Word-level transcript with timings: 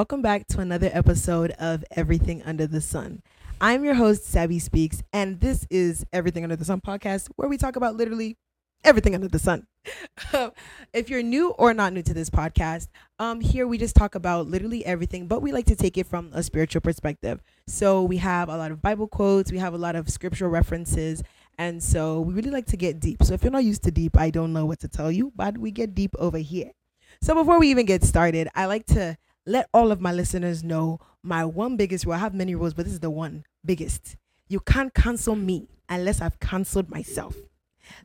welcome 0.00 0.22
back 0.22 0.46
to 0.46 0.60
another 0.60 0.88
episode 0.94 1.50
of 1.58 1.84
Everything 1.90 2.42
Under 2.44 2.66
the 2.66 2.80
Sun. 2.80 3.20
I'm 3.60 3.84
your 3.84 3.92
host, 3.92 4.24
Sabby 4.24 4.58
Speaks, 4.58 5.02
and 5.12 5.40
this 5.40 5.66
is 5.68 6.06
Everything 6.10 6.42
Under 6.42 6.56
the 6.56 6.64
Sun 6.64 6.80
podcast, 6.80 7.28
where 7.36 7.50
we 7.50 7.58
talk 7.58 7.76
about 7.76 7.96
literally 7.96 8.38
everything 8.82 9.14
under 9.14 9.28
the 9.28 9.38
sun. 9.38 9.66
if 10.94 11.10
you're 11.10 11.22
new 11.22 11.50
or 11.50 11.74
not 11.74 11.92
new 11.92 12.00
to 12.00 12.14
this 12.14 12.30
podcast, 12.30 12.88
um, 13.18 13.42
here 13.42 13.66
we 13.66 13.76
just 13.76 13.94
talk 13.94 14.14
about 14.14 14.46
literally 14.46 14.86
everything, 14.86 15.26
but 15.26 15.42
we 15.42 15.52
like 15.52 15.66
to 15.66 15.76
take 15.76 15.98
it 15.98 16.06
from 16.06 16.30
a 16.32 16.42
spiritual 16.42 16.80
perspective. 16.80 17.42
So 17.66 18.02
we 18.02 18.16
have 18.16 18.48
a 18.48 18.56
lot 18.56 18.70
of 18.70 18.80
Bible 18.80 19.06
quotes, 19.06 19.52
we 19.52 19.58
have 19.58 19.74
a 19.74 19.78
lot 19.78 19.96
of 19.96 20.08
scriptural 20.08 20.50
references, 20.50 21.22
and 21.58 21.82
so 21.82 22.22
we 22.22 22.32
really 22.32 22.50
like 22.50 22.64
to 22.68 22.78
get 22.78 23.00
deep. 23.00 23.22
So 23.22 23.34
if 23.34 23.42
you're 23.42 23.52
not 23.52 23.64
used 23.64 23.82
to 23.82 23.90
deep, 23.90 24.18
I 24.18 24.30
don't 24.30 24.54
know 24.54 24.64
what 24.64 24.80
to 24.80 24.88
tell 24.88 25.12
you, 25.12 25.30
but 25.36 25.58
we 25.58 25.70
get 25.70 25.94
deep 25.94 26.12
over 26.18 26.38
here. 26.38 26.70
So 27.20 27.34
before 27.34 27.60
we 27.60 27.68
even 27.68 27.84
get 27.84 28.02
started, 28.02 28.48
I 28.54 28.64
like 28.64 28.86
to 28.86 29.18
let 29.50 29.68
all 29.74 29.90
of 29.90 30.00
my 30.00 30.12
listeners 30.12 30.62
know 30.62 31.00
my 31.22 31.44
one 31.44 31.76
biggest 31.76 32.04
rule. 32.06 32.14
I 32.14 32.18
have 32.18 32.34
many 32.34 32.54
rules, 32.54 32.72
but 32.72 32.84
this 32.84 32.94
is 32.94 33.00
the 33.00 33.10
one 33.10 33.44
biggest. 33.64 34.16
You 34.48 34.60
can't 34.60 34.94
cancel 34.94 35.34
me 35.34 35.68
unless 35.88 36.20
I've 36.20 36.38
canceled 36.38 36.88
myself. 36.88 37.36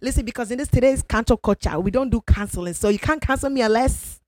Listen, 0.01 0.25
because 0.25 0.49
in 0.49 0.57
this 0.57 0.67
today's 0.67 1.03
cancel 1.03 1.37
culture, 1.37 1.79
we 1.79 1.91
don't 1.91 2.09
do 2.09 2.21
canceling. 2.21 2.73
So 2.73 2.89
you 2.89 2.97
can't 2.97 3.21
cancel 3.21 3.51
me 3.51 3.61
unless 3.61 4.19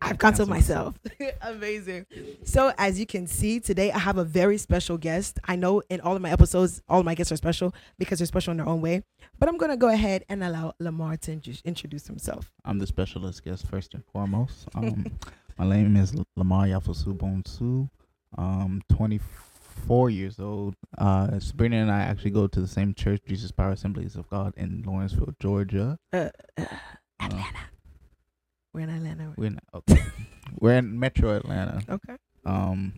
I've 0.00 0.18
canceled 0.18 0.48
myself. 0.48 0.98
Amazing. 1.42 2.06
So 2.44 2.72
as 2.76 2.98
you 2.98 3.06
can 3.06 3.26
see 3.26 3.60
today, 3.60 3.90
I 3.90 3.98
have 3.98 4.18
a 4.18 4.24
very 4.24 4.58
special 4.58 4.98
guest. 4.98 5.38
I 5.44 5.56
know 5.56 5.82
in 5.88 6.00
all 6.00 6.14
of 6.16 6.22
my 6.22 6.30
episodes, 6.30 6.82
all 6.88 7.00
of 7.00 7.06
my 7.06 7.14
guests 7.14 7.32
are 7.32 7.36
special 7.36 7.74
because 7.98 8.18
they're 8.18 8.26
special 8.26 8.50
in 8.50 8.58
their 8.58 8.68
own 8.68 8.80
way. 8.80 9.02
But 9.38 9.48
I'm 9.48 9.56
gonna 9.56 9.76
go 9.76 9.88
ahead 9.88 10.24
and 10.28 10.44
allow 10.44 10.74
Lamar 10.78 11.16
to 11.18 11.32
introduce 11.64 12.06
himself. 12.06 12.52
I'm 12.64 12.78
the 12.78 12.86
specialist 12.86 13.44
guest 13.44 13.66
first 13.66 13.94
and 13.94 14.04
foremost. 14.04 14.68
Um, 14.74 15.06
my 15.58 15.68
name 15.68 15.96
is 15.96 16.14
Lamar 16.36 16.66
Yafosu 16.66 17.16
Bonsu. 17.16 17.88
Um, 18.36 18.80
24 18.92 20.10
years 20.10 20.40
old. 20.40 20.74
Uh, 20.96 21.38
Sabrina 21.38 21.76
and 21.76 21.90
I 21.90 22.00
actually 22.00 22.30
go 22.30 22.46
to 22.46 22.60
the 22.60 22.66
same 22.66 22.94
church, 22.94 23.20
Jesus 23.26 23.50
Power 23.50 23.72
Assemblies 23.72 24.16
of 24.16 24.28
God, 24.30 24.54
in 24.56 24.82
Lawrenceville, 24.86 25.34
Georgia. 25.40 25.98
Uh, 26.12 26.30
uh, 26.58 26.64
Atlanta. 27.20 27.58
we're 28.72 28.80
in 28.80 28.90
Atlanta. 28.90 29.34
We're 29.36 29.46
in, 29.46 29.58
okay. 29.74 30.02
we're 30.60 30.74
in 30.78 30.98
Metro 30.98 31.36
Atlanta. 31.36 31.82
Okay. 31.88 32.16
Um, 32.46 32.94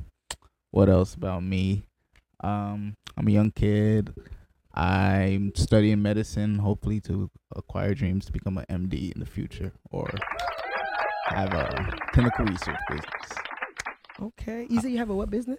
what 0.70 0.88
else 0.88 1.14
about 1.14 1.42
me? 1.42 1.84
Um, 2.42 2.94
I'm 3.16 3.28
a 3.28 3.30
young 3.30 3.50
kid. 3.50 4.14
I'm 4.72 5.52
studying 5.54 6.02
medicine, 6.02 6.58
hopefully 6.58 7.00
to 7.02 7.30
acquire 7.54 7.94
dreams 7.94 8.26
to 8.26 8.32
become 8.32 8.58
an 8.58 8.66
MD 8.68 9.12
in 9.12 9.20
the 9.20 9.26
future 9.26 9.72
or 9.90 10.10
have 11.26 11.52
a 11.52 11.96
clinical 12.12 12.44
research 12.46 12.76
business. 12.90 13.38
Okay. 14.22 14.66
You 14.70 14.80
said 14.80 14.90
you 14.90 14.98
have 14.98 15.10
a 15.10 15.14
what 15.14 15.30
business? 15.30 15.58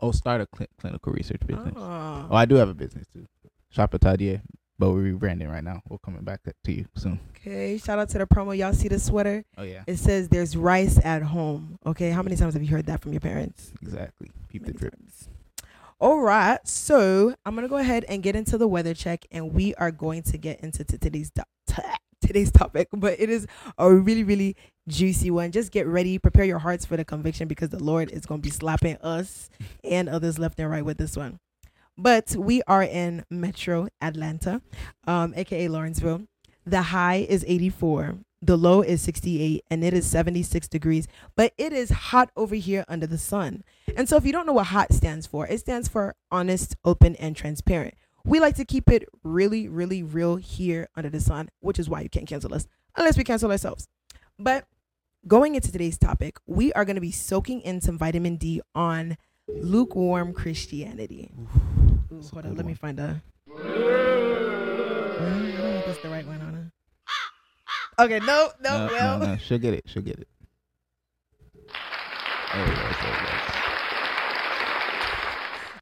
Oh, 0.00 0.10
start 0.12 0.40
a 0.40 0.48
cl- 0.56 0.68
clinical 0.78 1.12
research 1.12 1.40
business. 1.46 1.74
Oh. 1.76 2.26
Oh, 2.30 2.34
I 2.34 2.44
do 2.44 2.56
have 2.56 2.68
a 2.68 2.74
business 2.74 3.06
too. 3.12 3.26
Shop 3.70 3.94
at 3.94 4.00
Tadier, 4.00 4.42
but 4.78 4.90
we're 4.90 5.12
rebranding 5.12 5.50
right 5.50 5.62
now. 5.64 5.80
We're 5.88 5.98
coming 5.98 6.22
back 6.22 6.40
to 6.44 6.72
you 6.72 6.86
soon. 6.96 7.20
Okay. 7.36 7.78
Shout 7.78 7.98
out 7.98 8.08
to 8.10 8.18
the 8.18 8.26
promo. 8.26 8.56
Y'all 8.56 8.72
see 8.72 8.88
the 8.88 8.98
sweater? 8.98 9.44
Oh 9.56 9.62
yeah, 9.62 9.84
It 9.86 9.96
says 9.96 10.28
there's 10.28 10.56
rice 10.56 10.98
at 11.04 11.22
home. 11.22 11.78
Okay. 11.86 12.10
How 12.10 12.22
many 12.22 12.36
times 12.36 12.54
have 12.54 12.62
you 12.62 12.68
heard 12.70 12.86
that 12.86 13.00
from 13.02 13.12
your 13.12 13.20
parents? 13.20 13.72
exactly. 13.82 14.30
Keep 14.50 14.66
the 14.66 14.72
drip. 14.72 14.94
times. 14.96 15.28
All 16.00 16.20
right. 16.20 16.58
So 16.66 17.34
I'm 17.46 17.54
gonna 17.54 17.68
go 17.68 17.76
ahead 17.76 18.04
and 18.08 18.22
get 18.22 18.34
into 18.36 18.58
the 18.58 18.66
weather 18.68 18.94
check, 18.94 19.26
and 19.30 19.52
we 19.54 19.74
are 19.76 19.90
going 19.92 20.22
to 20.24 20.38
get 20.38 20.60
into 20.60 20.84
today's 20.84 21.30
do- 21.30 21.42
today's 22.26 22.50
topic. 22.50 22.88
But 22.92 23.18
it 23.18 23.30
is 23.30 23.46
a 23.78 23.92
really, 23.92 24.24
really 24.24 24.56
juicy 24.88 25.30
one. 25.30 25.52
Just 25.52 25.72
get 25.72 25.86
ready, 25.86 26.18
prepare 26.18 26.44
your 26.44 26.58
hearts 26.58 26.84
for 26.84 26.96
the 26.96 27.04
conviction 27.04 27.48
because 27.48 27.70
the 27.70 27.82
Lord 27.82 28.10
is 28.10 28.26
gonna 28.26 28.40
be 28.40 28.50
slapping 28.50 28.96
us 28.96 29.50
and 29.82 30.08
others 30.08 30.38
left 30.38 30.58
and 30.60 30.70
right 30.70 30.84
with 30.84 30.98
this 30.98 31.16
one. 31.16 31.38
But 31.96 32.34
we 32.36 32.62
are 32.66 32.82
in 32.82 33.24
Metro 33.30 33.88
Atlanta, 34.00 34.62
um, 35.06 35.32
aka 35.36 35.68
Lawrenceville. 35.68 36.26
The 36.66 36.82
high 36.82 37.26
is 37.28 37.44
84, 37.46 38.18
the 38.42 38.56
low 38.56 38.82
is 38.82 39.00
68, 39.02 39.64
and 39.70 39.84
it 39.84 39.94
is 39.94 40.06
76 40.06 40.66
degrees. 40.68 41.06
But 41.36 41.52
it 41.56 41.72
is 41.72 41.90
hot 41.90 42.30
over 42.36 42.54
here 42.54 42.84
under 42.88 43.06
the 43.06 43.18
sun. 43.18 43.64
And 43.96 44.08
so, 44.08 44.16
if 44.16 44.26
you 44.26 44.32
don't 44.32 44.46
know 44.46 44.52
what 44.52 44.68
HOT 44.68 44.92
stands 44.92 45.26
for, 45.26 45.46
it 45.46 45.60
stands 45.60 45.88
for 45.88 46.14
honest, 46.30 46.76
open, 46.84 47.16
and 47.16 47.36
transparent. 47.36 47.94
We 48.26 48.40
like 48.40 48.56
to 48.56 48.64
keep 48.64 48.90
it 48.90 49.06
really, 49.22 49.68
really 49.68 50.02
real 50.02 50.36
here 50.36 50.88
under 50.96 51.10
the 51.10 51.20
sun, 51.20 51.50
which 51.60 51.78
is 51.78 51.90
why 51.90 52.00
you 52.00 52.08
can't 52.08 52.26
cancel 52.26 52.54
us 52.54 52.66
unless 52.96 53.18
we 53.18 53.24
cancel 53.24 53.50
ourselves. 53.50 53.86
But 54.38 54.64
going 55.28 55.54
into 55.54 55.70
today's 55.70 55.98
topic, 55.98 56.38
we 56.46 56.72
are 56.72 56.86
going 56.86 56.94
to 56.96 57.02
be 57.02 57.10
soaking 57.10 57.60
in 57.60 57.82
some 57.82 57.98
vitamin 57.98 58.36
D 58.36 58.62
on 58.74 59.18
lukewarm 59.46 60.32
Christianity. 60.32 61.32
Ooh, 61.38 61.48
That's 62.10 62.30
a 62.30 62.34
hold 62.34 62.44
on, 62.46 62.50
good 62.52 62.56
let 62.58 62.66
me 62.66 62.74
find 62.74 62.98
a. 62.98 63.22
Mm, 63.50 65.86
That's 65.86 66.00
the 66.00 66.08
right 66.08 66.26
one, 66.26 66.40
Anna. 66.40 66.72
Okay, 67.98 68.20
no, 68.20 68.50
no, 68.60 68.86
No, 68.86 69.18
no, 69.18 69.26
no. 69.26 69.36
She'll 69.36 69.58
get 69.58 69.74
it. 69.74 69.84
She'll 69.86 70.02
get 70.02 70.18
it. 70.18 70.28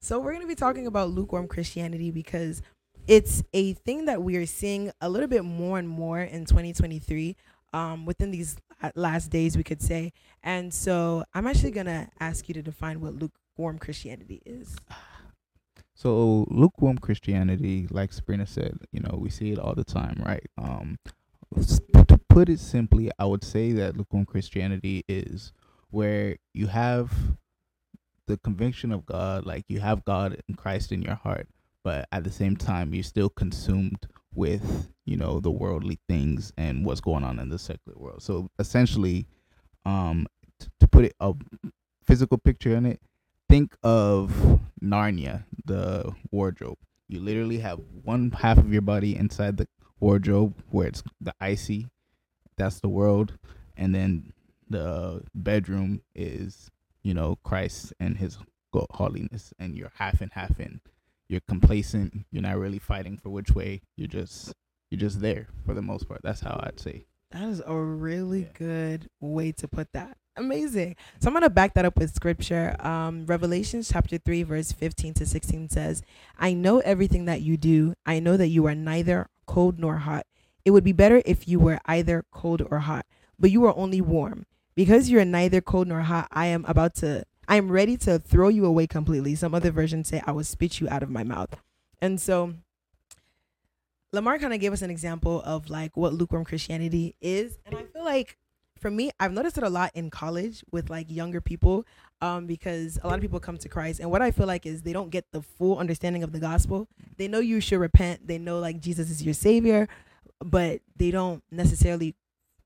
So 0.05 0.19
we're 0.19 0.33
going 0.33 0.43
to 0.43 0.49
be 0.49 0.57
talking 0.57 0.89
about 0.89 1.11
lukewarm 1.11 1.47
Christianity 1.47 2.11
because 2.11 2.61
it's 3.07 3.45
a 3.53 3.75
thing 3.75 4.07
that 4.07 4.21
we 4.21 4.35
are 4.37 4.47
seeing 4.47 4.91
a 5.01 5.09
little 5.09 5.29
bit 5.29 5.45
more 5.45 5.79
and 5.79 5.89
more 5.89 6.21
in 6.21 6.45
2023 6.45 7.37
um, 7.73 8.05
within 8.05 8.33
these 8.33 8.57
last 8.97 9.31
days, 9.31 9.57
we 9.57 9.63
could 9.63 9.81
say. 9.81 10.13
And 10.43 10.75
so 10.75 11.23
I'm 11.35 11.47
actually 11.47 11.71
going 11.71 11.87
to 11.87 12.09
ask 12.19 12.49
you 12.49 12.55
to 12.55 12.63
define 12.63 13.01
what 13.01 13.15
lukewarm 13.15 13.79
Christianity 13.79 14.43
is. 14.45 14.75
So 15.95 16.49
lukewarm 16.51 16.99
Christianity, 16.99 17.87
like 17.89 18.13
Sabrina 18.13 18.45
said, 18.45 18.81
you 18.91 18.99
know, 18.99 19.17
we 19.17 19.31
see 19.31 19.53
it 19.53 19.61
all 19.61 19.77
the 19.77 19.85
time, 19.85 20.21
right? 20.27 20.45
Um, 20.59 20.99
to 22.09 22.19
put 22.29 22.49
it 22.49 22.59
simply, 22.59 23.13
I 23.21 23.25
would 23.27 23.45
say 23.45 23.71
that 23.75 23.97
lukewarm 23.97 24.25
Christianity 24.25 25.05
is 25.07 25.53
where 25.91 26.39
you 26.55 26.67
have 26.67 27.13
the 28.33 28.39
conviction 28.39 28.93
of 28.93 29.05
God, 29.05 29.45
like 29.45 29.65
you 29.69 29.81
have 29.81 30.07
God 30.07 30.41
and 30.49 30.57
Christ 30.57 30.91
in 30.91 31.03
your 31.03 31.17
heart, 31.17 31.49
but 31.85 32.09
at 32.13 32.25
the 32.25 32.33
same 32.33 32.57
time, 32.57 32.95
you're 32.95 33.03
still 33.03 33.29
consumed 33.29 34.07
with, 34.35 34.89
you 35.05 35.19
know, 35.19 35.39
the 35.39 35.51
worldly 35.51 35.99
things 36.09 36.51
and 36.57 36.87
what's 36.87 37.03
going 37.03 37.25
on 37.25 37.39
in 37.39 37.51
the 37.51 37.59
secular 37.59 37.99
world. 37.99 38.23
So 38.23 38.49
essentially, 38.59 39.27
um, 39.85 40.27
t- 40.59 40.69
to 40.81 40.89
put 40.89 41.05
it 41.05 41.15
a 41.21 41.35
physical 42.03 42.39
picture 42.39 42.75
in 42.75 42.87
it, 42.87 43.01
think 43.51 43.77
of 43.83 44.61
Narnia, 44.83 45.45
the 45.67 46.11
wardrobe. 46.31 46.79
You 47.09 47.21
literally 47.21 47.59
have 47.59 47.81
one 48.03 48.31
half 48.31 48.57
of 48.57 48.73
your 48.73 48.81
body 48.81 49.15
inside 49.15 49.59
the 49.59 49.69
wardrobe 50.01 50.55
where 50.71 50.89
it's 50.89 51.03
the 51.21 51.35
icy, 51.39 51.89
that's 52.57 52.81
the 52.81 52.89
world, 52.89 53.37
and 53.77 53.95
then 53.95 54.33
the 54.71 55.23
bedroom 55.35 56.01
is, 56.15 56.71
you 57.03 57.15
know, 57.15 57.37
Christ 57.43 57.93
and 58.01 58.17
his 58.19 58.39
holiness, 58.91 59.53
and 59.59 59.75
you're 59.77 59.93
half 59.97 60.21
and 60.21 60.33
half 60.33 60.59
in. 60.59 60.81
You're 61.29 61.41
complacent. 61.49 62.27
You're 62.31 62.43
not 62.43 62.59
really 62.59 62.79
fighting 62.79 63.17
for 63.19 63.31
which 63.31 63.51
way. 63.51 63.83
You're 63.97 64.09
just 64.09 64.53
you're 64.91 65.01
just 65.01 65.21
there 65.21 65.49
for 65.65 65.73
the 65.75 65.83
most 65.83 66.07
part. 66.09 66.21
That's 66.23 66.41
how 66.41 66.61
I'd 66.63 66.79
say. 66.81 67.07
That 67.31 67.45
is 67.49 67.63
a 67.67 67.75
really 67.75 68.43
Yeah. 68.43 68.49
good 68.55 69.09
way 69.21 69.53
to 69.53 69.67
put 69.67 69.93
that. 69.93 70.19
Amazing. 70.37 70.97
So 71.21 71.29
I'm 71.29 71.35
gonna 71.35 71.49
back 71.51 71.75
that 71.75 71.85
up 71.85 71.97
with 71.99 72.15
scripture. 72.15 72.77
Um, 72.81 73.25
Revelations 73.27 73.91
chapter 73.91 74.19
three, 74.19 74.43
verse 74.43 74.73
fifteen 74.73 75.15
to 75.15 75.27
sixteen 75.27 75.69
says, 75.69 76.03
"I 76.39 76.53
know 76.55 76.81
everything 76.81 77.25
that 77.27 77.41
you 77.43 77.57
do. 77.57 77.95
I 78.07 78.21
know 78.21 78.37
that 78.37 78.49
you 78.49 78.67
are 78.67 78.75
neither 78.75 79.29
cold 79.47 79.79
nor 79.79 79.99
hot. 79.99 80.27
It 80.65 80.71
would 80.71 80.85
be 80.85 80.93
better 80.93 81.23
if 81.27 81.49
you 81.49 81.59
were 81.59 81.81
either 81.87 82.25
cold 82.31 82.63
or 82.71 82.81
hot, 82.81 83.07
but 83.39 83.51
you 83.51 83.65
are 83.65 83.77
only 83.77 84.01
warm. 84.01 84.47
Because 84.75 85.11
you 85.11 85.19
are 85.19 85.25
neither 85.25 85.61
cold 85.61 85.89
nor 85.89 86.01
hot, 86.01 86.29
I 86.31 86.47
am 86.47 86.65
about 86.67 86.95
to. 86.97 87.25
I 87.49 87.57
am 87.57 87.71
ready 87.71 87.97
to 87.99 88.19
throw 88.19 88.49
you 88.49 88.65
away 88.65 88.87
completely. 88.87 89.35
Some 89.35 89.55
other 89.55 89.71
versions 89.71 90.09
say, 90.09 90.23
I 90.27 90.33
will 90.33 90.45
spit 90.45 90.81
you 90.81 90.89
out 90.89 91.03
of 91.03 91.11
my 91.11 91.25
mouth. 91.25 91.57
And 92.01 92.21
so 92.21 92.55
Lamar 94.13 94.39
kind 94.39 94.55
of 94.55 94.61
gave 94.61 94.73
us 94.73 94.83
an 94.83 94.91
example 94.91 95.43
of 95.43 95.71
like 95.71 95.97
what 95.97 96.13
lukewarm 96.13 96.45
Christianity 96.45 97.17
is. 97.21 97.59
And 97.67 97.77
I 97.77 97.83
feel 97.83 98.05
like 98.05 98.37
for 98.79 98.91
me, 98.91 99.11
I've 99.19 99.33
noticed 99.33 99.57
it 99.57 99.65
a 99.65 99.71
lot 99.71 99.93
in 99.95 100.11
college 100.11 100.65
with 100.71 100.91
like 100.91 101.11
younger 101.11 101.41
people 101.41 101.87
um, 102.21 102.47
because 102.47 102.99
a 103.03 103.07
lot 103.07 103.15
of 103.15 103.21
people 103.23 103.41
come 103.41 103.57
to 103.59 103.69
Christ. 103.69 104.01
And 104.01 104.11
what 104.11 104.21
I 104.21 104.31
feel 104.31 104.47
like 104.47 104.67
is 104.67 104.83
they 104.83 104.93
don't 104.93 105.11
get 105.11 105.25
the 105.33 105.41
full 105.41 105.79
understanding 105.79 106.23
of 106.23 106.33
the 106.33 106.41
gospel. 106.41 106.89
They 107.17 107.29
know 107.29 107.39
you 107.39 107.61
should 107.61 107.79
repent, 107.79 108.27
they 108.27 108.39
know 108.39 108.59
like 108.59 108.81
Jesus 108.81 109.09
is 109.09 109.23
your 109.23 109.35
savior, 109.35 109.89
but 110.41 110.81
they 110.97 111.11
don't 111.11 111.43
necessarily 111.51 112.15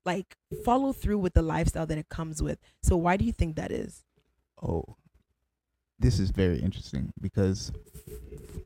like 0.07 0.37
follow 0.65 0.93
through 0.93 1.19
with 1.19 1.33
the 1.33 1.43
lifestyle 1.43 1.85
that 1.85 1.97
it 1.97 2.09
comes 2.09 2.41
with. 2.41 2.57
So 2.81 2.95
why 2.95 3.17
do 3.17 3.25
you 3.25 3.33
think 3.33 3.57
that 3.57 3.71
is? 3.71 4.03
Oh, 4.63 4.95
this 5.99 6.19
is 6.19 6.31
very 6.31 6.59
interesting 6.59 7.11
because 7.21 7.71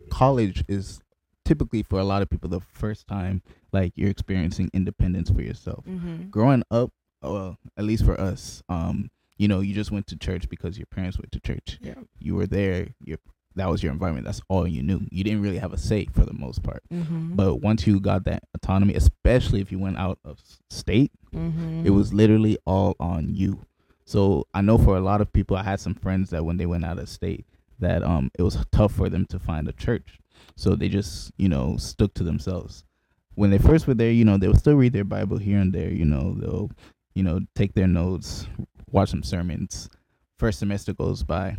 college 0.10 0.64
is 0.70 1.02
typically 1.44 1.84
for 1.84 2.00
a 2.00 2.04
lot 2.04 2.22
of 2.22 2.30
people 2.30 2.50
the 2.50 2.62
first 2.62 3.08
time 3.08 3.42
like 3.74 3.92
you're 3.96 4.10
experiencing 4.10 4.70
independence 4.74 5.30
for 5.30 5.42
yourself. 5.42 5.84
Mm-hmm. 5.86 6.30
Growing 6.30 6.64
up, 6.72 6.92
well, 7.22 7.58
at 7.76 7.84
least 7.84 8.06
for 8.06 8.20
us, 8.20 8.62
um, 8.70 9.10
you 9.38 9.48
know 9.48 9.62
you 9.62 9.74
just 9.74 9.92
went 9.92 10.06
to 10.08 10.18
church 10.18 10.48
because 10.48 10.78
your 10.78 10.86
parents 10.86 11.18
went 11.18 11.32
to 11.32 11.40
church. 11.40 11.80
Yeah. 11.82 11.96
You 12.20 12.36
were 12.36 12.48
there. 12.48 12.90
Your 13.04 13.18
that 13.56 13.70
was 13.70 13.84
your 13.84 13.92
environment. 13.92 14.26
That's 14.26 14.42
all 14.48 14.68
you 14.68 14.82
knew. 14.82 15.02
You 15.12 15.24
didn't 15.24 15.42
really 15.42 15.58
have 15.58 15.74
a 15.74 15.78
say 15.78 16.08
for 16.14 16.26
the 16.26 16.34
most 16.34 16.64
part. 16.64 16.84
Mm-hmm. 16.92 17.36
But 17.36 17.56
once 17.56 17.86
you 17.86 18.00
got 18.00 18.24
that 18.26 18.44
autonomy, 18.54 18.96
especially 18.96 19.62
if 19.62 19.72
you 19.72 19.80
went 19.80 19.98
out 19.98 20.20
of 20.24 20.40
state, 20.70 21.12
mm-hmm. 21.34 21.86
it 21.86 21.90
was 21.90 22.14
literally 22.14 22.58
all 22.66 22.96
on 23.00 23.34
you. 23.36 23.66
So 24.06 24.48
I 24.54 24.62
know 24.62 24.78
for 24.78 24.98
a 24.98 25.02
lot 25.02 25.22
of 25.22 25.32
people, 25.32 25.58
I 25.58 25.64
had 25.64 25.80
some 25.80 25.96
friends 25.96 26.30
that 26.30 26.46
when 26.46 26.58
they 26.58 26.66
went 26.66 26.86
out 26.86 27.00
of 27.00 27.10
state, 27.10 27.46
that 27.80 28.04
um 28.04 28.32
it 28.38 28.44
was 28.44 28.58
tough 28.72 28.94
for 28.94 29.10
them 29.10 29.26
to 29.28 29.40
find 29.40 29.68
a 29.68 29.74
church. 29.74 30.20
So 30.56 30.76
they 30.76 30.88
just 30.90 31.32
you 31.38 31.50
know 31.50 31.78
stuck 31.78 32.14
to 32.16 32.24
themselves. 32.24 32.84
When 33.36 33.50
they 33.50 33.58
first 33.58 33.88
were 33.88 33.94
there, 33.94 34.12
you 34.12 34.26
know 34.26 34.38
they 34.38 34.48
would 34.48 34.60
still 34.60 34.76
read 34.76 34.94
their 34.94 35.04
Bible 35.04 35.38
here 35.38 35.60
and 35.60 35.74
there. 35.74 35.90
You 35.90 36.06
know 36.06 36.36
they'll 36.38 36.72
you 37.16 37.24
know 37.24 37.40
take 37.56 37.74
their 37.74 37.88
notes, 37.88 38.48
watch 38.90 39.10
some 39.10 39.24
sermons. 39.24 39.90
First 40.38 40.60
semester 40.60 40.94
goes 40.94 41.24
by. 41.24 41.56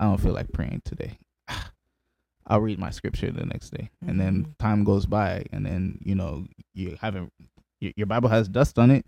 I 0.00 0.04
don't 0.06 0.20
feel 0.20 0.32
like 0.32 0.52
praying 0.52 0.82
today. 0.84 1.18
I'll 2.46 2.60
read 2.60 2.78
my 2.78 2.90
scripture 2.90 3.30
the 3.30 3.46
next 3.46 3.70
day, 3.70 3.90
and 4.06 4.20
then 4.20 4.44
Mhm. 4.44 4.58
time 4.58 4.84
goes 4.84 5.06
by, 5.06 5.46
and 5.52 5.64
then 5.64 5.98
you 6.04 6.14
know 6.14 6.46
you 6.74 6.96
haven't 7.00 7.32
your, 7.80 7.92
your 7.96 8.06
Bible 8.06 8.28
has 8.28 8.48
dust 8.48 8.78
on 8.78 8.90
it. 8.90 9.06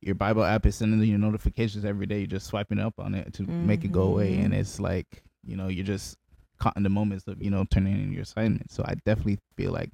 Your 0.00 0.14
Bible 0.16 0.42
app 0.42 0.66
is 0.66 0.74
sending 0.74 1.00
you 1.08 1.16
notifications 1.18 1.84
every 1.84 2.06
day. 2.06 2.18
You're 2.18 2.26
just 2.26 2.46
swiping 2.46 2.80
up 2.80 2.94
on 2.98 3.14
it 3.14 3.32
to 3.34 3.46
make 3.46 3.84
it 3.84 3.92
go 3.92 4.02
away, 4.04 4.38
and 4.38 4.52
Mhm. 4.52 4.58
it's 4.58 4.80
like 4.80 5.22
you 5.44 5.56
know 5.56 5.68
you're 5.68 5.84
just 5.84 6.16
caught 6.58 6.76
in 6.76 6.82
the 6.82 6.88
moments 6.90 7.26
of 7.28 7.40
you 7.42 7.50
know 7.50 7.64
turning 7.70 8.02
in 8.02 8.12
your 8.12 8.22
assignment. 8.22 8.70
So 8.72 8.82
I 8.86 8.94
definitely 9.04 9.38
feel 9.56 9.70
like 9.72 9.90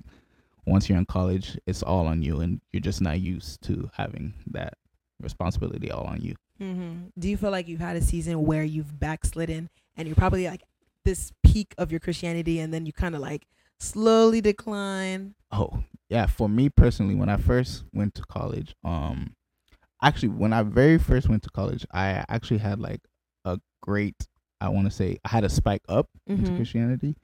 once 0.67 0.89
you're 0.89 0.99
in 0.99 1.07
college, 1.07 1.59
it's 1.67 1.83
all 1.83 2.07
on 2.07 2.23
you, 2.23 2.41
and 2.41 2.61
you're 2.73 2.81
just 2.81 3.01
not 3.03 3.21
used 3.21 3.61
to 3.63 3.91
having 3.95 4.33
that 4.53 4.75
responsibility 5.21 5.91
all 5.91 6.05
on 6.05 6.21
you. 6.23 6.37
Mm-hmm. 6.61 7.09
Do 7.19 7.29
you 7.29 7.37
feel 7.37 7.51
like 7.51 7.69
you've 7.69 7.81
had 7.81 7.97
a 7.97 8.01
season 8.03 8.45
where 8.45 8.65
you've 8.65 8.99
backslidden 8.99 9.69
and 9.99 10.09
you're 10.09 10.15
probably 10.17 10.47
like 10.47 10.63
this 11.05 11.33
peak 11.45 11.75
of 11.77 11.91
your 11.91 12.01
Christianity 12.01 12.61
and 12.61 12.73
then 12.73 12.87
you 12.87 12.93
kind 12.93 13.15
of 13.15 13.21
like 13.21 13.47
slowly 13.79 14.41
decline? 14.41 15.35
Oh, 15.53 15.83
yeah. 16.09 16.27
For 16.27 16.49
me 16.49 16.71
personally, 16.71 17.15
when 17.15 17.29
I 17.29 17.37
first 17.37 17.85
went 17.93 18.15
to 18.15 18.23
college, 18.23 18.75
um, 18.85 19.35
actually, 20.03 20.31
when 20.31 20.53
I 20.53 20.63
very 20.63 20.99
first 20.99 21.29
went 21.29 21.43
to 21.43 21.51
college, 21.51 21.85
I 21.93 22.25
actually 22.29 22.59
had 22.59 22.79
like 22.81 23.01
a 23.45 23.59
great, 23.83 24.27
I 24.61 24.69
want 24.71 24.87
to 24.87 24.91
say, 24.91 25.19
I 25.25 25.29
had 25.29 25.45
a 25.45 25.49
spike 25.49 25.83
up 25.89 26.09
into 26.27 26.51
Mhm. 26.53 26.57
Christianity. 26.57 27.17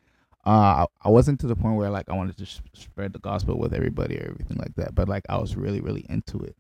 Uh, 0.47 0.85
I, 0.85 0.87
I 1.03 1.09
wasn't 1.09 1.41
to 1.41 1.47
the 1.47 1.57
point 1.57 1.77
where 1.77 1.89
like 1.89 2.09
I 2.11 2.15
wanted 2.15 2.37
to 2.37 2.45
sh- 2.45 2.61
spread 2.75 3.15
the 3.15 3.19
gospel 3.19 3.59
with 3.59 3.73
everybody 3.73 4.19
or 4.19 4.29
everything 4.31 4.59
like 4.59 4.75
that, 4.77 4.95
but 4.95 5.09
like 5.09 5.25
I 5.31 5.39
was 5.39 5.57
really, 5.57 5.81
really 5.81 6.05
into 6.09 6.39
it. 6.41 6.55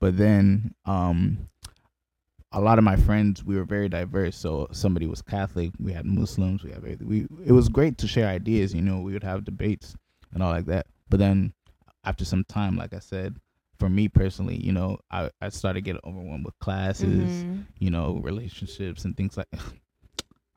But 0.00 0.16
then, 0.16 0.74
um, 0.86 1.48
a 2.52 2.60
lot 2.60 2.78
of 2.78 2.84
my 2.84 2.96
friends, 2.96 3.44
we 3.44 3.56
were 3.56 3.64
very 3.64 3.88
diverse. 3.88 4.36
So 4.36 4.68
somebody 4.72 5.06
was 5.06 5.20
Catholic, 5.22 5.70
we 5.78 5.92
had 5.92 6.06
Muslims, 6.06 6.62
we 6.64 6.70
had 6.70 6.78
everything. 6.78 7.06
We 7.08 7.26
it 7.44 7.52
was 7.52 7.68
great 7.68 7.98
to 7.98 8.08
share 8.08 8.28
ideas. 8.28 8.74
You 8.74 8.82
know, 8.82 9.00
we 9.00 9.12
would 9.12 9.24
have 9.24 9.44
debates 9.44 9.94
and 10.32 10.42
all 10.42 10.50
like 10.50 10.66
that. 10.66 10.86
But 11.10 11.18
then 11.20 11.52
after 12.04 12.24
some 12.24 12.44
time, 12.44 12.76
like 12.76 12.94
I 12.94 13.00
said, 13.00 13.36
for 13.78 13.88
me 13.88 14.08
personally, 14.08 14.56
you 14.56 14.72
know, 14.72 14.98
I, 15.10 15.30
I 15.40 15.50
started 15.50 15.82
getting 15.82 16.00
overwhelmed 16.04 16.44
with 16.44 16.58
classes, 16.58 17.30
Mhm. 17.44 17.66
you 17.78 17.90
know, 17.90 18.20
relationships 18.22 19.04
and 19.04 19.16
things 19.16 19.36
like. 19.36 19.48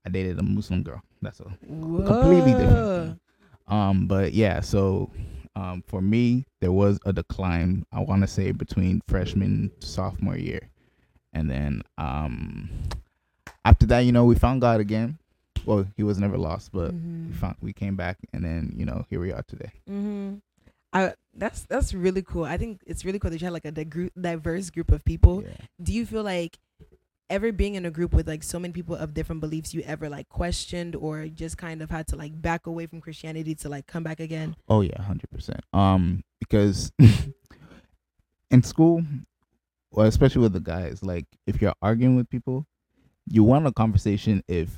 I 0.03 0.09
dated 0.09 0.39
a 0.39 0.43
Muslim 0.43 0.81
girl. 0.81 0.99
That's 1.21 1.39
a 1.41 1.43
completely 1.69 2.55
different 2.55 2.87
thing. 2.87 3.19
Um, 3.67 4.07
but 4.07 4.33
yeah, 4.33 4.59
so 4.59 5.11
um, 5.55 5.83
for 5.85 6.01
me, 6.01 6.47
there 6.59 6.71
was 6.71 6.97
a 7.05 7.13
decline. 7.13 7.85
I 7.91 7.99
want 7.99 8.21
to 8.21 8.27
say 8.27 8.51
between 8.51 9.01
freshman 9.07 9.71
sophomore 9.79 10.37
year, 10.37 10.70
and 11.33 11.49
then 11.49 11.81
um, 11.97 12.69
after 13.65 13.85
that, 13.87 13.99
you 13.99 14.11
know, 14.11 14.25
we 14.25 14.35
found 14.35 14.61
God 14.61 14.79
again. 14.79 15.17
Well, 15.65 15.85
He 15.95 16.03
was 16.03 16.17
never 16.19 16.37
lost, 16.37 16.71
but 16.71 16.91
we 16.93 16.99
Mhm. 16.99 17.35
found 17.35 17.55
we 17.61 17.73
came 17.73 17.95
back, 17.95 18.17
and 18.33 18.43
then 18.43 18.73
you 18.75 18.85
know, 18.85 19.05
here 19.09 19.19
we 19.19 19.31
are 19.31 19.43
today. 19.43 19.71
Mm-hmm. 19.89 20.35
I 20.93 21.13
that's 21.33 21.63
that's 21.65 21.93
really 21.93 22.21
cool. 22.21 22.43
I 22.43 22.57
think 22.57 22.81
it's 22.85 23.05
really 23.05 23.19
cool 23.19 23.31
that 23.31 23.39
you 23.39 23.45
had 23.45 23.53
like 23.53 23.65
a 23.65 23.71
di- 23.71 24.09
diverse 24.19 24.69
group 24.69 24.91
of 24.91 25.05
people. 25.05 25.43
Yeah. 25.43 25.65
Do 25.81 25.93
you 25.93 26.05
feel 26.05 26.23
like 26.23 26.57
ever 27.29 27.53
being 27.53 27.75
in 27.75 27.85
a 27.85 27.91
group 27.91 28.13
with 28.13 28.27
like 28.27 28.43
so 28.43 28.59
many 28.59 28.73
people 28.73 28.93
of 28.95 29.13
different 29.13 29.39
beliefs, 29.39 29.73
you 29.73 29.81
ever 29.85 30.09
like 30.09 30.27
questioned 30.27 30.95
or 30.97 31.27
just 31.27 31.57
kind 31.57 31.81
of 31.81 31.89
had 31.89 32.05
to 32.07 32.17
like 32.17 32.41
back 32.41 32.67
away 32.67 32.87
from 32.87 32.99
Christianity 32.99 33.55
to 33.55 33.69
like 33.69 33.87
come 33.87 34.03
back 34.03 34.19
again? 34.19 34.55
Oh 34.67 34.81
yeah, 34.81 35.01
hundred 35.01 35.29
percent. 35.31 35.61
Um, 35.71 36.23
because 36.41 36.91
in 38.51 38.63
school, 38.63 39.03
well, 39.91 40.07
especially 40.07 40.41
with 40.41 40.53
the 40.53 40.59
guys, 40.59 41.03
like 41.03 41.25
if 41.45 41.61
you're 41.61 41.73
arguing 41.81 42.15
with 42.15 42.29
people, 42.29 42.65
you 43.27 43.43
want 43.43 43.67
a 43.67 43.71
conversation 43.71 44.43
if 44.47 44.69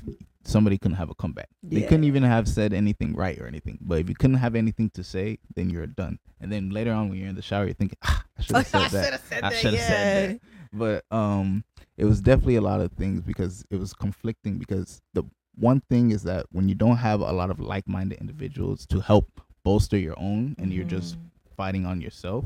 somebody 0.43 0.77
couldn't 0.77 0.97
have 0.97 1.09
a 1.09 1.15
comeback. 1.15 1.49
They 1.61 1.81
couldn't 1.83 2.03
even 2.03 2.23
have 2.23 2.47
said 2.47 2.73
anything 2.73 3.15
right 3.15 3.39
or 3.39 3.47
anything. 3.47 3.79
But 3.81 3.99
if 3.99 4.09
you 4.09 4.15
couldn't 4.15 4.37
have 4.37 4.55
anything 4.55 4.89
to 4.91 5.03
say, 5.03 5.39
then 5.55 5.69
you're 5.69 5.87
done. 5.87 6.19
And 6.41 6.51
then 6.51 6.69
later 6.69 6.91
on, 6.91 7.09
when 7.09 7.17
you're 7.17 7.29
in 7.29 7.35
the 7.35 7.41
shower, 7.41 7.65
you're 7.65 7.73
thinking, 7.73 7.97
ah, 8.03 8.23
I 8.37 8.41
should 8.41 8.55
have 8.57 8.67
said 8.67 8.91
that. 8.91 9.21
said 9.21 9.43
I 9.43 9.53
should 9.53 9.73
have 9.73 9.87
said 9.87 10.29
that. 10.31 10.41
But 10.73 11.05
um, 11.15 11.63
it 11.97 12.05
was 12.05 12.19
definitely 12.19 12.57
a 12.57 12.61
lot 12.61 12.81
of 12.81 12.91
things 12.93 13.21
because 13.21 13.63
it 13.69 13.77
was 13.77 13.93
conflicting. 13.93 14.57
Because 14.57 15.01
the 15.13 15.23
one 15.55 15.81
thing 15.89 16.11
is 16.11 16.23
that 16.23 16.47
when 16.51 16.67
you 16.67 16.75
don't 16.75 16.97
have 16.97 17.21
a 17.21 17.31
lot 17.31 17.49
of 17.49 17.59
like-minded 17.59 18.19
individuals 18.19 18.85
to 18.87 18.99
help 18.99 19.41
bolster 19.63 19.97
your 19.97 20.19
own, 20.19 20.55
and 20.57 20.73
you're 20.73 20.83
just 20.83 21.17
fighting 21.55 21.85
on 21.85 22.01
yourself, 22.01 22.43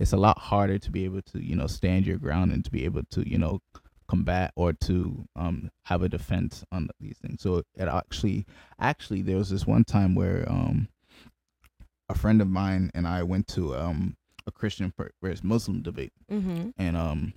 it's 0.00 0.12
a 0.12 0.16
lot 0.16 0.38
harder 0.38 0.78
to 0.78 0.90
be 0.90 1.04
able 1.04 1.22
to 1.22 1.44
you 1.44 1.54
know 1.54 1.66
stand 1.68 2.06
your 2.06 2.18
ground 2.18 2.52
and 2.52 2.64
to 2.64 2.70
be 2.70 2.84
able 2.84 3.02
to 3.10 3.28
you 3.28 3.38
know 3.38 3.60
combat 4.08 4.50
or 4.56 4.72
to 4.72 5.24
um 5.36 5.70
have 5.84 6.02
a 6.02 6.08
defense 6.08 6.64
on 6.72 6.88
these 6.98 7.18
things. 7.18 7.40
So 7.42 7.58
it 7.76 7.86
actually 7.86 8.44
actually 8.80 9.22
there 9.22 9.36
was 9.36 9.50
this 9.50 9.66
one 9.66 9.84
time 9.84 10.16
where 10.16 10.44
um 10.50 10.88
a 12.08 12.14
friend 12.16 12.40
of 12.42 12.48
mine 12.48 12.90
and 12.94 13.06
I 13.06 13.22
went 13.22 13.46
to 13.48 13.76
um 13.76 14.16
a 14.46 14.50
Christian 14.50 14.92
versus 15.22 15.44
Muslim 15.44 15.82
debate 15.82 16.12
Mm-hmm. 16.32 16.70
and 16.78 16.96
um 16.96 17.32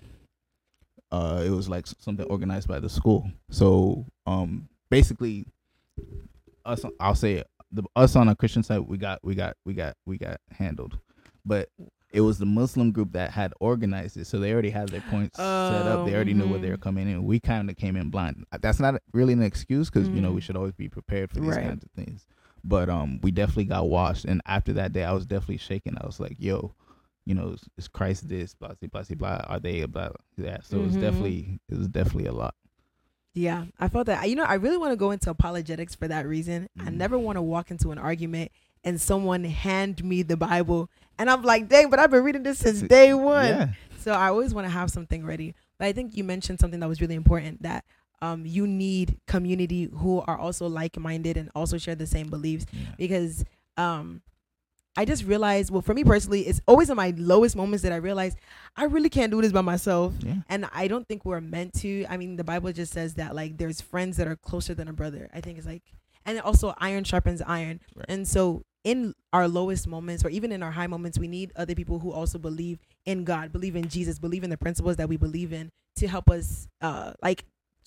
uh 1.12 1.44
it 1.46 1.52
was 1.52 1.70
like 1.70 1.86
something 1.86 2.26
organized 2.28 2.68
by 2.68 2.80
the 2.80 2.90
school 2.90 3.30
so 3.52 4.06
um 4.26 4.68
basically 4.90 5.46
us 6.66 6.84
i'll 7.00 7.14
say 7.14 7.34
it 7.34 7.48
the 7.72 7.84
us 7.96 8.16
on 8.16 8.30
a 8.30 8.36
christian 8.36 8.64
side 8.64 8.80
we 8.80 8.98
got 8.98 9.20
we 9.24 9.36
got 9.36 9.56
we 9.66 9.74
got 9.74 9.96
we 10.06 10.18
got 10.18 10.40
handled 10.52 10.98
but 11.46 11.70
it 12.14 12.22
was 12.22 12.38
the 12.38 12.46
muslim 12.46 12.92
group 12.92 13.12
that 13.14 13.32
had 13.32 13.54
organized 13.60 14.16
it 14.18 14.26
so 14.26 14.40
they 14.40 14.54
already 14.54 14.70
had 14.70 14.92
their 14.92 15.02
points 15.02 15.40
set 15.68 15.88
up 15.88 16.04
they 16.06 16.12
Oh, 16.12 16.16
already 16.16 16.34
knew 16.34 16.48
where 16.48 16.60
they 16.60 16.70
were 16.70 16.78
coming 16.78 17.10
in 17.10 17.24
we 17.26 17.40
kind 17.40 17.70
of 17.70 17.76
came 17.76 17.96
in 17.96 18.10
blind 18.10 18.46
Uh, 18.52 18.58
that's 18.62 18.80
not 18.80 19.02
really 19.14 19.34
an 19.34 19.42
excuse 19.42 19.90
because 19.90 20.08
you 20.10 20.22
know 20.22 20.32
we 20.32 20.40
Mhm. 20.40 20.44
should 20.44 20.56
always 20.56 20.74
be 20.74 20.88
prepared 20.88 21.30
for 21.30 21.40
these 21.40 21.56
Right. 21.56 21.66
kinds 21.66 21.84
of 21.84 21.92
things 21.92 22.26
but 22.64 22.90
um 22.90 23.20
we 23.22 23.32
definitely 23.32 23.66
got 23.66 23.90
washed 23.90 24.26
and 24.26 24.42
after 24.46 24.72
that 24.74 24.94
day 24.94 25.04
i 25.04 25.12
was 25.12 25.26
definitely 25.26 25.58
shaking 25.58 25.98
i 26.00 26.06
was 26.06 26.20
like 26.20 26.36
yo 26.40 26.74
you 27.26 27.34
know, 27.34 27.52
is, 27.54 27.62
is 27.78 27.88
Christ 27.88 28.28
this, 28.28 28.54
blah, 28.54 28.74
blah, 28.82 28.90
blah, 28.92 29.16
blah, 29.16 29.42
are 29.48 29.58
they, 29.58 29.86
blah, 29.86 30.10
that?" 30.38 30.66
So 30.66 30.80
it 30.80 30.84
was 30.84 30.98
Mhm. 30.98 31.00
definitely, 31.00 31.62
it 31.70 31.78
was 31.78 31.88
definitely 31.88 32.26
a 32.26 32.34
lot. 32.34 32.54
Yeah, 33.34 33.66
I 33.80 33.88
felt 33.88 34.08
that. 34.08 34.30
You 34.30 34.36
know, 34.36 34.44
I 34.44 34.56
really 34.56 34.76
want 34.78 34.92
to 34.92 34.98
go 34.98 35.12
into 35.12 35.30
apologetics 35.30 35.96
for 35.96 36.08
that 36.10 36.28
reason. 36.28 36.68
I 36.86 36.90
Mm. 36.90 36.98
never 36.98 37.18
want 37.18 37.38
to 37.38 37.42
walk 37.42 37.72
into 37.72 37.92
an 37.92 37.98
argument 37.98 38.52
and 38.84 39.00
someone 39.00 39.44
hand 39.44 40.04
me 40.04 40.24
the 40.24 40.38
Bible, 40.38 40.90
and 41.18 41.30
I'm 41.30 41.44
like, 41.44 41.70
dang, 41.70 41.90
but 41.90 42.00
I've 42.00 42.12
been 42.12 42.24
reading 42.24 42.44
this 42.44 42.60
since 42.60 42.82
day 42.82 43.14
one. 43.14 43.46
Yeah. 43.46 43.68
So 44.00 44.12
I 44.12 44.28
always 44.28 44.54
want 44.54 44.66
to 44.66 44.72
have 44.72 44.90
something 44.90 45.26
ready. 45.26 45.56
But 45.80 45.86
I 45.86 45.94
think 45.94 46.18
you 46.18 46.24
mentioned 46.24 46.60
something 46.60 46.80
that 46.82 46.90
was 46.90 47.00
really 47.02 47.16
important 47.16 47.64
that 47.64 47.86
um, 48.22 48.46
you 48.46 48.68
need 48.68 49.18
community 49.28 49.90
who 49.92 50.22
are 50.22 50.38
also 50.38 50.68
like 50.68 50.98
minded 50.98 51.38
and 51.38 51.50
also 51.56 51.78
share 51.78 51.96
the 51.96 52.08
same 52.08 52.30
beliefs 52.30 52.66
yeah. 52.72 52.88
because 52.98 53.44
um, 53.78 54.22
I 54.96 55.06
just 55.06 55.24
realized, 55.24 55.72
well, 55.72 55.82
for 55.82 55.94
me 55.94 56.04
personally, 56.04 56.42
it's 56.42 56.62
always 56.68 56.90
in 56.90 56.96
my 56.96 57.14
lowest 57.18 57.56
moments 57.56 57.84
that 57.84 57.92
I 57.92 57.98
realize 57.98 58.36
I 58.76 58.86
really 58.86 59.10
can't 59.10 59.32
do 59.32 59.42
this 59.42 59.52
by 59.52 59.62
myself. 59.62 60.14
Yeah. 60.20 60.36
And 60.50 60.70
I 60.74 60.88
don't 60.88 61.08
think 61.08 61.26
we're 61.26 61.42
meant 61.42 61.74
to. 61.82 62.06
I 62.10 62.18
mean, 62.18 62.36
the 62.36 62.44
Bible 62.44 62.72
just 62.72 62.94
says 62.94 63.16
that 63.16 63.36
like 63.36 63.58
there's 63.58 63.82
friends 63.82 64.18
that 64.18 64.28
are 64.28 64.36
closer 64.36 64.74
than 64.74 64.88
a 64.88 64.94
brother. 64.94 65.30
I 65.34 65.42
think 65.42 65.58
it's 65.58 65.68
like, 65.68 65.84
and 66.26 66.40
also 66.42 66.74
iron 66.78 67.04
sharpens 67.04 67.42
iron. 67.42 67.82
Right. 67.96 68.06
And 68.08 68.28
so 68.28 68.64
in 68.84 69.14
our 69.32 69.48
lowest 69.48 69.88
moments 69.88 70.26
or 70.26 70.30
even 70.30 70.52
in 70.52 70.62
our 70.62 70.72
high 70.72 70.88
moments, 70.88 71.18
we 71.18 71.28
need 71.28 71.52
other 71.56 71.76
people 71.76 72.00
who 72.00 72.12
also 72.12 72.38
believe 72.38 72.80
in 73.06 73.24
God, 73.24 73.52
believe 73.52 73.76
in 73.76 73.88
Jesus, 73.88 74.20
believe 74.20 74.44
in 74.44 74.50
the 74.50 74.58
principles 74.58 74.98
that 74.98 75.08
we 75.10 75.18
believe 75.18 75.54
in 75.54 75.70
to 75.98 76.08
help 76.08 76.30
us 76.30 76.68
uh 76.82 77.14
like 77.22 77.46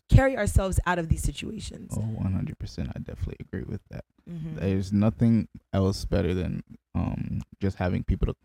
carry 0.09 0.37
ourselves 0.37 0.79
out 0.87 0.99
of 0.99 1.09
these 1.09 1.23
situations. 1.23 1.93
Oh, 1.97 2.01
100%. 2.01 2.93
I 2.95 2.99
definitely 3.01 3.37
agree 3.41 3.65
with 3.65 3.81
that. 3.91 4.05
Mhm. 4.31 4.57
There's 4.61 4.93
nothing 4.93 5.49
else 5.73 6.05
better 6.05 6.33
than 6.33 6.63
um 6.95 7.41
just 7.61 7.77
having 7.77 8.05
people 8.05 8.29
to 8.29 8.37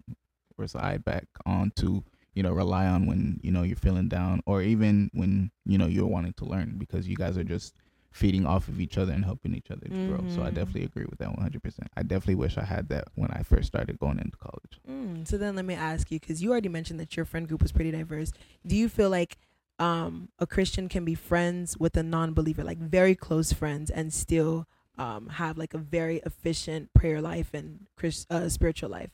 reside 0.58 1.05
back 1.05 1.27
on 1.46 1.72
to, 1.77 2.03
you 2.34 2.43
know, 2.43 2.51
rely 2.51 2.86
on 2.88 3.05
when, 3.05 3.39
you 3.43 3.51
know, 3.51 3.63
you're 3.63 3.75
feeling 3.77 4.10
down 4.10 4.41
or 4.46 4.62
even 4.62 5.10
when, 5.13 5.51
you 5.65 5.77
know, 5.77 5.88
you're 5.88 6.08
wanting 6.08 6.34
to 6.34 6.46
learn 6.46 6.75
because 6.77 7.08
you 7.08 7.15
guys 7.15 7.38
are 7.38 7.43
just 7.43 7.75
feeding 8.12 8.46
off 8.46 8.68
of 8.68 8.80
each 8.80 8.98
other 8.98 9.13
and 9.13 9.24
helping 9.25 9.56
each 9.56 9.72
other 9.72 9.88
to 9.88 10.06
grow. 10.08 10.25
So 10.27 10.44
I 10.44 10.50
Mhm. 10.50 10.56
definitely 10.56 10.84
agree 10.84 11.06
with 11.10 11.20
that 11.20 11.30
100%. 11.32 11.89
I 11.96 12.03
definitely 12.03 12.36
wish 12.36 12.58
I 12.58 12.63
had 12.65 12.89
that 12.89 13.08
when 13.15 13.32
I 13.32 13.41
first 13.44 13.68
started 13.68 13.98
going 14.00 14.20
into 14.20 14.38
college. 14.38 14.80
Mm, 14.88 15.27
so 15.27 15.38
then 15.38 15.56
let 15.56 15.65
me 15.65 15.74
ask 15.74 16.12
you, 16.12 16.20
because 16.20 16.44
you 16.44 16.51
already 16.51 16.70
mentioned 16.70 17.00
that 17.00 17.15
your 17.15 17.25
friend 17.25 17.48
group 17.48 17.62
was 17.62 17.72
pretty 17.72 17.91
diverse. 17.91 18.32
Do 18.65 18.75
you 18.75 18.89
feel 18.89 19.10
like 19.10 19.38
um, 19.80 20.30
a 20.39 20.46
Christian 20.46 20.89
can 20.89 21.06
be 21.06 21.15
friends 21.15 21.77
with 21.77 21.96
a 21.98 22.03
non-believer, 22.03 22.63
like 22.63 22.77
very 22.77 23.15
close 23.15 23.51
friends, 23.53 23.89
and 23.89 24.13
still 24.13 24.68
um, 24.98 25.27
have 25.27 25.58
like 25.58 25.74
a 25.74 25.77
very 25.77 26.18
efficient 26.25 26.94
prayer 26.94 27.22
life 27.22 27.53
and 27.53 27.88
Chris, 27.96 28.27
uh, 28.30 28.50
spiritual 28.50 28.89
life? 28.89 29.12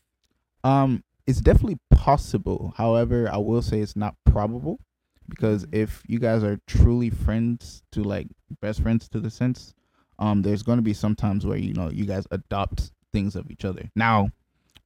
Um, 0.63 1.03
it's 1.25 1.39
definitely 1.39 1.77
possible. 1.91 2.73
However, 2.77 3.29
I 3.31 3.37
will 3.37 3.61
say 3.61 3.79
it's 3.79 3.95
not 3.95 4.15
probable 4.25 4.79
because 5.29 5.65
Mhm. 5.65 5.73
if 5.73 6.03
you 6.07 6.19
guys 6.19 6.43
are 6.43 6.59
truly 6.67 7.09
friends 7.09 7.83
to 7.91 8.03
like 8.03 8.27
best 8.61 8.81
friends 8.81 9.07
to 9.09 9.19
the 9.19 9.29
sense, 9.29 9.73
um, 10.19 10.41
there's 10.41 10.63
going 10.63 10.77
to 10.77 10.83
be 10.83 10.93
some 10.93 11.15
times 11.15 11.45
where 11.45 11.57
you 11.57 11.73
know 11.73 11.89
you 11.89 12.05
guys 12.05 12.27
adopt 12.31 12.91
things 13.13 13.35
of 13.35 13.49
each 13.51 13.65
other. 13.65 13.89
Now, 13.95 14.31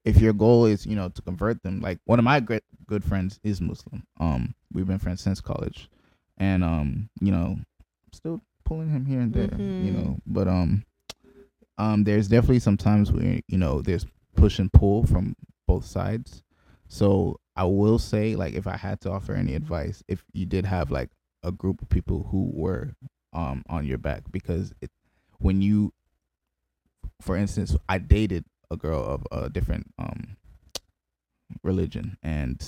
if 0.03 0.19
your 0.19 0.33
goal 0.33 0.65
is 0.65 0.86
you 0.86 0.95
know 0.95 1.10
to 1.10 1.21
convert 1.21 1.62
them, 1.63 1.79
like 1.81 2.00
one 2.05 2.19
of 2.19 2.25
my 2.25 2.39
great 2.39 2.63
good 2.88 3.03
friends 3.03 3.39
is 3.43 3.62
Muslim. 3.62 4.03
Um, 4.19 4.55
we've 4.74 4.88
been 4.88 5.00
friends 5.00 5.21
since 5.21 5.41
college, 5.41 5.89
and 6.38 6.63
um, 6.63 7.10
you 7.21 7.31
know, 7.31 7.57
still 8.12 8.41
pulling 8.65 8.89
him 8.89 9.05
here 9.05 9.19
and 9.19 9.33
there, 9.33 9.50
you 9.79 9.91
Mhm. 9.91 9.93
know, 9.93 10.17
but 10.25 10.48
um, 10.48 10.83
um, 11.77 12.03
there's 12.03 12.27
definitely 12.27 12.60
some 12.60 12.77
times 12.77 13.12
where 13.12 13.39
you 13.48 13.57
know 13.57 13.81
there's 13.81 14.05
push 14.36 14.60
and 14.60 14.71
pull 14.74 15.05
from 15.05 15.36
both 15.67 15.86
sides. 15.86 16.43
So 16.91 17.39
I 17.55 17.63
will 17.63 18.00
say, 18.00 18.36
like, 18.36 18.53
if 18.53 18.67
I 18.67 18.75
had 18.75 19.00
to 19.01 19.12
offer 19.12 19.33
any 19.33 19.55
advice, 19.55 20.03
if 20.10 20.25
you 20.33 20.45
did 20.45 20.65
have 20.65 20.91
like 20.91 21.10
a 21.41 21.51
group 21.51 21.81
of 21.81 21.88
people 21.88 22.27
who 22.29 22.51
were 22.53 22.93
um 23.33 23.63
on 23.69 23.86
your 23.86 23.98
back, 23.98 24.24
because 24.29 24.74
it, 24.81 24.91
when 25.39 25.62
you, 25.62 25.93
for 27.21 27.38
instance, 27.38 27.77
I 27.88 27.98
dated 27.98 28.43
a 28.69 28.75
girl 28.75 29.01
of 29.03 29.25
a 29.31 29.50
different 29.50 29.88
um 29.98 30.36
religion, 31.63 32.17
and 32.21 32.62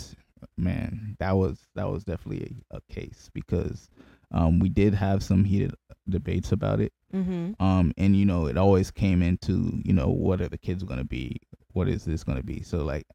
man, 0.57 1.17
that 1.19 1.33
was 1.35 1.67
that 1.75 1.89
was 1.89 2.05
definitely 2.05 2.63
a, 2.71 2.77
a 2.77 2.81
case 2.93 3.29
because 3.33 3.89
um 4.31 4.59
we 4.59 4.69
did 4.69 4.93
have 4.93 5.21
some 5.21 5.43
heated 5.43 5.73
debates 6.07 6.51
about 6.51 6.79
it 6.79 6.91
Mm-hmm. 7.13 7.63
um 7.63 7.93
and 7.95 8.15
you 8.15 8.25
know 8.25 8.47
it 8.47 8.57
always 8.57 8.89
came 8.89 9.21
into 9.21 9.79
you 9.85 9.93
know 9.93 10.07
what 10.09 10.41
are 10.41 10.49
the 10.49 10.57
kids 10.57 10.81
going 10.83 10.97
to 10.97 11.05
be 11.05 11.39
what 11.73 11.87
is 11.89 12.05
this 12.05 12.23
going 12.23 12.37
to 12.37 12.43
be 12.43 12.61
so 12.61 12.83
like 12.83 13.05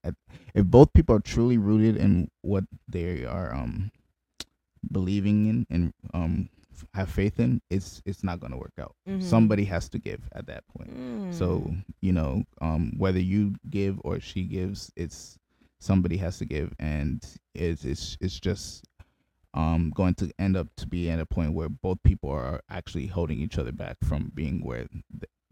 if 0.55 0.65
both 0.67 0.93
people 0.93 1.15
are 1.17 1.21
truly 1.21 1.59
rooted 1.59 1.97
in 1.97 2.29
what 2.43 2.65
they 2.89 3.25
are 3.25 3.55
um 3.55 3.91
believing 4.93 5.47
in 5.47 5.67
and 5.71 5.93
um 6.15 6.49
have 6.95 7.11
faith 7.11 7.41
in 7.41 7.61
it's 7.71 8.01
it's 8.07 8.23
not 8.23 8.39
going 8.41 8.53
to 8.53 8.59
work 8.59 8.75
out 8.81 8.95
Mhm. 9.09 9.23
somebody 9.23 9.65
has 9.65 9.89
to 9.89 9.99
give 9.99 10.29
at 10.33 10.47
that 10.47 10.65
point 10.69 10.91
so 11.31 11.61
Mm. 11.61 11.85
you 12.01 12.13
know 12.13 12.45
um 12.61 12.93
whether 12.97 13.19
you 13.19 13.55
give 13.69 14.01
or 14.05 14.21
she 14.21 14.45
gives 14.45 14.93
it's 14.97 15.39
somebody 15.81 16.17
has 16.19 16.39
to 16.39 16.45
give 16.45 16.75
and 16.79 17.25
it's 17.55 17.85
it's 17.85 18.17
it's 18.21 18.39
just 18.39 18.85
um 19.55 19.91
going 19.95 20.15
to 20.15 20.31
end 20.39 20.57
up 20.57 20.69
to 20.77 20.87
be 20.87 21.11
at 21.11 21.19
a 21.21 21.27
point 21.27 21.53
where 21.55 21.69
both 21.69 21.99
people 22.05 22.31
are 22.31 22.61
actually 22.71 23.07
holding 23.07 23.41
each 23.41 23.59
other 23.59 23.73
back 23.73 23.97
from 24.05 24.31
being 24.35 24.65
where 24.65 24.87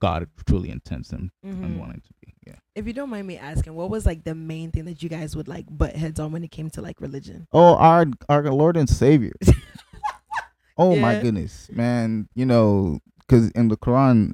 God 0.00 0.28
truly 0.46 0.70
intends 0.70 1.08
them 1.08 1.32
Mhm. 1.44 1.64
and 1.64 1.78
wanting 1.78 2.02
to 2.02 2.12
be. 2.20 2.25
Yeah. 2.46 2.54
If 2.74 2.86
you 2.86 2.92
don't 2.92 3.10
mind 3.10 3.26
me 3.26 3.38
asking, 3.38 3.74
what 3.74 3.90
was 3.90 4.06
like 4.06 4.24
the 4.24 4.34
main 4.34 4.70
thing 4.70 4.84
that 4.84 5.02
you 5.02 5.08
guys 5.08 5.34
would 5.34 5.48
like 5.48 5.66
butt 5.68 5.96
heads 5.96 6.20
on 6.20 6.32
when 6.32 6.44
it 6.44 6.50
came 6.50 6.70
to 6.70 6.82
like 6.82 7.00
religion? 7.00 7.46
Oh, 7.52 7.74
our 7.76 8.06
our 8.28 8.42
Lord 8.50 8.76
and 8.76 8.88
Savior. 8.88 9.32
oh 10.78 10.96
my 10.96 11.18
goodness, 11.20 11.68
man! 11.72 12.28
You 12.34 12.46
know, 12.46 13.00
because 13.18 13.50
in 13.50 13.68
the 13.68 13.76
Quran, 13.76 14.32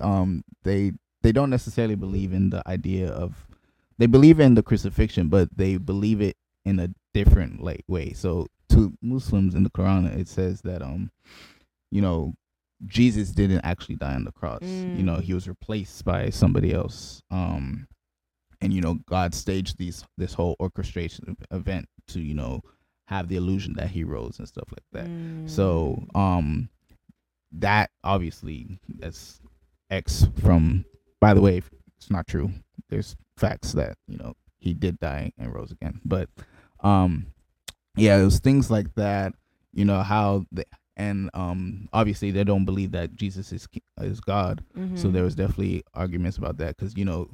um, 0.00 0.42
they 0.62 0.92
they 1.22 1.32
don't 1.32 1.50
necessarily 1.50 1.96
believe 1.96 2.32
in 2.32 2.50
the 2.50 2.66
idea 2.66 3.08
of 3.10 3.46
they 3.98 4.06
believe 4.06 4.40
in 4.40 4.54
the 4.54 4.62
crucifixion, 4.62 5.28
but 5.28 5.54
they 5.56 5.76
believe 5.76 6.22
it 6.22 6.36
in 6.64 6.78
a 6.78 6.88
different 7.12 7.62
like 7.62 7.84
way. 7.86 8.12
So 8.12 8.46
to 8.70 8.94
Muslims 9.02 9.54
in 9.54 9.64
the 9.64 9.70
Quran, 9.70 10.16
it 10.16 10.28
says 10.28 10.62
that 10.62 10.80
um, 10.82 11.10
you 11.90 12.00
know, 12.00 12.34
Jesus 12.86 13.30
didn't 13.30 13.60
actually 13.62 13.96
die 13.96 14.14
on 14.14 14.24
the 14.24 14.32
cross. 14.32 14.84
You 14.92 15.02
know, 15.02 15.16
Mm. 15.16 15.22
he 15.22 15.34
was 15.34 15.48
replaced 15.48 16.04
by 16.04 16.30
somebody 16.30 16.72
else. 16.72 17.22
Um, 17.30 17.86
and 18.60 18.72
you 18.72 18.80
know, 18.80 18.94
God 19.06 19.34
staged 19.34 19.78
these 19.78 20.04
this 20.16 20.34
whole 20.34 20.56
orchestration 20.60 21.36
event 21.50 21.88
to 22.08 22.20
you 22.20 22.34
know 22.34 22.60
have 23.06 23.28
the 23.28 23.36
illusion 23.36 23.74
that 23.74 23.90
he 23.90 24.04
rose 24.04 24.38
and 24.38 24.46
stuff 24.48 24.68
like 24.70 24.84
that. 24.92 25.10
So, 25.46 26.04
Mm. 26.14 26.20
um, 26.20 26.68
that 27.52 27.90
obviously 28.04 28.78
that's 28.88 29.40
X 29.90 30.26
from. 30.40 30.84
By 31.20 31.34
the 31.34 31.40
way, 31.42 31.62
it's 31.98 32.10
not 32.10 32.26
true. 32.26 32.50
There's 32.88 33.16
facts 33.36 33.72
that 33.72 33.96
you 34.06 34.16
know 34.16 34.34
he 34.58 34.74
did 34.74 34.98
die 35.00 35.32
and 35.38 35.52
rose 35.52 35.70
again, 35.72 36.00
but 36.04 36.28
um, 36.80 37.26
yeah, 37.96 38.16
it 38.18 38.24
was 38.24 38.38
things 38.40 38.70
like 38.70 38.94
that. 38.94 39.34
You 39.72 39.84
know 39.84 40.02
how 40.02 40.46
the 40.52 40.64
and 41.00 41.30
um 41.34 41.88
obviously 41.92 42.30
they 42.30 42.44
don't 42.44 42.64
believe 42.64 42.92
that 42.92 43.16
Jesus 43.16 43.52
is 43.52 43.66
is 44.00 44.20
God. 44.20 44.62
So 44.94 45.08
Mhm. 45.08 45.12
there 45.12 45.24
was 45.24 45.34
definitely 45.34 45.82
arguments 45.94 46.36
about 46.38 46.56
that 46.58 46.76
because 46.76 46.96
you 46.96 47.04
know 47.04 47.30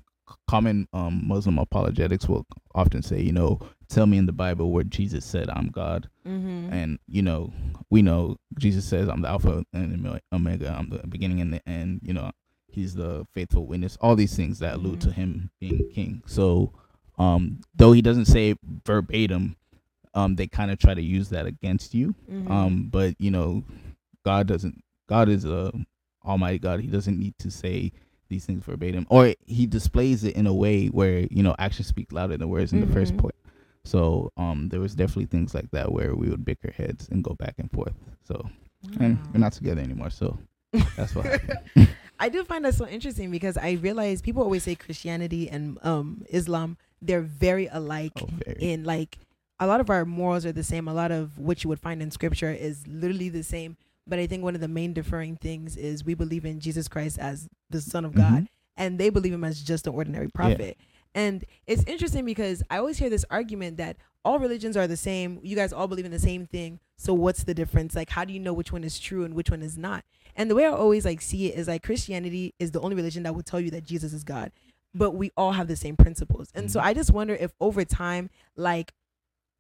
common 0.49 0.87
um 0.93 1.23
Muslim 1.27 1.59
apologetics 1.59 2.29
will 2.29 2.45
often 2.75 3.03
say 3.03 3.21
you 3.21 3.33
know 3.33 3.61
tell 3.89 4.07
me 4.07 4.19
in 4.19 4.27
the 4.27 4.33
Bible 4.33 4.71
where 4.73 4.85
Jesus 4.85 5.25
said 5.25 5.49
I'm 5.51 5.69
God 5.69 6.09
Mhm. 6.27 6.73
and 6.73 6.99
you 7.07 7.23
know 7.23 7.53
we 7.91 8.03
know 8.03 8.37
jesus 8.59 8.85
says 8.85 9.09
i'm 9.09 9.23
the 9.23 9.29
alpha 9.29 9.65
and 9.73 10.05
the 10.05 10.21
omega 10.33 10.75
i'm 10.77 10.89
the 10.91 10.99
beginning 11.07 11.41
and 11.41 11.53
the 11.53 11.63
end 11.69 12.01
you 12.03 12.13
know 12.13 12.29
he's 12.69 12.95
the 12.95 13.25
faithful 13.33 13.65
witness 13.67 13.97
all 14.01 14.17
these 14.17 14.35
things 14.35 14.59
that 14.59 14.75
allude 14.75 15.01
to 15.01 15.11
Mhm. 15.11 15.15
him 15.21 15.51
being 15.61 15.89
king 15.95 16.23
so 16.27 16.73
um 17.19 17.61
though 17.77 17.93
he 17.93 18.03
doesn't 18.03 18.25
say 18.25 18.57
verbatim 18.85 19.55
um 20.17 20.35
they 20.35 20.47
kind 20.49 20.71
of 20.73 20.79
try 20.79 20.95
to 20.95 21.03
use 21.03 21.29
that 21.29 21.47
against 21.47 21.95
you. 21.95 22.15
Mhm. 22.31 22.51
um 22.51 22.89
but 22.91 23.15
you 23.21 23.31
know 23.31 23.63
god 24.25 24.47
doesn't 24.49 24.83
god 25.09 25.29
is 25.29 25.45
a 25.45 25.73
almighty 26.25 26.59
god. 26.59 26.81
He 26.81 26.89
doesn't 26.89 27.19
need 27.19 27.35
to 27.39 27.51
say 27.51 27.93
these 28.29 28.45
things 28.45 28.65
verbatim 28.65 29.07
or 29.09 29.33
he 29.47 29.67
displays 29.67 30.25
it 30.25 30.35
in 30.35 30.49
a 30.49 30.55
way 30.55 30.89
where 30.89 31.21
you 31.31 31.43
know 31.45 31.55
actions 31.61 31.87
speak 31.87 32.11
louder 32.13 32.37
than 32.37 32.49
words 32.49 32.73
in 32.73 32.81
the 32.81 32.89
first 32.89 33.15
Mhm. 33.15 33.19
point. 33.19 33.35
So 33.85 34.33
um 34.37 34.69
there 34.71 34.81
was 34.81 34.97
definitely 34.97 35.27
things 35.27 35.55
like 35.55 35.71
that 35.71 35.93
where 35.93 36.17
we 36.17 36.29
would 36.29 36.45
bicker 36.45 36.73
heads 36.73 37.09
and 37.11 37.23
go 37.23 37.35
back 37.35 37.55
and 37.59 37.71
forth. 37.71 37.95
So 38.25 38.51
and 39.01 39.19
we're 39.33 39.39
not 39.41 39.53
together 39.53 39.81
anymore 39.81 40.11
so 40.11 40.39
that's 40.97 41.13
happened 41.13 41.59
I 42.19 42.29
do 42.31 42.43
find 42.45 42.65
that 42.65 42.75
so 42.75 42.87
interesting 42.87 43.31
because 43.31 43.57
I 43.59 43.73
realize 43.73 44.23
people 44.23 44.43
always 44.43 44.63
say 44.65 44.75
Christianity 44.75 45.49
and 45.51 45.79
um 45.83 46.25
Islam 46.31 46.77
they're 47.03 47.21
very 47.47 47.67
alike 47.67 48.13
oh 48.23 48.29
very. 48.45 48.57
in 48.73 48.85
like 48.85 49.19
a 49.59 49.67
lot 49.67 49.81
of 49.81 49.89
our 49.91 50.05
morals 50.05 50.45
are 50.45 50.53
the 50.53 50.63
same. 50.63 50.87
A 50.89 50.95
lot 50.95 51.11
of 51.11 51.39
what 51.39 51.65
you 51.65 51.69
would 51.69 51.81
find 51.81 52.03
in 52.03 52.11
scripture 52.11 52.51
is 52.51 52.87
literally 52.87 53.29
the 53.29 53.43
same. 53.43 53.77
But 54.07 54.19
I 54.19 54.27
think 54.27 54.43
one 54.45 54.55
of 54.55 54.61
the 54.61 54.69
main 54.69 54.93
differing 54.93 55.37
things 55.37 55.77
is 55.77 56.05
we 56.05 56.15
believe 56.15 56.45
in 56.45 56.61
Jesus 56.61 56.87
Christ 56.89 57.19
as 57.19 57.49
the 57.71 57.81
Son 57.81 58.05
of 58.05 58.15
God, 58.15 58.45
Mhm. 58.45 58.49
and 58.77 58.99
they 59.01 59.09
believe 59.11 59.33
him 59.33 59.43
as 59.45 59.63
just 59.63 59.87
an 59.87 59.95
ordinary 59.95 60.29
prophet. 60.29 60.77
And 61.15 61.45
it's 61.67 61.83
interesting 61.85 62.25
because 62.25 62.63
I 62.71 62.77
always 62.79 62.99
hear 62.99 63.09
this 63.11 63.25
argument 63.31 63.79
that 63.79 63.97
all 64.25 64.39
religions 64.39 64.77
are 64.77 64.87
the 64.87 64.97
same. 64.97 65.41
You 65.43 65.57
guys 65.57 65.73
all 65.73 65.89
believe 65.89 66.05
in 66.05 66.11
the 66.13 66.19
same 66.19 66.47
thing. 66.47 66.79
So 66.97 67.15
what's 67.15 67.45
the 67.45 67.55
difference? 67.55 67.95
Like, 67.97 68.11
how 68.11 68.25
do 68.25 68.33
you 68.33 68.41
know 68.41 68.53
which 68.53 68.71
one 68.73 68.85
is 68.85 68.99
true 68.99 69.25
and 69.25 69.35
which 69.35 69.51
one 69.51 69.63
is 69.63 69.79
not? 69.79 70.05
And 70.37 70.51
the 70.51 70.55
way 70.55 70.67
I 70.67 70.71
always 70.71 71.05
like 71.05 71.21
see 71.23 71.47
it 71.47 71.59
is 71.59 71.67
like 71.69 71.83
Christianity 71.83 72.55
is 72.59 72.71
the 72.73 72.81
only 72.81 72.95
religion 72.97 73.23
that 73.23 73.35
will 73.35 73.43
tell 73.43 73.61
you 73.61 73.71
that 73.71 73.85
Jesus 73.85 74.13
is 74.13 74.25
God, 74.25 74.53
but 74.95 75.13
we 75.13 75.31
all 75.37 75.53
have 75.53 75.69
the 75.69 75.77
same 75.77 75.97
principles. 75.97 76.49
And 76.55 76.71
so 76.71 76.79
Mhm. 76.81 76.85
I 76.85 76.95
just 76.95 77.11
wonder 77.13 77.35
if 77.35 77.55
over 77.61 77.85
time, 77.85 78.29
like 78.57 78.93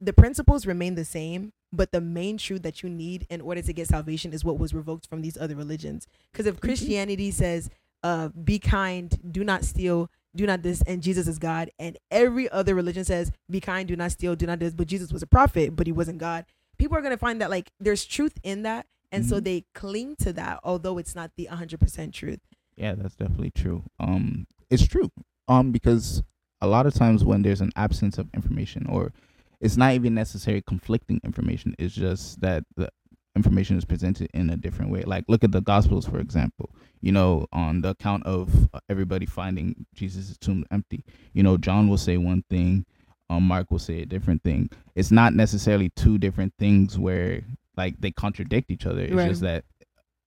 the 0.00 0.12
principles 0.12 0.66
remain 0.66 0.94
the 0.94 1.04
same, 1.04 1.52
but 1.72 1.90
the 1.92 2.00
main 2.00 2.38
truth 2.38 2.62
that 2.62 2.82
you 2.82 2.88
need 2.90 3.26
in 3.30 3.40
order 3.40 3.62
to 3.62 3.72
get 3.72 3.88
salvation 3.88 4.32
is 4.32 4.44
what 4.44 4.58
was 4.58 4.74
revoked 4.74 5.08
from 5.08 5.22
these 5.22 5.36
other 5.38 5.56
religions. 5.56 6.06
Because 6.32 6.46
if 6.46 6.60
Christianity 6.60 7.30
says, 7.30 7.70
uh, 8.02 8.28
be 8.28 8.58
kind, 8.58 9.18
do 9.32 9.42
not 9.42 9.64
steal, 9.64 10.10
do 10.34 10.46
not 10.46 10.62
this, 10.62 10.82
and 10.86 11.02
Jesus 11.02 11.26
is 11.26 11.38
God, 11.38 11.70
and 11.78 11.96
every 12.10 12.48
other 12.50 12.74
religion 12.74 13.04
says, 13.04 13.32
be 13.50 13.60
kind, 13.60 13.88
do 13.88 13.96
not 13.96 14.12
steal, 14.12 14.36
do 14.36 14.46
not 14.46 14.58
this, 14.58 14.74
but 14.74 14.86
Jesus 14.86 15.12
was 15.12 15.22
a 15.22 15.26
prophet, 15.26 15.74
but 15.74 15.86
he 15.86 15.92
wasn't 15.92 16.18
God, 16.18 16.44
people 16.78 16.96
are 16.96 17.00
going 17.00 17.10
to 17.12 17.18
find 17.18 17.40
that 17.40 17.50
like 17.50 17.70
there's 17.80 18.04
truth 18.04 18.38
in 18.42 18.62
that. 18.62 18.86
And 19.12 19.24
so 19.24 19.36
Mhm. 19.40 19.44
they 19.44 19.64
cling 19.74 20.16
to 20.16 20.32
that, 20.34 20.60
although 20.62 20.98
it's 20.98 21.14
not 21.14 21.30
the 21.36 21.48
100% 21.50 22.12
truth. 22.12 22.40
yeah 22.76 22.94
that's 22.94 23.16
definitely 23.16 23.50
true 23.50 23.82
um 23.98 24.46
it's 24.68 24.86
true 24.86 25.10
um 25.48 25.72
because 25.72 26.22
a 26.60 26.66
lot 26.66 26.84
of 26.84 26.92
times 26.92 27.24
when 27.24 27.40
there's 27.40 27.62
an 27.62 27.70
absence 27.74 28.18
of 28.18 28.28
information 28.34 28.84
or 28.86 29.14
it's 29.60 29.76
not 29.76 29.92
even 29.94 30.14
necessary 30.14 30.62
conflicting 30.66 31.20
information 31.24 31.74
it's 31.78 31.94
just 31.94 32.40
that 32.40 32.64
the 32.76 32.88
information 33.34 33.76
is 33.76 33.84
presented 33.84 34.30
in 34.32 34.48
a 34.48 34.56
different 34.56 34.90
way. 34.90 35.02
Like 35.02 35.24
look 35.28 35.44
at 35.44 35.52
the 35.52 35.60
gospels 35.60 36.06
for 36.06 36.18
example. 36.18 36.74
You 37.02 37.12
know 37.12 37.46
on 37.52 37.82
the 37.82 37.90
account 37.90 38.24
of 38.24 38.68
uh, 38.72 38.80
everybody 38.88 39.26
finding 39.26 39.84
jesus' 39.94 40.38
tomb 40.38 40.64
empty 40.70 41.04
you 41.34 41.42
know 41.42 41.58
john 41.58 41.86
will 41.88 41.98
say 41.98 42.16
one 42.16 42.44
thing 42.48 42.86
um 43.28 43.42
mark 43.42 43.70
will 43.70 43.78
say 43.78 44.00
a 44.02 44.06
different 44.06 44.42
thing. 44.42 44.70
It's 44.94 45.10
not 45.10 45.34
necessarily 45.34 45.90
two 45.90 46.16
different 46.16 46.54
things 46.58 46.98
where 46.98 47.42
like 47.76 48.00
they 48.00 48.10
contradict 48.10 48.70
each 48.70 48.86
other. 48.86 49.00
It's 49.02 49.12
Right. 49.12 49.28
just 49.28 49.42
that 49.42 49.64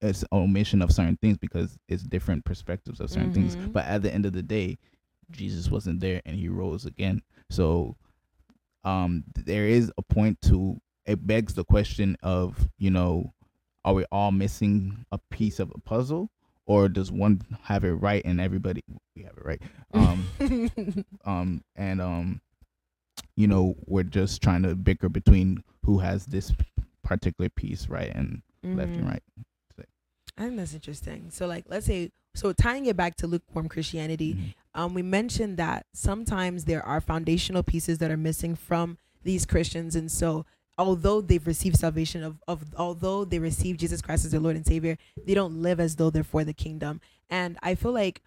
it's 0.02 0.24
omission 0.32 0.82
of 0.84 0.92
certain 0.92 1.18
things 1.18 1.38
because 1.38 1.78
it's 1.88 2.04
different 2.04 2.46
perspectives 2.46 3.00
of 3.00 3.10
certain 3.10 3.32
things. 3.32 3.56
Mhm. 3.56 3.74
but 3.74 3.86
at 3.86 4.02
the 4.04 4.14
end 4.14 4.26
of 4.28 4.34
the 4.34 4.44
day 4.44 4.78
jesus 5.32 5.70
wasn't 5.72 6.00
there 6.00 6.22
and 6.28 6.36
he 6.38 6.48
rose 6.48 6.86
again. 6.86 7.22
So 7.50 7.96
um 8.84 9.24
there 9.36 9.68
is 9.68 9.92
a 9.98 10.02
point 10.02 10.42
to 10.44 10.80
it 11.06 11.26
begs 11.26 11.54
the 11.56 11.64
question 11.66 12.18
of 12.24 12.68
you 12.78 12.90
know, 12.92 13.34
are 13.84 13.94
we 13.94 14.06
all 14.12 14.32
missing 14.32 15.06
a 15.12 15.18
piece 15.32 15.60
of 15.60 15.72
a 15.76 15.80
puzzle, 15.80 16.30
or 16.66 16.88
does 16.90 17.12
one 17.12 17.42
have 17.64 17.84
it 17.84 17.94
right 17.94 18.22
and 18.26 18.40
everybody 18.40 18.84
we 19.16 19.24
have 19.24 19.38
it 19.38 19.46
right? 19.46 19.62
Um, 19.94 20.26
um, 21.26 21.64
and 21.76 22.02
um, 22.02 22.42
you 23.36 23.48
know, 23.48 23.76
we're 23.86 24.04
just 24.04 24.42
trying 24.42 24.64
to 24.64 24.76
bicker 24.76 25.10
between 25.10 25.64
who 25.84 26.00
has 26.00 26.26
this 26.28 26.54
particular 27.04 27.50
piece 27.50 27.88
right 27.90 28.12
and 28.14 28.42
left 28.64 28.92
and 28.92 29.06
Mhm. 29.06 29.10
right. 29.10 29.24
I 30.38 30.44
think 30.44 30.56
that's 30.58 30.74
interesting. 30.74 31.32
So, 31.32 31.48
like, 31.48 31.66
let's 31.68 31.86
say, 31.86 32.12
so 32.34 32.54
tying 32.54 32.86
it 32.86 32.96
back 32.96 33.18
to 33.18 33.28
lukewarm 33.28 33.68
Christianity, 33.68 34.36
Mhm. 34.36 34.54
Um, 34.74 34.94
we 34.94 35.02
mentioned 35.02 35.58
that 35.58 35.86
sometimes 35.94 36.66
there 36.66 36.86
are 36.86 37.02
foundational 37.02 37.64
pieces 37.64 37.98
that 38.00 38.12
are 38.12 38.18
missing 38.18 38.56
from 38.56 38.98
these 39.24 39.46
Christians, 39.46 39.96
and 39.96 40.12
so 40.12 40.46
although 40.78 41.20
they've 41.20 41.46
received 41.46 41.78
salvation 41.78 42.24
of, 42.24 42.42
of 42.48 42.64
although 42.78 43.26
they 43.26 43.40
receive 43.40 43.78
Jesus 43.78 44.02
Christ 44.02 44.26
as 44.26 44.32
their 44.32 44.40
Lord 44.40 44.56
and 44.56 44.66
Savior, 44.66 44.98
they 45.26 45.34
don't 45.34 45.62
live 45.62 45.80
as 45.80 45.98
though 45.98 46.10
they're 46.10 46.24
for 46.24 46.44
the 46.46 46.54
kingdom. 46.54 47.02
And 47.30 47.58
I 47.62 47.76
feel 47.76 47.92
like 47.92 48.22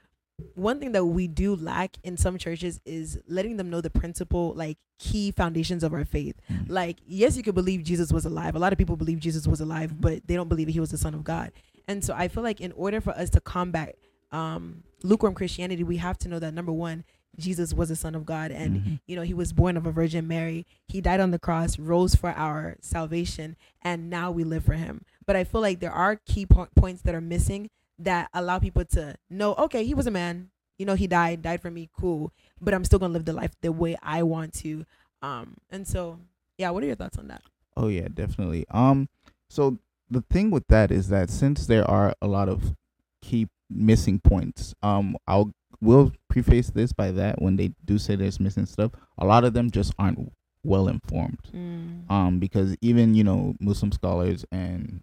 one 0.55 0.79
thing 0.79 0.93
that 0.93 1.05
we 1.05 1.29
do 1.29 1.55
lack 1.57 1.97
in 2.03 2.17
some 2.17 2.37
churches 2.37 2.81
is 2.85 3.19
letting 3.27 3.57
them 3.57 3.71
know 3.71 3.81
the 3.81 3.91
principle, 3.91 4.53
like 4.55 4.77
key 4.99 5.31
foundations 5.31 5.83
of 5.83 5.95
our 5.95 6.05
faith. 6.05 6.37
Mhm. 6.51 6.69
Like, 6.69 6.99
yes, 7.07 7.37
you 7.37 7.43
could 7.43 7.55
believe 7.55 7.85
Jesus 7.85 8.13
was 8.13 8.25
alive. 8.27 8.55
A 8.55 8.59
lot 8.59 8.73
of 8.73 8.79
people 8.79 8.97
believe 8.97 9.19
Jesus 9.19 9.47
was 9.47 9.61
alive, 9.61 10.01
but 10.01 10.27
they 10.27 10.35
don't 10.35 10.49
believe 10.49 10.69
he 10.69 10.81
was 10.81 10.91
the 10.91 10.99
Son 10.99 11.15
of 11.15 11.25
God. 11.25 11.53
And 11.89 12.05
so 12.05 12.15
I 12.15 12.29
feel 12.29 12.43
like 12.43 12.61
in 12.61 12.73
order 12.73 13.01
for 13.01 13.13
us 13.13 13.31
to 13.31 13.41
combat 13.41 13.97
um, 14.31 14.83
lukewarm 15.05 15.35
Christianity, 15.35 15.83
we 15.85 15.97
have 15.99 16.19
to 16.19 16.29
know 16.29 16.39
that 16.39 16.55
number 16.55 16.73
one, 16.73 17.05
Jesus 17.39 17.73
was 17.73 17.89
the 17.89 17.97
Son 17.97 18.15
of 18.15 18.27
God, 18.27 18.51
and 18.51 18.77
Mhm. 18.81 19.01
you 19.07 19.17
know 19.17 19.23
he 19.23 19.33
was 19.33 19.53
born 19.55 19.77
of 19.79 19.87
a 19.87 19.91
Virgin 19.93 20.29
Mary. 20.29 20.67
He 20.89 21.01
died 21.01 21.19
on 21.21 21.31
the 21.31 21.39
cross, 21.39 21.79
rose 21.79 22.15
for 22.15 22.31
our 22.31 22.77
salvation, 22.83 23.57
and 23.81 24.11
now 24.11 24.31
we 24.31 24.45
live 24.45 24.65
for 24.65 24.75
Him. 24.75 25.05
But 25.27 25.37
I 25.37 25.45
feel 25.45 25.63
like 25.63 25.81
there 25.81 25.93
are 25.93 26.17
key 26.27 26.45
po- 26.45 26.69
points 26.77 27.01
that 27.03 27.15
are 27.15 27.21
missing 27.23 27.71
that 27.99 28.29
allow 28.35 28.59
people 28.59 28.85
to 28.85 29.15
know, 29.31 29.55
okay, 29.55 29.85
he 29.85 29.95
was 29.95 30.07
a 30.07 30.11
man. 30.11 30.51
You 30.79 30.85
know, 30.87 30.95
he 30.95 31.07
died, 31.07 31.43
died 31.43 31.61
for 31.63 31.71
me, 31.71 31.89
cool. 31.99 32.33
But 32.61 32.75
I'm 32.75 32.85
still 32.85 32.99
gonna 32.99 33.13
live 33.15 33.25
the 33.25 33.33
life 33.33 33.53
the 33.61 33.73
way 33.73 33.97
I 34.03 34.23
want 34.25 34.53
to. 34.55 34.85
Um, 35.23 35.57
and 35.71 35.87
so, 35.87 36.19
yeah, 36.59 36.71
what 36.71 36.83
are 36.83 36.87
your 36.87 36.97
thoughts 36.97 37.17
on 37.17 37.29
that? 37.29 37.43
Oh 37.77 37.89
yeah, 37.89 38.09
definitely. 38.13 38.67
Um, 38.71 39.09
so 39.49 39.79
the 40.11 40.21
thing 40.23 40.51
with 40.51 40.67
that 40.69 40.91
is 40.91 41.09
that 41.09 41.31
since 41.31 41.67
there 41.67 41.89
are 41.91 42.15
a 42.21 42.27
lot 42.27 42.49
of 42.51 42.75
key 43.33 43.49
missing 43.71 44.21
points, 44.21 44.75
um, 44.83 45.17
I'll 45.27 45.53
will 45.81 46.13
preface 46.29 46.71
this 46.71 46.93
by 46.93 47.11
that 47.11 47.43
when 47.43 47.57
they 47.57 47.73
do 47.85 47.99
say 47.99 48.15
there's 48.15 48.39
missing 48.39 48.67
stuff, 48.67 48.93
a 49.19 49.25
lot 49.27 49.45
of 49.45 49.53
them 49.53 49.71
just 49.71 49.93
aren't 49.99 50.33
well 50.63 50.87
informed. 50.87 51.41
Um, 52.09 52.39
because 52.39 52.77
even 52.81 53.15
you 53.15 53.25
know 53.25 53.55
Muslim 53.59 53.91
scholars 53.91 54.45
and 54.53 55.03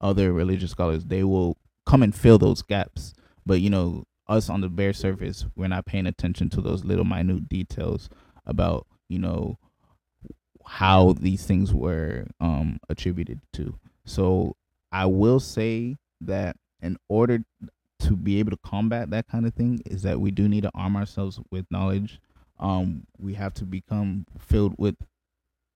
other 0.00 0.32
religious 0.32 0.72
scholars, 0.72 1.04
they 1.04 1.24
will 1.24 1.56
come 1.86 2.02
and 2.02 2.14
fill 2.14 2.38
those 2.38 2.62
gaps. 2.62 3.14
But 3.46 3.60
you 3.60 3.70
know, 3.70 4.04
us 4.28 4.50
on 4.50 4.60
the 4.60 4.68
bare 4.68 4.92
surface, 4.92 5.46
we're 5.56 5.68
not 5.68 5.86
paying 5.86 6.06
attention 6.06 6.50
to 6.50 6.60
those 6.60 6.84
little 6.84 7.04
minute 7.04 7.48
details 7.48 8.08
about 8.46 8.86
you 9.08 9.18
know 9.18 9.58
how 10.66 11.14
these 11.14 11.46
things 11.46 11.72
were 11.72 12.26
um 12.40 12.78
attributed 12.88 13.40
to. 13.54 13.78
So 14.04 14.56
I 14.92 15.06
will 15.06 15.40
say 15.40 15.96
that 16.20 16.56
in 16.82 16.96
order 17.08 17.44
to 18.00 18.16
be 18.16 18.38
able 18.38 18.50
to 18.50 18.56
combat 18.64 19.10
that 19.10 19.28
kind 19.28 19.46
of 19.46 19.54
thing 19.54 19.80
is 19.86 20.02
that 20.02 20.20
we 20.20 20.30
do 20.30 20.48
need 20.48 20.62
to 20.62 20.70
arm 20.74 20.96
ourselves 20.96 21.38
with 21.50 21.66
knowledge. 21.70 22.20
Um 22.58 23.06
we 23.18 23.34
have 23.34 23.54
to 23.54 23.64
become 23.64 24.26
filled 24.38 24.74
with 24.78 24.96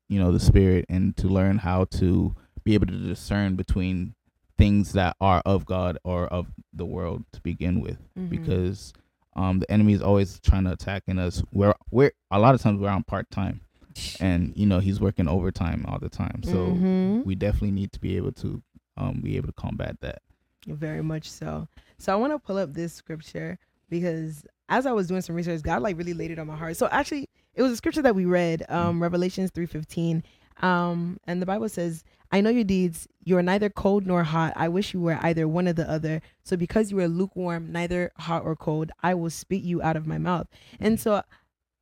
you 0.08 0.18
know 0.18 0.32
the 0.32 0.40
spirit 0.40 0.84
and 0.88 1.16
to 1.16 1.28
learn 1.28 1.58
how 1.58 1.84
to 1.86 2.34
be 2.62 2.74
able 2.74 2.86
to 2.86 2.98
discern 2.98 3.56
between 3.56 4.14
things 4.56 4.92
that 4.92 5.16
are 5.20 5.42
of 5.44 5.66
God 5.66 5.98
or 6.04 6.26
of 6.26 6.46
the 6.72 6.86
world 6.86 7.24
to 7.32 7.40
begin 7.40 7.80
with 7.80 7.98
Mhm. 8.16 8.28
because 8.30 8.92
um 9.36 9.58
the 9.60 9.70
enemy 9.70 9.92
is 9.94 10.02
always 10.02 10.38
trying 10.40 10.64
to 10.64 10.72
attack 10.72 11.02
in 11.08 11.18
us 11.18 11.42
we're 11.52 11.74
we're 11.90 12.12
a 12.30 12.38
lot 12.38 12.54
of 12.54 12.60
times 12.62 12.80
we're 12.80 12.88
on 12.88 13.02
part 13.02 13.30
time 13.30 13.60
and 14.20 14.52
you 14.56 14.66
know 14.66 14.78
he's 14.78 15.00
working 15.00 15.26
overtime 15.28 15.84
all 15.88 15.98
the 15.98 16.08
time 16.08 16.42
so 16.42 16.74
Mhm. 16.74 17.24
we 17.24 17.34
definitely 17.34 17.72
need 17.72 17.92
to 17.92 18.00
be 18.00 18.16
able 18.16 18.32
to 18.32 18.62
um 18.96 19.20
be 19.22 19.36
able 19.36 19.48
to 19.48 19.52
combat 19.54 19.98
that 20.00 20.22
Very 20.66 21.02
much 21.02 21.30
so. 21.30 21.68
So 21.98 22.12
I 22.12 22.16
want 22.16 22.32
to 22.32 22.38
pull 22.38 22.58
up 22.58 22.72
this 22.72 22.92
scripture 22.92 23.58
because 23.90 24.44
as 24.68 24.86
I 24.86 24.92
was 24.92 25.06
doing 25.06 25.20
some 25.20 25.36
research, 25.36 25.62
God 25.62 25.82
like 25.82 25.98
really 25.98 26.14
laid 26.14 26.30
it 26.30 26.38
on 26.38 26.46
my 26.46 26.56
heart. 26.56 26.76
So 26.76 26.88
actually, 26.90 27.28
it 27.54 27.62
was 27.62 27.72
a 27.72 27.76
scripture 27.76 28.02
that 28.02 28.14
we 28.14 28.24
read, 28.24 28.64
um, 28.68 29.02
Revelations 29.02 29.50
three 29.50 29.66
fifteen, 29.66 30.24
um, 30.62 31.18
and 31.24 31.42
the 31.42 31.46
Bible 31.46 31.68
says, 31.68 32.02
"I 32.32 32.40
know 32.40 32.50
your 32.50 32.64
deeds. 32.64 33.06
You 33.22 33.36
are 33.36 33.42
neither 33.42 33.68
cold 33.68 34.06
nor 34.06 34.24
hot. 34.24 34.54
I 34.56 34.68
wish 34.68 34.94
you 34.94 35.00
were 35.00 35.18
either 35.22 35.46
one 35.46 35.68
or 35.68 35.72
the 35.72 35.88
other. 35.88 36.22
So 36.42 36.56
because 36.56 36.90
you 36.90 36.98
are 37.00 37.08
lukewarm, 37.08 37.70
neither 37.70 38.10
hot 38.16 38.42
or 38.44 38.56
cold, 38.56 38.90
I 39.02 39.14
will 39.14 39.30
spit 39.30 39.62
you 39.62 39.82
out 39.82 39.96
of 39.96 40.06
my 40.06 40.18
mouth." 40.18 40.48
And 40.80 40.98
so, 40.98 41.22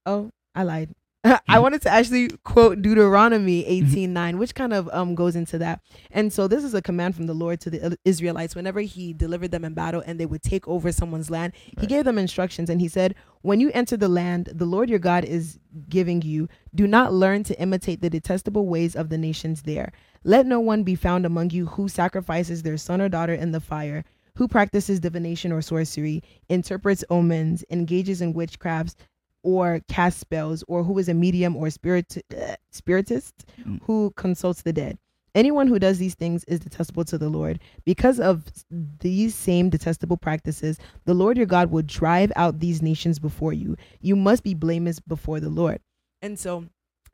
oh, 0.04 0.30
I 0.54 0.64
lied. 0.64 0.94
I 1.48 1.60
wanted 1.60 1.82
to 1.82 1.90
actually 1.90 2.30
quote 2.42 2.82
Deuteronomy 2.82 3.64
18:9, 3.64 4.38
which 4.38 4.56
kind 4.56 4.72
of 4.72 4.88
um 4.92 5.14
goes 5.14 5.36
into 5.36 5.56
that. 5.58 5.80
And 6.10 6.32
so 6.32 6.48
this 6.48 6.64
is 6.64 6.74
a 6.74 6.82
command 6.82 7.14
from 7.14 7.26
the 7.26 7.34
Lord 7.34 7.60
to 7.60 7.70
the 7.70 7.96
Israelites 8.04 8.56
whenever 8.56 8.80
he 8.80 9.12
delivered 9.12 9.52
them 9.52 9.64
in 9.64 9.72
battle 9.72 10.02
and 10.04 10.18
they 10.18 10.26
would 10.26 10.42
take 10.42 10.66
over 10.66 10.90
someone's 10.90 11.30
land. 11.30 11.52
He 11.78 11.86
gave 11.86 12.04
them 12.04 12.18
instructions 12.18 12.68
and 12.68 12.80
he 12.80 12.88
said, 12.88 13.14
"When 13.42 13.60
you 13.60 13.70
enter 13.72 13.96
the 13.96 14.08
land 14.08 14.50
the 14.52 14.66
Lord 14.66 14.90
your 14.90 14.98
God 14.98 15.24
is 15.24 15.60
giving 15.88 16.22
you, 16.22 16.48
do 16.74 16.88
not 16.88 17.12
learn 17.12 17.44
to 17.44 17.60
imitate 17.60 18.00
the 18.00 18.10
detestable 18.10 18.66
ways 18.66 18.96
of 18.96 19.08
the 19.08 19.18
nations 19.18 19.62
there. 19.62 19.92
Let 20.24 20.46
no 20.46 20.58
one 20.58 20.82
be 20.82 20.96
found 20.96 21.24
among 21.24 21.50
you 21.50 21.66
who 21.66 21.88
sacrifices 21.88 22.62
their 22.62 22.76
son 22.76 23.00
or 23.00 23.08
daughter 23.08 23.34
in 23.34 23.52
the 23.52 23.60
fire." 23.60 24.04
Who 24.36 24.48
practices 24.48 24.98
divination 24.98 25.52
or 25.52 25.60
sorcery, 25.60 26.22
interprets 26.48 27.04
omens, 27.10 27.64
engages 27.68 28.22
in 28.22 28.32
witchcrafts, 28.32 28.94
or 29.42 29.80
cast 29.88 30.18
spells, 30.18 30.62
or 30.68 30.84
who 30.84 30.98
is 30.98 31.08
a 31.08 31.14
medium 31.14 31.56
or 31.56 31.68
spirit 31.70 32.16
spiritist 32.70 33.44
Mm. 33.66 33.80
who 33.82 34.12
consults 34.16 34.62
the 34.62 34.72
dead. 34.72 34.98
Anyone 35.34 35.66
who 35.66 35.78
does 35.78 35.98
these 35.98 36.14
things 36.14 36.44
is 36.44 36.60
detestable 36.60 37.04
to 37.06 37.16
the 37.16 37.30
Lord. 37.30 37.58
Because 37.86 38.20
of 38.20 38.44
these 38.70 39.34
same 39.34 39.70
detestable 39.70 40.18
practices, 40.18 40.78
the 41.06 41.14
Lord 41.14 41.38
your 41.38 41.46
God 41.46 41.70
will 41.70 41.82
drive 41.82 42.30
out 42.36 42.60
these 42.60 42.82
nations 42.82 43.18
before 43.18 43.54
you. 43.54 43.76
You 44.00 44.14
must 44.14 44.42
be 44.42 44.52
blameless 44.52 45.00
before 45.00 45.40
the 45.40 45.48
Lord. 45.48 45.80
And 46.20 46.38
so, 46.38 46.66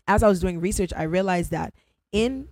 as 0.08 0.22
I 0.24 0.28
was 0.28 0.40
doing 0.40 0.60
research, 0.60 0.92
I 0.96 1.04
realized 1.04 1.52
that 1.52 1.72
in 2.10 2.48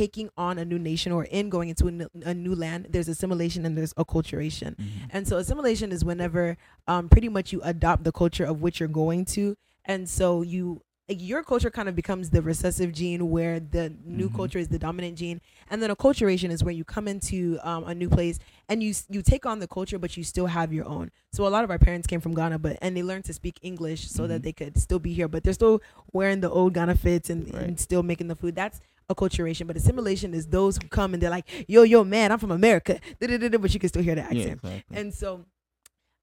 taking 0.00 0.28
on 0.36 0.58
a 0.58 0.64
new 0.64 0.78
nation 0.90 1.10
or 1.12 1.24
in 1.38 1.48
going 1.54 1.68
into 1.72 1.86
a 1.86 1.90
new, 1.98 2.08
a 2.32 2.34
new 2.34 2.54
land, 2.64 2.80
there's 2.90 3.08
assimilation 3.08 3.64
and 3.66 3.76
there's 3.78 3.94
acculturation. 3.94 4.72
And 5.14 5.22
so 5.28 5.36
assimilation 5.42 5.92
is 5.92 6.04
whenever 6.04 6.56
um 6.92 7.08
pretty 7.08 7.28
much 7.36 7.52
you 7.52 7.60
adopt 7.62 8.00
the 8.04 8.12
culture 8.22 8.44
of 8.52 8.56
which 8.62 8.76
you're 8.80 8.96
going 9.04 9.24
to. 9.36 9.44
And 9.84 10.08
so 10.08 10.26
you 10.54 10.64
like, 11.08 11.20
your 11.20 11.42
culture 11.42 11.70
kind 11.70 11.86
of 11.90 11.94
becomes 11.94 12.30
the 12.30 12.40
recessive 12.40 12.90
gene 13.00 13.22
where 13.34 13.60
the 13.60 13.84
new 14.20 14.28
Mhm. 14.30 14.36
culture 14.40 14.58
is 14.64 14.68
the 14.74 14.78
dominant 14.78 15.18
gene. 15.18 15.38
And 15.70 15.76
then 15.82 15.90
acculturation 15.90 16.50
is 16.50 16.64
where 16.64 16.72
you 16.80 16.82
come 16.96 17.06
into 17.14 17.58
um, 17.62 17.82
a 17.92 17.94
new 17.94 18.08
place 18.16 18.38
and 18.70 18.82
you 18.82 18.92
you 19.14 19.20
take 19.32 19.44
on 19.52 19.58
the 19.64 19.68
culture 19.68 19.98
but 20.04 20.10
you 20.16 20.24
still 20.24 20.46
have 20.58 20.72
your 20.78 20.86
own. 20.96 21.06
So 21.36 21.46
a 21.46 21.52
lot 21.56 21.62
of 21.66 21.70
our 21.74 21.78
parents 21.88 22.06
came 22.10 22.22
from 22.26 22.34
Ghana 22.40 22.58
but 22.58 22.74
and 22.84 22.96
they 22.96 23.02
learned 23.10 23.26
to 23.30 23.34
speak 23.40 23.56
English 23.70 24.00
so 24.16 24.22
that 24.30 24.40
Mhm. 24.40 24.44
they 24.46 24.54
could 24.60 24.74
still 24.86 24.98
be 25.08 25.12
here 25.18 25.28
but 25.32 25.40
they're 25.44 25.58
still 25.62 25.78
wearing 26.16 26.40
the 26.40 26.50
old 26.58 26.72
Ghana 26.78 26.94
fits 27.06 27.28
and, 27.34 27.42
and 27.64 27.78
still 27.86 28.02
making 28.12 28.28
the 28.32 28.36
food. 28.42 28.54
That's 28.62 28.78
acculturation, 29.08 29.66
but 29.66 29.76
assimilation 29.76 30.34
is 30.34 30.46
those 30.46 30.76
who 30.76 30.88
come 30.88 31.14
and 31.14 31.22
they're 31.22 31.30
like, 31.30 31.46
"Yo, 31.68 31.82
yo, 31.82 32.04
man, 32.04 32.32
I'm 32.32 32.38
from 32.38 32.50
America," 32.50 33.00
da-da-da-da, 33.20 33.58
but 33.58 33.72
you 33.74 33.80
can 33.80 33.88
still 33.88 34.02
hear 34.02 34.14
the 34.14 34.22
yeah 34.22 34.26
accent. 34.26 34.60
exactly 34.64 34.84
And 34.92 35.14
so 35.14 35.44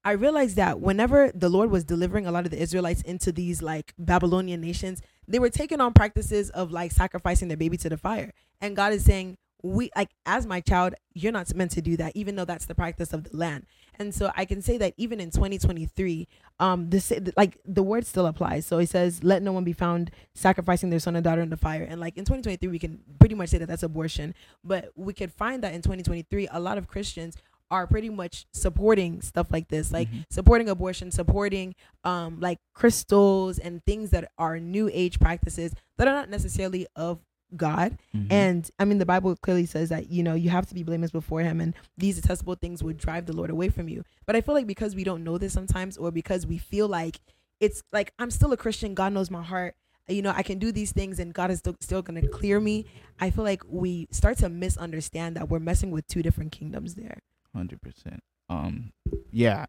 I 0.04 0.12
realized 0.12 0.56
that 0.56 0.80
whenever 0.80 1.30
the 1.32 1.48
Lord 1.48 1.70
was 1.70 1.84
delivering 1.84 2.26
a 2.26 2.32
lot 2.32 2.44
of 2.44 2.50
the 2.50 2.60
Israelites 2.60 3.02
into 3.02 3.30
these 3.30 3.62
like 3.62 3.94
Babylonian 3.98 4.60
nations, 4.60 5.00
they 5.28 5.38
were 5.38 5.50
taking 5.50 5.80
on 5.80 5.92
practices 5.92 6.50
of 6.50 6.72
like 6.72 6.90
sacrificing 6.90 7.48
their 7.48 7.56
baby 7.56 7.76
to 7.78 7.88
the 7.88 7.96
fire. 7.96 8.32
And 8.60 8.74
God 8.74 8.92
is 8.92 9.04
saying, 9.04 9.38
we 9.62 9.90
like 9.96 10.10
as 10.26 10.46
my 10.46 10.60
child, 10.60 10.94
you're 11.14 11.32
not 11.32 11.54
meant 11.54 11.70
to 11.72 11.82
do 11.82 11.96
that, 11.96 12.12
even 12.16 12.36
though 12.36 12.44
that's 12.44 12.66
the 12.66 12.74
practice 12.74 13.12
of 13.12 13.24
the 13.24 13.36
land. 13.36 13.66
And 13.98 14.14
so 14.14 14.32
I 14.36 14.44
can 14.44 14.62
say 14.62 14.78
that 14.78 14.94
even 14.96 15.20
in 15.20 15.30
2023, 15.30 16.26
um, 16.58 16.90
this 16.90 17.12
like 17.36 17.58
the 17.64 17.82
word 17.82 18.06
still 18.06 18.26
applies. 18.26 18.66
So 18.66 18.78
he 18.78 18.86
says, 18.86 19.22
"Let 19.22 19.42
no 19.42 19.52
one 19.52 19.64
be 19.64 19.72
found 19.72 20.10
sacrificing 20.34 20.90
their 20.90 20.98
son 20.98 21.16
or 21.16 21.20
daughter 21.20 21.42
in 21.42 21.50
the 21.50 21.56
fire." 21.56 21.84
And 21.84 22.00
like 22.00 22.16
in 22.16 22.24
2023, 22.24 22.68
we 22.68 22.78
can 22.78 23.00
pretty 23.20 23.34
much 23.34 23.50
say 23.50 23.58
that 23.58 23.66
that's 23.66 23.82
abortion. 23.82 24.34
But 24.64 24.90
we 24.96 25.12
could 25.12 25.32
find 25.32 25.62
that 25.62 25.74
in 25.74 25.82
2023, 25.82 26.48
a 26.50 26.58
lot 26.58 26.78
of 26.78 26.88
Christians 26.88 27.36
are 27.70 27.86
pretty 27.86 28.10
much 28.10 28.46
supporting 28.52 29.22
stuff 29.22 29.50
like 29.50 29.68
this, 29.68 29.90
like 29.92 30.10
Mhm. 30.10 30.24
supporting 30.30 30.68
abortion, 30.68 31.10
supporting 31.10 31.74
um 32.04 32.38
like 32.40 32.58
crystals 32.74 33.58
and 33.58 33.82
things 33.84 34.10
that 34.10 34.30
are 34.36 34.58
new 34.58 34.90
age 34.92 35.18
practices 35.18 35.72
that 35.96 36.06
are 36.08 36.14
not 36.14 36.28
necessarily 36.28 36.86
of 36.96 37.20
God. 37.56 37.98
Mhm. 38.14 38.26
And 38.30 38.70
I 38.78 38.84
mean, 38.84 38.98
the 38.98 39.06
Bible 39.06 39.36
clearly 39.36 39.66
says 39.66 39.88
that, 39.90 40.10
you 40.10 40.22
know, 40.22 40.34
you 40.34 40.50
have 40.50 40.66
to 40.66 40.74
be 40.74 40.82
blameless 40.82 41.10
before 41.10 41.40
Him, 41.42 41.60
and 41.60 41.74
these 41.98 42.16
detestable 42.20 42.54
things 42.54 42.82
would 42.82 42.98
drive 42.98 43.26
the 43.26 43.32
Lord 43.32 43.50
away 43.50 43.68
from 43.68 43.88
you. 43.88 44.04
But 44.26 44.36
I 44.36 44.40
feel 44.40 44.54
like 44.54 44.66
because 44.66 44.94
we 44.94 45.04
don't 45.04 45.24
know 45.24 45.38
this 45.38 45.52
sometimes, 45.52 45.96
or 45.96 46.10
because 46.10 46.46
we 46.46 46.58
feel 46.58 46.88
like 46.88 47.20
it's 47.60 47.82
like, 47.92 48.12
I'm 48.18 48.30
still 48.30 48.52
a 48.52 48.56
Christian, 48.56 48.94
God 48.94 49.12
knows 49.12 49.30
my 49.30 49.42
heart, 49.42 49.76
you 50.08 50.20
know, 50.22 50.32
I 50.34 50.42
can 50.42 50.58
do 50.58 50.72
these 50.72 50.90
things 50.92 51.20
and 51.20 51.32
God 51.32 51.50
is 51.50 51.60
still, 51.60 51.76
still 51.80 52.02
going 52.02 52.20
to 52.20 52.26
clear 52.26 52.58
me. 52.58 52.86
I 53.20 53.30
feel 53.30 53.44
like 53.44 53.62
we 53.68 54.08
start 54.10 54.38
to 54.38 54.48
misunderstand 54.48 55.36
that 55.36 55.48
we're 55.48 55.60
messing 55.60 55.92
with 55.92 56.06
two 56.08 56.22
different 56.22 56.50
kingdoms 56.50 56.96
there. 56.96 57.18
Hundred 57.54 57.80
percent. 57.80 58.20
Um, 58.48 58.92
yeah, 59.30 59.66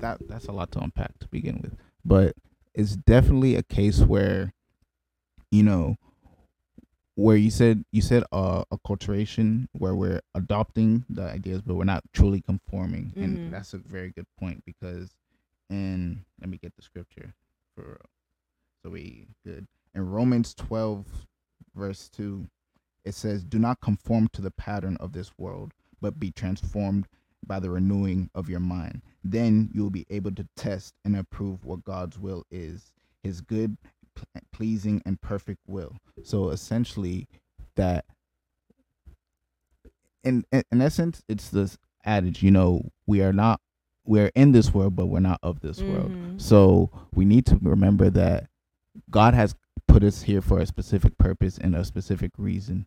that 0.00 0.26
that's 0.26 0.46
a 0.46 0.52
lot 0.52 0.72
to 0.72 0.78
unpack 0.80 1.18
to 1.18 1.28
begin 1.28 1.60
with, 1.62 1.76
but 2.04 2.34
it's 2.74 2.96
definitely 2.96 3.56
a 3.56 3.62
case 3.62 4.00
where, 4.00 4.54
you 5.50 5.62
know, 5.62 5.96
where 7.16 7.36
you 7.36 7.50
said 7.50 7.84
you 7.92 8.02
said 8.02 8.24
uh, 8.32 8.64
acculturation, 8.72 9.68
where 9.72 9.94
we're 9.94 10.20
adopting 10.34 11.04
the 11.08 11.22
ideas, 11.22 11.62
but 11.62 11.74
we're 11.74 11.84
not 11.84 12.02
truly 12.12 12.40
conforming, 12.40 13.12
Mhm. 13.16 13.22
and 13.24 13.52
that's 13.52 13.74
a 13.74 13.78
very 13.78 14.10
good 14.10 14.26
point 14.38 14.64
because, 14.64 15.14
and 15.70 16.24
let 16.40 16.48
me 16.48 16.58
get 16.58 16.74
the 16.76 16.82
scripture 16.82 17.34
for, 17.76 18.00
so 18.82 18.90
we 18.90 19.28
good 19.44 19.66
in 19.94 20.08
Romans 20.10 20.54
twelve, 20.54 21.26
verse 21.74 22.08
two, 22.08 22.48
it 23.04 23.14
says, 23.14 23.44
"Do 23.44 23.58
not 23.58 23.80
conform 23.80 24.28
to 24.32 24.42
the 24.42 24.50
pattern 24.50 24.96
of 24.98 25.12
this 25.12 25.36
world, 25.38 25.72
but 26.00 26.18
be 26.18 26.30
transformed." 26.30 27.06
by 27.46 27.60
the 27.60 27.68
renewing 27.68 28.30
of 28.34 28.48
your 28.48 28.58
mind. 28.58 29.02
Then 29.22 29.68
you 29.74 29.82
will 29.82 29.90
be 29.90 30.06
able 30.08 30.30
to 30.32 30.48
test 30.56 30.94
and 31.04 31.14
approve 31.14 31.62
what 31.62 31.84
God's 31.84 32.18
will 32.18 32.46
is, 32.50 32.90
his 33.22 33.42
good, 33.42 33.76
pleasing, 34.52 35.02
and 35.04 35.20
perfect 35.20 35.60
will. 35.66 35.96
So 36.22 36.50
essentially, 36.50 37.28
that 37.76 38.04
in, 40.22 40.44
in 40.52 40.80
essence, 40.80 41.22
it's 41.28 41.50
this 41.50 41.76
adage, 42.04 42.42
you 42.42 42.50
know, 42.50 42.90
we 43.06 43.22
are 43.22 43.32
not 43.32 43.60
we're 44.06 44.30
in 44.34 44.52
this 44.52 44.74
world, 44.74 44.94
but 44.94 45.06
we're 45.06 45.20
not 45.20 45.40
of 45.42 45.60
this 45.60 45.80
world. 45.80 46.10
Mhm. 46.12 46.38
So 46.40 46.90
we 47.14 47.24
need 47.24 47.46
to 47.46 47.56
remember 47.62 48.10
that 48.10 48.48
God 49.10 49.32
has 49.32 49.54
put 49.88 50.04
us 50.04 50.22
here 50.22 50.42
for 50.42 50.58
a 50.58 50.66
specific 50.66 51.16
purpose 51.16 51.56
and 51.56 51.74
a 51.74 51.84
specific 51.84 52.32
reason. 52.36 52.86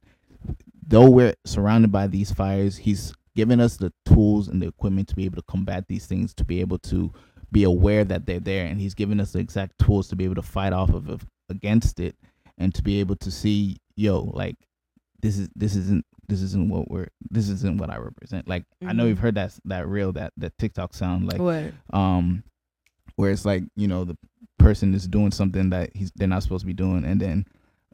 Though 0.87 1.09
we're 1.09 1.33
surrounded 1.43 1.91
by 1.91 2.05
these 2.07 2.31
fires, 2.31 2.77
He's 2.77 3.13
given 3.35 3.59
us 3.59 3.77
the 3.77 3.91
tools 4.05 4.47
and 4.47 4.61
the 4.61 4.67
equipment 4.67 5.07
to 5.07 5.15
be 5.15 5.25
able 5.25 5.37
to 5.37 5.43
combat 5.43 5.87
these 5.87 6.05
things, 6.05 6.33
to 6.35 6.45
be 6.45 6.59
able 6.61 6.79
to 6.79 7.11
be 7.51 7.63
aware 7.63 8.03
that 8.03 8.25
they're 8.25 8.39
there, 8.39 8.65
and 8.65 8.79
He's 8.79 8.93
given 8.93 9.19
us 9.19 9.31
the 9.31 9.39
exact 9.39 9.77
tools 9.79 10.07
to 10.09 10.15
be 10.15 10.25
able 10.25 10.35
to 10.35 10.41
fight 10.41 10.73
off 10.73 10.89
of, 10.93 11.07
of 11.09 11.25
against 11.49 11.99
it, 11.99 12.15
and 12.57 12.73
to 12.75 12.83
be 12.83 12.99
able 12.99 13.15
to 13.17 13.31
see, 13.31 13.77
yo, 13.95 14.21
like 14.33 14.55
this 15.21 15.37
is 15.37 15.49
this 15.55 15.75
isn't 15.75 16.05
this 16.27 16.41
isn't 16.41 16.69
what 16.69 16.89
we're 16.91 17.07
this 17.31 17.47
isn't 17.49 17.77
what 17.77 17.89
I 17.89 17.97
represent. 17.97 18.47
Like 18.47 18.65
I 18.85 18.91
know 18.93 19.05
Mhm. 19.05 19.09
you've 19.09 19.19
heard 19.19 19.35
that 19.35 19.57
that 19.65 19.87
real 19.87 20.11
that 20.13 20.33
that 20.37 20.57
TikTok 20.57 20.93
sound 20.93 21.25
like 21.31 21.39
what? 21.39 21.71
um 21.93 22.43
where 23.15 23.31
it's 23.31 23.45
like 23.45 23.63
you 23.75 23.87
know 23.87 24.03
the 24.03 24.17
person 24.59 24.93
is 24.93 25.07
doing 25.07 25.31
something 25.31 25.69
that 25.69 25.89
he's 25.95 26.11
they're 26.15 26.27
not 26.27 26.43
supposed 26.43 26.61
to 26.63 26.67
be 26.67 26.73
doing 26.73 27.05
and 27.05 27.19
then 27.21 27.45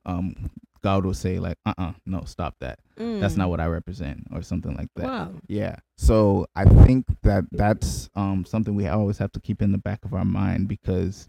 um 0.05 0.49
god 0.83 1.05
will 1.05 1.13
say 1.13 1.39
like 1.39 1.57
uh-uh 1.65 1.93
no 2.05 2.21
stop 2.25 2.55
that 2.59 2.79
that's 2.97 3.35
not 3.35 3.47
Mm. 3.47 3.49
what 3.51 3.59
i 3.59 3.65
represent 3.65 4.27
or 4.33 4.41
something 4.41 4.75
like 4.75 4.89
that 4.95 5.05
Wow. 5.05 5.31
yeah 5.47 5.77
so 5.97 6.45
i 6.55 6.65
think 6.65 7.05
that 7.23 7.45
that's 7.51 8.09
um 8.15 8.45
something 8.45 8.75
we 8.75 8.87
always 8.87 9.17
have 9.17 9.31
to 9.31 9.39
keep 9.39 9.61
in 9.61 9.71
the 9.71 9.77
back 9.77 10.03
of 10.05 10.13
our 10.13 10.25
mind 10.25 10.67
because 10.67 11.27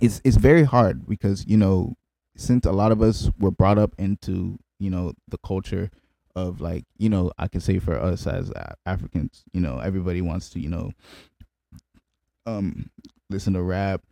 it's 0.00 0.20
it's 0.24 0.36
very 0.36 0.64
hard 0.64 1.06
because 1.08 1.46
you 1.46 1.56
know 1.56 1.96
since 2.36 2.66
a 2.66 2.72
lot 2.72 2.92
of 2.92 3.02
us 3.02 3.30
were 3.40 3.50
brought 3.50 3.78
up 3.78 3.94
into 3.98 4.58
you 4.78 4.90
know 4.90 5.12
the 5.28 5.38
culture 5.38 5.90
of 6.36 6.60
like 6.60 6.84
you 6.98 7.08
know 7.08 7.32
i 7.38 7.48
can 7.48 7.60
say 7.60 7.78
for 7.80 7.98
us 7.98 8.26
as 8.26 8.52
africans 8.86 9.42
you 9.52 9.60
know 9.60 9.78
everybody 9.80 10.20
wants 10.20 10.50
to 10.50 10.60
you 10.60 10.68
know 10.68 10.92
um 12.46 12.90
listen 13.30 13.52
to 13.54 13.62
rap 13.62 14.02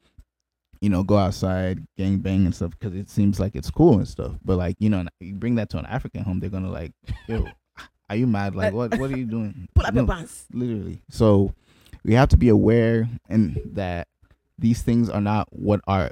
you 0.81 0.89
know 0.89 1.03
go 1.03 1.17
outside 1.17 1.87
gang 1.97 2.19
bang 2.19 2.45
and 2.45 2.55
stuff 2.55 2.71
because 2.79 2.95
it 2.95 3.09
seems 3.09 3.39
like 3.41 3.55
it's 3.57 3.71
cool 3.71 3.99
and 3.99 4.07
stuff 4.09 4.33
but 4.45 4.57
like 4.57 4.77
you 4.79 4.89
know 4.91 5.05
you 5.21 5.35
bring 5.35 5.55
that 5.57 5.69
to 5.71 5.79
an 5.79 5.87
african 5.87 6.23
home 6.23 6.41
they're 6.41 6.51
gonna 6.51 6.71
like 6.71 6.93
yo 7.29 7.47
are 8.09 8.17
you 8.17 8.27
mad 8.27 8.55
like 8.55 8.73
what 8.73 8.97
what 8.99 9.11
are 9.11 9.17
you 9.17 9.25
doing 9.27 9.69
Pull 9.75 9.87
up 9.87 9.95
your 9.95 10.07
pants. 10.07 10.47
literally 10.53 11.03
so 11.11 11.53
we 12.05 12.15
have 12.15 12.29
to 12.29 12.37
be 12.37 12.49
aware 12.49 13.09
and 13.29 13.61
that 13.73 14.09
these 14.59 14.83
things 14.83 15.11
are 15.11 15.21
not 15.21 15.49
what 15.51 15.81
are 15.87 16.11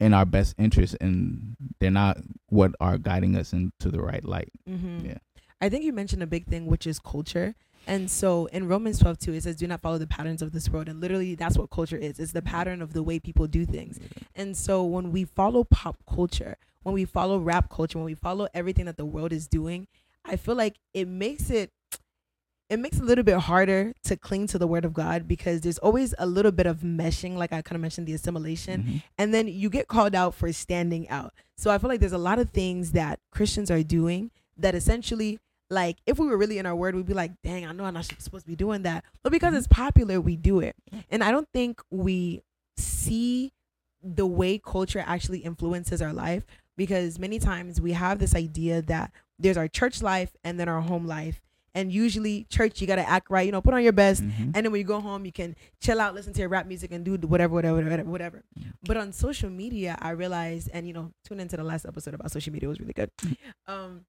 in 0.00 0.14
our 0.14 0.24
best 0.24 0.54
interest 0.58 0.96
and 1.00 1.56
they're 1.80 1.90
not 1.90 2.18
what 2.50 2.72
are 2.80 2.98
guiding 2.98 3.36
us 3.36 3.52
into 3.52 3.90
the 3.90 4.00
right 4.00 4.24
light 4.24 4.50
Mm-hmm. 4.68 5.06
Yeah. 5.06 5.18
I 5.60 5.68
think 5.68 5.82
you 5.82 5.92
mentioned 5.92 6.22
a 6.22 6.26
big 6.28 6.46
thing, 6.46 6.66
which 6.66 6.86
is 6.86 7.00
culture. 7.00 7.56
And 7.88 8.10
so 8.10 8.46
in 8.46 8.68
Romans 8.68 8.98
12, 8.98 9.18
2, 9.18 9.32
it 9.32 9.42
says, 9.44 9.56
Do 9.56 9.66
not 9.66 9.80
follow 9.80 9.98
the 9.98 10.06
patterns 10.06 10.42
of 10.42 10.52
this 10.52 10.68
world. 10.68 10.88
And 10.88 11.00
literally, 11.00 11.34
that's 11.34 11.56
what 11.58 11.70
culture 11.70 11.96
is 11.96 12.18
it's 12.20 12.32
the 12.32 12.42
pattern 12.42 12.82
of 12.82 12.92
the 12.92 13.02
way 13.02 13.18
people 13.18 13.46
do 13.46 13.64
things. 13.64 13.98
And 14.34 14.56
so 14.56 14.84
when 14.84 15.10
we 15.10 15.24
follow 15.24 15.64
pop 15.64 15.96
culture, 16.08 16.56
when 16.82 16.94
we 16.94 17.04
follow 17.04 17.38
rap 17.38 17.70
culture, 17.70 17.98
when 17.98 18.04
we 18.04 18.14
follow 18.14 18.46
everything 18.54 18.84
that 18.84 18.98
the 18.98 19.06
world 19.06 19.32
is 19.32 19.48
doing, 19.48 19.88
I 20.24 20.36
feel 20.36 20.54
like 20.54 20.76
it 20.94 21.08
makes 21.08 21.50
it 21.50 21.72
it 22.70 22.78
makes 22.78 22.98
it 22.98 23.02
a 23.02 23.06
little 23.06 23.24
bit 23.24 23.38
harder 23.38 23.94
to 24.04 24.14
cling 24.14 24.46
to 24.48 24.58
the 24.58 24.66
word 24.66 24.84
of 24.84 24.92
God 24.92 25.26
because 25.26 25.62
there's 25.62 25.78
always 25.78 26.14
a 26.18 26.26
little 26.26 26.52
bit 26.52 26.66
of 26.66 26.80
meshing, 26.80 27.36
like 27.36 27.50
I 27.50 27.62
kind 27.62 27.76
of 27.76 27.80
mentioned 27.80 28.06
the 28.06 28.12
assimilation 28.12 28.82
Mhm. 28.82 29.02
and 29.16 29.32
then 29.32 29.48
you 29.48 29.70
get 29.70 29.88
called 29.88 30.14
out 30.14 30.34
for 30.34 30.52
standing 30.52 31.08
out. 31.08 31.32
So 31.56 31.70
I 31.70 31.78
feel 31.78 31.88
like 31.88 32.00
there's 32.00 32.12
a 32.12 32.18
lot 32.18 32.38
of 32.38 32.50
things 32.50 32.92
that 32.92 33.20
Christians 33.30 33.70
are 33.70 33.82
doing 33.82 34.30
that 34.58 34.74
essentially, 34.74 35.38
like, 35.70 35.98
if 36.06 36.18
we 36.18 36.26
were 36.26 36.36
really 36.36 36.58
in 36.58 36.66
our 36.66 36.76
word, 36.76 36.94
we'd 36.94 37.06
be 37.06 37.14
like, 37.14 37.32
dang, 37.42 37.66
I 37.66 37.72
know 37.72 37.84
I'm 37.84 37.94
not 37.94 38.06
supposed 38.06 38.44
to 38.44 38.50
be 38.50 38.56
doing 38.56 38.82
that. 38.82 39.04
But 39.22 39.32
because 39.32 39.54
it's 39.54 39.66
popular, 39.68 40.20
we 40.20 40.36
do 40.36 40.60
it. 40.60 40.76
And 41.10 41.22
I 41.22 41.30
don't 41.30 41.48
think 41.52 41.80
we 41.90 42.42
see 42.76 43.52
the 44.02 44.26
way 44.26 44.58
culture 44.58 45.02
actually 45.06 45.40
influences 45.40 46.00
our 46.00 46.12
life 46.12 46.46
because 46.76 47.18
many 47.18 47.38
times 47.38 47.80
we 47.80 47.92
have 47.92 48.18
this 48.18 48.34
idea 48.34 48.80
that 48.82 49.12
there's 49.38 49.56
our 49.56 49.68
church 49.68 50.00
life 50.02 50.36
and 50.44 50.58
then 50.58 50.68
our 50.68 50.80
home 50.80 51.06
life. 51.06 51.42
And 51.74 51.92
usually, 51.92 52.44
church, 52.44 52.80
you 52.80 52.86
got 52.86 52.96
to 52.96 53.08
act 53.08 53.30
right, 53.30 53.44
you 53.44 53.52
know, 53.52 53.60
put 53.60 53.74
on 53.74 53.82
your 53.84 53.92
best. 53.92 54.22
Mhm. 54.24 54.40
And 54.46 54.54
then 54.54 54.72
when 54.72 54.80
you 54.80 54.84
go 54.84 55.00
home, 55.00 55.24
you 55.24 55.30
can 55.30 55.54
chill 55.80 56.00
out, 56.00 56.14
listen 56.14 56.32
to 56.32 56.40
your 56.40 56.48
rap 56.48 56.66
music, 56.66 56.90
and 56.90 57.04
do 57.04 57.14
whatever, 57.28 57.54
whatever, 57.54 57.76
whatever, 57.76 58.10
whatever. 58.10 58.44
Yeah. 58.56 58.68
But 58.82 58.96
on 58.96 59.12
social 59.12 59.50
media, 59.50 59.96
I 60.00 60.10
realized, 60.10 60.70
and 60.72 60.88
you 60.88 60.92
know, 60.92 61.12
tune 61.24 61.38
into 61.38 61.56
the 61.56 61.62
last 61.62 61.84
episode 61.86 62.14
about 62.14 62.32
social 62.32 62.52
media; 62.52 62.68
it 62.68 62.70
was 62.70 62.80
really 62.80 62.94
good. 62.94 63.10
Mm-hmm. 63.18 63.72
Um, 63.72 64.06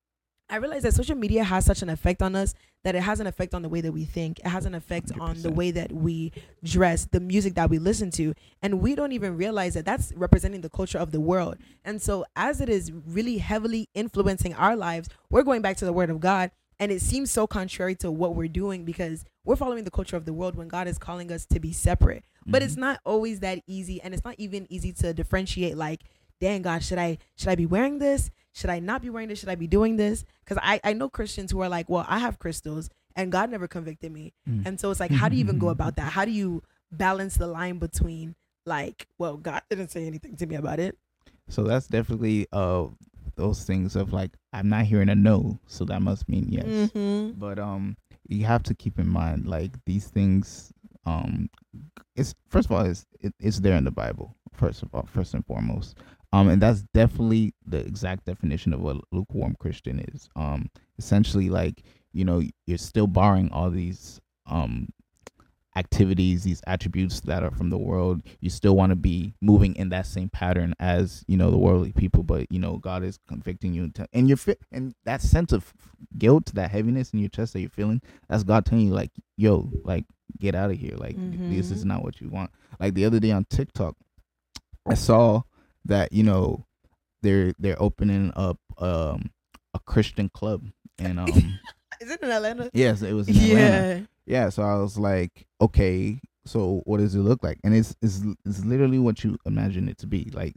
I 0.49 0.57
realize 0.57 0.83
that 0.83 0.93
social 0.95 1.15
media 1.15 1.43
has 1.43 1.65
such 1.65 1.81
an 1.81 1.89
effect 1.89 2.21
on 2.21 2.35
us 2.35 2.55
that 2.83 2.95
it 2.95 3.01
has 3.01 3.19
an 3.19 3.27
effect 3.27 3.53
on 3.53 3.61
the 3.61 3.69
way 3.69 3.81
that 3.81 3.91
we 3.91 4.05
think. 4.05 4.39
It 4.39 4.47
has 4.47 4.65
an 4.65 4.73
effect 4.73 5.11
on 5.19 5.41
the 5.41 5.51
way 5.51 5.71
that 5.71 5.91
we 5.91 6.31
dress, 6.63 7.07
the 7.11 7.19
music 7.19 7.55
that 7.55 7.69
we 7.69 7.77
listen 7.77 8.09
to, 8.11 8.33
and 8.61 8.79
we 8.79 8.95
don't 8.95 9.11
even 9.11 9.35
realize 9.35 9.73
that 9.73 9.85
that's 9.85 10.13
representing 10.15 10.61
the 10.61 10.69
culture 10.69 10.97
of 10.97 11.11
the 11.11 11.19
world. 11.19 11.57
And 11.83 12.01
so, 12.01 12.25
as 12.35 12.61
it 12.61 12.69
is 12.69 12.91
really 12.91 13.37
heavily 13.39 13.89
influencing 13.93 14.53
our 14.53 14.75
lives, 14.75 15.09
we're 15.29 15.43
going 15.43 15.61
back 15.61 15.75
to 15.77 15.85
the 15.85 15.91
Word 15.93 16.09
of 16.09 16.21
God, 16.21 16.51
and 16.79 16.89
it 16.91 17.01
seems 17.01 17.31
so 17.31 17.45
contrary 17.47 17.95
to 17.95 18.09
what 18.09 18.35
we're 18.35 18.47
doing 18.47 18.85
because 18.85 19.25
we're 19.43 19.57
following 19.57 19.83
the 19.83 19.91
culture 19.91 20.15
of 20.15 20.23
the 20.23 20.33
world 20.33 20.55
when 20.55 20.69
God 20.69 20.87
is 20.87 20.97
calling 20.97 21.31
us 21.33 21.45
to 21.47 21.59
be 21.59 21.73
separate. 21.73 22.23
But 22.45 22.63
it's 22.63 22.75
Mhm. 22.75 22.79
not 22.79 22.99
always 23.05 23.41
that 23.41 23.59
easy, 23.67 24.01
and 24.01 24.13
it's 24.13 24.23
not 24.23 24.35
even 24.37 24.65
easy 24.69 24.93
to 24.93 25.13
differentiate. 25.13 25.75
Like, 25.75 26.03
dang 26.39 26.61
God, 26.61 26.81
should 26.81 26.97
I 26.97 27.17
should 27.35 27.49
I 27.49 27.55
be 27.55 27.65
wearing 27.65 27.99
this? 27.99 28.31
Should 28.53 28.69
I 28.69 28.79
not 28.79 29.01
be 29.01 29.09
wearing 29.09 29.29
this? 29.29 29.39
Should 29.39 29.49
I 29.49 29.55
be 29.55 29.67
doing 29.67 29.97
this? 29.97 30.23
Because 30.43 30.57
I 30.63 30.79
I 30.83 30.93
know 30.93 31.09
Christians 31.09 31.51
who 31.51 31.61
are 31.61 31.69
like, 31.69 31.89
well, 31.89 32.05
I 32.07 32.19
have 32.19 32.39
crystals, 32.39 32.89
and 33.15 33.31
God 33.31 33.49
never 33.51 33.67
convicted 33.67 34.11
me, 34.11 34.33
Mm. 34.47 34.65
and 34.65 34.79
so 34.79 34.89
it's 34.91 34.99
like, 34.99 35.11
how 35.11 35.29
do 35.29 35.35
you 35.35 35.41
even 35.41 35.59
go 35.59 35.69
about 35.77 35.95
that? 35.97 36.11
How 36.13 36.25
do 36.25 36.31
you 36.31 36.63
balance 36.91 37.37
the 37.37 37.47
line 37.47 37.77
between 37.77 38.35
like, 38.65 39.07
well, 39.17 39.37
God 39.37 39.61
didn't 39.69 39.89
say 39.91 40.05
anything 40.07 40.35
to 40.37 40.45
me 40.45 40.55
about 40.55 40.79
it. 40.79 40.97
so 41.47 41.63
that's 41.63 41.87
definitely 41.87 42.47
uh 42.53 42.85
those 43.35 43.63
things 43.63 43.95
of 43.95 44.11
like 44.11 44.31
i'm 44.53 44.67
not 44.69 44.83
hearing 44.85 45.07
a 45.09 45.15
no 45.15 45.57
so 45.65 45.85
that 45.85 46.01
must 46.01 46.27
mean 46.27 46.45
yes 46.49 46.65
Mm-hmm. 46.65 47.39
but 47.39 47.57
um 47.57 47.95
you 48.27 48.43
have 48.45 48.61
to 48.63 48.75
keep 48.75 48.99
in 48.99 49.07
mind 49.07 49.47
like 49.47 49.71
these 49.85 50.07
things 50.09 50.73
um 51.05 51.49
it's 52.15 52.35
first 52.49 52.65
of 52.69 52.73
all 52.75 52.85
it's 52.85 53.05
it, 53.21 53.33
it's 53.39 53.61
there 53.61 53.77
in 53.77 53.85
the 53.85 53.91
bible 53.91 54.35
first 54.53 54.83
of 54.83 54.93
all 54.93 55.07
first 55.11 55.33
and 55.33 55.45
foremost 55.45 55.95
um 56.33 56.49
and 56.49 56.61
that's 56.61 56.81
definitely 56.93 57.53
the 57.65 57.79
exact 57.79 58.25
definition 58.25 58.73
of 58.73 58.81
what 58.81 58.97
lukewarm 59.11 59.55
christian 59.59 59.99
is. 60.13 60.29
Um 60.35 60.69
essentially 60.97 61.49
like 61.49 61.83
you 62.11 62.25
know 62.25 62.41
you're 62.65 62.77
still 62.77 63.07
borrowing 63.07 63.51
all 63.51 63.69
these 63.69 64.19
um 64.45 64.89
activities 65.75 66.43
these 66.43 66.61
attributes 66.67 67.21
that 67.21 67.43
are 67.43 67.51
from 67.51 67.69
the 67.69 67.77
world. 67.77 68.21
You 68.41 68.49
still 68.49 68.75
want 68.75 68.89
to 68.89 68.95
be 68.95 69.33
moving 69.39 69.75
in 69.75 69.89
that 69.89 70.07
same 70.07 70.29
pattern 70.29 70.73
as 70.79 71.23
you 71.27 71.37
know 71.37 71.51
the 71.51 71.57
worldly 71.57 71.93
people 71.93 72.23
but 72.23 72.51
you 72.51 72.59
know 72.59 72.77
god 72.77 73.03
is 73.03 73.19
convicting 73.27 73.73
you 73.73 73.91
and 74.13 74.27
you're 74.27 74.37
fit 74.37 74.59
and 74.71 74.93
that 75.05 75.21
sense 75.21 75.51
of 75.51 75.73
guilt 76.17 76.51
that 76.53 76.71
heaviness 76.71 77.11
in 77.11 77.19
your 77.19 77.29
chest 77.29 77.53
that 77.53 77.61
you're 77.61 77.69
feeling 77.69 78.01
that's 78.27 78.43
god 78.43 78.65
telling 78.65 78.87
you 78.87 78.93
like 78.93 79.11
yo 79.37 79.69
like 79.83 80.05
get 80.37 80.55
out 80.55 80.71
of 80.71 80.77
here. 80.77 80.95
Like 80.95 81.15
this 81.49 81.71
is 81.71 81.85
not 81.85 82.03
what 82.03 82.21
you 82.21 82.29
want. 82.29 82.51
Like 82.79 82.93
the 82.93 83.05
other 83.05 83.19
day 83.19 83.31
on 83.31 83.45
tiktok 83.45 83.95
i 84.89 84.93
saw 84.93 85.41
that 85.85 86.11
you 86.13 86.23
know 86.23 86.65
they're 87.21 87.53
they're 87.59 87.81
opening 87.81 88.31
up 88.35 88.57
um 88.77 89.29
a 89.73 89.79
christian 89.85 90.29
club 90.29 90.63
and 90.97 91.19
um 91.23 91.59
Is 92.01 92.09
it 92.11 92.21
in 92.21 92.29
Atlanta? 92.31 92.69
yes 92.73 93.01
it 93.01 93.13
was 93.13 93.27
in 93.27 93.35
Atlanta 93.35 93.99
Yeah. 93.99 94.01
yeah 94.25 94.49
so 94.49 94.63
i 94.63 94.75
was 94.75 94.97
like 94.97 95.45
okay 95.61 96.19
so 96.45 96.81
what 96.85 96.97
does 96.99 97.13
it 97.15 97.19
look 97.19 97.43
like 97.43 97.59
and 97.63 97.75
it's 97.75 97.95
it's, 98.01 98.21
it's 98.45 98.63
literally 98.65 98.99
what 98.99 99.23
you 99.23 99.37
imagine 99.45 99.87
it 99.89 99.97
to 99.99 100.07
be 100.07 100.29
like 100.33 100.55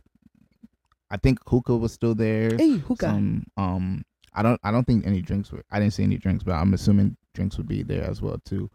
I 1.11 1.19
think 1.19 1.41
hookah 1.47 1.77
was 1.77 1.93
still 1.93 2.15
there. 2.15 2.57
Hey, 2.57 2.79
hookah. 2.79 3.05
Some 3.05 3.45
um 3.59 4.03
I 4.33 4.43
don't 4.43 4.59
I 4.65 4.71
don't 4.71 4.87
think 4.87 5.07
any 5.07 5.21
drinks 5.21 5.53
were 5.53 5.63
I 5.71 5.79
didn't 5.79 5.93
see 5.93 6.05
any 6.05 6.17
drinks, 6.17 6.43
but 6.43 6.53
I'm 6.53 6.73
assuming 6.73 7.19
drinks 7.35 7.59
would 7.59 7.69
be 7.69 7.83
there 7.83 8.03
as 8.09 8.23
well 8.23 8.39
too. 8.47 8.71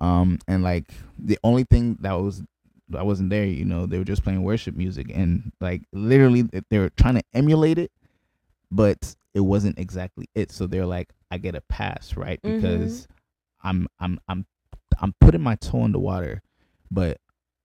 Um 0.00 0.40
and 0.48 0.64
like 0.64 0.90
the 1.16 1.38
only 1.44 1.62
thing 1.62 1.96
that 2.00 2.14
was 2.14 2.42
that 2.90 3.06
wasn't 3.06 3.30
there, 3.30 3.44
you 3.44 3.64
know, 3.64 3.86
they 3.86 3.98
were 3.98 4.04
just 4.04 4.22
playing 4.24 4.42
worship 4.42 4.74
music 4.74 5.10
and 5.14 5.52
like 5.60 5.82
literally 5.92 6.42
they 6.70 6.78
were 6.78 6.90
trying 6.90 7.14
to 7.16 7.22
emulate 7.34 7.78
it, 7.78 7.90
but 8.70 9.14
it 9.34 9.40
wasn't 9.40 9.78
exactly 9.78 10.28
it. 10.34 10.50
So 10.50 10.66
they're 10.66 10.86
like, 10.86 11.10
I 11.30 11.38
get 11.38 11.54
a 11.54 11.60
pass, 11.62 12.16
right? 12.16 12.40
Mhm. 12.42 12.54
Because 12.54 13.08
I'm 13.62 13.88
I'm 14.00 14.20
I'm 14.28 14.46
I'm 15.00 15.14
putting 15.20 15.42
my 15.42 15.56
toe 15.56 15.84
in 15.84 15.92
the 15.92 15.98
water, 15.98 16.42
but 16.90 17.18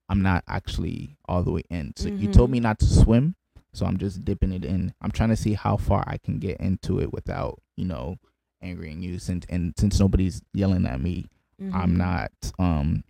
I'm 0.10 0.22
not 0.22 0.44
actually 0.48 1.18
all 1.26 1.44
the 1.44 1.52
way 1.52 1.64
in. 1.70 1.94
So 1.96 2.10
you 2.18 2.28
told 2.28 2.50
Mhm. 2.50 2.54
me 2.54 2.60
not 2.60 2.80
to 2.80 2.86
swim, 2.86 3.36
so 3.74 3.86
I'm 3.86 3.98
just 3.98 4.24
dipping 4.26 4.52
it 4.52 4.66
in. 4.66 4.94
I'm 5.02 5.12
trying 5.12 5.30
to 5.30 5.36
see 5.38 5.54
how 5.54 5.78
far 5.78 6.04
I 6.06 6.18
can 6.18 6.40
get 6.40 6.60
into 6.60 7.00
it 7.00 7.14
without, 7.14 7.62
you 7.78 7.86
know, 7.86 8.18
angering 8.62 9.02
you 9.02 9.20
since 9.20 9.46
and 9.50 9.74
since 9.78 10.00
nobody's 10.00 10.42
yelling 10.54 10.86
at 10.86 11.00
me, 11.02 11.28
I'm 11.72 11.94
Mhm. 11.94 11.98
not 11.98 12.32
um 12.60 13.04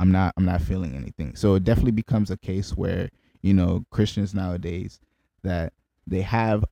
I'm 0.00 0.10
not 0.12 0.34
I'm 0.36 0.44
not 0.44 0.60
feeling 0.62 0.94
anything. 0.94 1.36
So 1.36 1.54
it 1.54 1.64
definitely 1.64 1.92
becomes 1.92 2.30
a 2.30 2.36
case 2.36 2.76
where, 2.76 3.10
you 3.42 3.54
know, 3.54 3.84
Christians 3.90 4.34
nowadays 4.34 5.00
that 5.42 5.72
they 6.06 6.22
have 6.22 6.64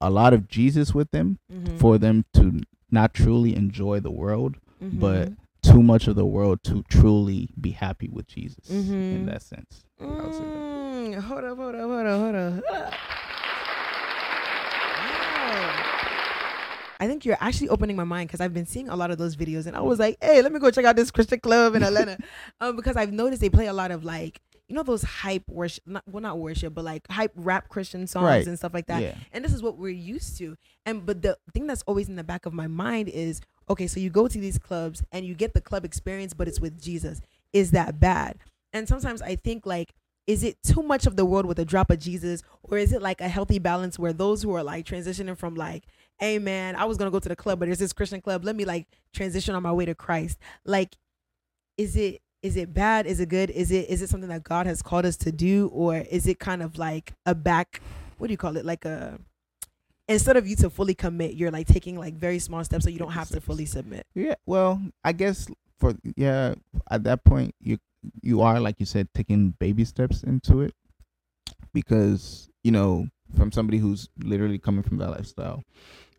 a 0.00 0.10
lot 0.10 0.32
of 0.34 0.48
Jesus 0.48 0.94
with 0.94 1.10
them 1.12 1.38
Mhm. 1.52 1.78
for 1.78 1.96
them 1.98 2.24
to 2.34 2.60
not 2.90 3.14
truly 3.14 3.54
enjoy 3.56 4.00
the 4.00 4.10
world, 4.10 4.56
but 4.80 5.28
Mhm. 5.30 5.36
too 5.62 5.82
much 5.82 6.08
of 6.08 6.16
the 6.16 6.26
world 6.26 6.62
to 6.64 6.82
truly 6.88 7.50
be 7.60 7.70
happy 7.70 8.08
with 8.10 8.26
Jesus 8.26 8.68
in 8.68 8.82
Mhm. 8.82 9.26
that 9.26 9.42
sense. 9.42 9.84
Would 10.00 10.08
that. 10.10 10.42
Mm, 10.42 11.14
hold 11.20 11.44
up, 11.44 11.56
hold 11.56 11.74
up, 11.76 11.80
hold 11.82 12.06
up, 12.06 12.20
hold 12.20 12.34
up. 12.34 12.52
Hold 12.52 12.82
up. 12.82 12.94
Wow. 14.98 15.98
I 17.02 17.08
think 17.08 17.24
you're 17.24 17.36
actually 17.40 17.68
opening 17.68 17.96
my 17.96 18.04
mind 18.04 18.28
because 18.28 18.40
I've 18.40 18.54
been 18.54 18.64
seeing 18.66 18.88
a 18.88 18.94
lot 18.94 19.10
of 19.10 19.18
those 19.18 19.34
videos, 19.34 19.66
and 19.66 19.76
I 19.76 19.80
was 19.80 19.98
like, 19.98 20.18
"Hey, 20.20 20.40
let 20.40 20.52
me 20.52 20.60
go 20.60 20.70
check 20.70 20.84
out 20.84 20.94
this 20.94 21.10
Christian 21.10 21.40
club 21.40 21.74
in 21.74 21.82
Atlanta," 21.82 22.16
um, 22.60 22.76
because 22.76 22.96
I've 22.96 23.12
noticed 23.12 23.40
they 23.40 23.50
play 23.50 23.66
a 23.66 23.72
lot 23.72 23.90
of 23.90 24.04
like, 24.04 24.40
you 24.68 24.76
know, 24.76 24.84
those 24.84 25.02
hype 25.02 25.42
worship, 25.48 25.82
not 25.84 26.04
well, 26.06 26.22
not 26.22 26.38
worship, 26.38 26.74
but 26.74 26.84
like 26.84 27.02
hype 27.10 27.32
rap 27.34 27.68
Christian 27.68 28.06
songs 28.06 28.24
Right. 28.24 28.46
and 28.46 28.56
stuff 28.56 28.72
like 28.72 28.86
that. 28.86 29.02
Yeah. 29.02 29.16
And 29.32 29.44
this 29.44 29.52
is 29.52 29.64
what 29.64 29.76
we're 29.78 29.88
used 29.88 30.38
to. 30.38 30.56
And 30.86 31.04
but 31.04 31.22
the 31.22 31.36
thing 31.52 31.66
that's 31.66 31.82
always 31.88 32.08
in 32.08 32.14
the 32.14 32.22
back 32.22 32.46
of 32.46 32.52
my 32.52 32.68
mind 32.68 33.08
is, 33.08 33.40
okay, 33.68 33.88
so 33.88 33.98
you 33.98 34.08
go 34.08 34.28
to 34.28 34.38
these 34.38 34.58
clubs 34.58 35.02
and 35.10 35.26
you 35.26 35.34
get 35.34 35.54
the 35.54 35.60
club 35.60 35.84
experience, 35.84 36.34
but 36.34 36.46
it's 36.46 36.60
with 36.60 36.80
Jesus. 36.80 37.20
Is 37.52 37.72
that 37.72 37.98
bad? 37.98 38.38
And 38.72 38.86
sometimes 38.86 39.22
I 39.22 39.34
think 39.34 39.66
like 39.66 39.92
is 40.28 40.44
it 40.44 40.56
too 40.62 40.84
much 40.84 41.04
of 41.04 41.16
the 41.16 41.24
world 41.24 41.46
with 41.46 41.58
a 41.58 41.64
drop 41.64 41.90
of 41.90 41.98
Jesus 41.98 42.42
or 42.62 42.78
is 42.78 42.92
it 42.92 43.02
like 43.02 43.20
a 43.20 43.26
healthy 43.26 43.58
balance 43.58 43.98
where 43.98 44.12
those 44.12 44.40
who 44.40 44.54
are 44.54 44.62
like 44.62 44.86
transitioning 44.86 45.36
from 45.36 45.56
like 45.56 45.82
hey 46.18 46.38
man 46.38 46.76
I 46.76 46.84
was 46.84 46.98
to 46.98 47.10
go 47.10 47.18
to 47.18 47.28
the 47.28 47.36
club 47.36 47.58
but 47.58 47.66
there's 47.66 47.78
this 47.78 47.92
Christian 47.92 48.20
club. 48.20 48.44
Let 48.44 48.56
me 48.56 48.64
like 48.64 48.86
transition 49.12 49.54
on 49.54 49.62
my 49.62 49.72
way 49.72 49.84
to 49.86 49.94
Christ. 49.94 50.38
Like 50.64 50.96
is 51.76 51.96
it 51.96 52.22
is 52.42 52.56
it 52.56 52.74
bad? 52.74 53.06
Is 53.06 53.20
it 53.20 53.28
good? 53.28 53.50
Is 53.50 53.70
it 53.70 53.88
is 53.88 54.02
it 54.02 54.08
something 54.08 54.28
that 54.28 54.42
God 54.42 54.66
has 54.66 54.82
called 54.82 55.06
us 55.06 55.16
to 55.18 55.32
do? 55.32 55.68
Or 55.72 55.96
is 55.96 56.26
it 56.26 56.38
kind 56.38 56.62
of 56.62 56.76
like 56.78 57.12
a 57.26 57.34
back 57.34 57.80
what 58.18 58.28
do 58.28 58.32
you 58.32 58.38
call 58.38 58.56
it? 58.56 58.64
Like 58.64 58.84
a 58.84 59.18
instead 60.08 60.36
of 60.36 60.46
you 60.46 60.56
to 60.56 60.68
fully 60.68 60.94
commit 60.94 61.34
you're 61.34 61.50
like 61.50 61.66
taking 61.66 61.96
like 61.98 62.14
very 62.14 62.38
small 62.38 62.62
steps 62.64 62.84
so 62.84 62.90
you 62.90 62.98
don't 62.98 63.12
have 63.12 63.28
to 63.28 63.40
fully 63.40 63.66
submit. 63.66 64.06
Yeah, 64.14 64.34
well, 64.46 64.80
I 65.04 65.12
guess 65.12 65.48
for 65.78 65.94
yeah, 66.16 66.54
at 66.90 67.04
that 67.04 67.24
point 67.24 67.54
you 67.60 67.78
you 68.20 68.40
are 68.40 68.60
like 68.60 68.78
you 68.78 68.86
said 68.86 69.08
taking 69.14 69.50
baby 69.58 69.84
steps 69.84 70.22
into 70.22 70.60
it. 70.60 70.74
Because 71.72 72.48
you 72.62 72.70
know 72.70 73.06
from 73.36 73.52
somebody 73.52 73.78
who's 73.78 74.08
literally 74.18 74.58
coming 74.58 74.82
from 74.82 74.98
that 74.98 75.10
lifestyle 75.10 75.62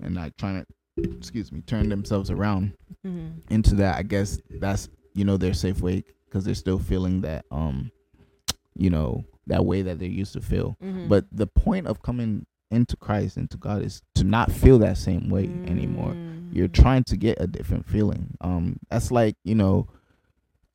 and 0.02 0.15
like 0.15 0.36
trying 0.38 0.63
to 0.63 1.17
excuse 1.17 1.52
me 1.52 1.62
turn 1.62 1.89
themselves 1.89 2.30
around 2.30 2.73
mm-hmm. 3.06 3.30
into 3.49 3.76
that. 3.76 3.97
I 3.97 4.04
guess 4.04 4.39
that's 4.60 4.89
you 5.13 5.26
know 5.26 5.38
their 5.38 5.54
safe 5.54 5.82
way 5.82 6.04
because 6.26 6.45
they're 6.45 6.56
still 6.56 6.80
feeling 6.80 7.21
that 7.21 7.45
um 7.52 7.91
you 8.76 8.89
know 8.89 9.23
that 9.47 9.65
way 9.65 9.82
that 9.82 9.99
they're 9.99 10.08
used 10.08 10.34
to 10.34 10.41
feel. 10.41 10.78
Mm-hmm. 10.84 11.08
But 11.08 11.26
the 11.32 11.47
point 11.47 11.88
of 11.88 12.02
coming 12.02 12.45
into 12.71 12.95
Christ 12.97 13.38
into 13.38 13.58
God 13.58 13.84
is 13.84 14.02
to 14.15 14.23
not 14.23 14.52
feel 14.52 14.80
that 14.80 14.97
same 14.97 15.30
way 15.30 15.43
anymore 15.67 16.15
you're 16.54 16.67
Mm-hmm. 16.67 16.82
trying 16.82 17.04
to 17.06 17.17
get 17.17 17.41
a 17.41 17.47
different 17.47 17.88
feeling 17.88 18.38
um 18.41 18.78
that's 18.89 19.12
like 19.12 19.36
you 19.43 19.56
know 19.56 19.88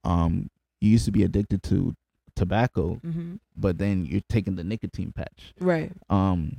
um 0.05 0.51
you 0.81 0.91
used 0.91 1.05
to 1.05 1.13
be 1.13 1.23
addicted 1.23 1.63
to 1.65 1.95
tobacco 2.39 3.01
mm-hmm. 3.05 3.35
but 3.57 3.79
then 3.79 4.07
you're 4.07 4.21
taking 4.29 4.55
the 4.55 4.65
nicotine 4.65 5.13
patch 5.13 5.53
right 5.61 5.93
um 6.09 6.57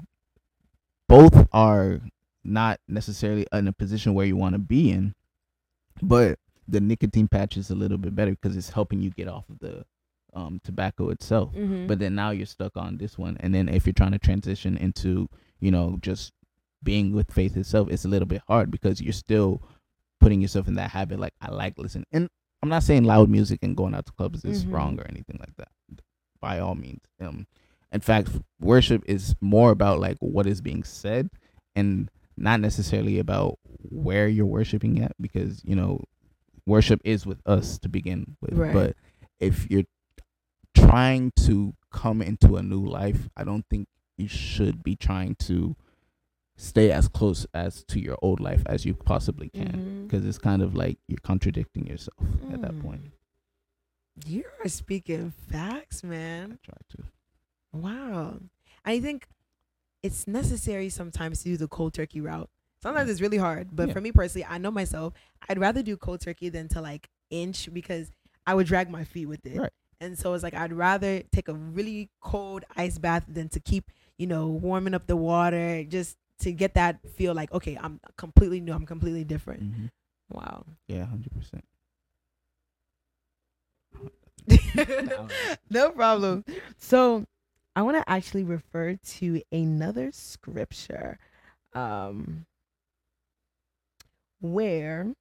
both 1.07 1.47
are 1.53 2.01
not 2.43 2.79
necessarily 2.87 3.47
in 3.53 3.67
a 3.67 3.73
position 3.73 4.13
where 4.13 4.25
you 4.25 4.35
want 4.35 4.53
to 4.53 4.59
be 4.59 4.91
in 4.91 5.15
but 6.01 6.37
the 6.67 6.81
nicotine 6.81 7.27
patch 7.27 7.55
is 7.55 7.69
a 7.69 7.75
little 7.75 7.97
bit 7.97 8.13
better 8.15 8.31
because 8.31 8.57
it's 8.57 8.69
helping 8.69 9.01
you 9.01 9.09
get 9.11 9.27
off 9.27 9.49
of 9.49 9.59
the 9.59 9.85
um 10.33 10.59
tobacco 10.63 11.09
itself 11.09 11.53
mm-hmm. 11.53 11.87
but 11.87 11.97
then 11.97 12.13
now 12.13 12.29
you're 12.29 12.45
stuck 12.45 12.75
on 12.75 12.97
this 12.97 13.17
one 13.17 13.37
and 13.39 13.55
then 13.55 13.69
if 13.69 13.85
you're 13.85 13.93
trying 13.93 14.11
to 14.11 14.19
transition 14.19 14.75
into 14.77 15.27
you 15.59 15.71
know 15.71 15.97
just 16.01 16.33
being 16.83 17.13
with 17.13 17.31
faith 17.31 17.55
itself 17.57 17.89
it's 17.89 18.05
a 18.05 18.09
little 18.09 18.27
bit 18.27 18.41
hard 18.47 18.69
because 18.69 19.01
you're 19.01 19.13
still 19.13 19.61
putting 20.19 20.41
yourself 20.41 20.67
in 20.67 20.75
that 20.75 20.91
habit 20.91 21.19
like 21.19 21.33
i 21.41 21.49
like 21.49 21.77
listening 21.77 22.05
and 22.11 22.29
i'm 22.61 22.69
not 22.69 22.83
saying 22.83 23.03
loud 23.03 23.29
music 23.29 23.59
and 23.63 23.75
going 23.77 23.93
out 23.95 24.05
to 24.05 24.11
clubs 24.13 24.43
is 24.45 24.65
Mhm. 24.65 24.71
wrong 24.73 24.99
or 24.99 25.05
anything 25.09 25.37
like 25.39 25.55
that 25.57 25.69
by 26.41 26.59
all 26.59 26.75
means 26.75 27.01
um 27.21 27.47
in 27.91 28.01
fact 28.01 28.29
worship 28.59 29.03
is 29.07 29.35
more 29.41 29.71
about 29.71 29.99
like 29.99 30.17
what 30.19 30.45
is 30.45 30.61
being 30.61 30.83
said 30.83 31.29
and 31.75 32.09
not 32.37 32.59
necessarily 32.59 33.19
about 33.19 33.59
where 33.89 34.27
you're 34.27 34.45
worshiping 34.45 35.01
at 35.01 35.13
because 35.19 35.61
you 35.65 35.75
know 35.75 36.01
worship 36.65 37.01
is 37.03 37.25
with 37.25 37.41
us 37.45 37.77
to 37.79 37.89
begin 37.89 38.37
with 38.41 38.53
Right. 38.53 38.73
but 38.73 38.95
if 39.39 39.69
you're 39.71 39.83
trying 40.75 41.31
to 41.45 41.73
come 41.91 42.21
into 42.21 42.55
a 42.57 42.61
new 42.63 42.85
life, 42.85 43.29
I 43.35 43.43
don't 43.43 43.65
think 43.69 43.87
you 44.17 44.27
should 44.27 44.83
be 44.83 44.95
trying 44.95 45.35
to 45.47 45.75
stay 46.59 46.91
as 46.91 47.07
close 47.07 47.47
as 47.53 47.85
to 47.85 48.01
your 48.01 48.17
old 48.21 48.41
life 48.41 48.61
as 48.65 48.85
you 48.85 48.93
possibly 48.93 49.47
can 49.49 50.03
because 50.05 50.25
it's 50.25 50.37
kind 50.37 50.61
of 50.61 50.75
like 50.75 50.97
you're 51.07 51.17
contradicting 51.23 51.87
yourself 51.87 52.19
at 52.51 52.61
that 52.61 52.73
Mm. 52.73 52.81
point. 52.81 53.01
You 54.25 54.43
are 54.63 54.67
speaking 54.67 55.31
facts, 55.31 56.03
man. 56.03 56.51
I 56.61 56.65
try 56.65 56.77
to. 56.97 57.03
Wow. 57.71 58.39
I 58.83 58.99
think 58.99 59.27
it's 60.03 60.27
necessary 60.27 60.89
sometimes 60.89 61.39
to 61.43 61.45
do 61.45 61.57
the 61.57 61.67
cold 61.69 61.93
turkey 61.93 62.19
route. 62.19 62.49
Sometimes 62.83 63.09
it's 63.09 63.21
really 63.21 63.37
hard, 63.37 63.69
but 63.73 63.87
Yeah. 63.87 63.93
for 63.93 64.01
me 64.01 64.11
personally, 64.11 64.45
I 64.49 64.57
know 64.57 64.71
myself. 64.71 65.13
I'd 65.47 65.59
rather 65.59 65.81
do 65.81 65.95
cold 65.95 66.19
turkey 66.21 66.49
than 66.49 66.67
to 66.69 66.81
like 66.81 67.09
inch 67.29 67.73
because 67.73 68.11
I 68.45 68.53
would 68.55 68.67
drag 68.67 68.89
my 68.89 69.05
feet 69.05 69.27
with 69.27 69.45
it. 69.45 69.57
Right. 69.59 69.71
And 70.01 70.17
so 70.17 70.33
it's 70.33 70.43
like 70.43 70.53
I'd 70.53 70.73
rather 70.73 71.21
take 71.31 71.47
a 71.47 71.53
really 71.53 72.09
cold 72.21 72.65
ice 72.75 72.97
bath 72.97 73.25
than 73.29 73.47
to 73.49 73.59
keep, 73.61 73.91
you 74.17 74.27
know, 74.27 74.47
warming 74.47 74.93
up 74.93 75.07
the 75.07 75.15
water 75.17 75.83
just 75.85 76.17
to 76.39 76.51
get 76.51 76.73
that 76.75 76.99
feel 77.15 77.33
like, 77.33 77.51
okay, 77.51 77.77
I'm 77.79 77.99
completely 78.17 78.59
new, 78.61 78.73
I'm 78.73 78.85
completely 78.85 79.23
different. 79.23 79.61
hmm 79.61 79.85
Wow. 80.31 80.65
Yeah, 80.87 81.05
hundred 81.05 81.31
percent. 81.33 81.63
no 85.69 85.91
problem. 85.91 86.43
So 86.77 87.25
I 87.75 87.81
want 87.81 87.97
to 87.97 88.09
actually 88.09 88.43
refer 88.43 88.95
to 88.95 89.41
another 89.51 90.11
scripture 90.11 91.19
um 91.73 92.45
where 94.41 95.13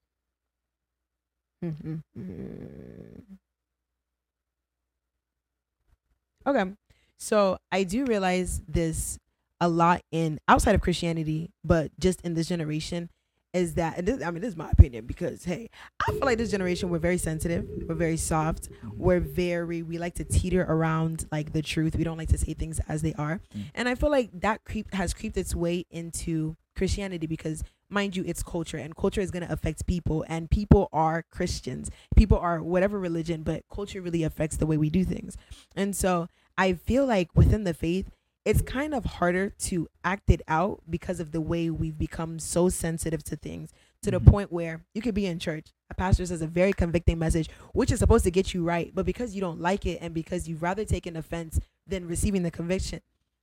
Okay. 6.47 6.73
So 7.19 7.59
I 7.73 7.83
do 7.85 8.05
realize 8.05 8.63
this 8.69 9.19
a 9.61 9.69
lot 9.69 10.03
in 10.11 10.41
outside 10.49 10.75
of 10.75 10.81
Christianity, 10.81 11.51
but 11.65 11.91
just 11.99 12.21
in 12.23 12.35
this 12.35 12.49
generation 12.49 13.11
is 13.55 13.75
that 13.75 13.97
and 13.99 14.07
this, 14.07 14.23
I 14.23 14.31
mean 14.31 14.43
this 14.43 14.51
is 14.51 14.57
my 14.57 14.71
opinion 14.71 15.07
because 15.07 15.45
hey, 15.45 15.71
I 16.07 16.13
feel 16.13 16.21
like 16.23 16.39
this 16.39 16.51
generation 16.51 16.91
we're 16.91 16.99
very 16.99 17.19
sensitive, 17.19 17.67
we're 17.87 17.95
very 17.95 18.17
soft, 18.17 18.69
we're 18.95 19.21
very 19.21 19.83
we 19.83 19.99
like 19.99 20.15
to 20.17 20.25
teeter 20.25 20.63
around 20.63 21.27
like 21.33 21.53
the 21.53 21.63
truth. 21.63 21.97
We 21.97 22.05
don't 22.05 22.19
like 22.19 22.29
to 22.29 22.39
say 22.39 22.55
things 22.55 22.81
as 22.89 23.03
they 23.03 23.15
are. 23.15 23.41
Mm. 23.57 23.65
And 23.75 23.89
I 23.89 23.95
feel 23.95 24.11
like 24.11 24.31
that 24.41 24.65
creep 24.65 24.93
has 24.95 25.15
creeped 25.15 25.37
its 25.37 25.55
way 25.55 25.87
into 25.91 26.57
Christianity 26.77 27.27
because 27.27 27.65
mind 27.91 28.17
you 28.17 28.25
it's 28.27 28.43
culture 28.43 28.77
and 28.77 28.95
culture 28.95 29.21
is 29.21 29.31
going 29.31 29.47
to 29.47 29.53
affect 29.53 29.87
people 29.87 30.25
and 30.29 30.51
people 30.51 30.89
are 30.93 31.25
Christians. 31.31 31.91
People 32.17 32.39
are 32.39 32.63
whatever 32.63 32.99
religion, 32.99 33.43
but 33.43 33.65
culture 33.73 34.03
really 34.03 34.23
affects 34.25 34.59
the 34.59 34.67
way 34.67 34.77
we 34.77 34.91
do 34.91 35.05
things. 35.05 35.37
And 35.75 35.97
so 35.97 36.29
I 36.59 36.75
feel 36.75 37.07
like 37.07 37.35
within 37.35 37.65
the 37.65 37.73
faith 37.73 38.11
it's 38.45 38.63
kind 38.63 38.95
of 38.95 39.05
harder 39.05 39.51
to 39.51 39.89
act 40.05 40.31
it 40.31 40.41
out 40.49 40.81
because 40.89 41.21
of 41.21 41.33
the 41.33 41.41
way 41.41 41.69
we've 41.71 41.99
become 41.99 42.39
so 42.39 42.69
sensitive 42.69 43.23
to 43.25 43.37
things 43.37 43.73
to 44.03 44.11
the 44.11 44.21
Mhm. 44.21 44.27
point 44.27 44.53
where 44.53 44.85
you 44.95 45.03
could 45.03 45.15
be 45.15 45.27
in 45.27 45.39
church 45.39 45.73
a 45.91 45.95
pastor 45.95 46.25
says 46.25 46.41
a 46.43 46.47
very 46.47 46.73
convicting 46.73 47.19
message 47.19 47.49
which 47.73 47.91
is 47.91 47.99
supposed 47.99 48.25
to 48.25 48.31
get 48.31 48.55
you 48.55 48.63
right 48.65 48.93
but 48.95 49.05
because 49.05 49.35
you 49.35 49.41
don't 49.41 49.61
like 49.61 49.85
it 49.87 49.99
and 50.01 50.15
because 50.15 50.49
you'd 50.49 50.63
rather 50.63 50.85
take 50.85 51.07
an 51.07 51.17
offense 51.17 51.59
than 51.87 52.07
receiving 52.07 52.43
the 52.43 52.51
conviction 52.51 53.01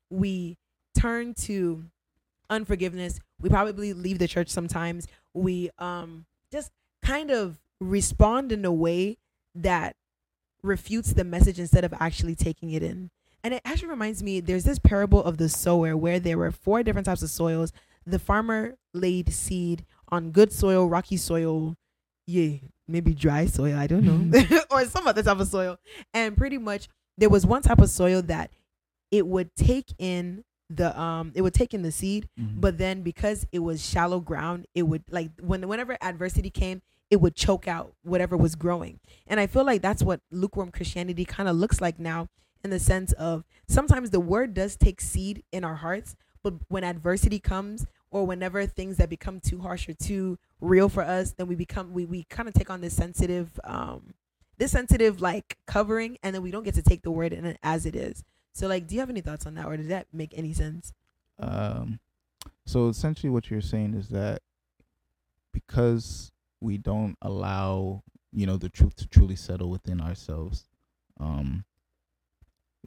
we 0.10 0.58
turn 0.98 1.34
to 1.34 1.86
unforgiveness. 2.50 3.20
We 3.40 3.50
probably 3.50 3.92
leave 3.94 4.20
the 4.20 4.28
church 4.28 4.50
sometimes. 4.50 5.08
We 5.34 5.72
um 5.80 6.26
just 6.52 6.72
kind 7.02 7.32
of 7.32 7.60
respond 7.80 8.52
in 8.52 8.64
a 8.66 8.72
way 8.72 9.18
that 9.56 9.96
refutes 10.62 11.14
the 11.14 11.24
message 11.24 11.60
instead 11.60 11.84
of 11.84 11.94
actually 12.00 12.36
taking 12.36 12.70
it 12.72 12.84
in. 12.84 13.10
And 13.46 13.54
it 13.54 13.62
actually 13.64 13.90
reminds 13.90 14.24
me 14.24 14.40
there's 14.40 14.64
this 14.64 14.80
parable 14.80 15.24
of 15.24 15.38
the 15.38 15.50
sower 15.50 15.96
where 15.96 16.20
there 16.20 16.38
were 16.38 16.52
four 16.52 16.82
different 16.82 17.06
types 17.06 17.22
of 17.22 17.30
soils. 17.30 17.72
The 18.06 18.18
farmer 18.20 18.76
laid 18.94 19.32
seed 19.32 19.86
on 20.10 20.32
good 20.32 20.52
soil, 20.52 20.90
rocky 20.90 21.18
soil, 21.18 21.76
yeah, 22.26 22.58
maybe 22.88 23.14
dry 23.14 23.46
soil, 23.46 23.78
I 23.78 23.86
don't 23.86 24.04
know, 24.04 24.42
or 24.72 24.86
some 24.86 25.06
other 25.08 25.22
type 25.22 25.40
of 25.40 25.48
soil. 25.48 25.78
And 26.14 26.36
pretty 26.36 26.58
much 26.58 26.88
there 27.20 27.30
was 27.30 27.46
one 27.46 27.62
type 27.62 27.80
of 27.80 27.90
soil 27.90 28.24
that 28.24 28.50
it 29.12 29.28
would 29.28 29.56
take 29.56 29.94
in 30.00 30.44
the 30.72 31.00
um 31.00 31.32
it 31.36 31.44
would 31.44 31.54
take 31.54 31.76
in 31.76 31.84
the 31.84 31.92
seed 31.92 32.28
Mhm. 32.40 32.60
but 32.60 32.80
then 32.80 33.04
because 33.04 33.46
it 33.52 33.60
was 33.60 33.86
shallow 33.88 34.20
ground 34.20 34.66
it 34.74 34.82
would 34.82 35.04
like 35.12 35.30
when 35.40 35.68
whenever 35.68 35.96
adversity 36.02 36.50
came 36.50 36.82
it 37.12 37.22
would 37.22 37.36
choke 37.36 37.68
out 37.68 37.94
whatever 38.02 38.36
was 38.36 38.56
growing 38.56 39.00
and 39.28 39.40
i 39.40 39.46
feel 39.46 39.64
like 39.64 39.84
that's 39.84 40.02
what 40.02 40.22
lukewarm 40.32 40.72
christianity 40.72 41.24
kind 41.24 41.48
of 41.48 41.56
looks 41.56 41.80
like 41.80 42.00
now 42.00 42.28
in 42.66 42.70
the 42.70 42.80
sense 42.80 43.14
of 43.14 43.46
sometimes 43.68 44.10
the 44.10 44.20
word 44.20 44.54
does 44.54 44.76
take 44.76 45.00
seed 45.00 45.44
in 45.54 45.64
our 45.64 45.76
hearts 45.76 46.18
but 46.44 46.54
when 46.68 46.84
adversity 46.84 47.40
comes 47.40 47.86
or 48.12 48.26
whenever 48.26 48.66
things 48.66 48.98
that 48.98 49.10
become 49.10 49.40
too 49.40 49.62
harsh 49.62 49.88
or 49.88 49.94
too 49.94 50.38
real 50.60 50.90
for 50.90 51.04
us 51.04 51.32
then 51.38 51.48
we 51.48 51.56
become 51.56 51.94
we, 51.94 52.06
we 52.06 52.26
kind 52.26 52.50
of 52.50 52.54
take 52.54 52.70
on 52.70 52.82
this 52.82 52.96
sensitive 52.96 53.58
um 53.64 54.14
this 54.58 54.72
sensitive 54.72 55.22
like 55.22 55.58
covering 55.66 56.18
and 56.24 56.34
then 56.36 56.42
we 56.42 56.52
don't 56.52 56.64
get 56.64 56.76
to 56.76 56.82
take 56.82 57.04
the 57.04 57.12
word 57.12 57.34
in 57.34 57.46
it 57.46 57.58
as 57.64 57.86
it 57.86 57.96
is. 57.96 58.24
So 58.54 58.68
like 58.68 58.88
do 58.88 58.96
you 58.96 59.02
have 59.02 59.10
any 59.10 59.22
thoughts 59.22 59.46
on 59.46 59.56
that 59.56 59.66
or 59.66 59.78
did 59.78 59.90
that 59.90 60.08
make 60.14 60.34
any 60.38 60.54
sense? 60.54 60.94
Um, 61.40 62.00
so 62.66 62.88
essentially, 62.88 63.30
what 63.30 63.50
you're 63.52 63.62
saying 63.62 63.94
is 63.94 64.10
that 64.10 64.42
because 65.52 66.32
we 66.62 66.78
don't 66.78 67.18
allow, 67.22 68.04
you 68.32 68.48
know, 68.48 68.58
the 68.58 68.70
truth 68.70 68.96
to 68.98 69.08
truly 69.08 69.36
settle 69.36 69.70
within 69.70 70.00
ourselves, 70.00 70.68
um, 71.20 71.66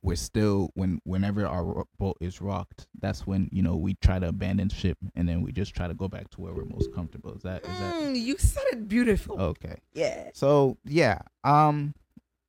we're 0.03 0.17
still 0.17 0.71
when 0.75 1.01
whenever 1.05 1.47
our 1.47 1.85
boat 1.99 2.17
is 2.21 2.41
rocked, 2.41 2.87
that's 3.01 3.27
when 3.27 3.49
you 3.53 3.63
know 3.63 3.77
we 3.77 3.95
try 3.95 4.19
to 4.19 4.29
abandon 4.29 4.69
ship, 4.69 4.99
and 5.17 5.29
then 5.29 5.43
we 5.43 5.53
just 5.53 5.75
try 5.75 5.89
to 5.89 5.95
go 5.95 6.09
back 6.09 6.31
to 6.31 6.41
where 6.41 6.53
we're 6.53 6.65
most 6.65 6.93
comfortable. 6.95 7.33
Is 7.35 7.43
that 7.43 7.65
is 7.65 7.79
that 7.79 7.95
Mm, 7.95 8.21
you 8.21 8.37
said 8.39 8.65
it 8.73 8.89
beautiful 8.89 9.41
okay? 9.41 9.77
yeah 9.95 10.31
So 10.35 10.77
yeah, 10.85 11.19
um, 11.45 11.95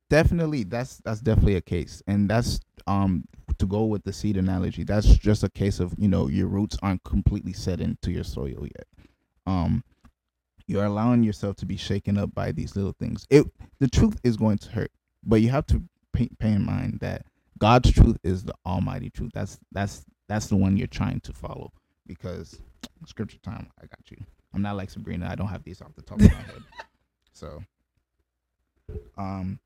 definitely 0.08 0.64
that's 0.64 0.98
that's 0.98 1.20
definitely 1.20 1.56
a 1.56 1.60
case, 1.60 2.02
and 2.06 2.28
that's 2.28 2.60
um 2.86 3.24
to 3.58 3.66
go 3.66 3.84
with 3.84 4.04
the 4.04 4.12
seed 4.12 4.36
analogy. 4.36 4.84
That's 4.84 5.06
just 5.18 5.42
a 5.44 5.50
case 5.50 5.80
of 5.80 5.94
you 5.98 6.08
know 6.08 6.28
your 6.28 6.46
roots 6.48 6.76
aren't 6.82 7.04
completely 7.04 7.52
set 7.52 7.80
into 7.80 8.10
your 8.10 8.24
soil 8.24 8.62
yet. 8.64 8.86
Um, 9.46 9.84
you're 10.66 10.84
allowing 10.84 11.22
yourself 11.24 11.56
to 11.56 11.66
be 11.66 11.76
shaken 11.76 12.16
up 12.16 12.32
by 12.34 12.52
these 12.52 12.76
little 12.76 12.94
things. 12.98 13.26
It 13.30 13.46
the 13.80 13.88
truth 13.88 14.20
is 14.24 14.36
going 14.36 14.58
to 14.58 14.70
hurt, 14.70 14.92
but 15.24 15.40
you 15.40 15.48
have 15.50 15.66
to 15.66 15.82
pay, 16.12 16.28
pay 16.38 16.52
in 16.52 16.64
mind 16.64 16.98
that 17.00 17.26
God's 17.60 17.92
truth 17.92 18.18
is 18.24 18.44
the 18.44 18.54
Almighty 18.66 19.10
truth. 19.10 19.32
That's 19.34 19.58
that's 19.72 20.04
that's 20.28 20.46
the 20.46 20.56
one 20.56 20.76
you're 20.76 20.86
trying 20.86 21.20
to 21.20 21.32
follow 21.32 21.72
because 22.06 22.60
scripture 23.06 23.38
time. 23.38 23.68
I 23.78 23.86
got 23.86 24.10
you. 24.10 24.16
I'm 24.54 24.62
not 24.62 24.76
like 24.76 24.90
Sabrina. 24.90 25.28
I 25.30 25.34
don't 25.34 25.48
have 25.48 25.62
these 25.64 25.80
off 25.80 25.94
the 25.94 26.02
top 26.02 26.20
of 26.20 26.30
my 26.30 26.36
head. 26.36 26.62
So, 27.32 27.62
um, 29.16 29.58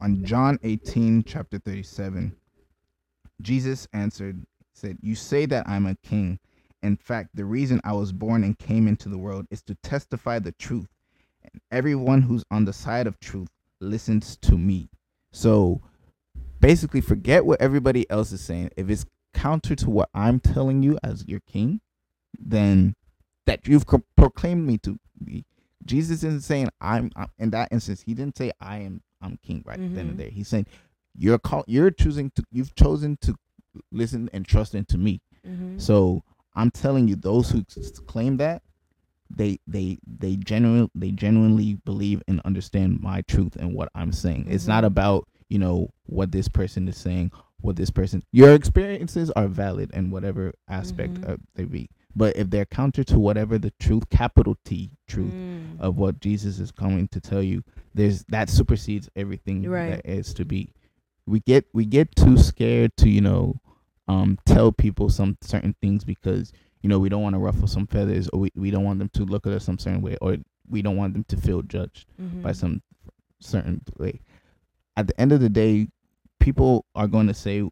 on 0.00 0.22
John 0.24 0.58
18, 0.62 1.24
chapter 1.24 1.58
37, 1.58 2.36
Jesus 3.40 3.88
answered, 3.94 4.44
said, 4.74 4.98
You 5.00 5.14
say 5.14 5.46
that 5.46 5.66
I'm 5.66 5.86
a 5.86 5.94
king. 5.96 6.38
In 6.82 6.96
fact, 6.96 7.30
the 7.34 7.46
reason 7.46 7.80
I 7.82 7.92
was 7.92 8.12
born 8.12 8.44
and 8.44 8.58
came 8.58 8.86
into 8.86 9.08
the 9.08 9.16
world 9.16 9.46
is 9.50 9.62
to 9.62 9.74
testify 9.76 10.38
the 10.38 10.52
truth. 10.52 10.88
And 11.44 11.62
everyone 11.70 12.20
who's 12.20 12.44
on 12.50 12.66
the 12.66 12.74
side 12.74 13.06
of 13.06 13.18
truth 13.20 13.48
listens 13.80 14.36
to 14.42 14.58
me. 14.58 14.90
So 15.32 15.80
basically, 16.60 17.00
forget 17.00 17.44
what 17.46 17.60
everybody 17.60 18.08
else 18.10 18.32
is 18.32 18.40
saying. 18.40 18.70
If 18.76 18.88
it's 18.90 19.04
counter 19.34 19.74
to 19.76 19.90
what 19.90 20.08
I'm 20.14 20.40
telling 20.40 20.82
you 20.82 20.98
as 21.02 21.26
your 21.26 21.40
king, 21.40 21.80
then 22.38 22.94
that 23.46 23.66
you've 23.66 23.86
co- 23.86 24.04
proclaimed 24.16 24.66
me 24.66 24.78
to 24.78 24.98
be. 25.22 25.44
Jesus 25.84 26.22
isn't 26.22 26.42
saying 26.42 26.68
I'm, 26.80 27.10
I'm 27.16 27.28
in 27.38 27.50
that 27.50 27.68
instance. 27.72 28.02
He 28.02 28.14
didn't 28.14 28.36
say 28.36 28.52
I 28.60 28.78
am 28.78 29.00
I'm 29.22 29.38
king 29.42 29.62
right 29.66 29.78
then 29.78 29.94
Mhm. 29.94 30.10
and 30.10 30.18
there. 30.18 30.30
He's 30.30 30.48
saying 30.48 30.66
you're 31.16 31.38
call 31.38 31.64
you're 31.66 31.90
choosing 31.90 32.30
to 32.36 32.44
you've 32.52 32.74
chosen 32.74 33.16
to 33.22 33.34
listen 33.90 34.28
and 34.32 34.44
trust 34.46 34.74
into 34.74 34.98
me. 34.98 35.20
mm-hmm. 35.46 35.78
So 35.78 36.22
I'm 36.54 36.70
telling 36.70 37.08
you, 37.08 37.16
those 37.16 37.50
who 37.50 37.64
claim 38.06 38.36
that 38.38 38.62
they 39.30 39.58
they 39.66 39.98
they 40.06 40.36
genuinely 40.36 40.90
they 40.94 41.10
genuinely 41.12 41.74
believe 41.84 42.22
and 42.28 42.40
understand 42.44 43.00
my 43.00 43.22
truth 43.22 43.56
and 43.56 43.74
what 43.74 43.88
I'm 43.94 44.12
saying. 44.12 44.46
It's 44.48 44.66
not 44.66 44.84
Mhm. 44.84 44.88
about 44.88 45.28
you 45.48 45.58
know 45.58 45.90
what 46.06 46.32
this 46.32 46.48
person 46.48 46.88
is 46.88 46.96
saying, 46.96 47.30
what 47.60 47.76
this 47.76 47.90
person. 47.90 48.22
Your 48.32 48.52
experiences 48.54 49.30
are 49.32 49.48
valid 49.48 49.90
in 49.94 50.10
whatever 50.10 50.52
aspect 50.68 51.20
Mhm. 51.20 51.30
uh, 51.30 51.36
they 51.54 51.64
be. 51.64 51.88
But 52.16 52.36
if 52.36 52.50
they're 52.50 52.66
counter 52.66 53.04
to 53.04 53.18
whatever 53.18 53.58
the 53.58 53.72
truth, 53.78 54.08
capital 54.10 54.56
T 54.64 54.90
truth 55.06 55.34
Mm. 55.34 55.80
of 55.80 55.96
what 55.98 56.20
Jesus 56.20 56.58
is 56.58 56.70
coming 56.72 57.06
to 57.08 57.20
tell 57.20 57.42
you, 57.42 57.62
there's 57.94 58.24
that 58.24 58.48
supersedes 58.50 59.08
everything 59.16 59.62
Right. 59.68 59.90
that 59.90 60.06
is 60.06 60.34
to 60.34 60.44
be. 60.44 60.72
We 61.26 61.40
get 61.40 61.66
we 61.72 61.84
get 61.84 62.14
too 62.16 62.36
scared 62.38 62.96
to 62.98 63.08
you 63.08 63.20
know 63.20 63.60
um 64.08 64.38
tell 64.46 64.72
people 64.72 65.10
some 65.10 65.36
certain 65.42 65.74
things 65.82 66.02
because 66.04 66.52
you 66.82 66.88
know 66.88 66.98
we 66.98 67.08
don't 67.10 67.22
want 67.22 67.34
to 67.34 67.38
ruffle 67.38 67.66
some 67.68 67.86
feathers 67.86 68.28
or 68.30 68.40
we, 68.40 68.50
we 68.56 68.70
don't 68.70 68.84
want 68.84 68.98
them 68.98 69.10
to 69.10 69.24
look 69.24 69.46
at 69.46 69.52
us 69.52 69.64
some 69.64 69.78
certain 69.78 70.00
way 70.00 70.16
or 70.22 70.38
we 70.70 70.80
don't 70.82 70.96
want 70.96 71.12
them 71.12 71.24
to 71.24 71.36
feel 71.36 71.60
judged 71.62 72.06
by 72.42 72.50
Mhm. 72.52 72.56
some 72.56 72.82
certain 73.40 73.82
way. 73.98 74.20
At 74.98 75.06
the 75.06 75.20
end 75.20 75.30
of 75.32 75.40
the 75.40 75.48
day, 75.48 75.88
people 76.40 76.84
are 76.96 77.06
going 77.06 77.28
to 77.28 77.34
say 77.34 77.62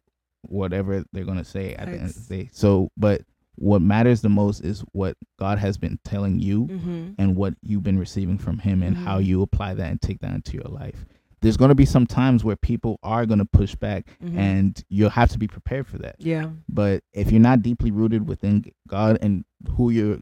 whatever 0.43 1.03
they're 1.11 1.25
going 1.25 1.37
to 1.37 1.43
say 1.43 1.73
at 1.75 1.87
the 1.87 1.97
end 1.97 2.09
of 2.09 2.27
the 2.27 2.35
day. 2.37 2.49
So, 2.53 2.89
but 2.95 3.21
what 3.55 3.81
matters 3.81 4.21
the 4.21 4.29
most 4.29 4.61
is 4.61 4.81
what 4.93 5.17
God 5.39 5.57
has 5.59 5.77
been 5.77 5.99
telling 6.05 6.39
you 6.39 6.67
Mhm. 6.67 7.15
and 7.17 7.35
what 7.35 7.55
you've 7.61 7.83
been 7.83 7.99
receiving 7.99 8.37
from 8.37 8.59
him 8.59 8.81
and 8.81 8.95
how 8.95 9.19
Mhm. 9.19 9.25
you 9.25 9.41
apply 9.41 9.73
that 9.73 9.91
and 9.91 10.01
take 10.01 10.19
that 10.19 10.33
into 10.33 10.53
your 10.53 10.69
life. 10.69 11.05
There's 11.41 11.57
going 11.57 11.69
to 11.69 11.75
be 11.75 11.85
some 11.85 12.05
times 12.07 12.43
where 12.45 12.55
people 12.55 12.97
are 13.03 13.25
going 13.25 13.39
to 13.39 13.45
push 13.45 13.75
back 13.75 14.05
Mhm. 14.23 14.37
and 14.37 14.83
you'll 14.89 15.09
have 15.09 15.29
to 15.31 15.37
be 15.39 15.47
prepared 15.47 15.85
for 15.87 15.97
that. 15.97 16.15
yeah 16.19 16.49
But 16.69 17.03
if 17.13 17.31
you're 17.31 17.41
not 17.41 17.61
deeply 17.61 17.91
rooted 17.91 18.27
within 18.27 18.63
God 18.87 19.17
and 19.21 19.43
who 19.71 19.89
you're 19.89 20.19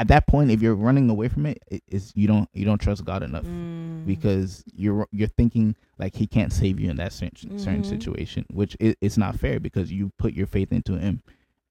at 0.00 0.08
that 0.08 0.26
point 0.26 0.50
if 0.50 0.62
you're 0.62 0.74
running 0.74 1.10
away 1.10 1.28
from 1.28 1.44
it, 1.46 1.58
it 1.68 1.82
is 1.88 2.10
you 2.14 2.26
don't 2.26 2.48
you 2.54 2.64
don't 2.64 2.80
trust 2.80 3.04
God 3.04 3.22
enough 3.22 3.44
Mm. 3.44 4.06
because 4.06 4.64
you're 4.74 5.06
you're 5.12 5.28
thinking 5.28 5.76
like 5.98 6.14
he 6.14 6.26
can't 6.26 6.52
save 6.52 6.80
you 6.80 6.88
in 6.90 6.96
that 6.96 7.12
certain, 7.12 7.58
certain 7.58 7.82
Mhm. 7.82 7.86
situation, 7.86 8.46
which 8.50 8.76
is 8.80 8.94
it's 9.02 9.18
not 9.18 9.38
fair 9.38 9.60
because 9.60 9.92
you 9.92 10.10
put 10.18 10.32
your 10.32 10.46
faith 10.46 10.72
into 10.72 10.98
him 10.98 11.22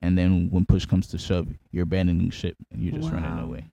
and 0.01 0.15
then 0.17 0.49
when 0.51 0.63
push 0.65 0.85
comes 0.85 1.07
to 1.07 1.17
shove, 1.17 1.47
you're 1.71 1.83
abandoning 1.83 2.29
ship 2.29 2.55
and 2.71 2.83
you're 2.83 2.93
just 2.99 3.11
running 3.11 3.39
away. 3.39 3.65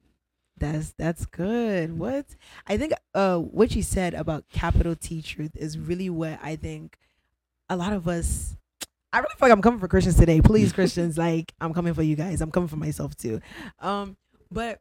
That's 0.58 0.92
that's 0.96 1.26
good. 1.26 1.98
What 1.98 2.24
I 2.66 2.78
think 2.78 2.94
uh 3.14 3.38
what 3.38 3.76
you 3.76 3.82
said 3.82 4.14
about 4.14 4.48
capital 4.48 4.96
T 4.96 5.20
truth 5.20 5.54
is 5.54 5.78
really 5.78 6.08
what 6.08 6.38
I 6.42 6.56
think 6.56 6.96
a 7.68 7.76
lot 7.76 7.92
of 7.92 8.08
us 8.08 8.56
I 9.12 9.18
really 9.18 9.34
feel 9.38 9.48
like 9.48 9.52
I'm 9.52 9.62
coming 9.62 9.80
for 9.80 9.88
Christians 9.88 10.16
today. 10.16 10.40
Please, 10.40 10.72
Christians, 10.78 11.16
like 11.18 11.52
I'm 11.60 11.72
coming 11.74 11.94
for 11.94 12.02
you 12.02 12.16
guys. 12.16 12.40
I'm 12.40 12.50
coming 12.50 12.68
for 12.68 12.76
myself 12.76 13.14
too. 13.16 13.40
Um, 13.80 14.16
but 14.50 14.80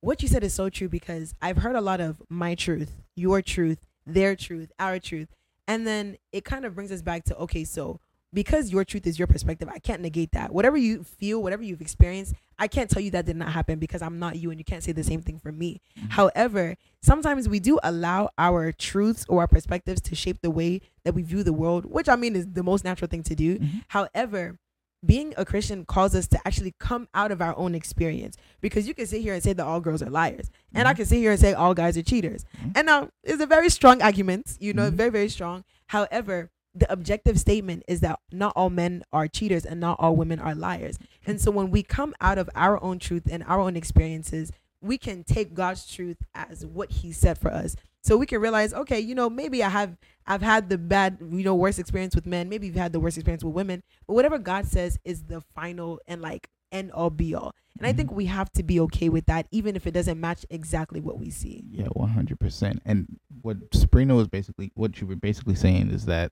what 0.00 0.22
you 0.22 0.28
said 0.28 0.44
is 0.44 0.52
so 0.54 0.68
true 0.68 0.88
because 0.88 1.34
I've 1.40 1.58
heard 1.58 1.76
a 1.76 1.80
lot 1.80 2.00
of 2.00 2.22
my 2.28 2.54
truth, 2.54 2.92
your 3.16 3.40
truth, 3.42 3.78
their 4.06 4.36
truth, 4.36 4.70
our 4.78 4.98
truth. 4.98 5.28
And 5.66 5.86
then 5.86 6.18
it 6.32 6.44
kind 6.44 6.64
of 6.66 6.74
brings 6.74 6.92
us 6.92 7.00
back 7.00 7.24
to 7.24 7.36
okay, 7.38 7.64
so 7.64 8.00
because 8.34 8.70
your 8.70 8.84
truth 8.84 9.06
is 9.06 9.18
your 9.18 9.28
perspective, 9.28 9.68
I 9.72 9.78
can't 9.78 10.02
negate 10.02 10.32
that. 10.32 10.52
Whatever 10.52 10.76
you 10.76 11.04
feel, 11.04 11.40
whatever 11.42 11.62
you've 11.62 11.80
experienced, 11.80 12.34
I 12.58 12.66
can't 12.66 12.90
tell 12.90 13.00
you 13.00 13.12
that 13.12 13.24
did 13.26 13.36
not 13.36 13.52
happen 13.52 13.78
because 13.78 14.02
I'm 14.02 14.18
not 14.18 14.36
you 14.36 14.50
and 14.50 14.58
you 14.58 14.64
can't 14.64 14.82
say 14.82 14.92
the 14.92 15.04
same 15.04 15.22
thing 15.22 15.38
for 15.38 15.52
me. 15.52 15.80
However, 16.10 16.76
sometimes 17.00 17.48
we 17.48 17.60
do 17.60 17.78
allow 17.82 18.28
our 18.36 18.72
truths 18.72 19.24
or 19.28 19.40
our 19.40 19.48
perspectives 19.48 20.00
to 20.02 20.14
shape 20.16 20.42
the 20.42 20.50
way 20.50 20.80
that 21.04 21.14
we 21.14 21.22
view 21.22 21.44
the 21.44 21.52
world, 21.52 21.86
which 21.86 22.08
I 22.08 22.16
mean 22.16 22.34
is 22.36 22.46
the 22.52 22.62
most 22.64 22.84
natural 22.84 23.08
thing 23.08 23.22
to 23.22 23.34
do. 23.34 23.58
Mhm. 23.58 23.84
However, 23.88 24.58
being 25.04 25.34
a 25.36 25.44
Christian 25.44 25.84
calls 25.84 26.14
us 26.14 26.26
to 26.28 26.38
actually 26.46 26.74
come 26.78 27.08
out 27.14 27.30
of 27.30 27.42
our 27.42 27.56
own 27.56 27.74
experience 27.74 28.36
because 28.60 28.86
you 28.88 28.94
can 28.94 29.06
sit 29.06 29.22
here 29.22 29.34
and 29.34 29.42
say 29.42 29.52
that 29.52 29.64
all 29.64 29.80
girls 29.80 30.02
are 30.02 30.10
liars, 30.10 30.50
and 30.74 30.86
I 30.88 30.92
Mhm. 30.92 30.96
can 30.96 31.06
sit 31.06 31.18
here 31.18 31.32
and 31.32 31.40
say 31.40 31.52
all 31.52 31.74
guys 31.74 31.96
are 31.96 32.02
cheaters. 32.02 32.44
Mhm. 32.56 32.72
And 32.76 32.86
now 32.86 33.08
it's 33.22 33.42
a 33.42 33.46
very 33.46 33.68
strong 33.70 34.00
argument, 34.02 34.56
you 34.60 34.72
know, 34.72 34.90
Mhm. 34.90 34.94
very 34.94 35.10
very 35.10 35.28
strong. 35.28 35.64
However, 35.88 36.50
the 36.74 36.90
objective 36.90 37.38
statement 37.38 37.84
is 37.86 38.00
that 38.00 38.18
not 38.32 38.52
all 38.56 38.70
men 38.70 39.04
are 39.12 39.28
cheaters 39.28 39.64
and 39.64 39.78
not 39.78 39.96
all 40.00 40.16
women 40.16 40.40
are 40.40 40.54
liars. 40.54 40.98
And 41.24 41.40
so 41.40 41.50
when 41.52 41.70
we 41.70 41.82
come 41.82 42.14
out 42.20 42.36
of 42.38 42.50
our 42.54 42.82
own 42.82 42.98
truth 42.98 43.28
and 43.30 43.44
our 43.44 43.60
own 43.60 43.76
experiences, 43.76 44.50
we 44.80 44.98
can 44.98 45.22
take 45.22 45.54
God's 45.54 45.86
truth 45.86 46.16
as 46.34 46.66
what 46.66 46.90
He 46.90 47.12
said 47.12 47.38
for 47.38 47.52
us. 47.52 47.76
So 48.04 48.18
we 48.18 48.26
can 48.26 48.40
realize, 48.40 48.74
okay, 48.74 49.00
you 49.00 49.14
know, 49.14 49.30
maybe 49.30 49.64
I 49.64 49.70
have 49.70 49.96
I've 50.26 50.42
had 50.42 50.68
the 50.68 50.76
bad, 50.76 51.18
you 51.20 51.42
know, 51.42 51.54
worst 51.54 51.78
experience 51.78 52.14
with 52.14 52.26
men. 52.26 52.50
Maybe 52.50 52.66
you've 52.66 52.76
had 52.76 52.92
the 52.92 53.00
worst 53.00 53.16
experience 53.16 53.42
with 53.42 53.54
women. 53.54 53.82
But 54.06 54.12
whatever 54.14 54.38
God 54.38 54.66
says 54.66 54.98
is 55.04 55.24
the 55.24 55.40
final 55.40 56.00
and 56.06 56.20
like 56.20 56.48
end 56.70 56.92
all 56.92 57.08
be 57.10 57.34
all. 57.34 57.54
And 57.78 57.86
I 57.86 57.92
think 57.92 58.12
we 58.12 58.26
have 58.26 58.52
to 58.52 58.62
be 58.62 58.78
okay 58.80 59.08
with 59.08 59.26
that, 59.26 59.46
even 59.50 59.74
if 59.74 59.86
it 59.86 59.92
doesn't 59.92 60.20
match 60.20 60.44
exactly 60.50 61.00
what 61.00 61.18
we 61.18 61.30
see. 61.30 61.64
Yeah, 61.70 61.86
one 61.86 62.10
hundred 62.10 62.38
percent. 62.38 62.82
And 62.84 63.18
what 63.42 63.56
Sabrina 63.72 64.14
was 64.14 64.28
basically, 64.28 64.70
what 64.74 65.00
you 65.00 65.06
were 65.06 65.16
basically 65.16 65.54
saying 65.56 65.90
is 65.90 66.04
that 66.04 66.30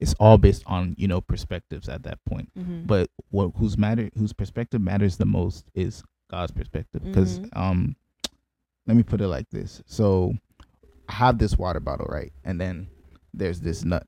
it's 0.00 0.14
all 0.18 0.38
based 0.38 0.64
on 0.66 0.96
you 0.98 1.06
know 1.06 1.20
perspectives 1.20 1.88
at 1.88 2.02
that 2.02 2.18
point. 2.24 2.50
Mm-hmm. 2.58 2.86
But 2.86 3.10
what 3.30 3.52
whose 3.56 3.78
matter 3.78 4.10
whose 4.18 4.32
perspective 4.32 4.80
matters 4.80 5.16
the 5.18 5.26
most 5.26 5.70
is 5.74 6.02
God's 6.30 6.52
perspective. 6.52 7.04
Because 7.04 7.38
Mhm. 7.38 7.56
um, 7.56 7.96
let 8.86 8.96
me 8.96 9.04
put 9.04 9.20
it 9.20 9.28
like 9.28 9.48
this. 9.50 9.82
So 9.86 10.34
have 11.12 11.38
this 11.38 11.56
water 11.58 11.80
bottle, 11.80 12.06
right, 12.08 12.32
and 12.44 12.60
then 12.60 12.88
there's 13.34 13.60
this 13.60 13.84
nut. 13.84 14.06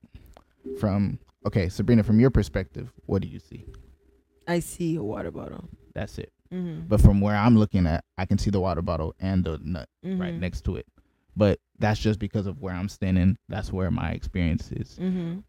From 0.81 1.19
okay, 1.47 1.69
Sabrina, 1.69 2.03
from 2.03 2.19
your 2.21 2.31
perspective, 2.31 2.91
what 3.07 3.21
do 3.23 3.29
you 3.29 3.39
see? 3.39 3.67
I 4.49 4.61
see 4.61 4.97
a 4.97 5.03
water 5.03 5.31
bottle. 5.31 5.69
That's 5.95 6.19
it. 6.19 6.33
Mm-hmm. 6.53 6.87
But 6.89 7.01
from 7.01 7.21
where 7.21 7.37
I'm 7.37 7.57
looking 7.59 7.87
at, 7.87 8.05
I 8.19 8.25
can 8.27 8.39
see 8.39 8.51
the 8.51 8.61
water 8.61 8.83
bottle 8.83 9.15
and 9.21 9.45
the 9.45 9.59
nut 9.63 9.89
right 10.03 10.35
next 10.35 10.63
to 10.65 10.77
it. 10.77 10.87
But 11.37 11.59
that's 11.79 12.01
just 12.01 12.19
because 12.19 12.47
of 12.47 12.61
where 12.61 12.75
I'm 12.75 12.89
standing. 12.89 13.37
That's 13.49 13.73
where 13.73 13.91
my 13.91 14.11
experience 14.13 14.71
is. 14.73 14.99
Mm-hmm. 15.01 15.41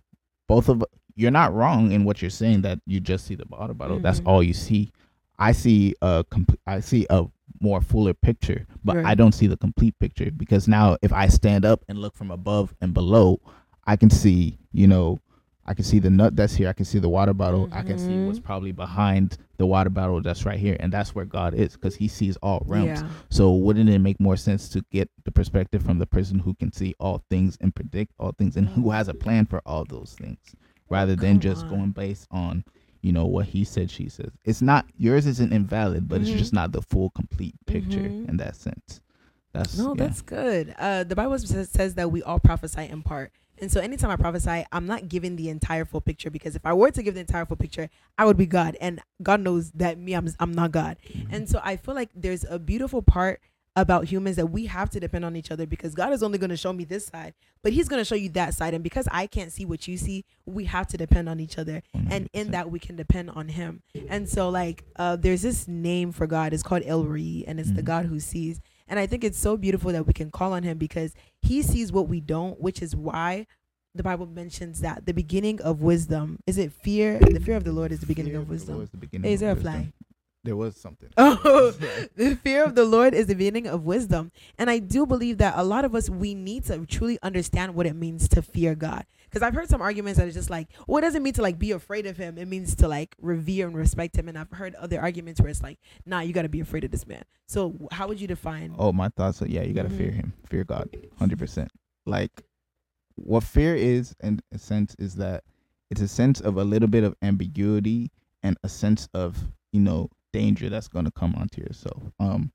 Both 0.48 0.68
of 0.70 0.84
you're 1.16 1.32
not 1.32 1.54
wrong 1.54 1.92
in 1.92 2.04
what 2.04 2.22
you're 2.22 2.30
saying 2.32 2.62
that 2.64 2.80
you 2.86 3.00
just 3.00 3.26
see 3.26 3.36
the 3.36 3.46
water 3.50 3.74
bottle. 3.74 4.00
That's 4.00 4.20
Mhm. 4.20 4.28
all 4.28 4.44
you 4.44 4.54
see. 4.54 4.92
I 5.40 5.54
see 5.54 5.96
a 6.02 6.26
complete. 6.30 6.60
I 6.68 6.82
see 6.82 7.06
a 7.10 7.26
more 7.62 7.82
fuller 7.82 8.14
picture, 8.14 8.66
but 8.84 8.98
I 8.98 9.16
don't 9.16 9.34
see 9.34 9.48
the 9.48 9.58
complete 9.58 9.98
picture 10.00 10.32
because 10.32 10.68
now 10.68 10.98
if 11.02 11.12
I 11.14 11.28
stand 11.28 11.66
up 11.66 11.84
and 11.88 11.98
look 12.00 12.16
from 12.16 12.32
above 12.32 12.74
and 12.82 12.94
below, 12.94 13.40
I 13.86 13.96
can 13.96 14.10
see. 14.10 14.58
You 14.72 14.88
know, 14.88 15.20
I 15.66 15.74
can 15.74 15.84
see 15.86 16.00
the 16.00 16.10
nut 16.10 16.36
that's 16.36 16.54
here. 16.56 16.70
I 16.70 16.74
can 16.74 16.86
see 16.86 17.00
the 17.00 17.10
water 17.10 17.34
bottle. 17.34 17.68
I 17.72 17.82
can 17.82 17.98
see 17.98 18.20
what's 18.20 18.40
Mhm. 18.40 18.44
probably 18.44 18.72
behind 18.72 19.38
the 19.58 19.66
water 19.66 19.90
bottle 19.90 20.22
that's 20.22 20.46
right 20.46 20.60
here, 20.60 20.76
and 20.80 20.92
that's 20.92 21.16
where 21.16 21.26
God 21.26 21.54
is 21.54 21.74
because 21.74 21.96
He 21.96 22.08
sees 22.08 22.36
all 22.38 22.62
realms. 22.68 23.02
Yeah. 23.02 23.10
So 23.30 23.54
wouldn't 23.54 23.90
it 23.90 24.00
make 24.00 24.20
more 24.20 24.36
sense 24.38 24.70
to 24.70 24.84
get 24.92 25.10
the 25.24 25.32
perspective 25.32 25.82
from 25.82 25.98
the 26.00 26.06
person 26.06 26.40
who 26.40 26.54
can 26.56 26.72
see 26.72 26.94
all 27.00 27.24
things 27.30 27.58
and 27.62 27.74
predict 27.74 28.14
all 28.20 28.32
things 28.34 28.58
and 28.58 28.68
who 28.70 28.92
has 28.92 29.08
a 29.08 29.14
plan 29.14 29.46
for 29.46 29.62
all 29.66 29.86
those 29.86 30.14
things 30.14 30.38
rather 30.90 31.16
than 31.16 31.40
just 31.40 31.64
on. 31.64 31.70
going 31.70 31.92
based 31.92 32.28
on, 32.30 32.64
you 33.06 33.12
know, 33.12 33.26
what 33.26 33.46
he 33.46 33.64
said, 33.64 33.92
she 33.92 34.10
says. 34.10 34.32
It's 34.44 34.62
not 34.62 34.86
yours 34.98 35.28
isn't 35.28 35.54
invalid, 35.54 36.08
but 36.10 36.20
Mhm. 36.22 36.24
it's 36.28 36.40
just 36.40 36.54
not 36.54 36.72
the 36.72 36.82
full 36.82 37.12
complete 37.12 37.56
picture 37.68 38.00
Mhm. 38.02 38.30
in 38.30 38.38
that 38.38 38.56
sense. 38.56 39.00
That's 39.54 39.78
No, 39.78 39.90
yeah. 39.96 40.04
that's 40.04 40.22
good. 40.22 40.74
Uh, 40.78 41.04
the 41.04 41.16
Bible 41.16 41.38
says, 41.40 41.70
says 41.70 41.94
that 41.96 42.12
we 42.12 42.24
all 42.24 42.40
prophesy 42.40 42.86
in 42.90 43.04
part. 43.04 43.32
And 43.62 43.72
so 43.72 43.80
anytime 43.80 44.10
I 44.10 44.18
prophesy, 44.18 44.66
I'm 44.72 44.86
not 44.86 45.08
giving 45.08 45.36
the 45.38 45.48
entire 45.50 45.86
full 45.86 46.02
picture 46.02 46.30
because 46.30 46.56
if 46.58 46.66
I 46.66 46.74
were 46.74 46.92
to 46.92 47.02
give 47.04 47.14
the 47.14 47.22
entire 47.22 47.46
full 47.46 47.56
picture, 47.56 47.90
I 48.18 48.26
would 48.26 48.36
be 48.38 48.46
God. 48.48 48.76
And 48.82 49.00
God 49.24 49.40
knows 49.40 49.72
that 49.74 49.98
me, 49.98 50.14
I'm, 50.14 50.28
I'm 50.40 50.52
not 50.52 50.72
God. 50.72 50.98
Mhm. 51.14 51.28
And 51.32 51.48
so 51.50 51.62
I 51.64 51.78
feel 51.78 51.96
like 51.96 52.10
there's 52.16 52.44
a 52.44 52.60
beautiful 52.60 53.02
part 53.02 53.40
about 53.78 54.06
humans 54.06 54.38
that 54.38 54.48
we 54.48 54.66
have 54.68 54.90
to 54.92 55.00
depend 55.00 55.26
on 55.26 55.36
each 55.36 55.52
other 55.52 55.66
because 55.66 55.94
God 55.94 56.14
is 56.14 56.24
only 56.24 56.38
going 56.38 56.50
to 56.50 56.56
show 56.58 56.72
me 56.72 56.86
this 56.86 57.08
side, 57.08 57.34
but 57.62 57.74
He's 57.74 57.90
going 57.90 58.00
to 58.00 58.06
show 58.06 58.16
you 58.16 58.30
that 58.30 58.54
side. 58.54 58.74
And 58.74 58.84
because 58.84 59.08
I 59.12 59.28
can't 59.28 59.52
see 59.52 59.66
what 59.66 59.88
you 59.88 59.98
see, 59.98 60.24
we 60.46 60.64
have 60.66 60.88
to 60.88 60.98
depend 60.98 61.28
on 61.28 61.40
each 61.42 61.58
other. 61.58 61.82
And 62.10 62.30
in 62.32 62.52
that, 62.52 62.72
we 62.72 62.80
can 62.80 62.96
depend 62.96 63.32
on 63.32 63.50
Him. 63.50 63.82
And 64.08 64.30
so, 64.30 64.50
like, 64.50 64.86
uh, 64.96 65.18
there's 65.18 65.42
this 65.42 65.68
name 65.68 66.12
for 66.14 66.26
God. 66.26 66.54
It's 66.54 66.64
called 66.64 66.84
El 66.86 67.04
Roi, 67.04 67.44
and 67.48 67.60
it's 67.60 67.72
the 67.72 67.82
Mhm. 67.82 67.86
God 67.86 68.06
who 68.06 68.20
sees. 68.20 68.62
And 68.88 68.98
I 69.00 69.08
think 69.08 69.24
it's 69.24 69.38
so 69.40 69.58
beautiful 69.58 69.92
that 69.92 70.08
we 70.08 70.14
can 70.14 70.32
call 70.32 70.54
on 70.54 70.64
Him 70.64 70.78
because 70.78 71.14
He 71.42 71.62
sees 71.62 71.92
what 71.92 72.08
we 72.08 72.22
don't, 72.22 72.62
which 72.62 72.82
is 72.82 72.96
why 72.96 73.46
the 73.94 74.04
Bible 74.04 74.26
mentions 74.28 74.82
that 74.82 75.06
the 75.06 75.14
beginning 75.14 75.60
of 75.62 75.82
wisdom 75.82 76.38
is 76.48 76.58
it 76.58 76.72
fear? 76.72 77.18
The 77.20 77.40
fear 77.40 77.56
of 77.56 77.64
the 77.64 77.72
Lord 77.72 77.92
is 77.92 78.00
the 78.02 78.06
beginning 78.06 78.34
Fear 78.34 78.42
of 78.42 78.48
the 78.48 78.52
wisdom. 78.54 78.82
is 78.82 78.90
the 78.90 78.98
beginning 78.98 79.32
is 79.32 79.40
there 79.40 79.52
a 79.52 79.56
fly? 79.56 79.92
There 80.46 80.56
was 80.56 80.78
something. 80.78 81.10
Oh, 81.18 81.72
the 82.16 82.36
fear 82.44 82.64
of 82.64 82.76
the 82.76 82.86
Lord 82.86 83.14
is 83.14 83.26
the 83.28 83.34
beginning 83.36 83.68
of 83.68 83.84
wisdom. 83.84 84.32
And 84.58 84.70
I 84.70 84.80
do 84.80 85.06
believe 85.06 85.40
that 85.40 85.56
a 85.58 85.64
lot 85.64 85.86
of 85.86 85.96
us, 85.96 86.10
we 86.10 86.36
need 86.36 86.66
to 86.66 86.86
truly 86.86 87.18
understand 87.24 87.76
what 87.76 87.86
it 87.86 87.96
means 87.96 88.30
to 88.30 88.42
fear 88.42 88.76
God. 88.76 89.06
Because 89.24 89.42
I've 89.42 89.56
heard 89.56 89.68
some 89.68 89.82
arguments 89.82 90.20
that 90.20 90.28
are 90.28 90.32
just 90.32 90.50
like, 90.52 90.68
well, 90.88 91.00
it 91.00 91.02
doesn't 91.02 91.24
mean 91.24 91.34
to 91.34 91.42
like 91.42 91.58
be 91.60 91.72
afraid 91.72 92.06
of 92.06 92.16
him. 92.16 92.38
It 92.38 92.48
means 92.48 92.76
to 92.76 92.88
like 92.88 93.16
revere 93.20 93.68
and 93.68 93.76
respect 93.76 94.16
him. 94.16 94.30
And 94.30 94.38
I've 94.38 94.52
heard 94.52 94.76
other 94.76 95.02
arguments 95.02 95.42
where 95.42 95.50
it's 95.50 95.64
like, 95.64 95.80
nah, 96.06 96.20
you 96.22 96.32
got 96.32 96.44
to 96.44 96.50
be 96.50 96.62
afraid 96.62 96.84
of 96.84 96.92
this 96.92 97.06
man. 97.08 97.24
So 97.48 97.74
how 97.92 98.08
would 98.08 98.22
you 98.22 98.28
define? 98.28 98.76
Oh, 98.78 98.94
my 98.94 99.10
thoughts 99.10 99.42
are 99.42 99.48
yeah, 99.48 99.64
you 99.64 99.74
gotta 99.74 99.90
fear 99.90 100.12
Mhm. 100.12 100.16
him, 100.16 100.34
fear 100.48 100.64
God, 100.64 100.90
hundred 101.20 101.38
percent. 101.40 101.70
Like, 102.06 102.44
what 103.16 103.44
fear 103.44 103.76
is, 103.76 104.16
in 104.24 104.42
a 104.54 104.58
sense, 104.58 104.96
is 105.00 105.16
that 105.16 105.44
it's 105.92 106.02
a 106.02 106.08
sense 106.08 106.40
of 106.40 106.58
a 106.58 106.64
little 106.64 106.88
bit 106.88 107.04
of 107.04 107.16
ambiguity 107.22 108.12
and 108.42 108.58
a 108.64 108.70
sense 108.70 109.08
of 109.14 109.38
you 109.72 109.82
know 109.82 110.10
danger 110.36 110.70
that's 110.70 110.88
gonna 110.90 111.12
come 111.12 111.34
onto 111.36 111.62
yourself. 111.62 112.04
Um, 112.20 112.52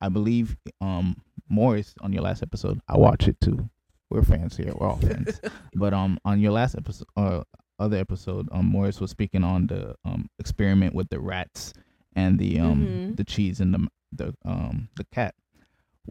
I 0.00 0.08
believe 0.08 0.56
um 0.80 1.16
Morris 1.48 1.94
on 2.00 2.12
your 2.12 2.22
last 2.22 2.42
episode, 2.42 2.80
I 2.88 2.96
watch 2.98 3.26
it 3.28 3.40
too. 3.40 3.68
We're 4.10 4.22
fans 4.22 4.56
here, 4.56 4.72
we're 4.76 4.88
all 4.88 4.98
fans. 4.98 5.40
but 5.74 5.94
um, 5.94 6.18
on 6.24 6.38
your 6.40 6.52
last 6.52 6.74
episode, 6.76 7.06
uh, 7.16 7.42
other 7.78 7.96
episode, 7.96 8.48
um, 8.52 8.66
Morris 8.66 9.00
was 9.00 9.10
speaking 9.10 9.44
on 9.44 9.66
the 9.68 9.94
um 10.04 10.28
experiment 10.38 10.94
with 10.94 11.08
the 11.08 11.20
rats 11.20 11.72
and 12.14 12.38
the 12.38 12.58
um 12.60 12.80
Mhm. 12.86 13.16
the 13.16 13.24
cheese 13.24 13.60
and 13.60 13.72
the 13.74 13.88
the 14.12 14.34
um 14.44 14.88
the 14.96 15.04
cat. 15.12 15.34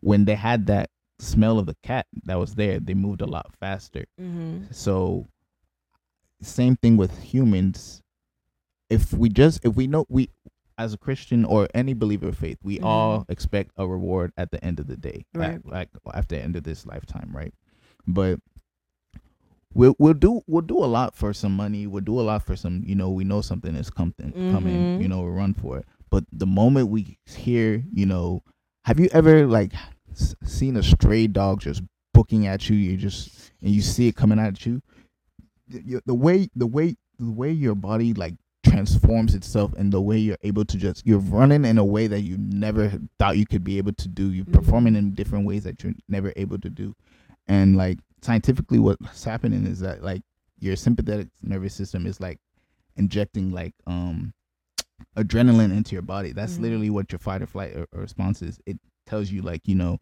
When 0.02 0.26
they 0.26 0.36
had 0.36 0.66
that 0.68 0.90
smell 1.20 1.60
of 1.60 1.66
the 1.68 1.76
cat 1.84 2.08
that 2.24 2.40
was 2.40 2.56
there, 2.56 2.80
they 2.80 2.96
moved 2.96 3.22
a 3.22 3.28
lot 3.28 3.54
faster. 3.60 4.06
Mm-hmm. 4.20 4.72
So 4.72 5.28
same 6.42 6.76
thing 6.78 6.98
with 6.98 7.22
humans. 7.22 8.02
If 8.90 9.14
we 9.14 9.30
just 9.30 9.64
if 9.64 9.76
we 9.76 9.86
know 9.88 10.06
we 10.10 10.30
as 10.82 10.94
a 10.94 10.98
Christian 10.98 11.46
or 11.46 11.68
any 11.76 11.94
believer 11.94 12.30
of 12.30 12.38
faith, 12.38 12.58
we 12.64 12.80
Mhm. 12.80 12.84
all 12.86 13.26
expect 13.30 13.72
a 13.78 13.88
reward 13.88 14.32
at 14.38 14.52
the 14.52 14.64
end 14.64 14.80
of 14.80 14.88
the 14.88 14.98
day. 14.98 15.26
Right. 15.34 15.56
At- 15.56 15.66
like 15.66 15.90
after 16.14 16.36
the 16.36 16.42
end 16.44 16.56
of 16.56 16.64
this 16.64 16.86
lifetime, 16.86 17.32
right? 17.34 17.54
But 18.08 18.40
we'll 19.74 19.96
we'll 20.00 20.14
do 20.14 20.42
we'll 20.48 20.62
do 20.62 20.78
a 20.80 20.86
lot 20.98 21.16
for 21.16 21.34
some 21.34 21.56
money. 21.56 21.88
We'll 21.88 22.04
do 22.04 22.20
a 22.20 22.22
lot 22.32 22.44
for 22.44 22.56
some, 22.56 22.84
you 22.86 22.96
know, 22.96 23.10
we 23.12 23.24
know 23.24 23.42
something 23.42 23.76
is 23.76 23.90
coming 23.90 24.14
coming, 24.54 24.98
Mhm. 25.00 25.02
you 25.02 25.08
know, 25.08 25.22
we'll 25.22 25.32
run 25.32 25.54
for 25.54 25.78
it. 25.78 25.86
But 26.10 26.26
the 26.32 26.48
moment 26.48 26.90
we 26.90 27.18
hear, 27.26 27.84
you 27.94 28.06
know, 28.06 28.44
have 28.86 29.00
you 29.00 29.08
ever 29.14 29.48
like 29.48 29.74
seen 30.44 30.76
a 30.76 30.84
stray 30.84 31.28
dog 31.28 31.62
just 31.62 31.82
booking 32.14 32.48
at 32.48 32.70
you? 32.70 32.76
You 32.76 32.98
just 32.98 33.52
and 33.62 33.72
you 33.72 33.82
see 33.82 34.08
it 34.08 34.16
coming 34.16 34.40
at 34.40 34.66
you. 34.66 34.82
The, 35.70 35.82
you- 35.84 36.02
the 36.06 36.16
way 36.16 36.50
the 36.56 36.68
way 36.68 36.96
the 37.20 37.32
way 37.32 37.52
your 37.52 37.76
body 37.76 38.14
like 38.14 38.34
transforms 38.72 39.36
itself 39.36 39.74
in 39.76 39.90
the 39.90 40.02
way 40.02 40.18
you're 40.18 40.38
able 40.44 40.64
to 40.66 40.78
just 40.78 41.06
you're 41.06 41.20
running 41.20 41.66
in 41.66 41.78
a 41.78 41.84
way 41.86 42.08
that 42.08 42.22
you 42.22 42.38
never 42.38 42.92
thought 43.20 43.38
you 43.38 43.46
could 43.46 43.64
be 43.64 43.78
able 43.78 43.92
to 43.94 44.08
do. 44.08 44.32
You're 44.32 44.46
Mhm. 44.46 44.54
performing 44.54 44.96
in 44.96 45.14
different 45.14 45.46
ways 45.46 45.64
that 45.66 45.84
you're 45.84 45.94
never 46.08 46.32
able 46.38 46.58
to 46.60 46.70
do. 46.70 46.96
And 47.48 47.76
like 47.76 48.00
scientifically 48.22 48.80
what's 48.80 49.24
happening 49.24 49.66
is 49.66 49.80
that 49.80 50.04
like 50.04 50.22
your 50.60 50.76
sympathetic 50.76 51.28
nervous 51.42 51.74
system 51.74 52.06
is 52.06 52.22
like 52.22 52.40
injecting 52.96 53.52
like 53.52 53.74
um 53.88 54.34
adrenaline 55.18 55.76
into 55.76 55.94
your 55.94 56.02
body. 56.04 56.32
That's 56.32 56.58
Mhm. 56.58 56.62
literally 56.62 56.90
what 56.90 57.12
your 57.12 57.20
fight 57.20 57.42
or 57.42 57.48
flight 57.48 57.76
or, 57.76 57.88
or 57.92 58.00
response 58.02 58.42
is. 58.42 58.60
It 58.66 58.80
tells 59.06 59.32
you 59.32 59.42
like, 59.42 59.68
you 59.68 59.76
know, 59.76 60.00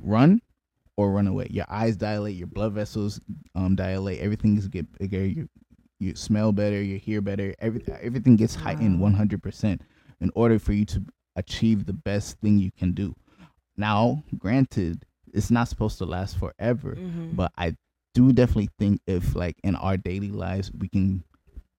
run 0.00 0.40
or 0.96 1.12
run 1.12 1.26
away. 1.26 1.48
Your 1.50 1.66
eyes 1.68 1.96
dilate, 1.96 2.36
your 2.36 2.46
blood 2.46 2.72
vessels 2.72 3.20
um 3.54 3.74
dilate, 3.74 4.20
everything 4.20 4.56
is 4.56 4.68
get 4.68 4.90
bigger, 4.98 5.24
you 5.26 5.48
you 5.98 6.14
smell 6.14 6.52
better, 6.52 6.80
you 6.80 6.98
hear 6.98 7.20
better, 7.20 7.54
every, 7.58 7.82
everything 8.00 8.36
gets 8.36 8.54
heightened 8.54 9.00
Wow. 9.00 9.10
100% 9.10 9.80
in 10.20 10.30
order 10.34 10.58
for 10.58 10.72
you 10.72 10.84
to 10.86 11.04
achieve 11.36 11.86
the 11.86 11.92
best 11.92 12.38
thing 12.40 12.58
you 12.58 12.70
can 12.76 12.92
do. 12.92 13.14
Now, 13.76 14.22
granted, 14.38 15.04
it's 15.32 15.50
not 15.50 15.68
supposed 15.68 15.98
to 15.98 16.04
last 16.04 16.38
forever, 16.38 16.94
Mm-hmm. 16.96 17.34
but 17.36 17.52
I 17.56 17.76
do 18.14 18.32
definitely 18.32 18.70
think 18.78 19.00
if 19.06 19.36
like 19.36 19.56
in 19.62 19.76
our 19.76 19.96
daily 19.96 20.30
lives 20.30 20.72
we 20.76 20.88
can 20.88 21.22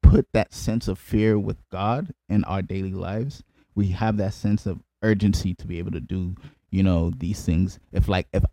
put 0.03 0.27
that 0.33 0.53
sense 0.53 0.87
of 0.87 0.97
fear 0.97 1.37
with 1.37 1.57
God 1.69 2.13
in 2.29 2.43
our 2.45 2.61
daily 2.61 2.93
lives, 2.93 3.43
we 3.75 3.87
have 3.89 4.17
that 4.17 4.33
sense 4.33 4.65
of 4.65 4.79
urgency 5.03 5.53
to 5.55 5.67
be 5.67 5.79
able 5.79 5.91
to 5.91 5.99
do, 5.99 6.35
you 6.71 6.83
know, 6.83 7.11
these 7.17 7.43
things. 7.43 7.79
If 7.91 8.07
like 8.07 8.27
if 8.33 8.43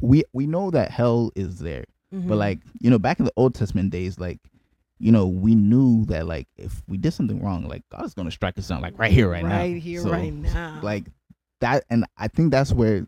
we 0.00 0.24
we 0.32 0.46
know 0.46 0.70
that 0.70 0.90
hell 0.90 1.30
is 1.34 1.58
there, 1.58 1.84
Mm-hmm. 2.14 2.28
but 2.28 2.36
like, 2.36 2.60
you 2.80 2.90
know, 2.90 2.98
back 3.00 3.18
in 3.18 3.24
the 3.24 3.32
Old 3.36 3.56
Testament 3.56 3.90
days 3.90 4.20
like 4.20 4.38
you 5.04 5.12
know, 5.12 5.26
we 5.28 5.54
knew 5.54 6.06
that 6.06 6.26
like 6.26 6.48
if 6.56 6.82
we 6.88 6.96
did 6.96 7.12
something 7.12 7.42
wrong, 7.42 7.68
like 7.68 7.82
God's 7.90 8.14
gonna 8.14 8.30
strike 8.30 8.56
us 8.56 8.68
down 8.68 8.80
like 8.80 8.98
right 8.98 9.12
here, 9.12 9.28
right, 9.30 9.44
now. 9.44 9.50
right 9.58 9.76
here, 9.76 10.00
So, 10.00 10.10
right 10.10 10.32
now. 10.32 10.80
Like 10.82 11.04
that, 11.60 11.84
and 11.90 12.06
I 12.16 12.28
think 12.28 12.50
that's 12.50 12.72
where, 12.72 13.06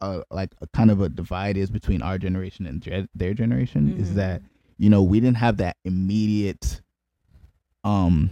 uh, 0.00 0.20
like 0.30 0.52
a 0.60 0.68
kind 0.68 0.88
of 0.88 1.00
a 1.00 1.08
divide 1.08 1.56
is 1.56 1.68
between 1.68 2.00
our 2.00 2.16
generation 2.16 2.64
and 2.64 2.80
ge- 2.80 3.08
their 3.12 3.34
generation. 3.34 3.88
Mhm. 3.94 3.98
Is 3.98 4.14
that 4.14 4.40
you 4.78 4.88
know 4.88 5.02
we 5.02 5.18
didn't 5.18 5.38
have 5.38 5.56
that 5.56 5.76
immediate, 5.84 6.80
um, 7.82 8.30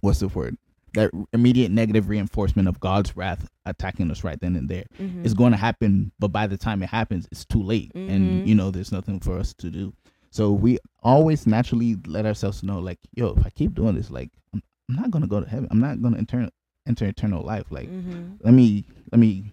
what's 0.00 0.20
the 0.20 0.28
word? 0.28 0.56
that 0.94 1.08
immediate 1.32 1.70
negative 1.70 2.08
reinforcement 2.08 2.66
of 2.66 2.80
God's 2.80 3.16
wrath 3.16 3.48
attacking 3.64 4.10
us 4.10 4.24
right 4.24 4.40
then 4.40 4.56
and 4.56 4.68
there 4.68 4.86
Mhm. 5.00 5.24
is 5.24 5.34
going 5.34 5.52
to 5.52 5.56
happen. 5.56 6.10
But 6.18 6.32
by 6.32 6.48
the 6.48 6.56
time 6.56 6.82
it 6.82 6.88
happens, 6.88 7.28
it's 7.30 7.44
too 7.44 7.62
late, 7.62 7.92
Mhm. 7.94 8.10
and 8.10 8.48
you 8.48 8.56
know 8.56 8.72
there's 8.72 8.90
nothing 8.90 9.20
for 9.20 9.38
us 9.38 9.54
to 9.58 9.70
do. 9.70 9.92
So 10.32 10.52
we 10.52 10.78
always 11.02 11.46
naturally 11.46 11.96
let 12.06 12.24
ourselves 12.26 12.62
know, 12.62 12.78
like, 12.78 12.98
yo, 13.14 13.34
if 13.36 13.44
I 13.44 13.50
keep 13.50 13.74
doing 13.74 13.94
this, 13.96 14.10
like, 14.10 14.30
I'm, 14.54 14.62
I'm 14.88 14.96
not 14.96 15.10
gonna 15.10 15.26
go 15.26 15.40
to 15.40 15.48
heaven. 15.48 15.68
I'm 15.70 15.80
not 15.80 16.00
gonna 16.02 16.18
enter 16.18 16.48
enter 16.86 17.06
eternal 17.06 17.42
life. 17.44 17.66
Like, 17.70 17.88
Mhm. 17.90 18.38
let 18.42 18.54
me 18.54 18.84
let 19.12 19.18
me. 19.18 19.52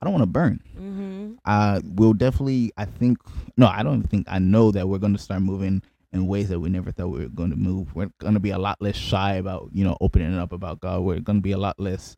I 0.00 0.04
don't 0.04 0.12
want 0.12 0.22
to 0.22 0.26
burn. 0.26 0.60
Mhm. 0.78 1.38
Uh, 1.44 1.80
we'll 1.84 2.12
definitely. 2.14 2.72
I 2.76 2.84
think. 2.84 3.18
No, 3.56 3.66
I 3.66 3.82
don't 3.82 3.96
even 3.98 4.08
think. 4.08 4.26
I 4.30 4.38
know 4.38 4.70
that 4.70 4.88
we're 4.88 4.98
gonna 4.98 5.18
start 5.18 5.42
moving 5.42 5.82
in 6.12 6.26
ways 6.26 6.48
that 6.50 6.60
we 6.60 6.68
never 6.70 6.90
thought 6.92 7.08
we 7.08 7.20
were 7.20 7.28
going 7.28 7.50
to 7.50 7.56
move. 7.56 7.94
We're 7.94 8.10
gonna 8.18 8.40
be 8.40 8.50
a 8.50 8.58
lot 8.58 8.80
less 8.80 8.96
shy 8.96 9.34
about 9.34 9.70
you 9.72 9.84
know 9.84 9.96
opening 10.00 10.36
up 10.38 10.52
about 10.52 10.80
God. 10.80 11.02
We're 11.02 11.20
gonna 11.20 11.40
be 11.40 11.52
a 11.52 11.58
lot 11.58 11.78
less 11.80 12.16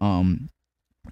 um 0.00 0.48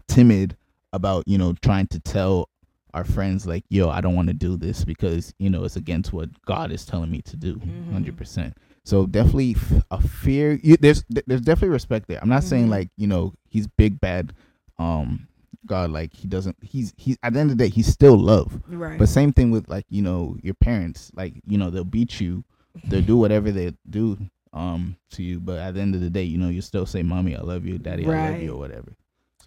timid 0.09 0.57
about 0.93 1.25
you 1.27 1.39
know 1.39 1.53
trying 1.63 1.87
to 1.89 2.01
tell 2.01 2.49
our 2.95 3.05
friends 3.05 3.47
like 3.47 3.65
yo 3.69 3.89
i 3.91 4.01
don't 4.01 4.15
want 4.15 4.29
to 4.29 4.35
do 4.35 4.57
this 4.57 4.85
because 4.85 5.35
you 5.39 5.51
know 5.51 5.65
it's 5.65 5.77
against 5.77 6.13
what 6.13 6.29
god 6.45 6.71
is 6.73 6.85
telling 6.87 7.11
me 7.11 7.21
to 7.23 7.37
do 7.37 7.57
Mhm. 7.57 7.93
100% 7.93 8.55
so 8.85 9.07
definitely 9.07 9.55
f- 9.57 9.83
a 9.91 10.01
fear 10.01 10.59
you, 10.63 10.77
there's 10.79 11.05
there's 11.27 11.43
definitely 11.43 11.69
respect 11.69 12.09
there 12.09 12.19
i'm 12.23 12.29
not 12.29 12.45
saying 12.45 12.67
Mhm. 12.67 12.71
like 12.71 12.91
you 12.97 13.07
know 13.07 13.35
he's 13.49 13.67
big 13.67 14.01
bad 14.01 14.33
um 14.79 15.27
god 15.67 15.91
like 15.91 16.15
he 16.15 16.27
doesn't 16.29 16.57
he's 16.63 16.95
he's 16.97 17.19
at 17.23 17.35
the 17.35 17.41
end 17.41 17.51
of 17.51 17.59
the 17.59 17.65
day 17.65 17.69
he's 17.71 17.87
still 17.89 18.17
love 18.17 18.61
Right. 18.69 18.99
but 18.99 19.09
same 19.09 19.33
thing 19.33 19.51
with 19.51 19.69
like 19.69 19.85
you 19.91 20.01
know 20.03 20.37
your 20.43 20.55
parents 20.55 21.11
like 21.15 21.35
you 21.47 21.59
know 21.59 21.69
they'll 21.71 21.85
beat 21.85 22.21
you 22.21 22.45
they'll 22.87 23.03
do 23.03 23.17
whatever 23.17 23.51
they 23.51 23.75
do 23.91 24.17
um 24.55 24.97
to 25.11 25.23
you 25.23 25.41
but 25.41 25.59
at 25.59 25.75
the 25.75 25.81
end 25.81 25.95
of 25.95 26.01
the 26.01 26.09
day 26.09 26.23
you 26.23 26.39
know 26.39 26.49
you 26.49 26.63
still 26.63 26.87
say 26.87 27.03
mommy 27.03 27.37
i 27.37 27.41
love 27.41 27.67
you 27.67 27.77
daddy 27.79 28.05
i 28.07 28.09
love 28.33 28.41
you 28.43 28.55
or 28.55 28.59
whatever 28.59 28.97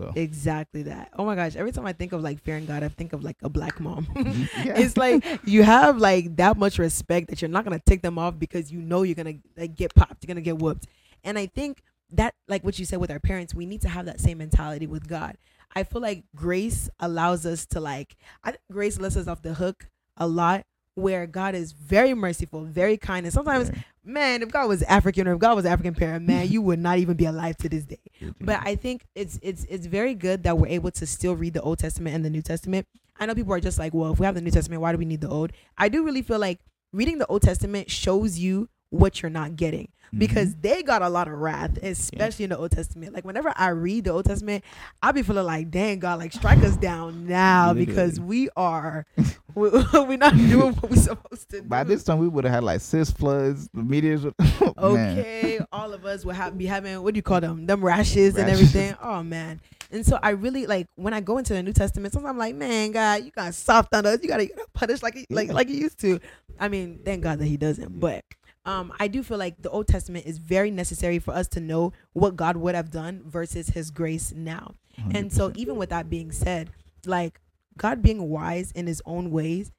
so 0.01 0.11
exactly 0.15 0.83
that. 0.83 1.09
Oh 1.17 1.25
my 1.25 1.35
gosh! 1.35 1.55
Every 1.55 1.71
time 1.71 1.85
I 1.85 1.93
think 1.93 2.11
of 2.13 2.21
like 2.21 2.41
fearing 2.41 2.65
God, 2.65 2.83
I 2.83 2.89
think 2.89 3.13
of 3.13 3.23
like 3.23 3.37
a 3.41 3.49
black 3.49 3.79
mom. 3.79 4.05
Mm-hmm. 4.05 4.41
yeah. 4.67 4.79
it's 4.79 4.97
like 4.97 5.25
you 5.45 5.63
have 5.63 5.97
like 5.97 6.35
that 6.37 6.57
much 6.57 6.79
respect 6.79 7.29
that 7.29 7.41
you're 7.41 7.49
not 7.49 7.63
gonna 7.63 7.81
take 7.85 8.01
them 8.01 8.17
off 8.17 8.37
because 8.37 8.71
you 8.71 8.81
know 8.81 9.03
you're 9.03 9.15
gonna 9.15 9.35
like 9.57 9.75
get 9.75 9.93
popped, 9.93 10.23
you're 10.23 10.27
gonna 10.27 10.41
get 10.41 10.57
whooped. 10.57 10.87
And 11.23 11.37
I 11.37 11.45
think 11.45 11.83
that 12.11 12.33
like 12.47 12.63
what 12.63 12.79
you 12.79 12.85
said 12.85 12.99
with 12.99 13.11
our 13.11 13.19
parents, 13.19 13.53
we 13.53 13.65
need 13.65 13.81
to 13.81 13.89
have 13.89 14.05
that 14.05 14.19
same 14.19 14.39
mentality 14.39 14.87
with 14.87 15.07
God. 15.07 15.37
I 15.75 15.83
feel 15.83 16.01
like 16.01 16.23
grace 16.35 16.89
allows 16.99 17.45
us 17.45 17.65
to 17.67 17.79
like 17.79 18.15
I 18.43 18.51
think 18.51 18.61
grace 18.71 18.99
lets 18.99 19.15
us 19.15 19.27
off 19.27 19.41
the 19.41 19.53
hook 19.53 19.87
a 20.17 20.27
lot 20.27 20.65
where 21.01 21.27
God 21.27 21.55
is 21.55 21.71
very 21.71 22.13
merciful, 22.13 22.63
very 22.63 22.97
kind. 22.97 23.25
And 23.25 23.33
sometimes, 23.33 23.71
man, 24.03 24.41
if 24.41 24.49
God 24.49 24.67
was 24.67 24.83
African 24.83 25.27
or 25.27 25.33
if 25.33 25.39
God 25.39 25.55
was 25.55 25.65
African 25.65 25.93
parent, 25.93 26.25
man, 26.25 26.47
you 26.49 26.61
would 26.61 26.79
not 26.79 26.97
even 26.97 27.15
be 27.15 27.25
alive 27.25 27.57
to 27.57 27.69
this 27.69 27.83
day. 27.83 27.99
But 28.39 28.59
I 28.63 28.75
think 28.75 29.05
it's 29.15 29.39
it's 29.41 29.65
it's 29.65 29.85
very 29.85 30.13
good 30.13 30.43
that 30.43 30.57
we're 30.57 30.67
able 30.67 30.91
to 30.91 31.05
still 31.05 31.35
read 31.35 31.53
the 31.53 31.61
Old 31.61 31.79
Testament 31.79 32.15
and 32.15 32.23
the 32.23 32.29
New 32.29 32.41
Testament. 32.41 32.87
I 33.19 33.25
know 33.25 33.35
people 33.35 33.53
are 33.53 33.59
just 33.59 33.77
like, 33.77 33.93
well, 33.93 34.13
if 34.13 34.19
we 34.19 34.25
have 34.25 34.35
the 34.35 34.41
New 34.41 34.51
Testament, 34.51 34.81
why 34.81 34.91
do 34.91 34.97
we 34.97 35.05
need 35.05 35.21
the 35.21 35.29
Old? 35.29 35.51
I 35.77 35.89
do 35.89 36.03
really 36.03 36.21
feel 36.21 36.39
like 36.39 36.59
reading 36.93 37.19
the 37.19 37.27
Old 37.27 37.41
Testament 37.41 37.89
shows 37.89 38.39
you 38.39 38.69
what 38.91 39.21
you're 39.23 39.31
not 39.31 39.55
getting 39.55 39.87
Mm-hmm. 40.11 40.19
because 40.19 40.55
they 40.55 40.83
got 40.83 41.01
a 41.01 41.07
lot 41.07 41.29
of 41.29 41.35
wrath, 41.35 41.77
especially 41.81 42.43
in 42.43 42.49
the 42.49 42.57
Old 42.57 42.71
Testament. 42.71 43.13
Like 43.13 43.23
whenever 43.23 43.53
I 43.55 43.69
read 43.69 44.03
the 44.03 44.11
Old 44.11 44.25
Testament, 44.25 44.61
I 45.01 45.13
be 45.13 45.21
feeling 45.21 45.45
like, 45.45 45.71
dang 45.71 45.99
God, 45.99 46.19
like 46.19 46.33
strike 46.33 46.57
us 46.65 46.75
down 46.75 47.27
now 47.27 47.73
because 47.73 48.19
we 48.19 48.49
are 48.57 49.05
we, 49.55 49.69
we're 49.93 50.17
not 50.17 50.35
doing 50.35 50.73
what 50.73 50.89
we're 50.91 50.97
supposed 50.97 51.49
to 51.51 51.61
do. 51.61 51.63
by 51.69 51.85
this 51.85 52.03
time 52.03 52.19
we 52.19 52.27
would 52.27 52.43
have 52.43 52.53
had 52.53 52.63
like 52.65 52.81
sis 52.81 53.09
floods 53.09 53.69
the 53.73 53.81
meteors 53.83 54.25
would, 54.25 54.33
okay, 54.77 55.59
all 55.71 55.93
of 55.93 56.05
us 56.05 56.25
would 56.25 56.35
have 56.35 56.57
be 56.57 56.65
having 56.65 57.01
what 57.01 57.13
do 57.13 57.17
you 57.17 57.23
call 57.23 57.39
them? 57.39 57.65
Them 57.65 57.81
rashes, 57.83 58.35
and 58.35 58.49
everything. 58.49 58.93
Oh 59.01 59.23
man. 59.23 59.61
And 59.93 60.05
so 60.05 60.19
I 60.21 60.31
really 60.31 60.67
like 60.67 60.87
when 60.95 61.13
I 61.13 61.21
go 61.21 61.37
into 61.37 61.53
the 61.53 61.63
New 61.63 61.71
Testament, 61.73 62.13
sometimes 62.13 62.31
I'm 62.31 62.37
like, 62.37 62.55
man, 62.55 62.91
God, 62.91 63.23
you 63.23 63.31
got 63.31 63.53
soft 63.53 63.93
on 63.93 64.05
us. 64.05 64.19
You 64.21 64.27
gotta, 64.27 64.43
you 64.43 64.53
gotta 64.55 64.67
punish 64.73 65.01
like 65.01 65.25
like 65.29 65.47
Yeah. 65.47 65.53
like 65.53 65.69
you 65.69 65.75
used 65.75 65.99
to. 66.01 66.19
I 66.59 66.67
mean, 66.67 66.99
thank 67.05 67.23
God 67.23 67.39
that 67.39 67.45
he 67.45 67.55
doesn't. 67.57 67.97
But 67.99 68.23
um, 68.65 68.93
I 68.99 69.07
do 69.07 69.23
feel 69.23 69.37
like 69.37 69.61
the 69.61 69.69
Old 69.69 69.87
Testament 69.87 70.25
is 70.25 70.37
very 70.37 70.69
necessary 70.71 71.19
for 71.19 71.33
us 71.33 71.47
to 71.49 71.59
know 71.59 71.93
what 72.13 72.35
God 72.35 72.57
would 72.57 72.75
have 72.75 72.91
done 72.91 73.23
versus 73.25 73.69
his 73.69 73.89
grace 73.91 74.31
now. 74.35 74.75
And 75.15 75.33
so 75.33 75.51
even 75.55 75.77
with 75.77 75.89
that 75.89 76.09
being 76.09 76.31
said, 76.31 76.69
like 77.05 77.39
God 77.77 78.01
being 78.03 78.29
wise 78.29 78.71
in 78.71 78.85
his 78.85 79.01
own 79.05 79.31
ways, 79.31 79.71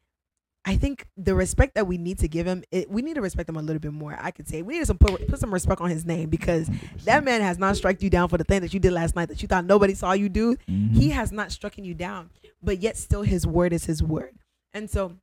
I 0.64 0.76
think 0.76 1.06
the 1.16 1.34
respect 1.34 1.74
that 1.74 1.86
we 1.86 1.98
need 1.98 2.18
to 2.20 2.28
give 2.28 2.46
him, 2.46 2.64
it, 2.70 2.88
we 2.90 3.02
need 3.02 3.14
to 3.14 3.20
respect 3.20 3.48
him 3.48 3.56
a 3.56 3.62
little 3.62 3.80
bit 3.80 3.92
more. 3.92 4.16
I 4.20 4.30
could 4.30 4.48
say 4.48 4.62
we 4.62 4.78
need 4.78 4.86
to 4.86 4.94
put, 4.94 5.28
put 5.28 5.38
some 5.38 5.52
respect 5.52 5.80
on 5.80 5.90
his 5.90 6.04
name 6.04 6.28
because 6.30 6.68
100%. 6.68 7.04
that 7.04 7.24
man 7.24 7.40
has 7.40 7.58
not 7.58 7.76
struck 7.76 8.00
you 8.02 8.10
down 8.10 8.28
for 8.28 8.38
the 8.38 8.44
thing 8.44 8.60
that 8.62 8.72
you 8.72 8.80
did 8.80 8.92
last 8.92 9.14
night 9.16 9.28
that 9.28 9.42
you 9.42 9.48
thought 9.48 9.64
nobody 9.64 9.94
saw 9.94 10.12
you 10.12 10.28
do. 10.28 10.56
Mhm. 10.68 10.94
He 10.94 11.10
has 11.10 11.30
not 11.32 11.52
struck 11.52 11.76
you 11.78 11.94
down, 11.94 12.30
but 12.62 12.80
yet 12.80 12.96
still 12.96 13.22
his 13.22 13.46
word 13.46 13.72
is 13.72 13.84
his 13.84 14.02
word. 14.02 14.34
And 14.72 14.88
so 14.88 15.14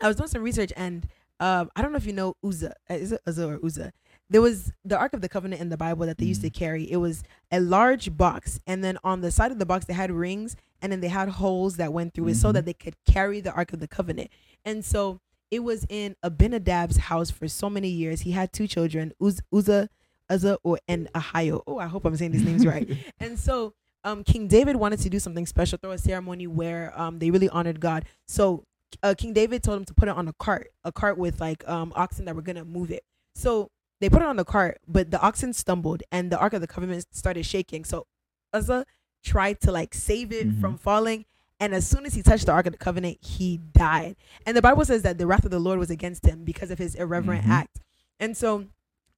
I 0.00 0.08
was 0.08 0.16
doing 0.16 0.28
some 0.28 0.42
research 0.42 0.72
and 0.76 1.06
um, 1.40 1.70
I 1.74 1.82
don't 1.82 1.92
know 1.92 1.98
if 1.98 2.06
you 2.06 2.12
know 2.12 2.34
Uzzah. 2.44 2.74
Uh, 2.88 2.94
Is 2.94 3.12
it 3.12 3.20
Uzzah 3.26 3.48
or 3.48 3.60
Uzzah? 3.64 3.92
There 4.30 4.40
was 4.40 4.72
the 4.84 4.96
Ark 4.98 5.12
of 5.12 5.20
the 5.20 5.28
Covenant 5.28 5.60
in 5.60 5.68
the 5.68 5.76
Bible 5.76 6.06
that 6.06 6.18
they 6.18 6.24
used 6.24 6.40
to 6.42 6.50
carry. 6.50 6.90
It 6.90 6.96
was 6.96 7.22
a 7.52 7.60
large 7.60 8.16
box, 8.16 8.60
and 8.66 8.82
then 8.82 8.98
on 9.04 9.20
the 9.20 9.30
side 9.30 9.52
of 9.52 9.58
the 9.58 9.66
box 9.66 9.84
they 9.84 9.92
had 9.94 10.10
rings, 10.10 10.56
and 10.80 10.90
then 10.90 11.00
they 11.00 11.08
had 11.08 11.28
holes 11.28 11.76
that 11.76 11.92
went 11.92 12.14
through 12.14 12.28
it 12.28 12.36
so 12.36 12.50
that 12.52 12.64
they 12.64 12.72
could 12.72 12.96
carry 13.04 13.40
the 13.40 13.52
Ark 13.52 13.72
of 13.72 13.80
the 13.80 13.88
Covenant. 13.88 14.30
And 14.64 14.84
so 14.84 15.20
it 15.50 15.62
was 15.62 15.86
in 15.88 16.16
Abinadab's 16.24 16.96
house 16.96 17.30
for 17.30 17.48
so 17.48 17.68
many 17.68 17.88
years. 17.88 18.22
He 18.22 18.32
had 18.32 18.52
two 18.52 18.66
children, 18.66 19.12
Uz- 19.22 19.42
Uzzah, 19.52 19.88
Uzzah, 20.30 20.58
or 20.64 20.78
and 20.88 21.12
Ahio. 21.14 21.62
Oh, 21.66 21.78
I 21.78 21.86
hope 21.86 22.04
I'm 22.04 22.16
saying 22.16 22.32
these 22.32 22.44
names 22.44 22.66
right. 22.66 22.88
And 23.20 23.38
so 23.38 23.74
um, 24.04 24.24
King 24.24 24.48
David 24.48 24.76
wanted 24.76 25.00
to 25.00 25.10
do 25.10 25.18
something 25.18 25.46
special, 25.46 25.78
throw 25.80 25.92
a 25.92 25.98
ceremony 25.98 26.46
where 26.46 26.98
um, 26.98 27.18
they 27.18 27.30
really 27.30 27.48
honored 27.48 27.80
God. 27.80 28.04
So 28.26 28.64
uh, 29.02 29.14
King 29.16 29.32
David 29.32 29.62
told 29.62 29.78
him 29.78 29.84
to 29.86 29.94
put 29.94 30.08
it 30.08 30.16
on 30.16 30.28
a 30.28 30.32
cart, 30.34 30.70
a 30.84 30.92
cart 30.92 31.18
with 31.18 31.40
like 31.40 31.66
um, 31.68 31.92
oxen 31.96 32.24
that 32.26 32.34
were 32.36 32.42
gonna 32.42 32.64
move 32.64 32.90
it. 32.90 33.04
So 33.34 33.70
they 34.00 34.08
put 34.08 34.22
it 34.22 34.28
on 34.28 34.36
the 34.36 34.44
cart, 34.44 34.80
but 34.86 35.10
the 35.10 35.20
oxen 35.20 35.52
stumbled 35.52 36.02
and 36.12 36.30
the 36.30 36.38
Ark 36.38 36.52
of 36.52 36.60
the 36.60 36.66
Covenant 36.66 37.06
started 37.12 37.44
shaking. 37.46 37.84
So 37.84 38.06
Uzzah 38.52 38.84
tried 39.22 39.60
to 39.62 39.72
like 39.72 39.94
save 39.94 40.32
it 40.32 40.46
Mhm. 40.48 40.60
from 40.60 40.76
falling. 40.78 41.24
And 41.60 41.74
as 41.74 41.86
soon 41.86 42.04
as 42.04 42.14
he 42.14 42.22
touched 42.22 42.46
the 42.46 42.52
Ark 42.52 42.66
of 42.66 42.72
the 42.72 42.78
Covenant, 42.78 43.18
he 43.24 43.58
died. 43.58 44.16
And 44.44 44.56
the 44.56 44.60
Bible 44.62 44.84
says 44.84 45.02
that 45.02 45.18
the 45.18 45.26
wrath 45.26 45.44
of 45.44 45.50
the 45.50 45.58
Lord 45.60 45.78
was 45.78 45.88
against 45.90 46.26
him 46.26 46.44
because 46.44 46.70
of 46.70 46.78
his 46.78 46.94
irreverent 46.94 47.44
Mhm. 47.46 47.50
act. 47.50 47.80
And 48.20 48.36
so 48.36 48.66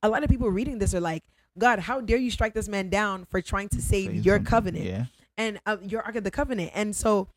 a 0.03 0.09
lot 0.09 0.23
of 0.23 0.31
people 0.31 0.49
reading 0.51 0.79
this 0.79 0.95
are 0.95 1.01
like, 1.01 1.25
God, 1.59 1.81
how 1.81 2.01
dare 2.01 2.19
you 2.19 2.31
strike 2.31 2.55
this 2.55 2.69
man 2.69 2.91
down 2.91 3.25
for 3.25 3.41
trying 3.41 3.69
to 3.71 3.81
save 3.83 4.11
Say 4.11 4.17
your 4.19 4.37
something. 4.37 4.45
covenant 4.51 4.85
yeah 4.85 5.07
and 5.39 5.59
uh, 5.67 5.79
your 5.83 6.03
Ark 6.03 6.17
of 6.17 6.25
the 6.25 6.31
Covenant. 6.31 6.71
And 6.75 6.95
so 6.95 7.29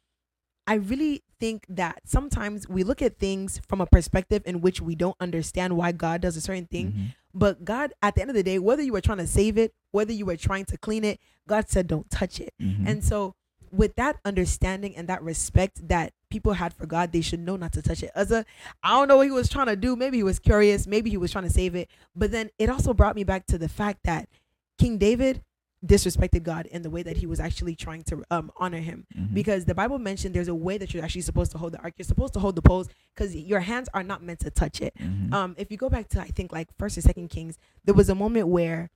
I 0.69 0.75
really 0.75 1.23
think 1.39 1.65
that 1.69 2.01
sometimes 2.05 2.69
we 2.69 2.83
look 2.83 3.01
at 3.01 3.17
things 3.17 3.59
from 3.67 3.81
a 3.81 3.87
perspective 3.87 4.43
in 4.45 4.61
which 4.61 4.79
we 4.81 4.93
don't 4.93 5.15
understand 5.19 5.75
why 5.75 5.91
God 5.93 6.21
does 6.21 6.37
a 6.37 6.41
certain 6.41 6.67
thing. 6.67 6.91
Mhm. 6.91 7.13
But 7.33 7.65
God, 7.65 7.91
at 8.03 8.13
the 8.13 8.21
end 8.21 8.29
of 8.29 8.35
the 8.35 8.43
day, 8.43 8.59
whether 8.59 8.83
you 8.83 8.93
were 8.93 9.01
trying 9.01 9.17
to 9.17 9.25
save 9.25 9.57
it, 9.57 9.73
whether 9.91 10.13
you 10.13 10.27
were 10.27 10.37
trying 10.37 10.65
to 10.65 10.77
clean 10.77 11.03
it, 11.03 11.19
God 11.47 11.69
said, 11.69 11.87
don't 11.87 12.07
touch 12.11 12.39
it. 12.39 12.53
Mhm. 12.61 12.87
And 12.87 13.03
so, 13.03 13.33
with 13.71 13.95
that 13.95 14.17
understanding 14.25 14.95
and 14.95 15.07
that 15.07 15.23
respect 15.23 15.87
that 15.87 16.13
people 16.29 16.53
had 16.53 16.71
for 16.71 16.85
God, 16.85 17.11
they 17.13 17.21
should 17.21 17.39
know 17.39 17.55
not 17.55 17.73
to 17.73 17.81
touch 17.81 18.03
it. 18.03 18.11
As 18.13 18.31
a, 18.31 18.45
I 18.83 18.91
don't 18.91 19.07
know 19.07 19.17
what 19.17 19.25
he 19.25 19.31
was 19.31 19.49
trying 19.49 19.67
to 19.67 19.75
do. 19.75 19.95
Maybe 19.95 20.17
he 20.17 20.23
was 20.23 20.37
curious. 20.37 20.85
Maybe 20.85 21.09
he 21.09 21.17
was 21.17 21.31
trying 21.31 21.45
to 21.45 21.49
save 21.49 21.73
it. 21.73 21.89
But 22.15 22.29
then 22.29 22.51
it 22.59 22.69
also 22.69 22.93
brought 22.93 23.15
me 23.15 23.23
back 23.23 23.47
to 23.47 23.57
the 23.57 23.69
fact 23.69 24.01
that 24.03 24.29
King 24.77 24.99
David 24.99 25.41
disrespected 25.85 26.43
God 26.43 26.65
in 26.65 26.81
the 26.81 26.89
way 26.89 27.03
that 27.03 27.17
he 27.17 27.25
was 27.25 27.39
actually 27.39 27.75
trying 27.75 28.03
to 28.03 28.23
um, 28.31 28.51
honor 28.57 28.79
him. 28.79 29.05
Mhm. 29.17 29.33
Because 29.33 29.65
the 29.65 29.73
Bible 29.75 29.97
mentioned 29.97 30.35
there's 30.35 30.49
a 30.49 30.55
way 30.55 30.77
that 30.77 30.93
you're 30.93 31.03
actually 31.03 31.21
supposed 31.21 31.51
to 31.53 31.57
hold 31.57 31.71
the 31.73 31.79
ark. 31.81 31.93
You're 31.97 32.05
supposed 32.05 32.33
to 32.33 32.39
hold 32.39 32.55
the 32.55 32.61
poles 32.61 32.89
because 33.15 33.35
your 33.35 33.61
hands 33.61 33.87
are 33.93 34.03
not 34.03 34.21
meant 34.21 34.39
to 34.41 34.51
touch 34.51 34.81
it. 34.81 34.93
Mhm. 34.99 35.33
Um, 35.33 35.55
if 35.57 35.71
you 35.71 35.77
go 35.77 35.89
back 35.89 36.09
to 36.09 36.21
I 36.21 36.27
think 36.27 36.51
like 36.51 36.67
First 36.77 36.97
or 36.97 37.01
Second 37.01 37.29
Kings, 37.29 37.57
there 37.85 37.95
was 37.95 38.09
a 38.09 38.15
moment 38.15 38.47
where 38.49 38.89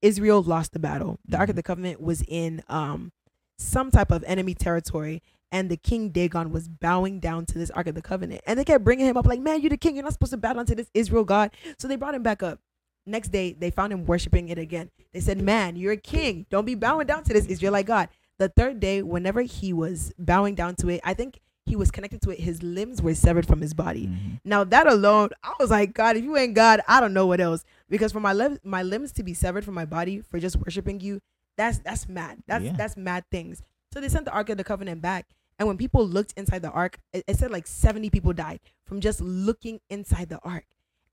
Israel 0.00 0.42
lost 0.42 0.72
the 0.72 0.78
battle. 0.78 1.18
The 1.26 1.38
Ark 1.38 1.48
of 1.48 1.54
Mhm. 1.54 1.56
the 1.56 1.62
Covenant 1.64 2.00
was 2.00 2.22
in 2.28 2.62
um 2.68 3.10
some 3.58 3.90
type 3.90 4.12
of 4.12 4.22
enemy 4.22 4.54
territory, 4.54 5.20
and 5.50 5.68
the 5.68 5.76
king 5.76 6.10
Dagon 6.10 6.52
was 6.52 6.68
bowing 6.68 7.18
down 7.18 7.44
to 7.46 7.58
this 7.58 7.70
Ark 7.70 7.88
of 7.88 7.96
the 7.96 8.02
Covenant, 8.02 8.42
and 8.46 8.56
they 8.56 8.64
kept 8.64 8.84
bringing 8.84 9.06
him 9.06 9.16
up 9.16 9.26
like, 9.26 9.40
"Man, 9.40 9.60
you're 9.60 9.70
the 9.70 9.76
king. 9.76 9.96
You're 9.96 10.04
not 10.04 10.12
supposed 10.12 10.30
to 10.30 10.36
bow 10.36 10.52
down 10.52 10.66
to 10.66 10.76
this 10.76 10.88
Israel 10.94 11.24
God." 11.24 11.50
So 11.78 11.88
they 11.88 11.96
brought 11.96 12.14
him 12.14 12.22
back 12.22 12.44
up. 12.44 12.60
Next 13.08 13.30
day, 13.30 13.54
they 13.58 13.70
found 13.70 13.92
him 13.92 14.04
worshiping 14.04 14.48
it 14.50 14.58
again. 14.58 14.90
They 15.12 15.20
said, 15.20 15.40
"Man, 15.40 15.76
you're 15.76 15.92
a 15.92 15.96
king. 15.96 16.46
Don't 16.50 16.66
be 16.66 16.74
bowing 16.74 17.06
down 17.06 17.24
to 17.24 17.32
this 17.32 17.46
Israelite 17.46 17.86
God." 17.86 18.08
The 18.38 18.48
third 18.48 18.78
day, 18.80 19.02
whenever 19.02 19.42
he 19.42 19.72
was 19.72 20.12
bowing 20.18 20.54
down 20.54 20.76
to 20.76 20.88
it, 20.88 21.00
I 21.02 21.14
think 21.14 21.40
he 21.66 21.74
was 21.74 21.90
connected 21.90 22.22
to 22.22 22.30
it. 22.30 22.40
His 22.40 22.62
limbs 22.62 23.02
were 23.02 23.14
severed 23.14 23.46
from 23.46 23.60
his 23.60 23.74
body. 23.74 24.06
Mhm. 24.06 24.40
Now 24.44 24.64
that 24.64 24.86
alone, 24.86 25.30
I 25.42 25.52
was 25.58 25.70
like, 25.70 25.92
God, 25.92 26.16
if 26.16 26.24
you 26.24 26.36
ain't 26.36 26.54
God, 26.54 26.80
I 26.86 27.00
don't 27.00 27.12
know 27.12 27.26
what 27.26 27.40
else. 27.40 27.64
Because 27.88 28.12
for 28.12 28.20
my 28.20 28.32
limbs, 28.32 28.58
my 28.62 28.82
limbs 28.82 29.12
to 29.12 29.22
be 29.22 29.34
severed 29.34 29.64
from 29.64 29.74
my 29.74 29.84
body 29.84 30.20
for 30.20 30.38
just 30.38 30.56
worshiping 30.56 31.00
you, 31.00 31.20
that's 31.56 31.78
that's 31.78 32.08
mad. 32.08 32.42
That's 32.46 32.64
Yeah. 32.64 32.74
that's 32.76 32.96
mad 32.96 33.24
things. 33.30 33.62
So 33.92 34.00
they 34.00 34.08
sent 34.08 34.26
the 34.26 34.32
Ark 34.32 34.48
of 34.50 34.56
the 34.58 34.64
Covenant 34.64 35.02
back, 35.02 35.26
and 35.58 35.66
when 35.66 35.76
people 35.76 36.06
looked 36.06 36.32
inside 36.36 36.62
the 36.62 36.70
Ark, 36.70 37.00
it, 37.12 37.24
it 37.26 37.36
said 37.36 37.50
like 37.50 37.66
seventy 37.66 38.08
people 38.10 38.32
died 38.32 38.60
from 38.86 39.00
just 39.00 39.20
looking 39.20 39.80
inside 39.90 40.28
the 40.28 40.38
Ark. 40.44 40.64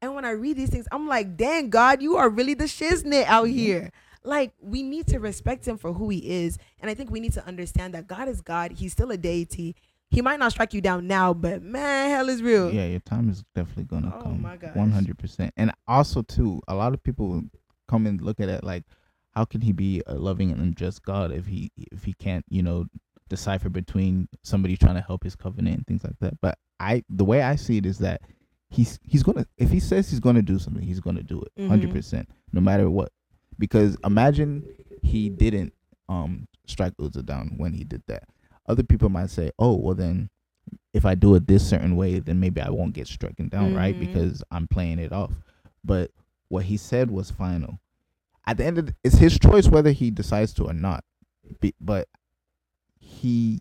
And 0.02 0.14
when 0.16 0.26
I 0.26 0.32
read 0.32 0.58
these 0.58 0.70
things, 0.70 0.88
I'm 0.92 1.08
like, 1.08 1.38
dang 1.38 1.70
God, 1.70 2.02
you 2.02 2.18
are 2.18 2.30
really 2.30 2.54
the 2.54 2.66
shiznit 2.66 3.26
out 3.26 3.46
mm-hmm. 3.48 3.58
here. 3.58 3.92
like 4.24 4.54
we 4.60 4.84
need 4.84 5.08
to 5.08 5.20
respect 5.20 5.68
him 5.68 5.78
for 5.78 5.94
who 5.94 6.10
he 6.10 6.20
is. 6.44 6.58
And 6.80 6.90
I 6.90 6.94
think 6.94 7.12
we 7.12 7.20
need 7.20 7.34
to 7.34 7.46
understand 7.48 7.94
that 7.94 8.08
God 8.08 8.28
is 8.28 8.42
God. 8.42 8.74
He's 8.74 8.92
still 8.92 9.12
a 9.12 9.18
deity. 9.18 9.76
He 10.10 10.22
might 10.22 10.40
not 10.40 10.52
strike 10.52 10.74
you 10.74 10.82
down 10.82 11.08
now, 11.08 11.34
but 11.34 11.62
man, 11.62 12.10
hell 12.10 12.30
is 12.30 12.42
real. 12.42 12.72
Yeah, 12.72 12.86
your 12.86 13.00
time 13.00 13.30
is 13.30 13.44
definitely 13.54 13.86
gonna 13.86 14.14
Oh 14.16 14.22
come. 14.22 14.42
my 14.42 14.58
gosh. 14.58 14.76
One 14.76 14.92
hundred 14.92 15.18
percent. 15.18 15.54
And 15.58 15.72
also 15.88 16.22
too, 16.22 16.62
a 16.68 16.76
lot 16.76 16.94
of 16.94 17.04
people 17.04 17.44
come 17.88 18.06
and 18.08 18.22
look 18.22 18.40
at 18.40 18.50
it 18.50 18.64
like, 18.64 18.84
how 19.32 19.46
can 19.46 19.62
he 19.62 19.72
be 19.74 20.02
a 20.08 20.16
loving 20.16 20.52
and 20.52 20.76
just 20.76 21.04
God 21.04 21.32
if 21.32 21.48
he 21.48 21.72
if 21.92 22.04
he 22.04 22.14
can't, 22.14 22.46
you 22.50 22.64
know, 22.64 22.86
decipher 23.30 23.70
between 23.70 24.30
somebody 24.44 24.78
trying 24.78 24.96
to 24.96 25.02
help 25.02 25.24
his 25.24 25.36
covenant 25.36 25.78
and 25.78 25.88
things 25.88 26.04
like 26.04 26.18
that. 26.22 26.40
But 26.42 26.58
I 26.80 27.04
the 27.10 27.26
way 27.26 27.42
I 27.42 27.56
see 27.56 27.78
it 27.78 27.86
is 27.86 27.98
that 28.00 28.22
he's 28.70 29.00
he's 29.04 29.24
gonna 29.24 29.46
if 29.58 29.70
he 29.70 29.80
says 29.80 30.10
he's 30.10 30.20
gonna 30.20 30.42
do 30.42 30.60
something, 30.60 30.84
he's 30.84 31.00
gonna 31.00 31.24
do 31.24 31.42
it. 31.42 31.52
Mhm. 31.58 31.70
100 31.70 31.92
percent, 31.92 32.30
no 32.52 32.62
matter 32.62 32.90
what. 32.90 33.12
Because 33.58 33.98
imagine 34.04 34.64
he 35.02 35.30
didn't 35.30 35.74
um 36.10 36.48
strike 36.68 36.94
Uzzah 37.00 37.24
down 37.24 37.54
when 37.58 37.74
he 37.74 37.84
did 37.84 38.04
that. 38.08 38.24
Other 38.68 38.84
people 38.84 39.10
might 39.10 39.30
say, 39.30 39.52
"Oh, 39.60 39.76
well 39.76 39.96
then, 39.96 40.30
if 40.94 41.06
I 41.06 41.16
do 41.16 41.36
it 41.36 41.48
this 41.48 41.68
certain 41.68 41.96
way, 41.96 42.20
then 42.20 42.40
maybe 42.40 42.60
I 42.62 42.70
won't 42.70 42.94
get 42.94 43.08
stricken 43.08 43.48
down, 43.50 43.76
right? 43.76 43.96
Mhm. 43.96 44.00
Because 44.00 44.44
I'm 44.52 44.68
playing 44.68 45.00
it 45.00 45.12
off." 45.14 45.32
But 45.84 46.12
what 46.50 46.66
he 46.66 46.78
said 46.78 47.12
was 47.12 47.30
final. 47.32 47.80
At 48.48 48.58
the 48.58 48.66
end 48.66 48.78
of 48.78 48.86
the, 48.88 48.96
it's 49.04 49.18
his 49.18 49.40
choice 49.40 49.68
whether 49.68 49.92
he 49.92 50.12
decides 50.12 50.54
to 50.56 50.66
or 50.66 50.74
not. 50.74 51.04
Be, 51.62 51.74
but 51.80 52.08
he 53.00 53.60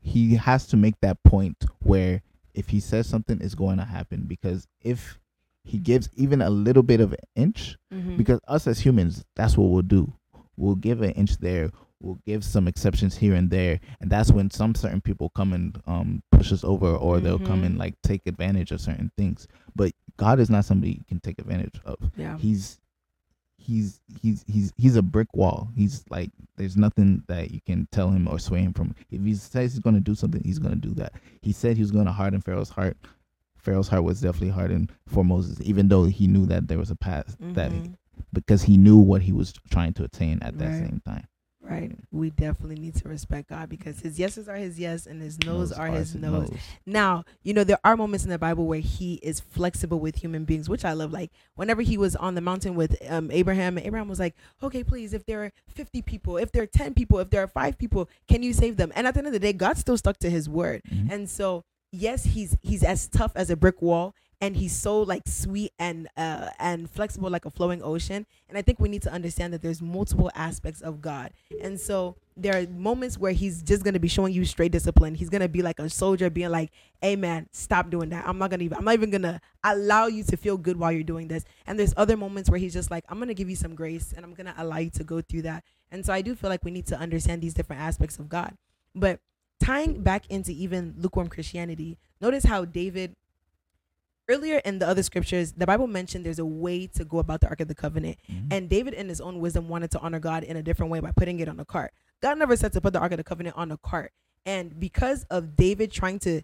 he 0.00 0.34
has 0.34 0.66
to 0.66 0.76
make 0.76 1.00
that 1.00 1.22
point 1.22 1.64
where 1.80 2.22
if 2.54 2.68
he 2.68 2.80
says 2.80 3.06
something 3.06 3.40
is 3.40 3.54
going 3.54 3.78
to 3.78 3.84
happen 3.84 4.24
because 4.26 4.66
if 4.80 5.18
he 5.64 5.78
gives 5.78 6.08
even 6.16 6.42
a 6.42 6.50
little 6.50 6.82
bit 6.82 7.00
of 7.00 7.12
an 7.12 7.18
inch 7.36 7.76
Mhm. 7.92 8.16
because 8.16 8.40
us 8.48 8.66
as 8.66 8.80
humans 8.80 9.24
that's 9.36 9.56
what 9.56 9.70
we'll 9.70 9.82
do 9.82 10.12
we'll 10.56 10.74
give 10.74 11.02
an 11.02 11.10
inch 11.12 11.38
there 11.38 11.70
we'll 12.00 12.18
give 12.26 12.42
some 12.44 12.66
exceptions 12.66 13.16
here 13.16 13.34
and 13.34 13.48
there 13.50 13.78
and 14.00 14.10
that's 14.10 14.32
when 14.32 14.50
some 14.50 14.74
certain 14.74 15.00
people 15.00 15.30
come 15.30 15.52
and 15.52 15.80
um 15.86 16.20
push 16.32 16.50
us 16.52 16.64
over 16.64 16.94
or 16.96 17.20
they'll 17.20 17.38
come 17.38 17.62
Mhm. 17.62 17.66
and 17.66 17.78
like 17.78 17.94
take 18.02 18.26
advantage 18.26 18.72
of 18.72 18.80
certain 18.80 19.10
things 19.16 19.46
but 19.76 19.92
god 20.16 20.40
is 20.40 20.50
not 20.50 20.64
somebody 20.64 20.92
you 20.92 21.04
can 21.08 21.20
take 21.20 21.38
advantage 21.38 21.80
of 21.84 21.96
yeah. 22.16 22.36
he's 22.38 22.80
he's 23.62 24.00
he's 24.20 24.44
he's 24.46 24.72
he's 24.76 24.96
a 24.96 25.02
brick 25.02 25.28
wall. 25.34 25.68
He's 25.76 26.04
like 26.10 26.30
there's 26.56 26.76
nothing 26.76 27.22
that 27.28 27.50
you 27.50 27.60
can 27.60 27.86
tell 27.92 28.10
him 28.10 28.28
or 28.28 28.38
sway 28.38 28.60
him 28.60 28.72
from. 28.72 28.94
If 29.10 29.22
he 29.22 29.34
says 29.34 29.72
he's 29.72 29.80
going 29.80 29.94
to 29.94 30.00
do 30.00 30.14
something 30.14 30.42
he's 30.44 30.58
going 30.58 30.74
to 30.74 30.88
do 30.88 30.94
that. 30.94 31.12
He 31.40 31.52
said 31.52 31.76
he 31.76 31.82
was 31.82 31.90
going 31.92 32.06
to 32.06 32.12
harden 32.12 32.40
pharaoh's 32.40 32.70
heart. 32.70 32.96
Pharaoh's 33.56 33.88
heart 33.88 34.02
was 34.04 34.20
definitely 34.20 34.48
hardened 34.50 34.90
for 35.06 35.24
moses 35.24 35.60
even 35.62 35.88
though 35.88 36.04
he 36.04 36.26
knew 36.26 36.46
that 36.46 36.66
there 36.68 36.78
was 36.78 36.90
a 36.90 36.96
path 36.96 37.36
that 37.40 37.70
Mhm. 37.70 37.94
because 38.32 38.62
he 38.64 38.76
knew 38.76 38.98
what 38.98 39.22
he 39.22 39.32
was 39.32 39.52
trying 39.70 39.92
to 39.94 40.04
attain 40.04 40.40
at 40.42 40.58
that 40.58 40.68
Right. 40.70 40.88
same 40.88 41.00
time 41.06 41.26
Right. 41.62 41.92
We 42.10 42.30
definitely 42.30 42.74
need 42.76 42.96
to 42.96 43.08
respect 43.08 43.48
God 43.48 43.68
because 43.68 44.00
his 44.00 44.18
yeses 44.18 44.48
are 44.48 44.56
his 44.56 44.80
yes 44.80 45.06
and 45.06 45.22
his 45.22 45.38
no's 45.44 45.70
are 45.70 45.86
his 45.86 46.14
no's. 46.14 46.50
Now, 46.86 47.24
you 47.44 47.54
know, 47.54 47.62
there 47.62 47.78
are 47.84 47.96
moments 47.96 48.24
in 48.24 48.30
the 48.30 48.38
Bible 48.38 48.66
where 48.66 48.80
he 48.80 49.14
is 49.22 49.38
flexible 49.38 50.00
with 50.00 50.16
human 50.16 50.44
beings, 50.44 50.68
which 50.68 50.84
I 50.84 50.92
love. 50.92 51.12
Like 51.12 51.30
whenever 51.54 51.80
he 51.80 51.96
was 51.96 52.16
on 52.16 52.34
the 52.34 52.40
mountain 52.40 52.74
with 52.74 52.96
um, 53.08 53.30
Abraham, 53.30 53.78
Abraham 53.78 54.08
was 54.08 54.18
like, 54.18 54.34
okay, 54.60 54.82
please, 54.82 55.12
if 55.12 55.24
there 55.24 55.44
are 55.44 55.52
50 55.68 56.02
people, 56.02 56.36
if 56.36 56.50
there 56.50 56.64
are 56.64 56.66
10 56.66 56.94
people, 56.94 57.20
if 57.20 57.30
there 57.30 57.42
are 57.42 57.48
five 57.48 57.78
people, 57.78 58.08
can 58.26 58.42
you 58.42 58.52
save 58.52 58.76
them? 58.76 58.92
And 58.96 59.06
at 59.06 59.14
the 59.14 59.18
end 59.18 59.28
of 59.28 59.32
the 59.32 59.38
day, 59.38 59.52
God 59.52 59.78
still 59.78 59.96
stuck 59.96 60.18
to 60.18 60.30
his 60.30 60.48
word. 60.48 60.82
Mhm. 60.92 61.12
And 61.12 61.30
so, 61.30 61.64
yes, 61.92 62.24
he's 62.24 62.56
he's 62.60 62.82
as 62.82 63.06
tough 63.06 63.32
as 63.36 63.50
a 63.50 63.56
brick 63.56 63.80
wall 63.80 64.14
and 64.42 64.56
he's 64.56 64.74
so 64.74 65.00
like 65.00 65.22
sweet 65.24 65.72
and 65.78 66.08
uh 66.16 66.50
and 66.58 66.90
flexible 66.90 67.30
like 67.30 67.44
a 67.44 67.50
flowing 67.50 67.80
ocean. 67.80 68.26
And 68.48 68.58
I 68.58 68.62
think 68.62 68.80
we 68.80 68.88
need 68.88 69.02
to 69.02 69.12
understand 69.12 69.54
that 69.54 69.62
there's 69.62 69.80
multiple 69.80 70.32
aspects 70.34 70.80
of 70.82 71.00
God. 71.00 71.32
And 71.62 71.78
so 71.80 72.16
there 72.36 72.60
are 72.60 72.66
moments 72.66 73.16
where 73.16 73.30
he's 73.30 73.62
just 73.62 73.84
gonna 73.84 74.00
be 74.00 74.08
showing 74.08 74.34
you 74.34 74.44
straight 74.44 74.72
discipline. 74.72 75.14
He's 75.14 75.30
gonna 75.30 75.48
be 75.48 75.62
like 75.62 75.78
a 75.78 75.88
soldier 75.88 76.28
being 76.28 76.50
like, 76.50 76.72
Hey 77.00 77.14
man, 77.14 77.46
stop 77.52 77.88
doing 77.88 78.08
that. 78.08 78.26
I'm 78.26 78.36
not 78.36 78.50
gonna 78.50 78.64
even 78.64 78.76
I'm 78.78 78.84
not 78.84 78.94
even 78.94 79.10
gonna 79.10 79.40
allow 79.62 80.08
you 80.08 80.24
to 80.24 80.36
feel 80.36 80.56
good 80.56 80.76
while 80.76 80.90
you're 80.90 81.04
doing 81.04 81.28
this. 81.28 81.44
And 81.68 81.78
there's 81.78 81.94
other 81.96 82.16
moments 82.16 82.50
where 82.50 82.58
he's 82.58 82.72
just 82.72 82.90
like, 82.90 83.04
I'm 83.08 83.20
gonna 83.20 83.34
give 83.34 83.48
you 83.48 83.56
some 83.56 83.76
grace 83.76 84.12
and 84.12 84.24
I'm 84.24 84.34
gonna 84.34 84.54
allow 84.58 84.78
you 84.78 84.90
to 84.90 85.04
go 85.04 85.20
through 85.20 85.42
that. 85.42 85.62
And 85.92 86.04
so 86.04 86.12
I 86.12 86.20
do 86.20 86.34
feel 86.34 86.50
like 86.50 86.64
we 86.64 86.72
need 86.72 86.86
to 86.86 86.98
understand 86.98 87.42
these 87.42 87.54
different 87.54 87.80
aspects 87.80 88.18
of 88.18 88.28
God. 88.28 88.56
But 88.92 89.20
tying 89.62 90.02
back 90.02 90.28
into 90.28 90.50
even 90.50 90.94
lukewarm 90.98 91.28
Christianity, 91.28 91.96
notice 92.20 92.44
how 92.44 92.64
David 92.64 93.14
earlier 94.32 94.58
in 94.64 94.78
the 94.78 94.88
other 94.88 95.02
scriptures, 95.02 95.52
the 95.52 95.66
Bible 95.66 95.86
mentioned 95.86 96.24
there's 96.24 96.38
a 96.38 96.44
way 96.44 96.86
to 96.88 97.04
go 97.04 97.18
about 97.18 97.40
the 97.40 97.48
Ark 97.48 97.60
of 97.60 97.68
the 97.68 97.74
Covenant. 97.74 98.16
Mhm. 98.30 98.52
And 98.52 98.68
David, 98.68 98.94
in 98.94 99.08
his 99.08 99.20
own 99.20 99.40
wisdom, 99.40 99.68
wanted 99.68 99.90
to 99.92 100.00
honor 100.00 100.18
God 100.20 100.44
in 100.44 100.56
a 100.56 100.62
different 100.62 100.90
way 100.90 101.00
by 101.00 101.12
putting 101.12 101.40
it 101.40 101.48
on 101.48 101.60
a 101.60 101.64
cart. 101.64 101.92
God 102.22 102.38
never 102.38 102.56
said 102.56 102.72
to 102.72 102.80
put 102.80 102.92
the 102.92 103.00
Ark 103.00 103.12
of 103.12 103.18
the 103.18 103.24
Covenant 103.24 103.56
on 103.56 103.70
a 103.70 103.76
cart. 103.76 104.12
And 104.46 104.78
because 104.80 105.24
of 105.24 105.56
David 105.56 105.92
trying 105.92 106.18
to 106.20 106.42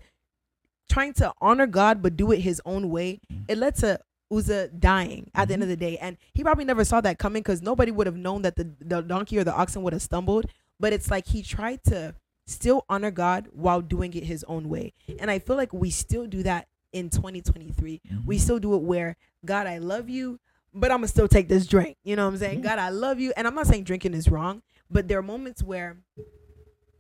trying 0.89 1.13
to 1.13 1.33
honor 1.41 1.67
God 1.67 2.01
but 2.03 2.17
do 2.17 2.33
it 2.33 2.41
his 2.41 2.63
own 2.65 2.89
way, 2.91 3.21
Mhm. 3.31 3.45
it 3.49 3.59
led 3.59 3.75
to 3.77 4.01
Uzzah 4.31 4.69
dying 4.69 5.31
at 5.35 5.49
the 5.49 5.55
end 5.55 5.63
Mhm. 5.63 5.65
of 5.65 5.69
the 5.69 5.77
day. 5.77 5.99
And 5.99 6.17
he 6.33 6.43
probably 6.43 6.65
never 6.65 6.85
saw 6.85 7.01
that 7.03 7.19
coming 7.19 7.43
because 7.43 7.61
nobody 7.61 7.91
would 7.91 8.07
have 8.07 8.17
known 8.17 8.43
that 8.43 8.57
the, 8.57 8.75
the 8.81 9.03
donkey 9.03 9.39
or 9.39 9.45
the 9.45 9.55
oxen 9.55 9.83
would 9.83 9.93
have 9.93 10.03
stumbled. 10.03 10.47
But 10.81 10.93
it's 10.93 11.11
like 11.11 11.27
he 11.27 11.43
tried 11.43 11.85
to 11.85 12.15
still 12.47 12.85
honor 12.89 13.11
God 13.11 13.49
while 13.53 13.83
doing 13.83 14.15
it 14.15 14.25
his 14.25 14.45
own 14.45 14.69
way. 14.71 14.95
And 15.19 15.31
I 15.31 15.39
feel 15.39 15.57
like 15.57 15.73
we 15.73 15.91
still 15.91 16.27
do 16.27 16.43
that 16.45 16.69
in 16.93 17.11
2023 17.11 18.01
Mhm. 18.11 18.27
we 18.27 18.39
still 18.39 18.59
do 18.59 18.75
it 18.75 18.83
where 18.83 19.17
God, 19.45 19.67
I 19.67 19.79
love 19.79 20.09
you, 20.09 20.41
but 20.75 20.91
I'm 20.91 20.99
gonna 20.99 21.09
still 21.09 21.29
take 21.29 21.49
this 21.49 21.67
drink. 21.67 21.97
You 22.03 22.17
know 22.17 22.25
what 22.27 22.33
I'm 22.35 22.39
saying? 22.39 22.59
Yeah. 22.59 22.65
God, 22.71 22.79
I 22.79 22.89
love 22.91 23.19
you, 23.21 23.33
and 23.37 23.47
I'm 23.47 23.55
not 23.55 23.67
saying 23.67 23.85
drinking 23.85 24.15
is 24.15 24.29
wrong, 24.29 24.63
but 24.91 25.09
there 25.09 25.19
are 25.19 25.23
moments 25.23 25.63
where 25.63 25.99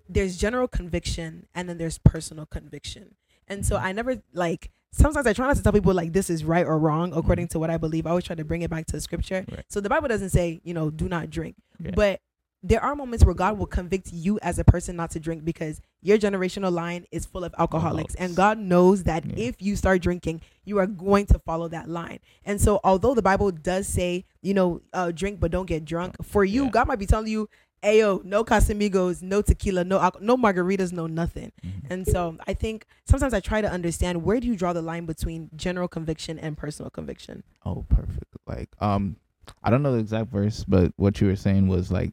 there's 0.08 0.36
general 0.36 0.68
conviction 0.68 1.46
and 1.54 1.68
then 1.68 1.78
there's 1.78 1.98
personal 1.98 2.46
conviction. 2.46 3.14
And 3.46 3.64
so 3.64 3.76
I 3.76 3.92
never 3.92 4.22
like 4.32 4.70
sometimes 4.90 5.26
I 5.26 5.32
try 5.34 5.46
not 5.46 5.56
to 5.56 5.62
tell 5.62 5.72
people 5.72 5.92
like 5.92 6.12
this 6.12 6.30
is 6.30 6.44
right 6.44 6.64
or 6.66 6.78
wrong 6.78 7.12
according 7.14 7.48
to 7.48 7.58
what 7.58 7.68
I 7.70 7.76
believe. 7.76 8.06
I 8.06 8.10
always 8.10 8.24
try 8.24 8.36
to 8.36 8.44
bring 8.44 8.62
it 8.62 8.70
back 8.70 8.86
to 8.86 8.92
the 8.92 9.00
scripture. 9.00 9.44
Right. 9.50 9.64
So 9.68 9.80
the 9.80 9.88
Bible 9.90 10.08
doesn't 10.08 10.30
say, 10.30 10.60
you 10.64 10.72
know, 10.72 10.90
do 10.90 11.08
not 11.08 11.28
drink. 11.30 11.56
Yeah. 11.78 11.90
But 11.94 12.20
there 12.62 12.82
are 12.82 12.94
moments 12.96 13.24
where 13.24 13.34
God 13.34 13.56
will 13.58 13.66
convict 13.66 14.12
you 14.12 14.38
as 14.42 14.58
a 14.58 14.64
person 14.64 14.96
not 14.96 15.10
to 15.12 15.20
drink 15.20 15.44
because 15.44 15.80
your 16.02 16.18
generational 16.18 16.72
line 16.72 17.06
is 17.12 17.24
full 17.24 17.44
of 17.44 17.54
alcoholics. 17.58 18.14
And 18.16 18.34
God 18.34 18.58
knows 18.58 19.04
that 19.04 19.24
Yeah. 19.24 19.34
if 19.48 19.62
you 19.62 19.76
start 19.76 20.02
drinking, 20.02 20.40
you 20.64 20.78
are 20.78 20.86
going 20.86 21.26
to 21.26 21.38
follow 21.38 21.68
that 21.68 21.88
line. 21.88 22.18
And 22.44 22.60
so, 22.60 22.80
although 22.82 23.14
the 23.14 23.22
Bible 23.22 23.50
does 23.52 23.86
say, 23.86 24.24
you 24.42 24.54
know, 24.54 24.80
uh, 24.92 25.12
drink 25.12 25.38
but 25.40 25.50
don't 25.52 25.66
get 25.66 25.84
drunk, 25.84 26.16
for 26.24 26.44
you, 26.44 26.64
Yeah. 26.64 26.70
God 26.70 26.88
might 26.88 26.98
be 26.98 27.06
telling 27.06 27.28
you, 27.28 27.48
Ayo, 27.84 28.24
no 28.24 28.42
Casamigos, 28.44 29.22
no 29.22 29.40
tequila, 29.40 29.84
no 29.84 30.10
no 30.20 30.36
margaritas, 30.36 30.90
no 30.92 31.06
nothing. 31.06 31.52
Mhm. 31.64 31.90
And 31.90 32.06
so 32.08 32.36
I 32.44 32.52
think 32.52 32.86
sometimes 33.04 33.32
I 33.32 33.38
try 33.38 33.60
to 33.60 33.70
understand 33.70 34.24
where 34.24 34.40
do 34.40 34.48
you 34.48 34.56
draw 34.56 34.72
the 34.72 34.82
line 34.82 35.06
between 35.06 35.48
general 35.54 35.86
conviction 35.86 36.40
and 36.40 36.56
personal 36.56 36.90
conviction? 36.90 37.44
Oh, 37.64 37.86
perfect. 37.88 38.24
Like, 38.48 38.70
um, 38.80 39.14
I 39.62 39.70
don't 39.70 39.84
know 39.84 39.92
the 39.92 40.00
exact 40.00 40.32
verse, 40.32 40.64
but 40.64 40.92
what 40.96 41.20
you 41.20 41.28
were 41.28 41.36
saying 41.36 41.68
was 41.68 41.92
like, 41.92 42.12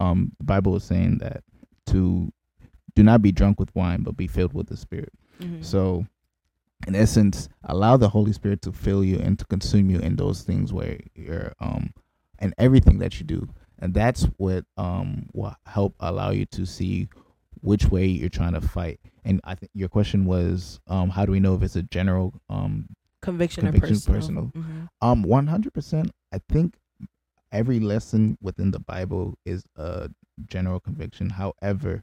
um, 0.00 0.32
the 0.38 0.44
Bible 0.44 0.76
is 0.76 0.84
saying 0.84 1.18
that 1.18 1.42
to 1.86 2.32
do 2.94 3.02
not 3.02 3.22
be 3.22 3.32
drunk 3.32 3.58
with 3.58 3.74
wine, 3.74 4.02
but 4.02 4.16
be 4.16 4.26
filled 4.26 4.52
with 4.54 4.68
the 4.68 4.76
Spirit. 4.76 5.12
Mhm. 5.40 5.64
So, 5.64 6.06
in 6.86 6.94
essence, 6.94 7.48
allow 7.64 7.96
the 7.96 8.08
Holy 8.08 8.32
Spirit 8.32 8.62
to 8.62 8.72
fill 8.72 9.02
you 9.04 9.18
and 9.18 9.38
to 9.38 9.44
consume 9.46 9.90
you 9.90 9.98
in 9.98 10.16
those 10.16 10.42
things 10.42 10.72
where 10.72 10.98
you're, 11.14 11.52
um, 11.60 11.92
and 12.38 12.52
everything 12.58 12.98
that 12.98 13.18
you 13.18 13.24
do, 13.26 13.48
and 13.78 13.94
that's 13.94 14.24
what 14.36 14.64
um 14.76 15.26
will 15.32 15.54
help 15.66 15.94
allow 16.00 16.30
you 16.30 16.46
to 16.46 16.64
see 16.66 17.08
which 17.60 17.86
way 17.90 18.06
you're 18.06 18.28
trying 18.28 18.52
to 18.52 18.60
fight. 18.60 19.00
And 19.24 19.40
I 19.44 19.54
think 19.54 19.70
your 19.74 19.88
question 19.88 20.24
was, 20.26 20.80
um, 20.86 21.08
how 21.10 21.24
do 21.24 21.32
we 21.32 21.40
know 21.40 21.54
if 21.54 21.62
it's 21.62 21.76
a 21.76 21.82
general 21.82 22.34
um 22.48 22.88
conviction, 23.22 23.62
Conviction, 23.64 23.94
and 23.94 24.04
personal. 24.04 24.50
personal. 24.52 24.64
Mhm. 24.64 24.88
Um, 25.00 25.22
one 25.22 25.46
hundred 25.46 25.72
percent. 25.72 26.10
I 26.32 26.38
think 26.50 26.76
every 27.54 27.80
lesson 27.80 28.36
within 28.42 28.70
the 28.72 28.80
Bible 28.80 29.38
is 29.46 29.64
a 29.76 30.10
general 30.46 30.80
conviction. 30.80 31.30
However, 31.30 32.02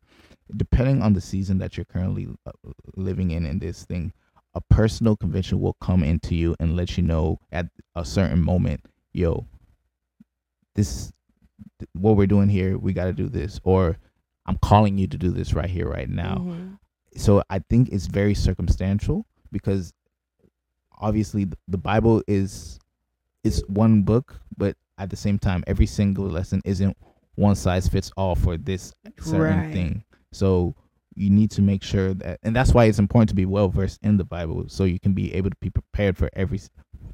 depending 0.56 1.02
on 1.04 1.14
the 1.14 1.22
season 1.22 1.60
that 1.60 1.78
you're 1.78 1.86
currently 1.86 2.28
uh, 2.47 2.52
living 2.95 3.30
in 3.32 3.45
in 3.45 3.60
this 3.60 3.86
thing, 3.86 4.14
a 4.56 4.62
personal 4.62 5.16
conviction 5.16 5.60
will 5.60 5.74
come 5.82 6.04
into 6.04 6.36
you 6.36 6.56
and 6.60 6.76
let 6.76 6.97
you 6.97 7.04
know 7.04 7.39
at 7.52 7.68
a 7.95 8.04
certain 8.04 8.41
moment, 8.41 8.82
yo, 9.14 9.45
this 10.76 11.12
th- 11.80 11.89
what 11.93 12.16
we're 12.16 12.28
doing 12.28 12.49
here, 12.49 12.78
we 12.78 12.93
got 12.93 13.06
to 13.06 13.14
do 13.14 13.28
this, 13.30 13.60
or 13.64 13.97
I'm 14.45 14.58
calling 14.58 14.97
you 14.97 15.08
to 15.08 15.18
do 15.18 15.32
this 15.32 15.54
right 15.54 15.70
here, 15.70 15.88
right 15.88 16.10
now 16.10 16.38
Mhm. 16.39 16.78
so 17.16 17.43
I 17.49 17.60
think 17.60 17.89
it's 17.89 18.08
very 18.08 18.34
circumstantial 18.34 19.26
because 19.52 19.93
obviously 20.99 21.47
the 21.68 21.78
Bible 21.78 22.24
is 22.28 22.80
is 23.43 23.64
one 23.68 24.04
book, 24.04 24.39
but 24.56 24.78
at 25.02 25.10
the 25.10 25.16
same 25.16 25.39
time, 25.39 25.64
every 25.68 25.86
single 25.88 26.26
lesson 26.28 26.62
isn't 26.64 26.95
one 27.36 27.56
size 27.56 27.88
fits 27.88 28.12
all 28.16 28.36
for 28.36 28.58
this 28.58 28.93
certain 29.20 29.62
Right. 29.62 29.74
thing. 29.74 30.04
So 30.32 30.76
you 31.16 31.30
need 31.30 31.52
to 31.52 31.62
make 31.62 31.84
sure 31.84 32.14
that 32.14 32.39
and 32.43 32.56
that's 32.56 32.74
why 32.74 32.86
it's 32.86 32.99
important 32.99 33.28
to 33.30 33.36
be 33.36 33.45
well 33.45 33.68
versed 33.68 33.99
in 34.02 34.16
the 34.16 34.24
bible 34.24 34.64
so 34.70 34.86
you 34.86 34.97
can 34.97 35.12
be 35.14 35.34
able 35.34 35.49
to 35.49 35.58
be 35.60 35.70
prepared 35.70 36.18
for 36.18 36.30
every 36.34 36.58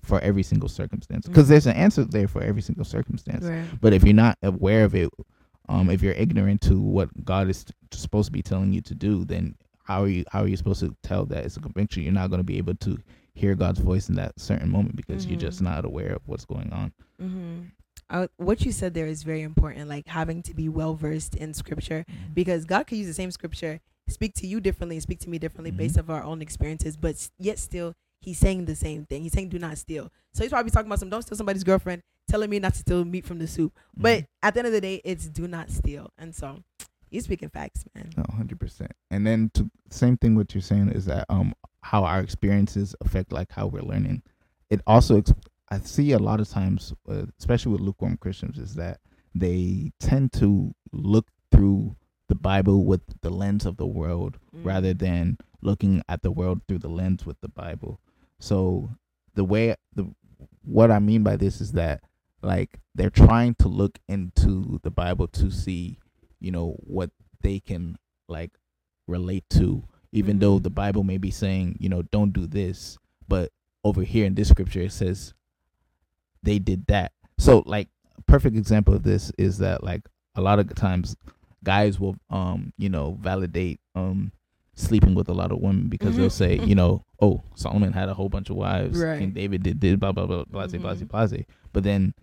for 0.03 0.19
every 0.19 0.43
single 0.43 0.69
circumstance 0.69 1.25
because 1.27 1.45
Mhm. 1.45 1.49
there's 1.49 1.65
an 1.65 1.75
answer 1.75 2.03
there 2.05 2.27
for 2.27 2.43
every 2.43 2.61
single 2.61 2.85
circumstance 2.85 3.45
Right. 3.45 3.65
but 3.81 3.93
if 3.93 4.03
you're 4.03 4.13
not 4.13 4.37
aware 4.43 4.83
of 4.85 4.93
it 4.93 5.09
um 5.67 5.89
if 5.89 6.03
you're 6.03 6.13
ignorant 6.13 6.61
to 6.61 6.79
what 6.79 7.09
god 7.25 7.49
is 7.49 7.63
t- 7.63 7.73
supposed 7.91 8.27
to 8.27 8.31
be 8.31 8.43
telling 8.43 8.71
you 8.71 8.81
to 8.81 8.93
do 8.93 9.25
then 9.25 9.55
how 9.85 10.03
are 10.03 10.07
you 10.07 10.23
how 10.31 10.43
are 10.43 10.47
you 10.47 10.57
supposed 10.57 10.81
to 10.81 10.95
tell 11.01 11.25
that 11.25 11.43
it's 11.43 11.57
a 11.57 11.59
conviction 11.59 12.03
you're 12.03 12.13
not 12.13 12.29
going 12.29 12.39
to 12.39 12.43
be 12.53 12.59
able 12.59 12.75
to 12.75 12.99
hear 13.37 13.55
god's 13.55 13.79
voice 13.79 14.09
in 14.09 14.15
that 14.15 14.37
certain 14.39 14.69
moment 14.69 14.95
because 14.95 15.25
you're 15.27 15.39
just 15.39 15.59
Mhm. 15.59 15.65
not 15.65 15.85
aware 15.85 16.13
of 16.13 16.21
what's 16.27 16.45
going 16.45 16.71
on 16.71 16.91
Mm-hmm. 17.21 17.59
Uh, 18.09 18.27
what 18.37 18.63
you 18.63 18.71
said 18.71 18.93
there 18.93 19.07
is 19.07 19.23
very 19.23 19.41
important, 19.41 19.89
like 19.89 20.07
having 20.07 20.41
to 20.43 20.53
be 20.53 20.69
well 20.69 20.93
versed 20.95 21.35
in 21.35 21.53
scripture, 21.53 22.05
because 22.33 22.63
God 22.63 22.87
could 22.87 22.97
use 22.97 23.07
the 23.07 23.13
same 23.13 23.31
scripture, 23.31 23.81
speak 24.07 24.33
to 24.35 24.47
you 24.47 24.61
differently, 24.61 24.97
speak 25.01 25.19
to 25.21 25.29
me 25.29 25.37
differently 25.39 25.71
Mhm. 25.73 25.77
based 25.77 25.97
off 25.99 26.09
our 26.09 26.23
own 26.23 26.41
experiences, 26.41 26.95
but 26.95 27.15
yet 27.37 27.59
still 27.59 27.93
He's 28.21 28.39
saying 28.39 28.65
the 28.65 28.75
same 28.75 29.05
thing. 29.05 29.21
He's 29.23 29.31
saying, 29.33 29.49
"Do 29.49 29.59
not 29.59 29.77
steal." 29.77 30.11
So 30.33 30.43
he's 30.43 30.51
probably 30.51 30.71
talking 30.71 30.87
about 30.87 30.99
some, 30.99 31.09
"Don't 31.09 31.21
steal 31.21 31.37
somebody's 31.37 31.63
girlfriend," 31.63 32.01
telling 32.27 32.49
me 32.49 32.57
not 32.59 32.73
to 32.73 32.79
steal 32.79 33.05
meat 33.05 33.25
from 33.25 33.37
the 33.39 33.47
soup. 33.47 33.77
But 33.95 34.25
at 34.41 34.53
the 34.55 34.59
end 34.61 34.67
of 34.67 34.73
the 34.73 34.81
day, 34.81 35.01
it's 35.05 35.27
"Do 35.27 35.47
not 35.47 35.69
steal," 35.69 36.09
and 36.17 36.33
so 36.33 36.63
you 37.11 37.21
speaking 37.21 37.49
facts, 37.49 37.85
man. 37.93 38.09
No, 38.17 38.23
hundred 38.35 38.59
percent. 38.59 38.91
And 39.11 39.25
then 39.25 39.51
to 39.53 39.69
same 39.91 40.17
thing. 40.17 40.35
What 40.35 40.53
you're 40.55 40.61
saying 40.63 40.89
is 40.89 41.05
that 41.05 41.25
um 41.29 41.53
how 41.81 42.03
our 42.03 42.19
experiences 42.19 42.95
affect 43.01 43.31
like 43.31 43.51
how 43.51 43.67
we're 43.67 43.81
learning. 43.81 44.21
It 44.69 44.81
also 44.87 45.23
I 45.69 45.79
see 45.79 46.11
a 46.13 46.19
lot 46.19 46.39
of 46.39 46.49
times, 46.49 46.93
uh, 47.09 47.25
especially 47.39 47.73
with 47.73 47.81
lukewarm 47.81 48.17
Christians, 48.17 48.57
is 48.57 48.75
that 48.75 48.99
they 49.35 49.91
tend 49.99 50.31
to 50.33 50.73
look 50.91 51.27
through 51.51 51.95
the 52.29 52.35
Bible 52.35 52.85
with 52.85 53.01
the 53.21 53.29
lens 53.29 53.65
of 53.65 53.77
the 53.77 53.85
world 53.85 54.37
Mm. 54.55 54.65
rather 54.65 54.93
than 54.93 55.37
looking 55.61 56.01
at 56.09 56.21
the 56.21 56.31
world 56.31 56.61
through 56.67 56.79
the 56.79 56.89
lens 56.89 57.25
with 57.25 57.39
the 57.41 57.49
Bible. 57.49 57.99
So 58.39 58.89
the 59.35 59.43
way 59.43 59.75
the 59.95 60.13
what 60.63 60.91
I 60.91 60.99
mean 60.99 61.23
by 61.23 61.35
this 61.37 61.61
is 61.61 61.71
that 61.73 62.01
like 62.41 62.79
they're 62.95 63.09
trying 63.09 63.55
to 63.55 63.67
look 63.67 63.99
into 64.07 64.79
the 64.83 64.91
Bible 64.91 65.27
to 65.29 65.49
see, 65.51 65.99
you 66.39 66.51
know, 66.51 66.75
what 66.81 67.11
they 67.41 67.59
can 67.59 67.97
like 68.27 68.51
relate 69.07 69.45
to, 69.51 69.83
even 70.11 70.39
though 70.39 70.59
Mhm. 70.59 70.63
the 70.63 70.69
Bible 70.69 71.03
may 71.03 71.17
be 71.17 71.31
saying, 71.31 71.77
you 71.79 71.89
know, 71.89 72.01
don't 72.03 72.33
do 72.33 72.47
this, 72.47 72.97
but 73.27 73.51
over 73.83 74.03
here 74.03 74.25
in 74.25 74.35
this 74.35 74.49
scripture 74.49 74.81
it 74.81 74.91
says 74.91 75.33
they 76.43 76.59
did 76.59 76.85
that. 76.87 77.11
So 77.37 77.63
like 77.65 77.89
a 78.17 78.21
perfect 78.23 78.55
example 78.55 78.93
of 78.93 79.03
this 79.03 79.31
is 79.37 79.57
that 79.59 79.83
like 79.83 80.07
a 80.35 80.41
lot 80.41 80.59
of 80.59 80.73
times 80.75 81.15
guys 81.63 81.99
will 81.99 82.15
um, 82.29 82.73
you 82.77 82.89
know, 82.89 83.17
validate 83.21 83.79
um 83.95 84.31
sleeping 84.75 85.15
with 85.15 85.27
a 85.27 85.33
lot 85.33 85.51
of 85.51 85.59
women 85.59 85.87
because 85.89 86.15
they'll 86.15 86.27
Mhm. 86.27 86.31
say, 86.31 86.59
you 86.63 86.75
know, 86.75 87.03
oh, 87.19 87.41
Solomon 87.55 87.93
had 87.93 88.09
a 88.09 88.13
whole 88.13 88.29
bunch 88.29 88.49
of 88.51 88.55
wives, 88.55 88.99
Right. 88.99 89.17
King 89.19 89.31
David 89.31 89.63
did 89.63 89.79
did 89.79 89.99
blah 89.99 90.11
blah 90.11 90.25
blah 90.27 90.43
blah 90.45 90.67
blah 90.67 90.79
Mhm. 90.79 90.81
blah 91.09 91.25
blah. 91.27 91.37
But 91.73 91.83
then 91.83 92.13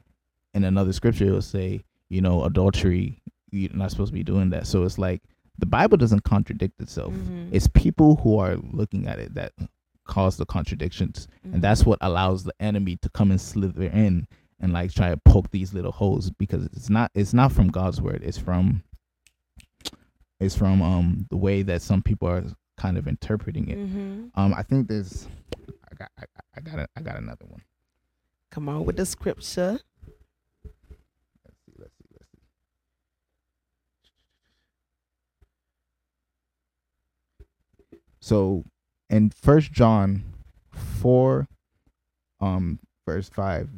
in 0.55 0.62
another 0.64 0.93
scripture 0.93 1.26
it'll 1.26 1.43
say, 1.43 1.82
you 2.09 2.20
know, 2.20 2.45
adultery, 2.45 3.20
you're 3.51 3.72
not 3.74 3.91
supposed 3.91 4.11
to 4.11 4.14
be 4.14 4.22
doing 4.22 4.51
that. 4.51 4.66
So 4.68 4.85
it's 4.85 4.99
like 4.99 5.22
the 5.59 5.67
Bible 5.67 5.97
doesn't 5.97 6.25
contradict 6.25 6.81
itself. 6.81 7.13
Mhm. 7.15 7.49
It's 7.53 7.69
people 7.69 8.17
who 8.17 8.39
are 8.39 8.57
looking 8.57 9.07
at 9.07 9.19
it 9.19 9.35
that 9.35 9.53
cause 10.05 10.37
the 10.37 10.45
contradictions. 10.47 11.29
Mhm. 11.47 11.55
And 11.55 11.63
that's 11.63 11.85
what 11.87 11.99
allows 12.03 12.45
the 12.45 12.55
enemy 12.61 12.97
to 12.97 13.09
come 13.09 13.31
and 13.31 13.41
slither 13.41 13.85
in 13.85 14.27
and 14.61 14.73
like 14.73 14.93
try 14.93 15.11
to 15.11 15.17
poke 15.17 15.51
these 15.51 15.73
little 15.73 15.93
holes 15.93 16.31
because 16.31 16.67
it's 16.67 16.91
not 16.91 17.11
it's 17.15 17.33
not 17.35 17.53
from 17.53 17.69
God's 17.69 18.01
word. 18.01 18.23
It's 18.23 18.39
from 18.39 18.83
it's 20.41 20.57
from 20.57 20.83
um 20.83 21.27
the 21.31 21.37
way 21.37 21.63
that 21.63 21.83
some 21.83 22.03
people 22.03 22.29
are 22.29 22.45
kind 22.77 22.99
of 22.99 23.07
interpreting 23.07 23.69
it. 23.69 23.79
Mhm. 23.79 24.31
Um 24.35 24.53
I 24.55 24.63
think 24.63 24.89
there's 24.89 25.29
I 25.91 25.95
got 25.97 26.11
I, 26.19 26.25
I 26.57 26.61
got 26.61 26.79
a, 26.81 26.89
I 26.97 27.01
got 27.01 27.17
another 27.17 27.47
one. 27.47 27.63
Come 28.51 28.69
on 28.69 28.85
with 28.85 28.97
the 28.97 29.07
scripture. 29.07 29.81
Let's 30.65 31.59
see, 31.67 31.73
let's 31.79 31.95
see, 31.97 32.07
let's 32.13 32.31
see. 37.91 37.99
So 38.25 38.64
in 39.11 39.29
First 39.29 39.70
John 39.70 40.25
four, 40.72 41.47
um, 42.41 42.79
verse 43.07 43.29
five, 43.29 43.68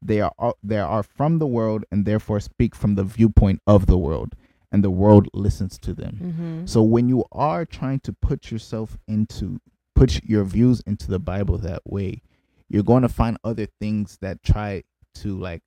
they 0.00 0.22
are 0.22 0.32
all, 0.38 0.56
they 0.62 0.78
are 0.78 1.02
from 1.02 1.38
the 1.38 1.46
world 1.46 1.84
and 1.90 2.06
therefore 2.06 2.40
speak 2.40 2.74
from 2.74 2.94
the 2.94 3.04
viewpoint 3.04 3.60
of 3.66 3.84
the 3.84 3.98
world, 3.98 4.34
and 4.72 4.82
the 4.82 4.90
world 4.90 5.28
listens 5.34 5.76
to 5.80 5.92
them. 5.92 6.18
Mm-hmm. 6.22 6.66
So 6.66 6.80
when 6.80 7.10
you 7.10 7.26
are 7.32 7.66
trying 7.66 8.00
to 8.00 8.14
put 8.14 8.50
yourself 8.50 8.96
into 9.06 9.60
put 9.94 10.24
your 10.24 10.44
views 10.44 10.80
into 10.86 11.10
the 11.10 11.18
Bible 11.18 11.58
that 11.58 11.82
way, 11.84 12.22
you're 12.70 12.82
going 12.82 13.02
to 13.02 13.10
find 13.10 13.36
other 13.44 13.66
things 13.78 14.16
that 14.22 14.42
try 14.42 14.84
to 15.16 15.38
like 15.38 15.60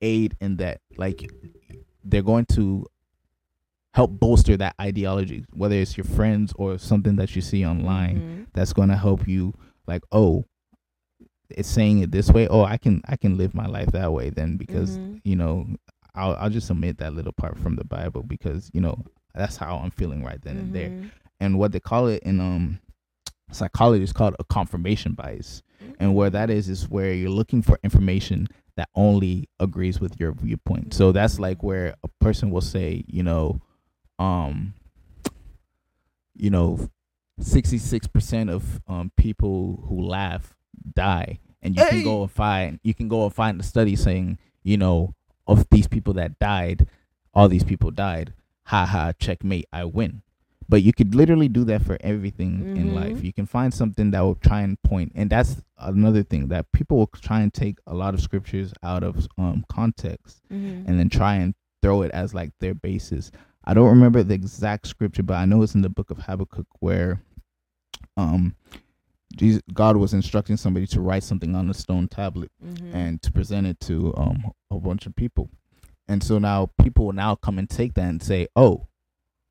aid 0.00 0.36
in 0.40 0.58
that. 0.58 0.82
Like 0.96 1.28
they're 2.04 2.22
going 2.22 2.46
to 2.52 2.86
help 3.96 4.10
bolster 4.20 4.56
that 4.58 4.74
ideology, 4.80 5.44
whether 5.54 5.74
it's 5.74 5.96
your 5.96 6.04
friends 6.04 6.52
or 6.56 6.76
something 6.76 7.16
that 7.16 7.34
you 7.34 7.40
see 7.40 7.64
online 7.66 8.16
Mm-hmm. 8.16 8.42
that's 8.52 8.72
going 8.74 8.90
to 8.90 8.96
help 8.96 9.26
you 9.26 9.54
like, 9.86 10.02
oh, 10.12 10.44
it's 11.48 11.68
saying 11.68 12.00
it 12.00 12.10
this 12.10 12.30
way. 12.30 12.46
Oh, 12.48 12.62
I 12.62 12.76
can 12.76 13.00
I 13.08 13.16
can 13.16 13.36
live 13.38 13.54
my 13.54 13.66
life 13.66 13.90
that 13.92 14.12
way 14.12 14.30
then 14.30 14.56
because 14.58 14.98
Mhm. 14.98 15.20
you 15.24 15.36
know 15.36 15.66
I'll 16.14 16.34
I'll 16.36 16.50
just 16.50 16.70
omit 16.70 16.98
that 16.98 17.14
little 17.14 17.32
part 17.32 17.56
from 17.58 17.76
the 17.76 17.84
Bible 17.84 18.22
because 18.22 18.70
you 18.74 18.80
know 18.80 19.02
that's 19.34 19.56
how 19.56 19.76
I'm 19.78 19.90
feeling 19.92 20.22
right 20.24 20.40
then 20.42 20.56
and 20.56 20.74
there. 20.74 20.90
Mhm. 20.90 21.10
And 21.40 21.58
what 21.58 21.72
they 21.72 21.80
call 21.80 22.08
it 22.08 22.22
in 22.24 22.40
um 22.40 22.80
psychology 23.52 24.02
is 24.04 24.12
called 24.12 24.34
a 24.38 24.44
confirmation 24.44 25.12
bias. 25.14 25.62
And 26.00 26.14
where 26.14 26.30
that 26.30 26.50
is 26.50 26.68
is 26.68 26.88
where 26.90 27.12
you're 27.14 27.30
looking 27.30 27.62
for 27.62 27.78
information 27.84 28.48
that 28.76 28.88
only 28.94 29.48
agrees 29.60 30.00
with 30.00 30.18
your 30.20 30.32
viewpoint. 30.32 30.92
So 30.92 31.12
that's 31.12 31.38
like 31.38 31.62
where 31.62 31.94
a 32.02 32.08
person 32.20 32.50
will 32.50 32.60
say, 32.60 33.04
you 33.06 33.22
know, 33.22 33.60
um 34.18 34.74
you 36.34 36.50
know, 36.50 36.90
66% 37.40 38.50
of 38.50 38.80
um 38.88 39.10
people 39.16 39.84
who 39.88 40.00
laugh 40.02 40.54
die 40.94 41.38
and 41.62 41.76
you 41.76 41.82
Hey! 41.82 41.90
can 41.90 42.02
go 42.04 42.22
and 42.22 42.30
find 42.30 42.80
you 42.82 42.94
can 42.94 43.08
go 43.08 43.24
and 43.24 43.34
find 43.34 43.60
a 43.60 43.64
study 43.64 43.96
saying, 43.96 44.38
you 44.62 44.76
know, 44.76 45.14
of 45.46 45.68
these 45.70 45.86
people 45.86 46.14
that 46.14 46.38
died, 46.38 46.86
all 47.34 47.48
these 47.48 47.64
people 47.64 47.90
died. 47.90 48.32
Ha 48.64 48.84
ha, 48.84 49.12
checkmate, 49.18 49.66
I 49.72 49.84
win. 49.84 50.22
But 50.68 50.82
you 50.82 50.92
could 50.92 51.14
literally 51.14 51.48
do 51.48 51.62
that 51.64 51.82
for 51.82 51.96
everything 52.00 52.74
in 52.76 52.88
Mhm. 52.88 52.94
life. 52.94 53.22
You 53.22 53.32
can 53.32 53.46
find 53.46 53.72
something 53.72 54.10
that 54.10 54.20
will 54.22 54.34
try 54.34 54.62
and 54.62 54.82
point, 54.82 55.12
and 55.14 55.30
that's 55.30 55.62
another 55.78 56.24
thing 56.24 56.48
that 56.48 56.72
people 56.72 56.96
will 56.98 57.06
try 57.06 57.40
and 57.42 57.54
take 57.54 57.78
a 57.86 57.94
lot 57.94 58.14
of 58.14 58.20
scriptures 58.20 58.74
out 58.82 59.04
of 59.04 59.28
um, 59.38 59.64
context 59.68 60.42
Mhm. 60.50 60.82
and 60.88 60.98
then 60.98 61.08
try 61.08 61.36
and 61.36 61.54
throw 61.82 62.02
it 62.02 62.10
as 62.10 62.34
like 62.34 62.50
their 62.58 62.74
basis. 62.74 63.30
I 63.66 63.74
don't 63.74 63.88
remember 63.88 64.22
the 64.22 64.34
exact 64.34 64.86
scripture, 64.86 65.22
but 65.22 65.34
I 65.34 65.44
know 65.44 65.62
it's 65.62 65.74
in 65.74 65.82
the 65.82 65.88
book 65.88 66.10
of 66.10 66.18
Habakkuk 66.18 66.66
where 66.80 67.20
um 68.16 68.54
Jesus, 69.36 69.60
God 69.74 69.96
was 69.96 70.14
instructing 70.14 70.56
somebody 70.56 70.86
to 70.88 71.00
write 71.00 71.22
something 71.22 71.54
on 71.54 71.68
a 71.68 71.74
stone 71.74 72.08
tablet 72.08 72.50
Mhm. 72.64 72.94
and 72.94 73.22
to 73.22 73.32
present 73.32 73.66
it 73.66 73.80
to 73.80 74.14
um 74.16 74.52
a 74.70 74.78
bunch 74.78 75.06
of 75.06 75.14
people. 75.16 75.50
And 76.08 76.22
so 76.22 76.38
now 76.38 76.70
people 76.80 77.06
will 77.06 77.12
now 77.12 77.34
come 77.34 77.58
and 77.58 77.68
take 77.68 77.94
that 77.94 78.08
and 78.08 78.22
say, 78.22 78.46
"Oh, 78.54 78.86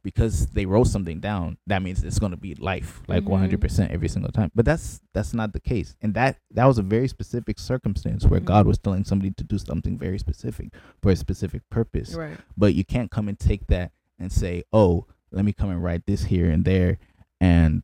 because 0.01 0.47
they 0.47 0.65
wrote 0.65 0.87
something 0.87 1.19
down, 1.19 1.57
that 1.67 1.81
means 1.81 2.03
it's 2.03 2.19
going 2.19 2.31
to 2.31 2.37
be 2.37 2.55
life, 2.55 3.01
like 3.07 3.23
Mhm. 3.25 3.31
100% 3.31 3.91
every 3.91 4.07
single 4.07 4.31
time." 4.31 4.49
But 4.55 4.63
that's 4.65 5.01
that's 5.13 5.33
not 5.33 5.51
the 5.51 5.59
case. 5.59 5.95
And 6.01 6.13
that 6.13 6.37
that 6.51 6.65
was 6.65 6.77
a 6.77 6.83
very 6.83 7.09
specific 7.09 7.59
circumstance 7.59 8.25
where 8.25 8.39
Mhm. 8.39 8.45
God 8.45 8.65
was 8.67 8.77
telling 8.79 9.03
somebody 9.03 9.31
to 9.31 9.43
do 9.43 9.57
something 9.57 9.97
very 9.97 10.17
specific 10.19 10.73
for 11.01 11.11
a 11.11 11.15
specific 11.17 11.69
purpose. 11.69 12.13
right. 12.15 12.37
But 12.57 12.73
you 12.75 12.85
can't 12.85 13.11
come 13.11 13.27
and 13.27 13.37
take 13.37 13.67
that 13.67 13.91
and 14.19 14.31
say, 14.31 14.63
"Oh, 14.73 15.05
let 15.31 15.45
me 15.45 15.53
come 15.53 15.69
and 15.69 15.83
write 15.83 16.05
this 16.05 16.23
here 16.25 16.49
and 16.49 16.63
there 16.65 16.97
and 17.41 17.83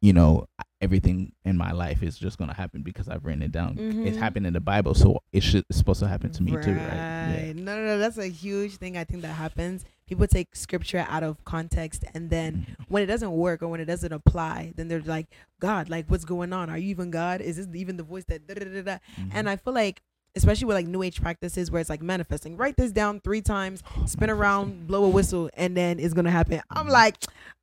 you 0.00 0.12
know, 0.12 0.46
everything 0.80 1.32
in 1.44 1.56
my 1.56 1.70
life 1.70 2.02
is 2.02 2.18
just 2.18 2.36
gonna 2.36 2.52
happen 2.54 2.82
because 2.82 3.08
I've 3.08 3.24
written 3.24 3.40
it 3.42 3.52
down. 3.52 3.78
It's 4.04 4.16
Mhm. 4.16 4.20
happened 4.20 4.46
in 4.48 4.52
the 4.52 4.58
Bible, 4.60 4.94
so 4.94 5.22
it 5.32 5.44
should 5.44 5.64
it's 5.70 5.78
supposed 5.78 6.00
to 6.00 6.08
happen 6.08 6.30
to 6.32 6.42
me 6.42 6.56
too, 6.60 6.74
right? 6.74 6.98
Right. 7.22 7.54
No, 7.54 7.76
no, 7.76 7.84
no. 7.84 7.98
That's 7.98 8.18
a 8.18 8.26
huge 8.26 8.78
thing. 8.78 8.96
I 8.96 9.04
think 9.04 9.22
that 9.22 9.34
happens. 9.34 9.84
People 10.08 10.26
take 10.26 10.56
scripture 10.56 11.06
out 11.08 11.22
of 11.22 11.44
context, 11.44 12.04
and 12.14 12.30
then 12.30 12.66
Mhm. 12.68 12.86
when 12.88 13.04
it 13.04 13.06
doesn't 13.06 13.30
work 13.30 13.62
or 13.62 13.68
when 13.68 13.80
it 13.80 13.84
doesn't 13.84 14.12
apply, 14.12 14.72
then 14.74 14.88
they're 14.88 15.00
like, 15.02 15.28
"God, 15.60 15.88
like, 15.88 16.10
what's 16.10 16.24
going 16.24 16.52
on? 16.52 16.68
Are 16.68 16.78
you 16.78 16.88
even 16.90 17.12
God? 17.12 17.40
Is 17.40 17.54
this 17.56 17.68
even 17.72 17.96
the 17.96 18.02
voice 18.02 18.24
that?" 18.24 18.48
Da, 18.48 18.54
da, 18.54 18.64
da, 18.64 18.82
da? 18.82 18.98
Mhm. 19.16 19.30
And 19.32 19.48
I 19.48 19.54
feel 19.54 19.72
like, 19.72 20.02
especially 20.34 20.66
with 20.66 20.76
like 20.76 20.86
New 20.86 21.02
Age 21.02 21.20
practices, 21.20 21.70
where 21.70 21.80
it's 21.80 21.90
like 21.90 22.02
manifesting, 22.02 22.56
write 22.56 22.76
this 22.76 22.92
down 22.92 23.20
three 23.20 23.40
times, 23.42 23.82
spin 24.06 24.30
around, 24.30 24.86
blow 24.86 25.04
a 25.04 25.08
whistle, 25.08 25.50
and 25.54 25.76
then 25.76 25.98
it's 26.00 26.14
gonna 26.14 26.30
happen. 26.30 26.60
I'm 26.70 26.88
like, 26.88 27.16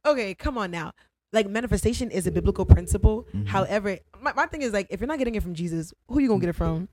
okay, 0.06 0.34
come 0.36 0.58
on 0.58 0.72
now. 0.72 0.92
Like 1.32 1.48
manifestation 1.48 2.10
is 2.12 2.26
a 2.28 2.32
biblical 2.32 2.66
principle. 2.66 3.28
Mhm. 3.36 3.48
However, 3.48 3.98
my, 4.22 4.34
my 4.34 4.46
thing 4.48 4.62
is 4.62 4.74
like, 4.74 4.88
if 4.90 5.00
you're 5.00 5.08
not 5.08 5.20
getting 5.20 5.36
it 5.36 5.44
from 5.44 5.54
Jesus, 5.54 5.94
who 6.08 6.20
you 6.20 6.28
gonna 6.28 6.40
get 6.40 6.50
it 6.50 6.54
from? 6.54 6.90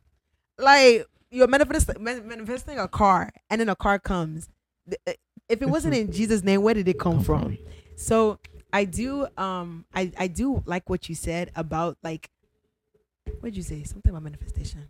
Like 0.59 1.07
you're 1.31 1.49
manifest, 1.49 1.99
manifesting 1.99 2.79
a 2.79 2.89
car, 2.89 3.31
and 3.51 3.61
then 3.61 3.69
a 3.69 3.77
car 3.77 3.99
comes. 3.99 4.49
Uh, 4.91 5.13
if 5.49 5.63
it 5.63 5.69
wasn't 5.69 5.95
in 5.95 6.13
Jesus' 6.21 6.43
name, 6.43 6.63
where 6.63 6.75
did 6.75 6.89
it 6.89 6.99
come, 6.99 7.23
from. 7.23 7.57
So 7.97 8.39
I 8.73 8.85
do 8.85 9.27
um 9.39 9.85
I 9.95 10.13
I 10.19 10.27
do 10.27 10.63
like 10.67 10.89
what 10.91 11.09
you 11.09 11.15
said 11.15 11.51
about 11.57 11.97
like 12.03 12.31
what 13.41 13.45
did 13.51 13.57
you 13.57 13.63
say? 13.63 13.83
Something 13.85 14.11
about 14.11 14.23
manifestation. 14.23 14.89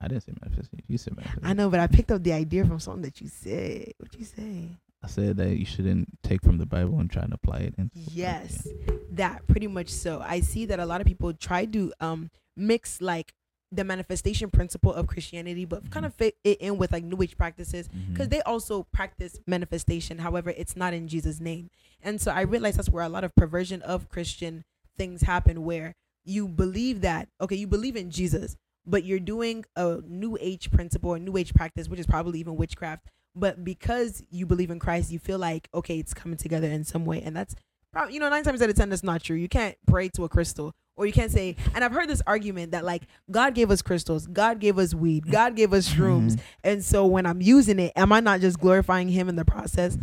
I 0.00 0.08
didn't 0.08 0.22
say 0.24 0.32
manifestation. 0.42 0.84
You 0.88 0.98
said 0.98 1.16
manifestation. 1.16 1.46
I 1.48 1.52
know, 1.54 1.70
but 1.70 1.80
I 1.80 1.86
picked 1.86 2.10
up 2.12 2.22
the 2.22 2.32
idea 2.32 2.64
from 2.64 2.78
something 2.80 3.02
that 3.02 3.20
you 3.20 3.28
said. 3.28 3.92
What 3.98 4.14
you 4.18 4.24
say? 4.24 4.76
I 5.02 5.06
said 5.06 5.36
that 5.36 5.56
you 5.56 5.64
shouldn't 5.66 6.08
take 6.22 6.42
from 6.42 6.58
the 6.58 6.66
Bible 6.66 6.98
and 6.98 7.10
try 7.10 7.22
and 7.22 7.32
apply 7.32 7.58
it. 7.58 7.74
And 7.78 7.90
Yes, 7.94 8.66
that 9.12 9.46
pretty 9.46 9.66
much 9.66 9.88
so. 9.90 10.20
I 10.26 10.40
see 10.40 10.64
that 10.66 10.80
a 10.80 10.86
lot 10.86 11.00
of 11.00 11.06
people 11.06 11.32
try 11.34 11.64
to 11.66 11.92
um 12.00 12.30
mix 12.56 13.00
like 13.00 13.32
the 13.72 13.84
manifestation 13.84 14.50
principle 14.50 14.92
of 14.94 15.06
Christianity, 15.06 15.64
but 15.64 15.90
kind 15.90 16.06
of 16.06 16.14
fit 16.14 16.36
it 16.44 16.58
in 16.60 16.78
with 16.78 16.92
like 16.92 17.02
New 17.04 17.20
Age 17.22 17.36
practices 17.36 17.88
because 18.12 18.28
Mhm. 18.28 18.30
they 18.30 18.42
also 18.42 18.84
practice 18.92 19.38
manifestation. 19.46 20.18
However, 20.18 20.50
it's 20.50 20.76
not 20.76 20.94
in 20.94 21.08
Jesus' 21.08 21.40
name, 21.40 21.70
and 22.02 22.20
so 22.20 22.30
I 22.30 22.42
realize 22.42 22.76
that's 22.76 22.88
where 22.90 23.02
a 23.04 23.08
lot 23.08 23.24
of 23.24 23.34
perversion 23.34 23.82
of 23.82 24.08
Christian 24.08 24.64
things 24.96 25.22
happen, 25.22 25.64
where 25.64 25.96
you 26.24 26.46
believe 26.48 27.00
that 27.02 27.28
okay, 27.40 27.56
you 27.56 27.66
believe 27.66 27.96
in 27.96 28.10
Jesus, 28.10 28.56
but 28.86 29.04
you're 29.04 29.18
doing 29.20 29.64
a 29.76 30.00
New 30.06 30.36
Age 30.40 30.70
principle 30.70 31.10
or 31.10 31.18
New 31.18 31.36
Age 31.36 31.54
practice, 31.54 31.88
which 31.88 32.00
is 32.00 32.06
probably 32.06 32.40
even 32.40 32.56
witchcraft. 32.56 33.06
But 33.34 33.64
because 33.64 34.22
you 34.30 34.46
believe 34.46 34.70
in 34.70 34.78
Christ, 34.78 35.10
you 35.10 35.18
feel 35.18 35.38
like 35.38 35.68
okay, 35.74 35.98
it's 35.98 36.14
coming 36.14 36.36
together 36.36 36.68
in 36.68 36.84
some 36.84 37.04
way, 37.04 37.20
and 37.22 37.34
that's 37.36 37.54
probably 37.92 38.14
you 38.14 38.20
know 38.20 38.28
nine 38.28 38.44
times 38.44 38.62
out 38.62 38.70
of 38.70 38.76
ten 38.76 38.90
that's 38.90 39.02
not 39.02 39.22
true. 39.22 39.36
You 39.36 39.48
can't 39.48 39.76
pray 39.86 40.08
to 40.10 40.24
a 40.24 40.28
crystal, 40.28 40.72
or 40.96 41.06
you 41.06 41.12
can't 41.12 41.32
say. 41.32 41.56
And 41.74 41.82
I've 41.82 41.90
heard 41.92 42.08
this 42.08 42.22
argument 42.26 42.72
that 42.72 42.84
like 42.84 43.02
God 43.30 43.54
gave 43.54 43.70
us 43.72 43.82
crystals, 43.82 44.26
God 44.28 44.60
gave 44.60 44.78
us 44.78 44.94
weed, 44.94 45.30
God 45.30 45.56
gave 45.56 45.72
us 45.72 45.88
shrooms, 45.92 46.34
Mhm. 46.36 46.40
and 46.62 46.84
so 46.84 47.06
when 47.06 47.26
I'm 47.26 47.42
using 47.42 47.80
it, 47.80 47.92
am 47.96 48.12
I 48.12 48.20
not 48.20 48.40
just 48.40 48.60
glorifying 48.60 49.08
Him 49.08 49.28
in 49.28 49.34
the 49.34 49.44
process? 49.44 49.98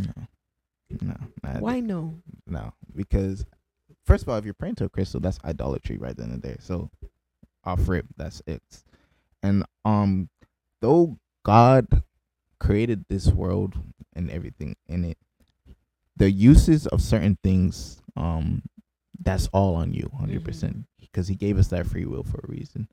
No, 1.00 1.14
no, 1.42 1.50
Why 1.60 1.80
no? 1.80 2.16
No, 2.46 2.74
because 2.94 3.46
first 4.04 4.24
of 4.24 4.28
all, 4.28 4.36
if 4.36 4.44
you're 4.44 4.52
praying 4.52 4.74
to 4.76 4.84
a 4.84 4.88
crystal, 4.90 5.20
that's 5.20 5.38
idolatry 5.42 5.96
right 5.96 6.14
then 6.16 6.30
and 6.32 6.42
there. 6.42 6.58
So 6.60 6.90
off 7.64 7.88
rip, 7.88 8.06
that's 8.16 8.42
it. 8.46 8.62
And 9.42 9.64
um, 9.84 10.28
though 10.80 11.18
God 11.44 12.02
created 12.60 13.04
this 13.08 13.26
world 13.28 13.74
and 14.14 14.30
everything 14.30 14.76
in 14.88 15.04
it, 15.04 15.18
the 16.16 16.30
uses 16.30 16.86
of 16.86 17.00
certain 17.00 17.38
things, 17.42 18.02
um, 18.16 18.62
that's 19.20 19.48
all 19.52 19.76
on 19.76 19.92
you, 19.94 20.08
100 20.12 20.44
percent, 20.44 20.84
because 21.00 21.28
He 21.28 21.34
gave 21.34 21.58
us 21.58 21.68
that 21.68 21.86
free 21.86 22.04
will 22.04 22.22
for 22.24 22.38
a 22.38 22.50
reason. 22.50 22.88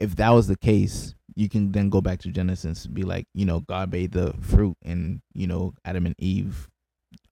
If 0.00 0.16
that 0.16 0.30
was 0.30 0.48
the 0.48 0.56
case, 0.56 1.14
you 1.36 1.48
can 1.48 1.72
then 1.72 1.88
go 1.88 2.00
back 2.00 2.20
to 2.20 2.28
Genesis 2.30 2.84
and 2.84 2.94
be 2.94 3.02
like, 3.02 3.26
you 3.34 3.44
know, 3.44 3.60
God 3.60 3.92
made 3.92 4.12
the 4.12 4.32
fruit, 4.40 4.76
and 4.82 5.20
you 5.34 5.46
know, 5.46 5.74
Adam 5.84 6.06
and 6.06 6.14
Eve, 6.18 6.68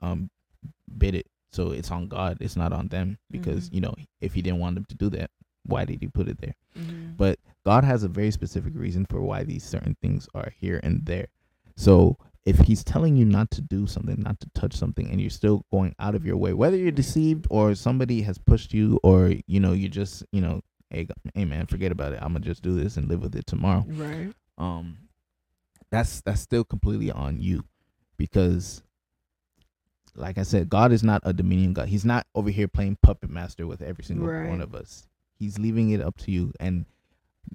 um, 0.01 0.31
bid 0.97 1.15
it. 1.15 1.27
So 1.53 1.71
it's 1.73 1.91
on 1.91 2.09
God. 2.09 2.39
It's 2.41 2.57
not 2.57 2.73
on 2.73 2.89
them 2.89 3.19
because 3.31 3.69
Mhm. 3.69 3.75
you 3.75 3.81
know 3.83 3.95
if 4.21 4.35
He 4.35 4.43
didn't 4.43 4.61
want 4.61 4.75
them 4.75 4.85
to 4.87 4.95
do 4.95 5.11
that, 5.11 5.31
why 5.65 5.85
did 5.85 6.01
He 6.01 6.09
put 6.09 6.29
it 6.29 6.39
there? 6.41 6.55
Mhm. 6.79 7.17
But 7.17 7.39
God 7.65 7.85
has 7.85 8.03
a 8.03 8.09
very 8.09 8.31
specific 8.31 8.73
reason 8.75 9.07
for 9.07 9.21
why 9.23 9.45
these 9.45 9.63
certain 9.65 9.97
things 10.03 10.29
are 10.35 10.53
here 10.57 10.81
and 10.83 11.05
there. 11.07 11.29
So 11.77 12.19
if 12.45 12.59
He's 12.59 12.83
telling 12.83 13.17
you 13.17 13.25
not 13.25 13.51
to 13.53 13.61
do 13.61 13.87
something, 13.87 14.21
not 14.21 14.41
to 14.41 14.51
touch 14.55 14.75
something, 14.75 15.09
and 15.09 15.21
you're 15.21 15.31
still 15.31 15.65
going 15.71 15.95
out 16.01 16.15
of 16.15 16.27
your 16.27 16.37
way, 16.37 16.53
whether 16.53 16.77
you're 16.77 16.91
deceived 16.91 17.47
or 17.51 17.75
somebody 17.75 18.23
has 18.23 18.39
pushed 18.39 18.75
you, 18.75 18.99
or 19.03 19.33
you 19.47 19.61
know 19.61 19.73
you 19.73 19.89
just 19.89 20.25
you 20.33 20.41
know, 20.41 20.63
hey, 20.91 21.07
hey 21.35 21.45
man, 21.45 21.67
forget 21.67 21.93
about 21.93 22.13
it. 22.13 22.19
I'm 22.21 22.33
gonna 22.33 22.45
just 22.45 22.63
do 22.63 22.75
this 22.75 22.97
and 22.97 23.09
live 23.09 23.23
with 23.23 23.37
it 23.37 23.47
tomorrow 23.47 23.85
Right. 23.89 24.33
um 24.59 24.99
that's 25.91 26.21
that's 26.23 26.41
still 26.41 26.65
completely 26.65 27.11
on 27.11 27.39
you 27.41 27.65
because 28.17 28.83
like 30.15 30.37
i 30.39 30.43
said 30.43 30.69
god 30.69 30.93
is 30.93 31.03
not 31.03 31.21
a 31.25 31.33
dominion 31.33 31.73
god 31.73 31.89
he's 31.89 32.05
not 32.05 32.27
over 32.35 32.51
here 32.51 32.69
playing 32.69 32.97
puppet 33.03 33.31
master 33.31 33.67
with 33.67 33.81
every 33.83 34.05
single 34.05 34.27
Right. 34.29 34.49
one 34.49 34.61
of 34.61 34.75
us 34.75 35.07
he's 35.43 35.59
leaving 35.59 35.91
it 35.91 36.01
up 36.01 36.17
to 36.17 36.31
you 36.31 36.53
and 36.61 36.87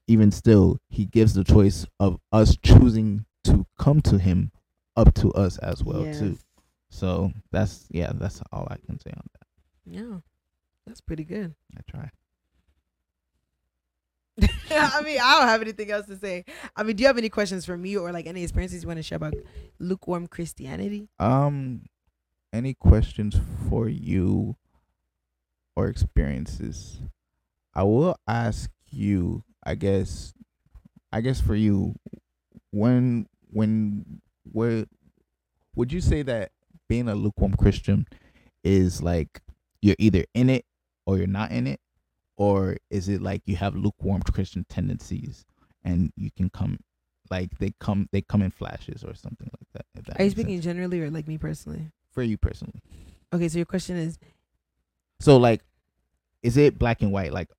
even 0.07 0.29
still 0.31 0.77
he 0.89 1.05
gives 1.05 1.33
the 1.33 1.43
choice 1.43 1.85
of 1.99 2.19
us 2.33 2.57
choosing 2.61 3.25
to 3.45 3.65
come 3.79 4.01
to 4.01 4.17
him 4.17 4.51
up 4.97 5.13
to 5.13 5.31
us 5.31 5.57
as 5.59 5.83
well 5.83 6.03
too 6.19 6.37
so 6.89 7.31
that's 7.51 7.85
yeah 7.89 8.11
that's 8.15 8.41
all 8.51 8.67
i 8.69 8.75
can 8.85 8.99
say 8.99 9.11
on 9.15 9.25
that 9.33 9.47
Yeah, 9.99 10.17
that's 10.85 10.99
pretty 10.99 11.23
good. 11.23 11.55
i 11.77 11.81
try 11.89 12.09
I 14.69 15.01
mean, 15.01 15.17
I 15.19 15.39
don't 15.39 15.47
have 15.47 15.61
anything 15.63 15.89
else 15.89 16.05
to 16.07 16.15
say. 16.15 16.45
I 16.75 16.83
mean, 16.83 16.95
do 16.95 17.01
you 17.01 17.07
have 17.07 17.17
any 17.17 17.29
questions 17.29 17.65
for 17.65 17.75
me 17.75 17.97
or 17.97 18.11
like 18.11 18.27
any 18.27 18.43
experiences 18.43 18.83
you 18.83 18.87
want 18.87 18.97
to 18.99 19.03
share 19.03 19.15
about 19.15 19.33
lukewarm 19.79 20.27
Christianity? 20.27 21.09
Um, 21.17 21.87
any 22.53 22.75
questions 22.75 23.39
for 23.67 23.89
you 23.89 24.55
or 25.75 25.87
experiences? 25.87 26.99
I 27.77 27.83
will 27.83 28.17
ask 28.27 28.69
you. 28.89 29.43
I 29.63 29.75
guess. 29.75 30.33
I 31.11 31.21
guess 31.21 31.39
for 31.39 31.55
you, 31.55 31.95
when 32.71 33.27
when 33.51 34.21
where 34.51 34.85
would 35.75 35.91
you 35.93 36.01
say 36.01 36.21
that 36.23 36.51
being 36.89 37.07
a 37.07 37.15
lukewarm 37.15 37.53
Christian 37.53 38.07
is 38.63 39.01
like 39.01 39.41
you're 39.81 39.95
either 39.99 40.25
in 40.33 40.49
it 40.49 40.65
or 41.05 41.17
you're 41.17 41.27
not 41.27 41.51
in 41.51 41.67
it, 41.67 41.79
or 42.37 42.77
is 42.89 43.07
it 43.09 43.21
like 43.21 43.43
you 43.45 43.55
have 43.57 43.75
lukewarm 43.75 44.21
Christian 44.21 44.65
tendencies 44.69 45.45
and 45.83 46.11
you 46.15 46.31
can 46.31 46.49
come 46.49 46.79
like 47.29 47.57
they 47.59 47.73
come 47.79 48.09
they 48.11 48.21
come 48.21 48.41
in 48.41 48.51
flashes 48.51 49.03
or 49.03 49.13
something 49.13 49.49
like 49.53 49.67
that? 49.73 49.85
That 50.05 50.19
Are 50.19 50.23
you 50.23 50.29
makes 50.29 50.35
sense 50.35 50.41
speaking 50.45 50.61
generally 50.61 51.01
or 51.01 51.11
like 51.11 51.27
me 51.27 51.37
personally? 51.37 51.91
for 52.11 52.23
you 52.23 52.37
personally. 52.37 52.81
Okay, 53.31 53.47
so 53.47 53.59
your 53.59 53.65
question 53.65 53.95
is 53.97 54.17
So 55.19 55.37
like, 55.37 55.61
is 56.41 56.57
it 56.57 56.79
black 56.79 57.01
and 57.03 57.11
white? 57.11 57.31
Like, 57.31 57.49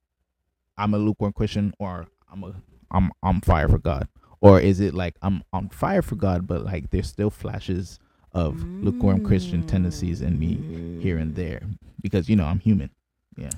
I'm 0.78 0.94
a 0.94 0.98
lukewarm 0.98 1.32
Christian, 1.32 1.74
or 1.78 2.06
I'm 2.32 2.44
a 2.44 2.54
I'm 2.90 3.10
I'm 3.22 3.40
fire 3.40 3.68
for 3.68 3.78
God, 3.78 4.08
or 4.40 4.60
is 4.60 4.80
it 4.80 4.94
like 4.94 5.16
I'm 5.20 5.42
on 5.52 5.68
fire 5.68 6.02
for 6.02 6.14
God, 6.14 6.46
but 6.46 6.64
like 6.64 6.90
there's 6.90 7.08
still 7.08 7.30
flashes 7.30 7.98
of 8.32 8.62
lukewarm 8.62 9.24
Christian 9.24 9.66
tendencies 9.66 10.22
in 10.22 10.38
me 10.38 11.00
here 11.02 11.18
and 11.18 11.34
there 11.34 11.62
because 12.00 12.28
you 12.28 12.36
know 12.36 12.44
I'm 12.44 12.60
human. 12.60 12.90
Yeah. 13.36 13.50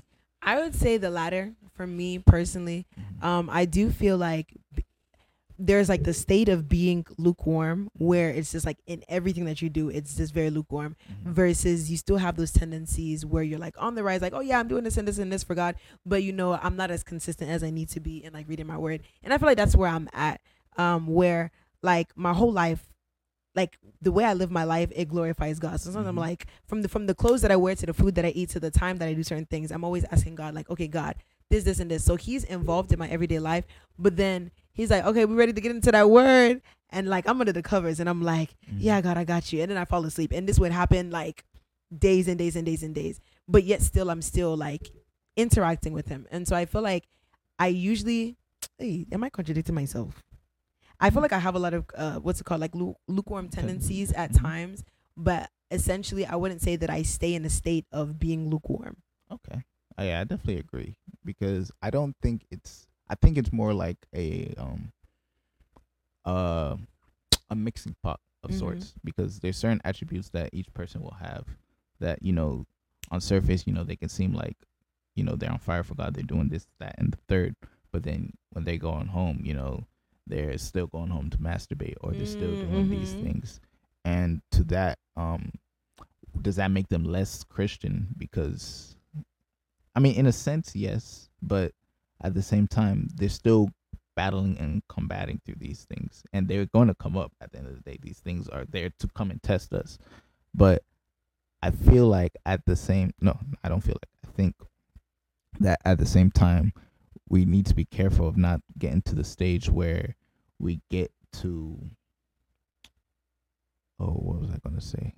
I 0.42 0.60
would 0.60 0.74
say 0.74 0.96
the 0.96 1.10
latter 1.10 1.52
for 1.74 1.86
me 1.86 2.18
personally. 2.18 2.86
Um, 3.20 3.50
I 3.52 3.66
do 3.66 3.90
feel 3.90 4.16
like 4.16 4.54
there's 5.62 5.90
like 5.90 6.04
the 6.04 6.14
state 6.14 6.48
of 6.48 6.70
being 6.70 7.04
lukewarm 7.18 7.90
where 7.98 8.30
it's 8.30 8.50
just 8.50 8.64
like 8.64 8.78
in 8.86 9.04
everything 9.10 9.44
that 9.44 9.60
you 9.60 9.68
do, 9.68 9.90
it's 9.90 10.16
just 10.16 10.32
very 10.32 10.48
lukewarm. 10.48 10.96
Mhm. 11.12 11.32
Versus 11.32 11.90
you 11.90 11.98
still 11.98 12.16
have 12.16 12.36
those 12.36 12.50
tendencies 12.50 13.26
where 13.26 13.42
you're 13.42 13.58
like 13.58 13.74
on 13.78 13.94
the 13.94 14.02
rise, 14.02 14.22
like, 14.22 14.32
oh 14.32 14.40
yeah, 14.40 14.58
I'm 14.58 14.68
doing 14.68 14.84
this 14.84 14.96
and 14.96 15.06
this 15.06 15.18
and 15.18 15.30
this 15.30 15.44
for 15.44 15.54
God, 15.54 15.74
but 16.06 16.22
you 16.22 16.32
know, 16.32 16.54
I'm 16.54 16.76
not 16.76 16.90
as 16.90 17.02
consistent 17.02 17.50
as 17.50 17.62
I 17.62 17.68
need 17.68 17.90
to 17.90 18.00
be 18.00 18.24
in 18.24 18.32
like 18.32 18.48
reading 18.48 18.66
my 18.66 18.78
word. 18.78 19.02
And 19.22 19.34
I 19.34 19.38
feel 19.38 19.46
like 19.48 19.58
that's 19.58 19.76
where 19.76 19.90
I'm 19.90 20.08
at. 20.14 20.40
Um, 20.78 21.06
where 21.06 21.50
like 21.82 22.08
my 22.16 22.32
whole 22.32 22.52
life, 22.52 22.88
like 23.54 23.76
the 24.00 24.12
way 24.12 24.24
I 24.24 24.32
live 24.32 24.50
my 24.50 24.64
life, 24.64 24.90
it 24.94 25.08
glorifies 25.08 25.58
God. 25.58 25.78
So 25.80 25.90
sometimes 25.90 26.06
I'm 26.08 26.14
Mhm. 26.16 26.20
like, 26.20 26.46
from 26.66 26.80
the 26.80 26.88
from 26.88 27.06
the 27.06 27.14
clothes 27.14 27.42
that 27.42 27.50
I 27.50 27.56
wear 27.56 27.74
to 27.74 27.84
the 27.84 27.92
food 27.92 28.14
that 28.14 28.24
I 28.24 28.28
eat 28.28 28.48
to 28.50 28.60
the 28.60 28.70
time 28.70 28.96
that 28.98 29.08
I 29.08 29.12
do 29.12 29.22
certain 29.22 29.44
things, 29.46 29.70
I'm 29.70 29.84
always 29.84 30.04
asking 30.10 30.36
God, 30.36 30.54
like, 30.54 30.70
okay, 30.70 30.86
God, 30.88 31.16
this, 31.50 31.64
this, 31.64 31.80
and 31.80 31.90
this. 31.90 32.02
So 32.04 32.16
He's 32.16 32.44
involved 32.44 32.92
in 32.92 32.98
my 32.98 33.08
everyday 33.08 33.40
life, 33.40 33.66
but 33.98 34.16
then 34.16 34.52
He's 34.80 34.90
like, 34.90 35.04
okay, 35.04 35.26
we 35.26 35.34
ready 35.34 35.52
to 35.52 35.60
get 35.60 35.72
into 35.72 35.92
that 35.92 36.08
word, 36.08 36.62
and 36.88 37.06
like 37.06 37.28
I'm 37.28 37.38
under 37.38 37.52
the 37.52 37.62
covers, 37.62 38.00
and 38.00 38.08
I'm 38.08 38.22
like, 38.22 38.54
Mhm. 38.72 38.78
yeah, 38.78 39.00
God, 39.02 39.18
I 39.18 39.24
got 39.24 39.52
you, 39.52 39.60
and 39.60 39.70
then 39.70 39.76
I 39.76 39.84
fall 39.84 40.04
asleep, 40.06 40.32
and 40.32 40.48
this 40.48 40.58
would 40.58 40.72
happen 40.72 41.10
like 41.10 41.44
days 41.96 42.28
and 42.28 42.38
days 42.38 42.56
and 42.56 42.64
days 42.64 42.82
and 42.82 42.94
days, 42.94 43.20
but 43.46 43.64
yet 43.64 43.82
still 43.82 44.10
I'm 44.10 44.22
still 44.22 44.56
like 44.56 44.88
interacting 45.36 45.92
with 45.92 46.08
Him, 46.08 46.26
and 46.30 46.48
so 46.48 46.56
I 46.56 46.64
feel 46.64 46.80
like 46.80 47.04
I 47.58 47.66
usually, 47.66 48.38
hey, 48.78 49.06
am 49.12 49.22
I 49.22 49.28
contradicting 49.28 49.74
myself? 49.74 50.22
I 50.98 51.10
feel 51.10 51.20
like 51.20 51.32
I 51.34 51.38
have 51.40 51.54
a 51.54 51.58
lot 51.58 51.74
of 51.74 51.84
uh, 51.94 52.16
what's 52.20 52.40
it 52.40 52.44
called, 52.44 52.62
like 52.62 52.74
lu- 52.74 52.96
lukewarm 53.06 53.50
tendencies 53.50 54.12
at 54.12 54.32
Mhm. 54.32 54.40
times, 54.40 54.84
but 55.14 55.50
essentially, 55.70 56.24
I 56.24 56.36
wouldn't 56.36 56.62
say 56.62 56.76
that 56.76 56.88
I 56.88 57.02
stay 57.02 57.34
in 57.34 57.44
a 57.44 57.50
state 57.50 57.84
of 57.92 58.18
being 58.18 58.48
lukewarm. 58.48 58.96
Okay. 59.30 59.62
Oh, 59.98 60.02
yeah, 60.04 60.20
I 60.20 60.24
definitely 60.24 60.58
agree 60.58 60.96
because 61.22 61.70
I 61.82 61.90
don't 61.90 62.16
think 62.22 62.46
it's. 62.50 62.86
I 63.10 63.16
think 63.16 63.36
it's 63.36 63.52
more 63.52 63.74
like 63.74 63.98
a 64.14 64.54
um, 64.56 64.92
uh, 66.24 66.76
a 67.50 67.54
mixing 67.56 67.96
pot 68.02 68.20
of 68.44 68.50
Mhm. 68.50 68.54
sorts 68.54 68.94
because 69.04 69.40
there's 69.40 69.56
certain 69.58 69.80
attributes 69.84 70.30
that 70.30 70.50
each 70.52 70.72
person 70.72 71.02
will 71.02 71.16
have 71.20 71.44
that 71.98 72.22
you 72.22 72.32
know 72.32 72.64
on 73.10 73.20
surface 73.20 73.66
you 73.66 73.72
know 73.72 73.84
they 73.84 73.96
can 73.96 74.08
seem 74.08 74.32
like 74.32 74.56
you 75.16 75.24
know 75.24 75.34
they're 75.34 75.50
on 75.52 75.58
fire 75.58 75.82
for 75.82 75.94
God 75.94 76.14
they're 76.14 76.22
doing 76.22 76.48
this 76.48 76.66
that 76.78 76.94
and 76.98 77.12
the 77.12 77.18
third 77.28 77.56
but 77.92 78.04
then 78.04 78.32
when 78.50 78.64
they 78.64 78.78
go 78.78 78.90
on 78.90 79.08
home 79.08 79.40
you 79.44 79.52
know 79.52 79.84
they're 80.26 80.56
still 80.56 80.86
going 80.86 81.10
home 81.10 81.28
to 81.30 81.38
masturbate 81.38 81.96
or 82.00 82.12
they're 82.14 82.24
still 82.24 82.54
doing 82.54 82.88
these 82.88 83.14
Mhm. 83.14 83.24
things 83.24 83.60
and 84.04 84.40
to 84.52 84.62
that 84.64 84.98
um 85.16 85.52
does 86.40 86.56
that 86.56 86.70
make 86.70 86.88
them 86.88 87.04
less 87.04 87.42
Christian 87.44 88.14
because 88.16 88.94
I 89.94 89.98
mean, 89.98 90.14
in 90.14 90.26
a 90.26 90.32
sense, 90.32 90.76
yes, 90.76 91.28
but 91.42 91.72
at 92.22 92.34
the 92.34 92.42
same 92.42 92.66
time, 92.66 93.08
they're 93.14 93.28
still 93.28 93.70
battling 94.16 94.58
and 94.58 94.82
combating 94.88 95.40
through 95.44 95.56
these 95.58 95.84
things, 95.84 96.22
and 96.32 96.48
they're 96.48 96.66
going 96.66 96.88
to 96.88 96.94
come 96.94 97.16
up 97.16 97.32
at 97.40 97.52
the 97.52 97.58
end 97.58 97.68
of 97.68 97.74
the 97.74 97.90
day. 97.90 97.98
These 98.02 98.18
things 98.18 98.48
are 98.48 98.64
there 98.66 98.90
to 98.98 99.08
come 99.14 99.30
and 99.30 99.42
test 99.42 99.72
us, 99.72 99.98
but 100.54 100.82
I 101.62 101.70
feel 101.70 102.06
like 102.06 102.32
at 102.46 102.64
the 102.66 102.76
same 102.76 103.12
no, 103.20 103.38
I 103.62 103.68
don't 103.68 103.82
feel 103.82 103.96
like 103.96 104.30
I 104.30 104.36
think 104.36 104.54
that 105.60 105.80
at 105.84 105.98
the 105.98 106.06
same 106.06 106.30
time 106.30 106.72
we 107.28 107.44
need 107.44 107.66
to 107.66 107.74
be 107.74 107.84
careful 107.84 108.26
of 108.26 108.36
not 108.36 108.60
getting 108.78 109.02
to 109.02 109.14
the 109.14 109.24
stage 109.24 109.68
where 109.68 110.16
we 110.58 110.80
get 110.90 111.12
to 111.32 111.78
oh 113.98 114.12
what 114.12 114.40
was 114.40 114.50
I 114.50 114.58
gonna 114.66 114.80
say? 114.80 115.14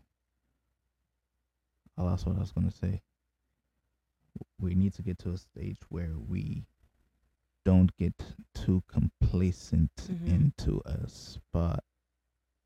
I 1.97 2.03
lost 2.03 2.27
what 2.27 2.37
I 2.37 2.41
was 2.41 2.53
gonna 2.53 2.71
say. 2.71 3.03
We 4.59 4.75
need 4.75 4.95
to 4.95 5.03
get 5.03 5.19
to 5.21 5.33
a 5.33 5.39
stage 5.39 5.79
where 5.89 6.15
we 6.29 6.65
don't 7.65 7.97
get 7.97 8.15
too 8.55 8.83
complacent 8.89 9.91
Mhm. 10.11 10.27
into 10.29 10.83
a 10.85 11.09
spot. 11.09 11.85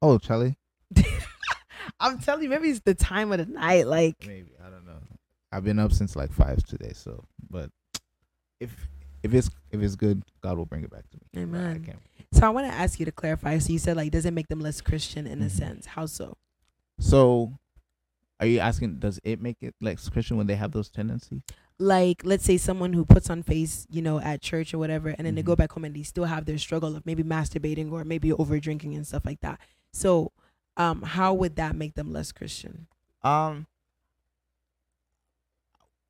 Oh, 0.02 0.18
Charlie. 0.18 0.56
I'm 2.00 2.18
telling 2.18 2.42
you, 2.44 2.48
maybe 2.48 2.68
it's 2.68 2.80
the 2.80 2.94
time 2.94 3.32
of 3.32 3.38
the 3.38 3.46
night. 3.46 3.86
Like, 3.86 4.16
Maybe 4.26 4.52
I 4.64 4.70
don't 4.70 4.86
know. 4.86 4.98
I've 5.52 5.64
been 5.64 5.78
up 5.78 5.92
since 5.92 6.16
like 6.16 6.32
five 6.32 6.62
today, 6.64 6.92
so 6.92 7.24
but 7.48 7.70
if 8.60 8.88
if 9.22 9.32
it's 9.32 9.48
if 9.70 9.80
it's 9.80 9.94
good, 9.96 10.22
God 10.42 10.58
will 10.58 10.66
bring 10.66 10.82
it 10.84 10.90
back 10.90 11.04
to 11.10 11.16
me. 11.16 11.26
I 11.34 11.42
Amen. 11.44 11.84
can't. 11.84 11.98
so 12.32 12.46
I 12.46 12.50
want 12.50 12.66
to 12.66 12.72
ask 12.72 12.98
you 12.98 13.06
to 13.06 13.12
clarify. 13.12 13.58
So 13.58 13.72
you 13.72 13.78
said 13.78 13.96
like, 13.96 14.10
does 14.10 14.26
it 14.26 14.32
make 14.32 14.48
them 14.48 14.60
less 14.60 14.80
Christian 14.80 15.26
in 15.26 15.40
a 15.42 15.46
Mhm. 15.46 15.50
sense? 15.50 15.86
How 15.86 16.06
so? 16.06 16.36
So, 16.98 17.58
are 18.40 18.46
you 18.46 18.58
asking? 18.58 18.98
Does 18.98 19.20
it 19.24 19.40
make 19.40 19.58
it 19.62 19.74
less 19.80 20.08
Christian 20.08 20.36
when 20.36 20.46
they 20.46 20.56
have 20.56 20.72
those 20.72 20.90
tendencies? 20.90 21.42
Like, 21.78 22.22
let's 22.24 22.44
say 22.44 22.56
someone 22.56 22.94
who 22.94 23.04
puts 23.04 23.28
on 23.28 23.42
face, 23.42 23.86
you 23.90 24.00
know, 24.00 24.18
at 24.20 24.40
church 24.40 24.72
or 24.72 24.78
whatever, 24.78 25.10
and 25.10 25.26
then 25.26 25.34
they 25.34 25.42
go 25.42 25.54
Mhm. 25.54 25.58
back 25.58 25.72
home 25.72 25.84
and 25.84 25.94
they 25.94 26.02
still 26.02 26.24
have 26.24 26.46
their 26.46 26.56
struggle 26.58 26.96
of 26.96 27.04
maybe 27.04 27.22
masturbating 27.22 27.92
or 27.92 28.02
maybe 28.04 28.32
over 28.32 28.58
drinking 28.58 28.94
and 28.94 29.06
stuff 29.06 29.26
like 29.26 29.40
that. 29.40 29.60
So, 29.92 30.32
um, 30.78 31.02
how 31.02 31.34
would 31.34 31.56
that 31.56 31.76
make 31.76 31.94
them 31.94 32.12
less 32.12 32.32
Christian? 32.32 32.86
Um, 33.22 33.66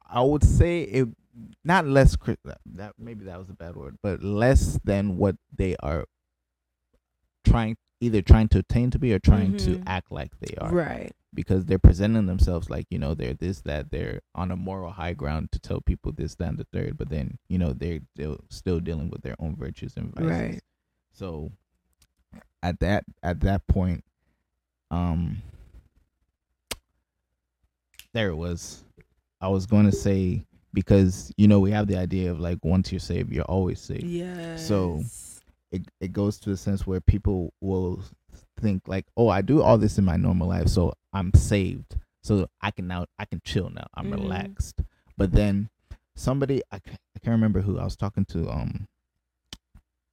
I 0.08 0.22
would 0.22 0.44
say 0.44 0.82
it 0.82 1.08
not 1.64 1.86
less 1.86 2.16
that, 2.16 2.60
that 2.64 2.94
maybe 2.98 3.24
that 3.24 3.38
was 3.38 3.50
a 3.50 3.54
bad 3.54 3.76
word, 3.76 3.98
but 4.02 4.22
less 4.22 4.78
than 4.84 5.16
what 5.18 5.36
they 5.54 5.76
are 5.80 6.06
trying 7.44 7.76
either 8.00 8.22
trying 8.22 8.48
to 8.48 8.58
attain 8.58 8.90
to 8.90 8.98
be 8.98 9.12
or 9.12 9.18
trying 9.18 9.56
to 9.56 9.78
Mhm. 9.78 9.82
act 9.86 10.12
like 10.12 10.38
they 10.38 10.54
are. 10.58 10.72
Right. 10.72 11.12
Because 11.36 11.66
they're 11.66 11.78
presenting 11.78 12.26
themselves 12.26 12.68
like 12.68 12.86
you 12.90 12.98
know 12.98 13.14
they're 13.14 13.34
this 13.34 13.60
that 13.60 13.90
they're 13.90 14.20
on 14.34 14.50
a 14.50 14.56
moral 14.56 14.90
high 14.90 15.12
ground 15.12 15.52
to 15.52 15.60
tell 15.60 15.80
people 15.80 16.10
this 16.10 16.34
that 16.34 16.48
and 16.48 16.58
the 16.58 16.66
third 16.72 16.96
but 16.98 17.08
then 17.10 17.38
you 17.48 17.58
know 17.58 17.72
they're 17.72 18.00
still, 18.50 18.80
dealing 18.80 19.10
with 19.10 19.22
their 19.22 19.36
own 19.38 19.54
virtues 19.54 19.94
and 19.96 20.12
vices 20.14 20.30
Right. 20.30 20.60
so 21.12 21.52
at 22.62 22.80
that 22.80 23.04
at 23.22 23.40
that 23.40 23.66
point 23.68 24.02
um 24.90 25.42
there 28.12 28.28
it 28.30 28.34
was 28.36 28.82
i 29.40 29.48
was 29.48 29.66
going 29.66 29.84
to 29.88 29.96
say 29.96 30.44
because 30.72 31.32
you 31.36 31.46
know 31.48 31.60
we 31.60 31.70
have 31.70 31.86
the 31.86 31.96
idea 31.96 32.30
of 32.30 32.40
like 32.40 32.58
once 32.64 32.90
you're 32.90 32.98
saved 32.98 33.32
you're 33.32 33.44
always 33.44 33.80
saved 33.80 34.04
Yeah. 34.04 34.56
So 34.56 35.02
it, 35.72 35.82
it 36.00 36.12
goes 36.12 36.38
to 36.40 36.50
the 36.50 36.56
sense 36.56 36.86
where 36.86 37.00
people 37.00 37.52
will 37.60 38.00
think 38.60 38.82
like 38.88 39.06
oh 39.16 39.28
i 39.28 39.40
do 39.42 39.62
all 39.62 39.78
this 39.78 39.98
in 39.98 40.04
my 40.04 40.16
normal 40.16 40.48
life 40.48 40.68
so 40.68 40.92
i'm 41.12 41.32
saved 41.34 41.96
so 42.22 42.48
i 42.60 42.70
can 42.70 42.86
now 42.86 43.04
i 43.18 43.24
can 43.24 43.40
chill 43.44 43.70
now 43.70 43.86
i'm 43.94 44.06
Mhm. 44.06 44.12
relaxed 44.12 44.80
but 45.16 45.32
then 45.32 45.68
somebody 46.14 46.62
I, 46.72 46.78
ca- 46.78 46.92
I 47.14 47.18
can't 47.20 47.32
remember 47.34 47.60
who 47.60 47.78
i 47.78 47.84
was 47.84 47.96
talking 47.96 48.24
to 48.26 48.48
um 48.50 48.88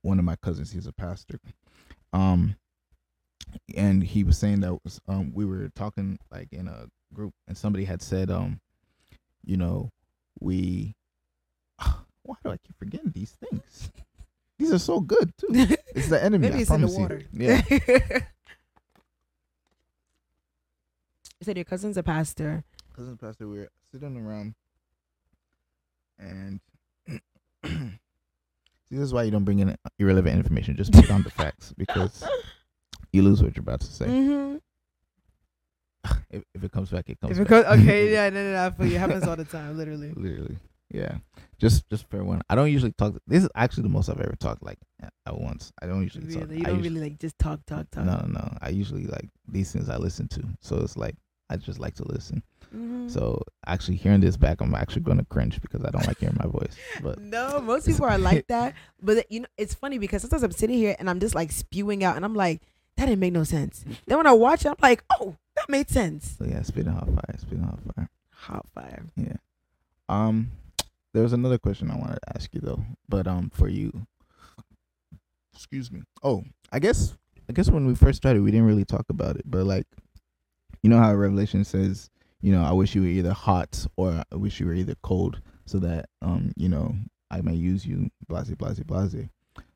one 0.01 0.19
of 0.19 0.25
my 0.25 0.35
cousins 0.35 0.71
he's 0.71 0.87
a 0.87 0.93
pastor 0.93 1.39
um 2.11 2.55
and 3.75 4.03
he 4.03 4.23
was 4.23 4.37
saying 4.37 4.59
that 4.61 4.83
was 4.83 4.99
um 5.07 5.31
we 5.33 5.45
were 5.45 5.69
talking 5.75 6.19
like 6.31 6.51
in 6.51 6.67
a 6.67 6.87
group 7.13 7.33
and 7.47 7.57
somebody 7.57 7.85
had 7.85 8.01
said 8.01 8.29
um 8.29 8.59
you 9.45 9.55
know 9.57 9.89
we 10.39 10.95
why 12.23 12.35
do 12.43 12.51
i 12.51 12.57
keep 12.57 12.77
forgetting 12.77 13.11
these 13.15 13.31
things 13.31 13.89
these 14.59 14.71
are 14.73 14.79
so 14.79 14.99
good 14.99 15.31
too 15.37 15.47
it's 15.95 16.09
the 16.09 16.21
enemy. 16.23 16.47
Maybe 16.49 16.59
I 16.59 16.61
it's 16.61 16.71
in 16.71 16.81
the 16.81 16.87
promise 16.87 16.97
you. 16.97 17.01
water. 17.01 17.21
Yeah. 17.33 18.19
you 21.43 21.45
said 21.45 21.57
your 21.57 21.65
cousin's 21.65 21.97
a 21.97 22.03
pastor. 22.03 22.63
Cousin 22.95 23.17
Pastor, 23.17 23.49
we 23.49 23.59
were 23.59 23.69
sitting 23.91 24.15
around, 24.15 24.55
and 26.17 26.61
see, 27.09 27.19
this 28.89 29.01
is 29.01 29.13
why 29.13 29.23
you 29.23 29.31
don't 29.31 29.43
bring 29.43 29.59
in 29.59 29.75
irrelevant 29.99 30.37
information. 30.37 30.77
Just 30.77 30.93
put 30.93 31.11
on 31.11 31.21
the 31.23 31.29
facts 31.29 31.73
because 31.77 32.23
you 33.11 33.23
lose 33.23 33.43
what 33.43 33.57
you're 33.57 33.61
about 33.61 33.81
to 33.81 33.87
say. 33.87 34.05
Mm-hmm. 34.05 34.57
If, 36.29 36.43
if 36.55 36.63
it 36.63 36.71
comes 36.71 36.89
back, 36.89 37.09
it 37.09 37.19
comes 37.19 37.37
If 37.37 37.45
it 37.45 37.49
back. 37.49 37.65
okay, 37.65 38.11
yeah, 38.13 38.29
no, 38.29 38.43
no, 38.43 38.53
no. 38.53 38.65
I 38.65 38.69
feel 38.71 38.87
you. 38.87 38.95
It 38.95 38.99
happens 38.99 39.27
all 39.27 39.35
the 39.35 39.45
time, 39.45 39.77
literally. 39.77 40.13
Literally, 40.15 40.57
yeah. 40.89 41.17
Just, 41.59 41.87
just 41.89 42.09
fair 42.09 42.23
one. 42.23 42.41
I 42.49 42.55
don't 42.55 42.71
usually 42.71 42.93
talk. 42.93 43.15
This 43.27 43.43
is 43.43 43.49
actually 43.53 43.83
the 43.83 43.89
most 43.89 44.09
I've 44.09 44.19
ever 44.19 44.35
talked 44.39 44.63
like 44.63 44.79
at 45.01 45.37
once. 45.37 45.71
I 45.81 45.87
don't 45.87 46.01
usually 46.01 46.33
talk. 46.33 46.49
You 46.49 46.57
I 46.61 46.63
don't 46.63 46.77
usually, 46.77 46.89
really 46.89 47.09
like 47.09 47.19
just 47.19 47.37
talk, 47.37 47.65
talk, 47.65 47.91
talk. 47.91 48.05
No, 48.05 48.15
no, 48.15 48.27
no. 48.27 48.57
I 48.61 48.69
usually 48.69 49.05
like 49.07 49.29
these 49.47 49.71
things 49.71 49.89
I 49.89 49.97
listen 49.97 50.27
to, 50.29 50.43
so 50.61 50.77
it's 50.77 50.97
like 50.97 51.15
I 51.49 51.57
just 51.57 51.79
like 51.79 51.95
to 51.95 52.07
listen. 52.07 52.41
Mhm. 52.73 53.09
So 53.11 53.43
actually 53.67 53.97
hearing 53.97 54.21
this 54.21 54.37
back, 54.37 54.61
I'm 54.61 54.73
actually 54.73 55.01
going 55.03 55.19
to 55.19 55.25
cringe 55.25 55.61
because 55.61 55.83
I 55.83 55.91
don't 55.91 56.07
like 56.07 56.19
hearing 56.19 56.37
my 56.39 56.49
voice. 56.49 56.75
But 57.01 57.19
no, 57.21 57.59
most 57.61 57.85
people 57.85 58.05
are 58.05 58.17
like 58.17 58.47
that. 58.47 58.73
But 59.01 59.31
you 59.31 59.41
know, 59.41 59.47
it's 59.57 59.73
funny 59.73 59.99
because 59.99 60.21
sometimes 60.21 60.41
I'm 60.43 60.51
sitting 60.51 60.77
here 60.77 60.95
and 60.97 61.09
I'm 61.09 61.19
just 61.19 61.35
like 61.35 61.51
spewing 61.51 62.03
out, 62.03 62.15
and 62.15 62.25
I'm 62.25 62.33
like, 62.33 62.61
that 62.97 63.05
didn't 63.05 63.19
make 63.19 63.33
no 63.33 63.43
sense. 63.43 63.83
Then 64.07 64.17
when 64.17 64.27
I 64.27 64.31
watch 64.33 64.65
it, 64.65 64.69
I'm 64.69 64.75
like, 64.81 65.03
oh, 65.19 65.35
that 65.55 65.69
made 65.69 65.89
sense. 65.89 66.35
so 66.39 66.45
yeah, 66.45 66.61
spitting 66.63 66.91
hot 66.93 67.07
fire, 67.07 67.35
spitting 67.37 67.63
hot 67.63 67.79
fire. 67.95 68.09
Hot 68.31 68.65
fire. 68.73 69.03
Yeah. 69.15 69.35
Um, 70.09 70.51
there 71.13 71.23
was 71.23 71.33
another 71.33 71.57
question 71.59 71.91
I 71.91 71.95
wanted 71.97 72.19
to 72.25 72.35
ask 72.35 72.53
you 72.53 72.61
though, 72.61 72.83
but 73.07 73.27
um, 73.27 73.51
for 73.53 73.67
you, 73.67 74.07
excuse 75.53 75.91
me. 75.91 76.01
Oh, 76.23 76.43
I 76.71 76.79
guess 76.79 77.15
I 77.49 77.53
guess 77.53 77.69
when 77.69 77.85
we 77.85 77.93
first 77.95 78.17
started, 78.17 78.41
we 78.41 78.51
didn't 78.51 78.65
really 78.67 78.85
talk 78.85 79.05
about 79.09 79.35
it, 79.35 79.43
but 79.45 79.65
like, 79.65 79.85
you 80.83 80.89
know 80.89 80.99
how 80.99 81.13
Revelation 81.15 81.63
says, 81.63 82.09
you 82.41 82.51
know, 82.51 82.63
I 82.63 82.71
wish 82.73 82.93
you 82.93 83.01
were 83.01 83.07
either 83.07 83.33
hot 83.33 83.87
or 83.97 84.23
I 84.31 84.35
wish 84.35 84.59
you 84.59 84.67
were 84.67 84.73
either 84.73 84.95
cold, 85.01 85.41
so 85.65 85.79
that 85.79 86.09
um, 86.21 86.51
you 86.55 86.69
know, 86.69 86.93
I 87.31 87.41
may 87.41 87.55
use 87.55 87.85
you, 87.85 88.09
blase, 88.27 88.49
blase, 88.51 88.79
blase. 88.81 89.27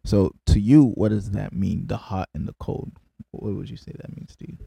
So 0.05 0.31
to 0.47 0.59
you, 0.59 0.89
what 0.91 1.09
does 1.09 1.31
that 1.31 1.53
mean? 1.53 1.87
The 1.87 1.97
hot 1.97 2.29
and 2.33 2.47
the 2.47 2.53
cold. 2.59 2.91
What 3.31 3.53
would 3.55 3.69
you 3.69 3.77
say 3.77 3.91
that 3.97 4.15
means 4.15 4.35
to 4.37 4.47
you? 4.47 4.57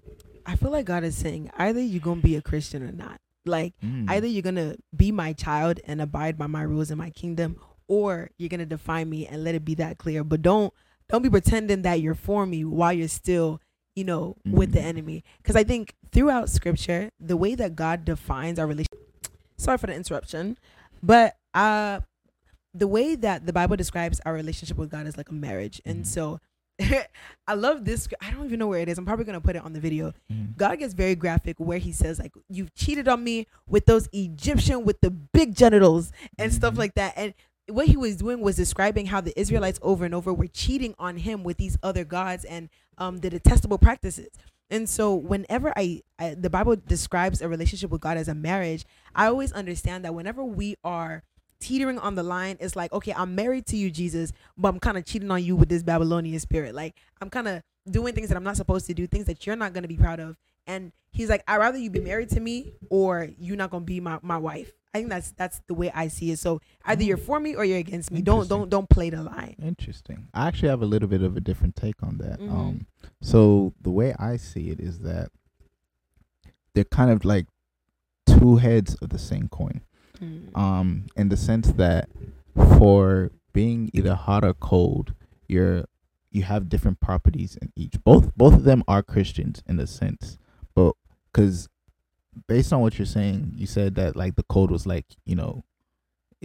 I 0.47 0.57
feel 0.57 0.71
like 0.71 0.87
God 0.87 1.05
is 1.05 1.17
saying 1.17 1.51
either 1.59 1.81
you're 1.81 2.01
gonna 2.01 2.21
be 2.21 2.37
a 2.37 2.43
Christian 2.43 2.83
or 2.83 2.93
not. 2.93 3.21
Like 3.47 3.75
Mm. 3.83 4.09
either 4.11 4.27
you're 4.27 4.43
gonna 4.43 4.77
be 4.95 5.13
my 5.13 5.33
child 5.33 5.81
and 5.87 6.01
abide 6.01 6.37
by 6.37 6.47
my 6.47 6.63
rules 6.63 6.91
in 6.91 6.99
my 6.99 7.11
kingdom, 7.11 7.57
or 7.89 8.31
you're 8.39 8.49
gonna 8.51 8.67
define 8.67 9.09
me 9.09 9.27
and 9.27 9.45
let 9.45 9.55
it 9.55 9.65
be 9.65 9.75
that 9.77 9.99
clear. 9.99 10.25
But 10.25 10.43
don't 10.43 10.73
don't 11.09 11.23
be 11.23 11.31
pretending 11.31 11.83
that 11.83 12.01
you're 12.01 12.15
for 12.15 12.47
me 12.47 12.65
while 12.65 12.93
you're 12.93 13.09
still, 13.09 13.61
you 13.97 14.05
know, 14.05 14.37
with 14.45 14.73
the 14.73 14.79
Mhm. 14.81 14.85
enemy. 14.85 15.25
Because 15.39 15.57
I 15.57 15.65
think 15.65 15.95
throughout 16.13 16.49
Scripture, 16.49 17.11
the 17.19 17.37
way 17.37 17.55
that 17.55 17.77
God 17.77 18.05
defines 18.05 18.59
our 18.59 18.67
relationship. 18.67 18.89
Sorry 19.57 19.79
for 19.79 19.87
the 19.89 19.95
interruption, 19.95 20.57
but 21.03 21.37
uh, 21.55 22.01
the 22.73 22.87
way 22.87 23.17
that 23.17 23.47
the 23.47 23.53
Bible 23.53 23.77
describes 23.77 24.21
our 24.25 24.33
relationship 24.33 24.77
with 24.77 24.91
God 24.91 25.07
is 25.07 25.17
like 25.17 25.29
a 25.29 25.35
marriage, 25.35 25.81
and 25.85 26.05
Mhm. 26.05 26.07
so. 26.07 26.41
I 27.47 27.53
love 27.55 27.85
this. 27.85 28.09
I 28.23 28.31
don't 28.31 28.47
even 28.47 28.59
know 28.59 28.69
where 28.69 28.81
it 28.81 28.89
is. 28.89 28.97
I'm 28.97 29.05
probably 29.05 29.27
gonna 29.27 29.41
put 29.43 29.55
it 29.55 29.63
on 29.63 29.75
the 29.75 29.81
video. 29.81 30.15
Mm. 30.33 30.57
God 30.57 30.79
gets 30.79 30.95
very 30.95 31.15
graphic 31.15 31.61
where 31.61 31.77
he 31.77 31.93
says 31.93 32.19
like 32.19 32.33
you've 32.49 32.73
cheated 32.75 33.07
on 33.07 33.23
me 33.23 33.47
with 33.69 33.85
those 33.85 34.09
Egyptian 34.15 34.85
with 34.87 34.99
the 35.03 35.11
big 35.11 35.55
genitals 35.55 36.11
and 36.39 36.51
stuff 36.55 36.75
Mhm. 36.75 36.79
like 36.79 36.95
that. 36.95 37.13
And 37.17 37.35
what 37.71 37.87
he 37.87 37.97
was 37.97 38.17
doing 38.17 38.41
was 38.41 38.57
describing 38.57 39.07
how 39.07 39.21
the 39.21 39.39
Israelites 39.39 39.79
over 39.83 40.05
and 40.05 40.15
over 40.15 40.33
were 40.33 40.47
cheating 40.47 40.95
on 40.99 41.19
him 41.19 41.43
with 41.43 41.57
these 41.57 41.77
other 41.83 42.05
gods 42.05 42.45
and 42.45 42.69
um, 42.99 43.19
the 43.19 43.31
detestable 43.31 43.79
practices. 43.79 44.29
And 44.71 44.89
so 44.89 45.15
whenever 45.15 45.73
I, 45.77 46.03
I 46.19 46.35
the 46.35 46.51
Bible 46.51 46.77
describes 46.77 47.43
a 47.43 47.49
relationship 47.49 47.91
with 47.91 48.01
God 48.01 48.17
as 48.17 48.29
a 48.29 48.35
marriage, 48.35 48.85
I 49.15 49.27
always 49.27 49.53
understand 49.53 50.05
that 50.05 50.15
whenever 50.15 50.45
we 50.45 50.77
are 50.85 51.25
teetering 51.61 51.99
on 51.99 52.15
the 52.15 52.23
line, 52.23 52.57
it's 52.61 52.77
like, 52.77 52.93
okay, 52.93 53.13
I'm 53.15 53.35
married 53.35 53.67
to 53.67 53.77
you, 53.77 53.91
Jesus, 53.91 54.33
but 54.57 54.69
I'm 54.69 54.81
kind 54.81 54.97
of 54.97 55.05
cheating 55.05 55.31
on 55.31 55.43
you 55.43 55.57
with 55.57 55.69
this 55.69 55.83
Babylonian 55.83 56.39
spirit. 56.39 56.75
Like 56.75 56.95
I'm 57.21 57.31
kind 57.31 57.49
of 57.49 57.63
doing 57.91 58.15
things 58.15 58.29
that 58.29 58.37
I'm 58.37 58.45
not 58.45 58.57
supposed 58.57 58.87
to 58.87 58.95
do, 58.95 59.07
things 59.07 59.27
that 59.27 59.47
you're 59.47 59.57
not 59.57 59.73
going 59.73 59.83
to 59.83 59.89
be 59.89 59.97
proud 59.97 60.21
of. 60.21 60.37
And 60.67 60.93
he's 61.11 61.29
like, 61.29 61.43
I'd 61.49 61.57
rather 61.57 61.79
you 61.79 61.91
be 61.91 62.01
married 62.01 62.31
to 62.31 62.41
me 62.41 62.75
or 62.91 63.29
you're 63.39 63.57
not 63.57 63.71
going 63.71 63.83
to 63.83 63.87
be 63.87 64.01
my, 64.01 64.19
my 64.23 64.39
wife. 64.39 64.73
I 64.93 64.99
think 64.99 65.11
that's 65.11 65.31
that's 65.33 65.61
the 65.69 65.75
way 65.75 65.91
I 65.95 66.09
see 66.09 66.33
it. 66.33 66.39
So 66.41 66.61
either 66.85 67.05
you're 67.05 67.17
for 67.17 67.39
me 67.39 67.55
or 67.55 67.65
you're 67.65 67.79
against 67.79 68.11
me. 68.11 68.23
Don't 68.23 68.49
don't 68.49 68.69
don't 68.69 68.89
play 68.89 69.11
the 69.11 69.23
line. 69.23 69.55
Interesting. 69.63 70.29
I 70.35 70.49
actually 70.49 70.71
have 70.71 70.83
a 70.83 70.87
little 70.87 71.09
bit 71.09 71.23
of 71.23 71.37
a 71.37 71.41
different 71.41 71.77
take 71.77 72.03
on 72.03 72.19
that. 72.19 72.41
Mhm. 72.41 72.51
Um, 72.53 72.87
so 73.23 73.73
the 73.81 73.91
way 73.91 74.15
I 74.19 74.37
see 74.37 74.71
it 74.71 74.81
is 74.81 75.01
that 75.01 75.31
they're 76.75 76.85
kind 76.85 77.11
of 77.11 77.25
like 77.25 77.47
two 78.27 78.57
heads 78.57 78.95
of 78.97 79.11
the 79.11 79.19
same 79.19 79.49
coin. 79.49 79.81
Um, 80.55 81.07
in 81.17 81.31
the 81.31 81.37
sense 81.37 81.73
that 81.73 82.11
for 82.55 83.31
being 83.55 83.91
either 83.95 84.15
hot 84.15 84.45
or 84.45 84.53
cold, 84.53 85.15
you're 85.49 85.87
you 86.31 86.43
have 86.43 86.69
different 86.69 87.01
properties 87.01 87.57
in 87.57 87.73
each. 87.75 87.95
Both 88.05 88.37
both 88.37 88.53
of 88.55 88.65
them 88.65 88.83
are 88.87 89.03
Christians 89.03 89.63
in 89.67 89.81
a 89.81 89.87
sense, 89.87 90.37
but 90.75 90.95
because 91.33 91.69
based 92.47 92.73
on 92.73 92.81
what 92.81 92.99
you're 92.99 93.07
saying, 93.07 93.53
you 93.57 93.67
said 93.67 93.95
that 93.97 94.17
like 94.17 94.37
the 94.37 94.43
code 94.45 94.71
was 94.71 94.87
like 94.87 95.07
you 95.25 95.37
know 95.37 95.65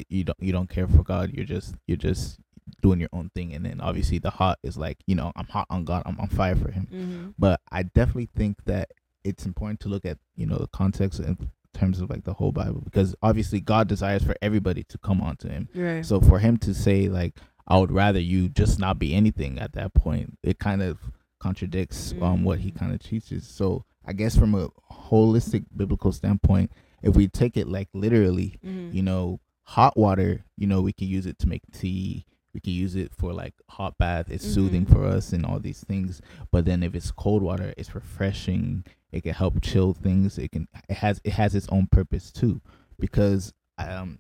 you 0.10 0.24
don't 0.24 0.40
you 0.42 0.52
don't 0.52 0.70
care 0.70 0.88
for 0.88 1.04
God. 1.04 1.32
You're 1.34 1.46
just 1.46 1.76
you're 1.88 1.98
just 1.98 2.40
doing 2.82 3.00
your 3.00 3.10
own 3.14 3.32
thing, 3.36 3.54
and 3.54 3.66
then 3.66 3.80
obviously 3.82 4.20
the 4.20 4.30
hot 4.30 4.60
is 4.64 4.78
like 4.78 4.98
you 5.08 5.16
know 5.16 5.32
I'm 5.36 5.48
hot 5.48 5.68
on 5.70 5.86
God. 5.86 6.04
I'm 6.06 6.20
on 6.20 6.28
fire 6.28 6.56
for 6.56 6.72
Him. 6.72 6.88
Mm-hmm. 6.92 7.30
But 7.38 7.62
I 7.72 7.84
definitely 7.84 8.30
think 8.36 8.64
that 8.66 8.90
it's 9.24 9.46
important 9.46 9.80
to 9.82 9.90
look 9.90 10.06
at 10.06 10.18
you 10.36 10.46
know 10.46 10.58
the 10.58 10.68
context 10.68 11.20
in 11.20 11.50
terms 11.74 12.00
of 12.00 12.10
like 12.10 12.24
the 12.24 12.34
whole 12.34 12.52
Bible 12.52 12.82
because 12.86 13.16
obviously 13.22 13.60
God 13.60 13.88
desires 13.88 14.24
for 14.24 14.36
everybody 14.42 14.84
to 14.84 14.98
come 14.98 15.22
onto 15.22 15.50
Him. 15.50 15.70
Right. 15.74 16.06
So 16.06 16.20
for 16.20 16.40
Him 16.40 16.58
to 16.58 16.74
say 16.74 17.08
like 17.08 17.36
I 17.68 17.78
would 17.78 17.92
rather 17.92 18.20
you 18.20 18.50
just 18.50 18.80
not 18.80 19.00
be 19.00 19.14
anything 19.14 19.60
at 19.60 19.74
that 19.74 19.94
point, 19.94 20.38
it 20.44 20.60
kind 20.60 20.82
of 20.82 21.00
contradicts 21.40 22.14
um 22.22 22.44
what 22.44 22.60
He 22.60 22.72
kind 22.72 22.94
of 22.94 23.02
teaches. 23.02 23.48
So 23.48 23.86
I 24.08 24.14
guess 24.14 24.38
from 24.38 24.54
a 24.56 24.70
holistic 24.92 25.66
biblical 25.76 26.12
standpoint, 26.12 26.72
if 27.02 27.16
we 27.16 27.28
take 27.28 27.58
it 27.58 27.68
like 27.68 27.90
literally, 27.94 28.60
mm-hmm. 28.66 28.96
you 28.96 29.02
know, 29.04 29.40
hot 29.64 29.98
water, 29.98 30.46
you 30.58 30.68
know, 30.68 30.82
we 30.82 30.94
can 30.94 31.08
use 31.08 31.26
it 31.26 31.40
to 31.40 31.48
make 31.48 31.64
tea. 31.72 32.26
We 32.54 32.60
can 32.62 32.74
use 32.74 32.96
it 32.96 33.14
for 33.14 33.34
like 33.34 33.54
hot 33.70 33.98
bath. 33.98 34.28
It's 34.30 34.46
soothing 34.48 34.86
Mhm. 34.86 34.92
for 34.92 35.06
us 35.06 35.34
and 35.34 35.46
all 35.46 35.60
these 35.60 35.84
things. 35.84 36.22
But 36.52 36.66
then 36.66 36.84
if 36.84 36.96
it's 36.96 37.12
cold 37.12 37.42
water, 37.44 37.74
it's 37.78 37.94
refreshing. 37.94 38.86
It 39.12 39.24
can 39.24 39.34
help 39.34 39.62
chill 39.62 39.94
things. 39.94 40.38
It 40.38 40.52
can 40.52 40.68
it 40.88 40.98
has 40.98 41.20
it 41.24 41.34
has 41.34 41.54
its 41.56 41.68
own 41.70 41.88
purpose 41.88 42.32
too, 42.32 42.62
because 43.00 43.54
um 43.78 44.20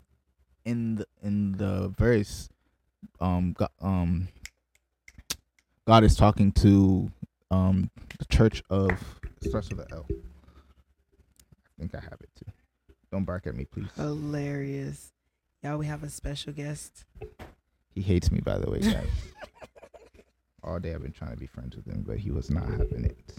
in 0.65 0.95
the 0.95 1.07
in 1.21 1.53
the 1.53 1.93
verse 1.97 2.49
um 3.21 3.53
God, 3.53 3.69
um 3.81 4.27
God 5.85 6.03
is 6.03 6.15
talking 6.15 6.51
to 6.53 7.11
um 7.51 7.89
the 8.19 8.25
church 8.25 8.63
of 8.69 8.91
it 9.41 9.49
starts 9.49 9.69
with 9.69 9.79
an 9.79 9.87
L. 9.91 10.05
I 10.09 11.79
think 11.79 11.93
I 11.95 11.99
have 11.99 12.19
it 12.21 12.29
too. 12.35 12.51
Don't 13.11 13.25
bark 13.25 13.47
at 13.47 13.55
me, 13.55 13.65
please. 13.65 13.87
Hilarious. 13.95 15.11
Yeah, 15.63 15.75
we 15.75 15.85
have 15.87 16.03
a 16.03 16.09
special 16.09 16.53
guest. 16.53 17.05
He 17.89 18.01
hates 18.01 18.31
me, 18.31 18.39
by 18.39 18.57
the 18.57 18.69
way, 18.69 18.79
guys. 18.79 19.07
All 20.63 20.79
day 20.79 20.93
I've 20.93 21.01
been 21.03 21.11
trying 21.11 21.31
to 21.31 21.37
be 21.37 21.45
friends 21.47 21.75
with 21.75 21.85
him, 21.85 22.03
but 22.05 22.17
he 22.17 22.31
was 22.31 22.49
not 22.49 22.65
having 22.67 23.05
it. 23.05 23.33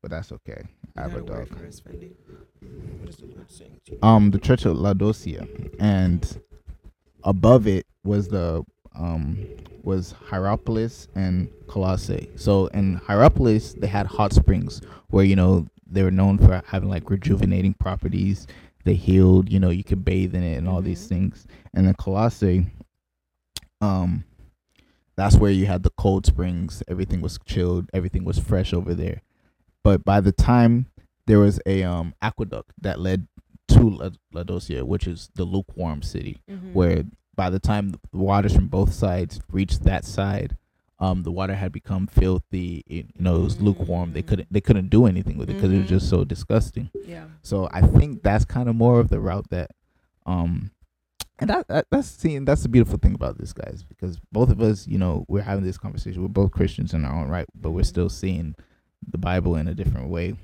But 0.00 0.10
that's 0.10 0.32
okay. 0.32 0.62
I 0.96 1.02
have 1.02 1.14
a 1.14 1.18
You 1.18 1.24
got 1.24 1.30
word 1.38 1.48
dog. 1.48 1.58
for 1.58 1.66
us, 1.66 1.80
Fendi? 1.80 2.12
What 3.00 3.08
is 3.08 3.16
the 3.16 3.26
Lord 3.26 3.50
saying 3.50 3.80
to 3.86 3.92
you? 3.92 3.98
Um, 4.02 4.30
the 4.30 4.38
Church 4.38 4.64
of 4.64 4.76
Laodicea, 4.78 5.46
and 5.78 6.40
above 7.24 7.66
it 7.66 7.86
was 8.04 8.28
the 8.28 8.64
um 8.94 9.38
was 9.82 10.12
Hierapolis 10.30 11.08
and 11.14 11.48
Colossae. 11.66 12.30
So 12.36 12.66
in 12.68 12.96
Hierapolis 12.96 13.72
they 13.74 13.88
had 13.88 14.06
hot 14.06 14.32
springs 14.32 14.80
where 15.08 15.24
you 15.24 15.34
know 15.36 15.66
they 15.86 16.02
were 16.02 16.10
known 16.10 16.38
for 16.38 16.62
having 16.66 16.88
like 16.88 17.10
rejuvenating 17.10 17.74
properties. 17.74 18.46
They 18.84 18.94
healed, 18.94 19.50
you 19.52 19.60
know, 19.60 19.70
you 19.70 19.84
could 19.84 20.04
bathe 20.04 20.34
in 20.34 20.42
it 20.42 20.56
and 20.56 20.68
all 20.68 20.80
these 20.82 21.04
Mhm. 21.04 21.08
things. 21.08 21.46
And 21.74 21.86
then 21.86 21.94
Colossae, 21.94 22.66
um, 23.80 24.24
that's 25.16 25.36
where 25.36 25.50
you 25.50 25.66
had 25.66 25.82
the 25.82 25.90
cold 25.90 26.26
springs. 26.26 26.82
Everything 26.88 27.20
was 27.20 27.38
chilled. 27.44 27.90
Everything 27.92 28.24
was 28.24 28.38
fresh 28.38 28.72
over 28.72 28.94
there. 28.94 29.22
But 29.84 30.04
by 30.04 30.20
the 30.20 30.32
time 30.32 30.86
there 31.26 31.38
was 31.38 31.60
a 31.66 31.82
um 31.82 32.14
aqueduct 32.22 32.72
that 32.80 33.00
led 33.00 33.26
to 33.68 33.90
La- 33.90 34.10
Laodicea, 34.32 34.84
which 34.84 35.06
is 35.06 35.30
the 35.34 35.44
lukewarm 35.44 36.02
city, 36.02 36.40
Mhm. 36.50 36.72
where 36.72 37.04
by 37.34 37.50
the 37.50 37.58
time 37.58 37.90
the 37.90 37.98
waters 38.12 38.54
from 38.54 38.68
both 38.68 38.92
sides 38.92 39.40
reached 39.50 39.84
that 39.84 40.04
side, 40.04 40.56
um, 40.98 41.22
the 41.24 41.32
water 41.32 41.54
had 41.54 41.72
become 41.72 42.06
filthy. 42.06 42.84
It, 42.86 43.06
you 43.14 43.22
know, 43.24 43.36
it 43.36 43.42
was 43.42 43.60
lukewarm. 43.60 44.12
They 44.12 44.22
couldn't 44.22 44.48
they 44.52 44.60
couldn't 44.60 44.88
do 44.90 45.06
anything 45.06 45.36
with 45.38 45.50
it 45.50 45.54
because 45.54 45.72
it 45.72 45.78
was 45.78 45.88
just 45.88 46.08
so 46.08 46.24
disgusting. 46.24 46.90
Yeah. 47.06 47.24
So 47.42 47.68
I 47.72 47.80
think 47.80 48.22
that's 48.22 48.44
kind 48.44 48.68
of 48.68 48.76
more 48.76 49.00
of 49.00 49.08
the 49.08 49.18
route 49.18 49.48
that, 49.50 49.70
um, 50.26 50.70
and 51.40 51.50
that, 51.50 51.66
that 51.68 51.86
that's 51.90 52.06
seeing 52.08 52.44
that's 52.44 52.62
the 52.62 52.68
beautiful 52.68 52.98
thing 52.98 53.14
about 53.14 53.38
this 53.38 53.52
guys 53.52 53.82
because 53.88 54.20
both 54.30 54.50
of 54.50 54.60
us, 54.60 54.86
you 54.86 54.98
know, 54.98 55.24
we're 55.26 55.42
having 55.42 55.64
this 55.64 55.78
conversation. 55.78 56.22
We're 56.22 56.28
both 56.28 56.52
Christians 56.52 56.94
in 56.94 57.04
our 57.04 57.12
own 57.20 57.28
right, 57.28 57.46
but 57.54 57.70
we're 57.72 57.80
Mhm. 57.82 57.86
still 57.86 58.08
seeing 58.08 58.54
the 59.10 59.18
Bible 59.18 59.56
in 59.56 59.66
a 59.66 59.74
different 59.74 60.08
way. 60.08 60.36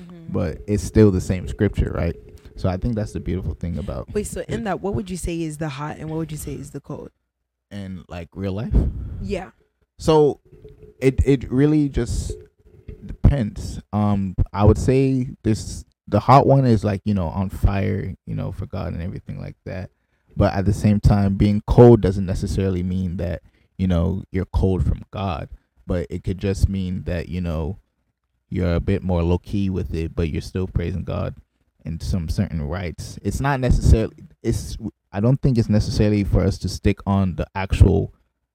Mhm. 0.00 0.32
But 0.32 0.58
it's 0.66 0.82
still 0.82 1.10
the 1.10 1.20
same 1.20 1.46
scripture, 1.48 1.92
right? 1.94 2.16
So 2.56 2.68
I 2.68 2.76
think 2.76 2.94
that's 2.94 3.12
the 3.12 3.20
beautiful 3.20 3.54
thing 3.54 3.78
about 3.78 4.12
wait, 4.12 4.26
so 4.26 4.42
in 4.48 4.64
that, 4.64 4.80
what 4.80 4.94
would 4.94 5.10
you 5.10 5.16
say 5.16 5.42
is 5.42 5.58
the 5.58 5.68
hot 5.68 5.98
and 5.98 6.10
what 6.10 6.16
would 6.16 6.32
you 6.32 6.38
say 6.38 6.54
is 6.54 6.70
the 6.70 6.80
cold? 6.80 7.10
in 7.70 8.04
like 8.08 8.28
real 8.34 8.52
life. 8.52 8.74
Yeah. 9.20 9.50
So 9.98 10.40
it 11.00 11.20
it 11.24 11.50
really 11.50 11.88
just 11.88 12.32
depends. 13.04 13.80
Um, 13.92 14.34
I 14.52 14.64
would 14.64 14.78
say 14.78 15.30
this 15.42 15.84
the 16.08 16.20
hot 16.20 16.46
one 16.46 16.64
is 16.64 16.84
like 16.84 17.02
you 17.04 17.14
know 17.14 17.28
on 17.28 17.50
fire, 17.50 18.14
you 18.26 18.34
know, 18.34 18.52
for 18.52 18.66
God 18.66 18.92
and 18.92 19.02
everything 19.02 19.40
like 19.40 19.56
that. 19.64 19.90
But 20.36 20.52
at 20.52 20.66
the 20.66 20.74
same 20.74 21.00
time, 21.00 21.36
being 21.36 21.62
cold 21.66 22.02
doesn't 22.02 22.26
necessarily 22.26 22.82
mean 22.82 23.16
that 23.16 23.42
you 23.78 23.86
know 23.86 24.22
you're 24.30 24.44
cold 24.44 24.84
from 24.86 25.02
God. 25.10 25.48
But 25.86 26.06
it 26.10 26.24
could 26.24 26.38
just 26.38 26.68
mean 26.68 27.04
that 27.04 27.28
you 27.28 27.40
know 27.40 27.78
you're 28.48 28.74
a 28.74 28.80
bit 28.80 29.02
more 29.02 29.22
low 29.22 29.38
key 29.38 29.70
with 29.70 29.94
it, 29.94 30.14
but 30.14 30.30
you're 30.30 30.42
still 30.42 30.66
praising 30.66 31.04
God 31.04 31.34
in 31.86 32.00
some 32.00 32.28
certain 32.28 32.62
rights. 32.62 33.18
It's 33.22 33.40
not 33.40 33.60
necessarily. 33.60 34.14
It's. 34.42 34.76
I 35.12 35.20
don't 35.20 35.40
think 35.40 35.56
it's 35.56 35.68
necessarily 35.70 36.24
for 36.24 36.40
us 36.42 36.58
to 36.58 36.68
stick 36.68 36.98
on 37.06 37.36
the 37.36 37.46
actual 37.54 38.12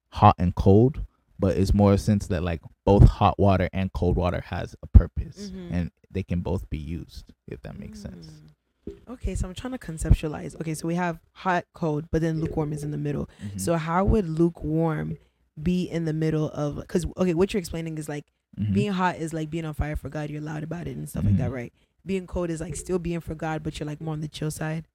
hot 0.10 0.36
and 0.38 0.54
cold 0.54 1.06
but 1.40 1.58
it's 1.58 1.74
more 1.74 1.94
a 1.94 1.98
sense 1.98 2.28
that 2.28 2.44
like 2.44 2.62
both 2.86 3.02
hot 3.08 3.40
water 3.40 3.68
and 3.74 3.92
cold 3.94 4.16
water 4.16 4.42
has 4.46 4.76
a 4.84 4.88
purpose 4.88 5.50
Mhm. 5.50 5.70
and 5.72 5.92
they 6.12 6.22
can 6.22 6.42
both 6.42 6.70
be 6.70 6.78
used 6.78 7.34
if 7.48 7.62
that 7.64 7.80
makes 7.80 8.00
sense 8.02 8.30
Mm. 8.30 8.94
Okay, 9.10 9.34
so 9.36 9.48
I'm 9.48 9.54
trying 9.54 9.74
to 9.74 9.80
conceptualize. 9.80 10.56
Okay, 10.60 10.74
so 10.74 10.88
we 10.88 10.96
have 10.96 11.20
hot, 11.34 11.66
cold, 11.74 12.06
but 12.12 12.22
then 12.22 12.42
lukewarm 12.42 12.74
is 12.74 12.84
in 12.84 12.90
the 12.92 12.98
middle. 12.98 13.30
Mhm. 13.44 13.60
So 13.62 13.78
how 13.78 14.04
would 14.06 14.28
lukewarm 14.28 15.18
be 15.62 15.84
in 15.84 16.06
the 16.06 16.14
middle 16.14 16.50
of? 16.52 16.76
Because 16.78 17.06
okay, 17.18 17.34
what 17.36 17.54
you're 17.54 17.60
explaining 17.60 17.98
is 18.00 18.10
like 18.10 18.26
Mhm. 18.60 18.74
being 18.74 18.92
hot 18.92 19.18
is 19.18 19.34
like 19.34 19.50
being 19.50 19.66
on 19.66 19.74
fire 19.76 19.96
for 19.96 20.10
God. 20.10 20.30
You're 20.32 20.42
loud 20.42 20.64
about 20.64 20.88
it 20.88 20.98
and 20.98 21.08
stuff 21.08 21.26
like 21.26 21.38
that, 21.38 21.50
Mhm. 21.52 21.54
right? 21.54 21.74
Being 22.06 22.28
cold 22.28 22.50
is 22.50 22.62
like 22.62 22.76
still 22.76 23.00
being 23.00 23.20
for 23.20 23.36
God, 23.36 23.62
but 23.64 23.80
you're 23.80 23.88
like 23.88 24.02
more 24.02 24.14
on 24.14 24.22
the 24.22 24.28
chill 24.28 24.52
side. 24.52 24.86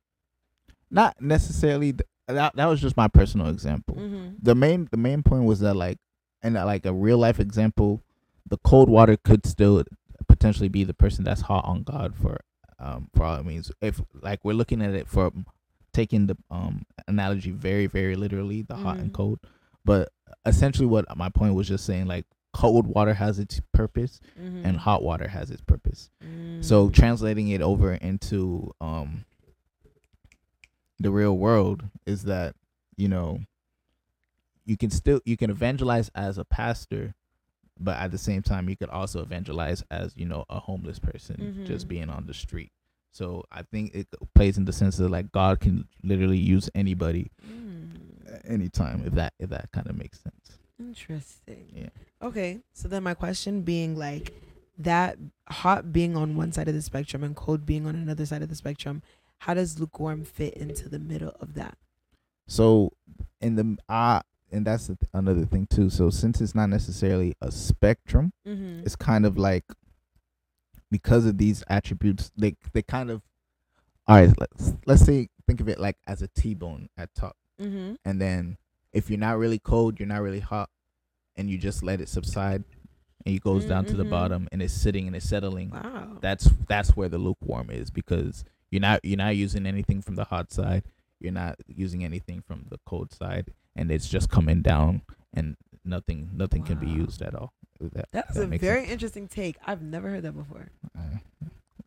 not 0.90 1.20
necessarily 1.20 1.92
th- 1.92 2.08
that, 2.28 2.54
that 2.56 2.66
was 2.66 2.80
just 2.80 2.96
my 2.96 3.08
personal 3.08 3.48
example 3.48 3.94
Mm-hmm. 3.96 4.28
the 4.42 4.54
main 4.54 4.88
the 4.90 4.96
main 4.96 5.22
point 5.22 5.44
was 5.44 5.60
that 5.60 5.74
like 5.74 5.98
and 6.42 6.54
like 6.54 6.84
a 6.86 6.92
real 6.92 7.18
life 7.18 7.38
example 7.40 8.02
the 8.48 8.56
cold 8.58 8.88
water 8.88 9.16
could 9.16 9.44
still 9.46 9.82
potentially 10.28 10.68
be 10.68 10.84
the 10.84 10.94
person 10.94 11.24
that's 11.24 11.42
hot 11.42 11.64
on 11.64 11.82
god 11.82 12.14
for 12.16 12.38
um 12.78 13.08
for 13.14 13.24
all 13.24 13.36
it 13.36 13.46
means 13.46 13.70
if 13.80 14.00
like 14.22 14.40
we're 14.44 14.54
looking 14.54 14.82
at 14.82 14.94
it 14.94 15.08
for 15.08 15.32
taking 15.92 16.26
the 16.26 16.36
um 16.50 16.82
analogy 17.08 17.50
very 17.50 17.86
very 17.86 18.14
literally 18.16 18.62
the 18.62 18.76
hot 18.76 18.98
and 18.98 19.10
Mhm. 19.10 19.14
cold 19.14 19.38
but 19.84 20.10
essentially 20.44 20.86
what 20.86 21.04
my 21.16 21.28
point 21.28 21.54
was 21.54 21.68
just 21.68 21.84
saying 21.86 22.06
like 22.06 22.26
cold 22.60 22.86
water 22.86 23.14
has 23.14 23.38
its 23.38 23.60
purpose 23.72 24.20
Mm-hmm. 24.40 24.64
and 24.66 24.76
hot 24.78 25.02
water 25.02 25.28
has 25.28 25.50
its 25.50 25.62
purpose 25.62 26.10
so 26.60 26.88
translating 26.90 27.48
it 27.48 27.60
over 27.60 27.92
into 27.94 28.72
um 28.80 29.24
the 30.98 31.10
real 31.10 31.36
world 31.36 31.84
is 32.06 32.22
that 32.24 32.54
you 32.96 33.08
know 33.08 33.40
you 34.64 34.76
can 34.76 34.90
still 34.90 35.20
you 35.24 35.36
can 35.36 35.50
evangelize 35.50 36.10
as 36.14 36.38
a 36.38 36.44
pastor 36.44 37.14
but 37.78 37.96
at 37.98 38.10
the 38.10 38.18
same 38.18 38.42
time 38.42 38.68
you 38.70 38.76
could 38.76 38.88
also 38.88 39.20
evangelize 39.20 39.82
as 39.90 40.16
you 40.16 40.24
know 40.24 40.44
a 40.48 40.58
homeless 40.58 40.98
person 40.98 41.64
just 41.66 41.84
Mhm. 41.86 41.88
being 41.88 42.08
on 42.10 42.26
the 42.26 42.34
street 42.34 42.72
so 43.12 43.44
i 43.52 43.62
think 43.62 43.94
it 43.94 44.06
plays 44.34 44.56
in 44.56 44.64
the 44.64 44.72
sense 44.72 44.96
that 44.96 45.10
like 45.10 45.30
god 45.32 45.60
can 45.60 45.86
literally 46.02 46.38
use 46.38 46.70
anybody 46.74 47.30
Mm. 47.46 48.34
at 48.34 48.42
any 48.48 48.68
time 48.70 49.02
if 49.06 49.12
that 49.14 49.34
if 49.38 49.50
that 49.50 49.70
kind 49.72 49.86
of 49.88 49.96
makes 49.96 50.18
sense 50.20 50.58
Interesting. 50.78 51.66
yeah 51.74 51.88
Okay, 52.22 52.60
so 52.72 52.88
then 52.88 53.02
my 53.02 53.14
question 53.14 53.62
being 53.62 53.96
like 53.96 54.32
that 54.78 55.16
hot 55.48 55.92
being 55.92 56.16
on 56.16 56.36
one 56.36 56.52
side 56.52 56.68
of 56.68 56.74
the 56.74 56.82
spectrum 56.82 57.22
and 57.24 57.34
cold 57.36 57.64
being 57.66 57.86
on 57.86 57.94
another 57.94 58.26
side 58.26 58.42
of 58.42 58.48
the 58.48 58.54
spectrum, 58.54 59.02
how 59.38 59.54
does 59.54 59.78
lukewarm 59.78 60.24
fit 60.24 60.54
into 60.54 60.88
the 60.88 60.98
middle 60.98 61.34
of 61.40 61.54
that? 61.54 61.76
So 62.46 62.92
in 63.40 63.56
the 63.56 63.76
uh 63.88 64.20
and 64.52 64.64
that's 64.66 64.86
th- 64.86 64.98
another 65.12 65.44
thing 65.44 65.66
too. 65.66 65.90
So 65.90 66.08
since 66.10 66.40
it's 66.40 66.54
not 66.54 66.68
necessarily 66.70 67.34
a 67.42 67.50
spectrum, 67.50 68.32
Mm-hmm. 68.46 68.80
it's 68.84 68.96
kind 68.96 69.26
of 69.26 69.36
like 69.36 69.64
because 70.90 71.26
of 71.26 71.36
these 71.38 71.64
attributes, 71.68 72.30
they 72.36 72.54
they 72.72 72.82
kind 72.82 73.10
of 73.10 73.22
all 74.06 74.16
right. 74.16 74.32
Let's 74.38 74.74
let's 74.86 75.04
say 75.04 75.28
think 75.46 75.60
of 75.60 75.68
it 75.68 75.80
like 75.80 75.96
as 76.06 76.22
a 76.22 76.28
T-bone 76.28 76.88
at 76.96 77.14
top, 77.14 77.36
Mm-hmm. 77.60 77.94
and 78.04 78.20
then 78.20 78.56
if 78.96 79.10
you're 79.10 79.18
not 79.18 79.38
really 79.38 79.58
cold, 79.58 79.98
you're 80.00 80.08
not 80.08 80.22
really 80.22 80.40
hot, 80.40 80.70
and 81.36 81.50
you 81.50 81.58
just 81.58 81.82
let 81.82 82.00
it 82.00 82.08
subside, 82.08 82.64
and 83.24 83.34
it 83.34 83.42
goes 83.42 83.64
down 83.66 83.84
to 83.86 83.94
the 83.96 84.04
Mhm. 84.04 84.10
bottom, 84.10 84.48
and 84.52 84.62
it's 84.62 84.72
sitting 84.74 85.06
and 85.06 85.14
it's 85.14 85.28
settling. 85.28 85.70
Wow. 85.70 86.18
That's 86.20 86.44
that's 86.68 86.96
where 86.96 87.08
the 87.08 87.18
lukewarm 87.18 87.70
is 87.70 87.90
because 87.90 88.44
you're 88.70 88.80
not 88.80 89.04
you're 89.04 89.18
not 89.18 89.36
using 89.36 89.66
anything 89.66 90.00
from 90.02 90.14
the 90.16 90.24
hot 90.24 90.50
side, 90.50 90.84
you're 91.20 91.32
not 91.32 91.56
using 91.66 92.04
anything 92.04 92.40
from 92.42 92.66
the 92.70 92.78
cold 92.86 93.12
side, 93.12 93.52
and 93.74 93.90
it's 93.90 94.08
just 94.08 94.28
coming 94.30 94.62
down, 94.62 95.02
and 95.34 95.56
nothing 95.84 96.30
nothing 96.32 96.62
can 96.64 96.78
be 96.78 96.88
used 96.88 97.20
at 97.22 97.34
all. 97.34 97.52
That, 97.80 98.08
That's 98.12 98.34
that 98.34 98.44
a 98.52 98.58
very 98.58 98.80
sense. 98.82 98.92
interesting 98.92 99.28
take. 99.28 99.56
I've 99.66 99.82
never 99.82 100.08
heard 100.08 100.22
that 100.22 100.32
before. 100.32 100.70
Uh, 100.98 101.18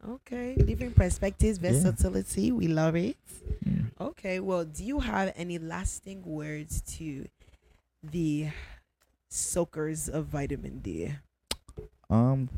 Okay, 0.07 0.55
different 0.55 0.95
perspectives, 0.95 1.59
Yeah. 1.61 1.71
versatility. 1.71 2.51
We 2.51 2.67
love 2.67 2.95
it. 2.95 3.17
mm. 3.65 3.91
Okay, 3.99 4.39
well, 4.39 4.63
do 4.65 4.84
you 4.84 4.99
have 4.99 5.34
any 5.35 5.57
lasting 5.59 6.23
words 6.23 6.81
to 6.97 7.27
the 8.01 8.47
soakers 9.30 10.07
of 10.07 10.27
vitamin 10.27 10.80
D? 10.80 11.13
Um, 12.09 12.49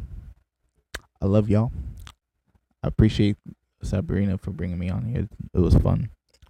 I 1.22 1.26
love 1.26 1.50
y'all. 1.50 1.72
I 2.84 2.88
appreciate 2.88 3.38
Sabrina 3.82 4.38
for 4.38 4.52
bringing 4.52 4.78
me 4.80 4.90
on 4.90 5.06
here. 5.06 5.28
It 5.54 5.60
was 5.60 5.76
fun. 5.76 6.10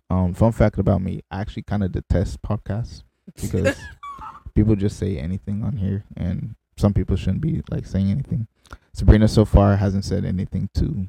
Um, 0.09 0.34
fun 0.34 0.51
fact 0.51 0.77
about 0.77 1.01
me: 1.01 1.22
I 1.31 1.39
actually 1.39 1.63
kind 1.63 1.84
of 1.84 1.93
detest 1.93 2.41
podcasts 2.41 3.03
because 3.41 3.76
people 4.55 4.76
just 4.76 4.97
say 4.99 5.18
anything 5.18 5.63
on 5.63 5.77
here, 5.77 6.03
and 6.18 6.55
some 6.82 6.94
people 6.94 7.16
shouldn't 7.16 7.41
be 7.41 7.62
like 7.70 7.86
saying 7.86 8.10
anything. 8.12 8.48
Sabrina 8.94 9.28
so 9.28 9.45
far 9.45 9.78
hasn't 9.78 10.03
said 10.06 10.26
anything 10.26 10.70
too 10.74 11.08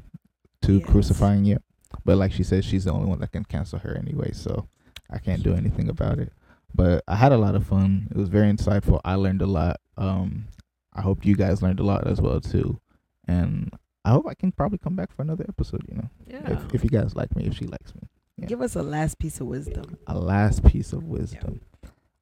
too 0.61 0.79
Yes. 0.79 0.89
crucifying 0.89 1.45
yet, 1.45 1.63
but 2.05 2.17
like 2.17 2.33
she 2.33 2.45
says, 2.45 2.65
she's 2.65 2.85
the 2.85 2.93
only 2.93 3.09
one 3.09 3.19
that 3.21 3.33
can 3.33 3.45
cancel 3.45 3.81
her 3.81 3.97
anyway, 3.97 4.31
so 4.33 4.69
I 5.11 5.19
can't 5.19 5.43
do 5.43 5.55
anything 5.55 5.89
about 5.89 6.19
it. 6.19 6.33
But 6.75 7.03
I 7.09 7.17
had 7.17 7.33
a 7.33 7.37
lot 7.37 7.55
of 7.57 7.67
fun. 7.67 8.09
It 8.13 8.17
was 8.17 8.29
very 8.29 8.51
insightful. 8.51 9.01
I 9.05 9.17
learned 9.17 9.43
a 9.43 9.47
lot. 9.47 9.81
Um, 9.97 10.47
I 10.95 11.01
hope 11.03 11.27
you 11.27 11.35
guys 11.37 11.63
learned 11.63 11.81
a 11.81 11.85
lot 11.85 12.07
as 12.07 12.21
well 12.21 12.41
too, 12.41 12.79
and 13.27 13.73
I 14.05 14.11
hope 14.11 14.27
I 14.29 14.35
can 14.35 14.53
probably 14.53 14.79
come 14.79 14.95
back 14.97 15.11
for 15.13 15.23
another 15.23 15.45
episode. 15.49 15.85
You 15.89 15.97
know, 15.97 16.11
yeah. 16.27 16.53
if 16.53 16.75
if 16.75 16.85
you 16.85 16.91
guys 16.91 17.17
like 17.17 17.35
me, 17.37 17.45
if 17.47 17.55
she 17.55 17.67
likes 17.67 17.95
me. 17.95 18.03
yeah. 18.39 18.47
Give 18.47 18.63
us 18.63 18.77
a 18.77 18.83
last 18.83 19.19
piece 19.19 19.41
of 19.41 19.47
wisdom. 19.49 19.99
A 20.07 20.17
last 20.19 20.65
piece 20.65 20.93
of 20.93 21.05
wisdom. 21.05 21.61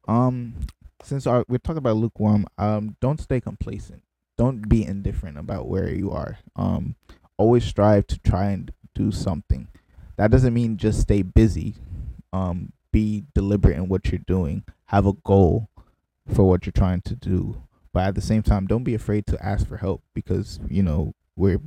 Um, 0.08 0.54
since 1.02 1.26
our 1.26 1.44
we're 1.48 1.58
talking 1.58 1.78
about 1.78 1.96
lukewarm, 1.96 2.46
um, 2.58 2.96
don't 3.00 3.20
stay 3.20 3.40
complacent. 3.40 4.02
Don't 4.36 4.68
be 4.68 4.84
indifferent 4.84 5.38
about 5.38 5.68
where 5.68 5.92
you 5.92 6.10
are. 6.10 6.38
Um, 6.56 6.96
always 7.36 7.64
strive 7.64 8.06
to 8.08 8.18
try 8.18 8.50
and 8.50 8.72
do 8.94 9.12
something. 9.12 9.68
That 10.16 10.30
doesn't 10.30 10.54
mean 10.54 10.76
just 10.76 11.00
stay 11.00 11.22
busy. 11.22 11.76
Um, 12.32 12.72
be 12.92 13.24
deliberate 13.34 13.76
in 13.76 13.88
what 13.88 14.10
you're 14.10 14.18
doing. 14.18 14.64
Have 14.86 15.06
a 15.06 15.12
goal 15.12 15.68
for 16.32 16.48
what 16.48 16.66
you're 16.66 16.72
trying 16.72 17.02
to 17.02 17.14
do. 17.14 17.62
But 17.92 18.06
at 18.06 18.14
the 18.14 18.20
same 18.20 18.42
time, 18.42 18.66
don't 18.66 18.84
be 18.84 18.94
afraid 18.94 19.26
to 19.28 19.44
ask 19.44 19.66
for 19.66 19.76
help 19.76 20.02
because 20.14 20.60
you 20.68 20.82
know 20.82 21.14
we're 21.36 21.60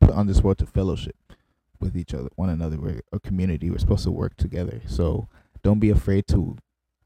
put 0.00 0.10
on 0.10 0.26
this 0.26 0.42
world 0.42 0.58
to 0.58 0.66
fellowship 0.66 1.16
with 1.80 1.96
each 1.96 2.14
other, 2.14 2.28
one 2.36 2.50
another. 2.50 2.78
We're 2.78 3.00
a 3.12 3.20
community. 3.20 3.70
We're 3.70 3.78
supposed 3.78 4.04
to 4.04 4.10
work 4.10 4.36
together. 4.36 4.80
So 4.86 5.28
don't 5.62 5.80
be 5.80 5.90
afraid 5.90 6.26
to 6.28 6.56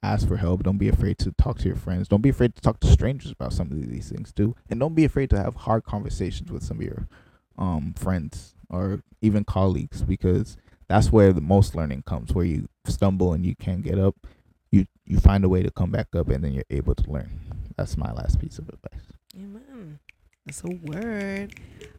ask 0.02 0.27
for 0.28 0.36
help. 0.36 0.62
Don't 0.62 0.78
be 0.78 0.89
afraid 0.89 1.18
to 1.18 1.32
talk 1.32 1.59
to 1.59 1.66
your 1.66 1.77
friends. 1.77 2.09
Don't 2.09 2.23
be 2.23 2.28
afraid 2.28 2.55
to 2.55 2.60
talk 2.60 2.81
to 2.81 2.86
strangers 2.86 3.32
about 3.32 3.52
some 3.52 3.70
of 3.70 3.89
these 3.89 4.09
things 4.09 4.32
too. 4.32 4.55
And 4.70 4.81
don't 4.81 4.94
be 4.94 5.05
afraid 5.05 5.31
to 5.31 5.39
have 5.39 5.55
hard 5.55 5.85
conversations 5.85 6.51
with 6.51 6.62
some 6.62 6.78
of 6.78 6.82
your 6.82 7.09
um 7.59 7.94
friends 7.97 8.55
or 8.68 9.02
even 9.23 9.44
colleagues 9.44 10.02
because 10.02 10.56
that's 10.89 11.10
where 11.10 11.32
the 11.32 11.40
most 11.40 11.74
learning 11.74 12.02
comes 12.02 12.32
where 12.32 12.44
you 12.44 12.68
stumble 12.86 13.32
and 13.32 13.44
you 13.44 13.56
can't 13.56 13.82
get 13.82 13.98
up. 13.98 14.14
You 14.70 14.86
you 15.05 15.18
find 15.18 15.44
a 15.44 15.48
way 15.48 15.62
to 15.62 15.70
come 15.70 15.90
back 15.90 16.09
up 16.14 16.28
and 16.28 16.44
then 16.44 16.52
you're 16.52 16.64
able 16.70 16.94
to 16.94 17.10
learn. 17.10 17.40
That's 17.77 17.97
my 17.97 18.12
last 18.12 18.40
piece 18.40 18.59
of 18.59 18.68
advice. 18.68 19.06
Amen. 19.35 19.98
That's 20.44 20.62
a 20.62 20.68
word. 20.68 21.55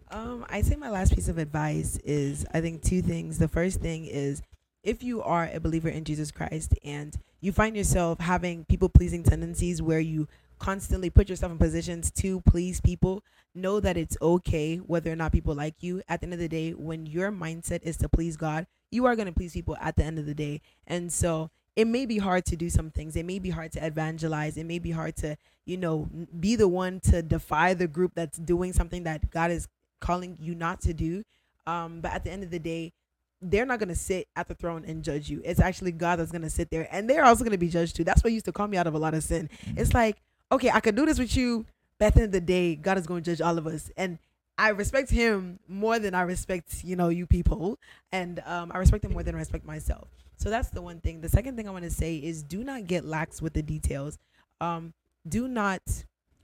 Um, 0.09 0.45
I 0.49 0.61
say 0.61 0.75
my 0.75 0.89
last 0.89 1.13
piece 1.13 1.27
of 1.27 1.37
advice 1.37 1.97
is 2.05 2.45
I 2.53 2.61
think 2.61 2.81
two 2.81 3.01
things. 3.01 3.39
The 3.39 3.49
first 3.49 3.81
thing 3.81 4.05
is 4.05 4.41
if 4.87 5.03
you 5.03 5.21
are 5.21 5.49
a 5.51 5.59
believer 5.59 5.89
in 5.89 6.05
Jesus 6.05 6.31
Christ 6.31 6.73
and 6.81 7.13
you 7.41 7.51
find 7.51 7.75
yourself 7.75 8.21
having 8.21 8.63
people 8.63 8.87
pleasing 8.87 9.21
tendencies 9.21 9.81
where 9.81 9.99
you 9.99 10.29
constantly 10.59 11.09
put 11.09 11.27
yourself 11.27 11.51
in 11.51 11.57
positions 11.57 12.09
to 12.11 12.39
please 12.41 12.79
people, 12.79 13.21
know 13.53 13.81
that 13.81 13.97
it's 13.97 14.17
okay 14.21 14.77
whether 14.77 15.11
or 15.11 15.15
not 15.17 15.33
people 15.33 15.53
like 15.53 15.75
you. 15.81 16.01
At 16.07 16.21
the 16.21 16.27
end 16.27 16.33
of 16.35 16.39
the 16.39 16.47
day, 16.47 16.71
when 16.71 17.05
your 17.05 17.33
mindset 17.33 17.83
is 17.83 17.97
to 17.97 18.07
please 18.07 18.37
God, 18.37 18.65
you 18.89 19.05
are 19.05 19.17
going 19.17 19.27
to 19.27 19.33
please 19.33 19.51
people 19.51 19.75
at 19.81 19.97
the 19.97 20.05
end 20.05 20.19
of 20.19 20.25
the 20.25 20.33
day. 20.33 20.61
And 20.87 21.11
so 21.11 21.51
it 21.75 21.85
may 21.85 22.05
be 22.05 22.19
hard 22.19 22.45
to 22.45 22.55
do 22.55 22.69
some 22.69 22.89
things. 22.89 23.17
It 23.17 23.25
may 23.25 23.39
be 23.39 23.49
hard 23.49 23.73
to 23.73 23.85
evangelize. 23.85 24.55
It 24.55 24.65
may 24.65 24.79
be 24.79 24.91
hard 24.91 25.17
to, 25.17 25.35
you 25.65 25.75
know, 25.75 26.09
be 26.39 26.55
the 26.55 26.69
one 26.69 27.01
to 27.01 27.21
defy 27.21 27.73
the 27.73 27.87
group 27.87 28.13
that's 28.15 28.37
doing 28.37 28.71
something 28.71 29.03
that 29.03 29.31
God 29.31 29.51
is 29.51 29.67
calling 29.99 30.37
you 30.39 30.55
not 30.55 30.79
to 30.81 30.93
do. 30.93 31.25
Um, 31.65 31.99
but 31.99 32.13
at 32.13 32.23
the 32.23 32.31
end 32.31 32.43
of 32.43 32.51
the 32.51 32.59
day, 32.59 32.93
they're 33.41 33.65
not 33.65 33.79
going 33.79 33.89
to 33.89 33.95
sit 33.95 34.27
at 34.35 34.47
the 34.47 34.55
throne 34.55 34.83
and 34.85 35.03
judge 35.03 35.29
you. 35.29 35.41
It's 35.45 35.59
actually 35.59 35.91
God 35.91 36.17
that's 36.17 36.31
going 36.31 36.41
to 36.41 36.49
sit 36.49 36.69
there 36.69 36.87
and 36.91 37.09
they're 37.09 37.25
also 37.25 37.43
going 37.43 37.51
to 37.51 37.57
be 37.57 37.69
judged 37.69 37.95
too. 37.95 38.03
That's 38.03 38.23
what 38.23 38.33
used 38.33 38.45
to 38.45 38.51
call 38.51 38.67
me 38.67 38.77
out 38.77 38.87
of 38.87 38.93
a 38.93 38.99
lot 38.99 39.13
of 39.13 39.23
sin. 39.23 39.49
It's 39.75 39.93
like, 39.93 40.17
okay, 40.51 40.69
I 40.71 40.79
could 40.79 40.95
do 40.95 41.05
this 41.05 41.19
with 41.19 41.35
you, 41.35 41.65
but 41.99 42.07
at 42.07 42.13
the 42.15 42.21
end 42.21 42.25
of 42.27 42.31
the 42.33 42.41
day, 42.41 42.75
God 42.75 42.97
is 42.97 43.05
going 43.05 43.23
to 43.23 43.31
judge 43.31 43.41
all 43.41 43.57
of 43.57 43.67
us. 43.67 43.91
And 43.97 44.17
I 44.57 44.69
respect 44.69 45.11
him 45.11 45.59
more 45.67 45.99
than 45.99 46.15
I 46.15 46.21
respect, 46.21 46.83
you 46.83 46.95
know, 46.95 47.09
you 47.09 47.27
people. 47.27 47.77
And 48.11 48.41
um, 48.45 48.71
I 48.73 48.79
respect 48.79 49.05
him 49.05 49.13
more 49.13 49.23
than 49.23 49.35
I 49.35 49.39
respect 49.39 49.65
myself. 49.65 50.07
So 50.37 50.49
that's 50.49 50.69
the 50.69 50.81
one 50.81 50.99
thing. 50.99 51.21
The 51.21 51.29
second 51.29 51.55
thing 51.55 51.67
I 51.67 51.71
want 51.71 51.83
to 51.83 51.91
say 51.91 52.17
is 52.17 52.43
do 52.43 52.63
not 52.63 52.87
get 52.87 53.05
lax 53.05 53.41
with 53.41 53.53
the 53.53 53.61
details. 53.61 54.17
Um, 54.61 54.93
do 55.27 55.47
not 55.47 55.81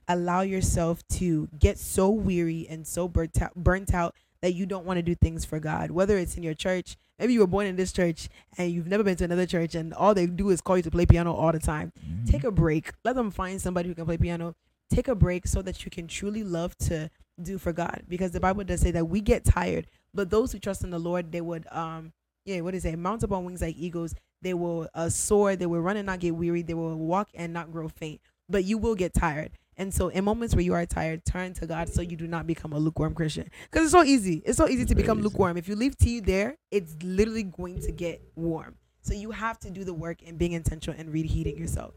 allow 0.08 0.42
yourself 0.42 1.08
to 1.08 1.48
get 1.58 1.78
so 1.78 2.10
weary 2.10 2.68
and 2.70 2.86
so 2.86 3.08
burnt 3.08 3.42
out, 3.42 3.56
burnt 3.56 3.94
out 3.94 4.16
that 4.44 4.54
you 4.54 4.66
don't 4.66 4.86
want 4.86 4.98
to 4.98 5.02
do 5.02 5.16
things 5.16 5.46
for 5.46 5.58
God. 5.58 5.90
Whether 5.90 6.18
it's 6.18 6.36
in 6.36 6.44
your 6.44 6.54
church, 6.54 6.98
maybe 7.18 7.32
you 7.32 7.40
were 7.40 7.48
born 7.48 7.66
in 7.66 7.78
this 7.78 7.94
church 7.94 8.28
and 8.58 8.70
you've 8.70 8.88
never 8.88 9.02
been 9.02 9.16
to 9.16 9.24
another 9.24 9.46
church, 9.46 9.74
and 9.74 9.94
all 9.94 10.14
they 10.14 10.28
do 10.28 10.50
is 10.50 10.60
call 10.60 10.76
you 10.76 10.84
to 10.84 10.92
play 10.92 11.06
piano 11.06 11.34
all 11.34 11.54
the 11.54 11.60
time. 11.60 11.94
Mhm. 12.06 12.30
take 12.30 12.44
a 12.44 12.52
break. 12.52 12.92
Let 13.06 13.16
them 13.16 13.32
find 13.32 13.62
somebody 13.62 13.88
who 13.88 13.96
can 13.96 14.06
play 14.06 14.18
piano. 14.18 14.54
Take 14.90 15.08
a 15.08 15.16
break 15.16 15.48
so 15.48 15.62
that 15.62 15.86
you 15.86 15.90
can 15.90 16.08
truly 16.08 16.44
love 16.44 16.78
to 16.90 17.10
do 17.42 17.58
for 17.58 17.72
god. 17.72 18.04
Because 18.10 18.32
the 18.32 18.42
bible 18.42 18.66
does 18.66 18.82
say 18.82 18.92
that 18.92 19.06
we 19.06 19.22
get 19.22 19.46
tired 19.46 19.88
but 20.14 20.30
those 20.30 20.52
who 20.52 20.60
trust 20.60 20.84
in 20.84 20.92
the 20.92 21.00
lord 21.00 21.32
they 21.32 21.42
would 21.42 21.66
um 21.72 22.14
yeah 22.46 22.60
what 22.62 22.76
is 22.76 22.84
it? 22.86 23.00
Mount 23.00 23.24
up 23.24 23.32
on 23.32 23.46
wings 23.46 23.62
like 23.62 23.76
eagles. 23.78 24.14
They 24.42 24.54
will 24.54 24.90
uh, 24.94 25.08
soar. 25.10 25.56
They 25.56 25.66
will 25.66 25.80
run 25.80 25.96
and 25.96 26.06
not 26.06 26.20
get 26.20 26.36
weary. 26.36 26.62
They 26.64 26.74
will 26.74 26.96
walk 26.98 27.30
and 27.34 27.54
not 27.54 27.72
grow 27.72 27.88
faint. 27.88 28.20
But 28.50 28.66
you 28.66 28.78
will 28.78 28.94
get 28.94 29.14
tired 29.14 29.58
and 29.78 29.94
so 29.94 30.08
in 30.10 30.24
moments 30.24 30.56
where 30.56 30.64
you 30.64 30.74
are 30.74 30.86
tired 30.86 31.24
turn 31.26 31.54
to 31.54 31.66
god 31.68 31.90
so 31.90 32.02
you 32.02 32.16
do 32.18 32.28
not 32.28 32.46
become 32.48 32.74
a 32.74 32.78
lukewarm 32.78 33.14
christian 33.14 33.50
because 33.72 33.84
it's 33.86 33.92
so 33.92 34.04
easy 34.04 34.42
it's 34.46 34.58
so 34.58 34.68
easy 34.68 34.82
It's 34.84 34.90
to 34.90 34.96
become 34.96 35.20
easy. 35.20 35.24
lukewarm 35.28 35.58
if 35.58 35.68
you 35.68 35.76
leave 35.76 35.98
tea 35.98 36.20
there 36.20 36.58
it's 36.72 36.96
literally 37.04 37.44
going 37.44 37.80
to 37.82 37.92
get 37.92 38.22
warm 38.36 38.76
so 39.02 39.14
you 39.14 39.32
have 39.32 39.60
to 39.60 39.70
do 39.72 39.84
the 39.84 39.94
work 39.94 40.20
and 40.26 40.38
being 40.38 40.54
intentional 40.54 41.00
and 41.00 41.12
reheating 41.12 41.58
yourself 41.58 41.94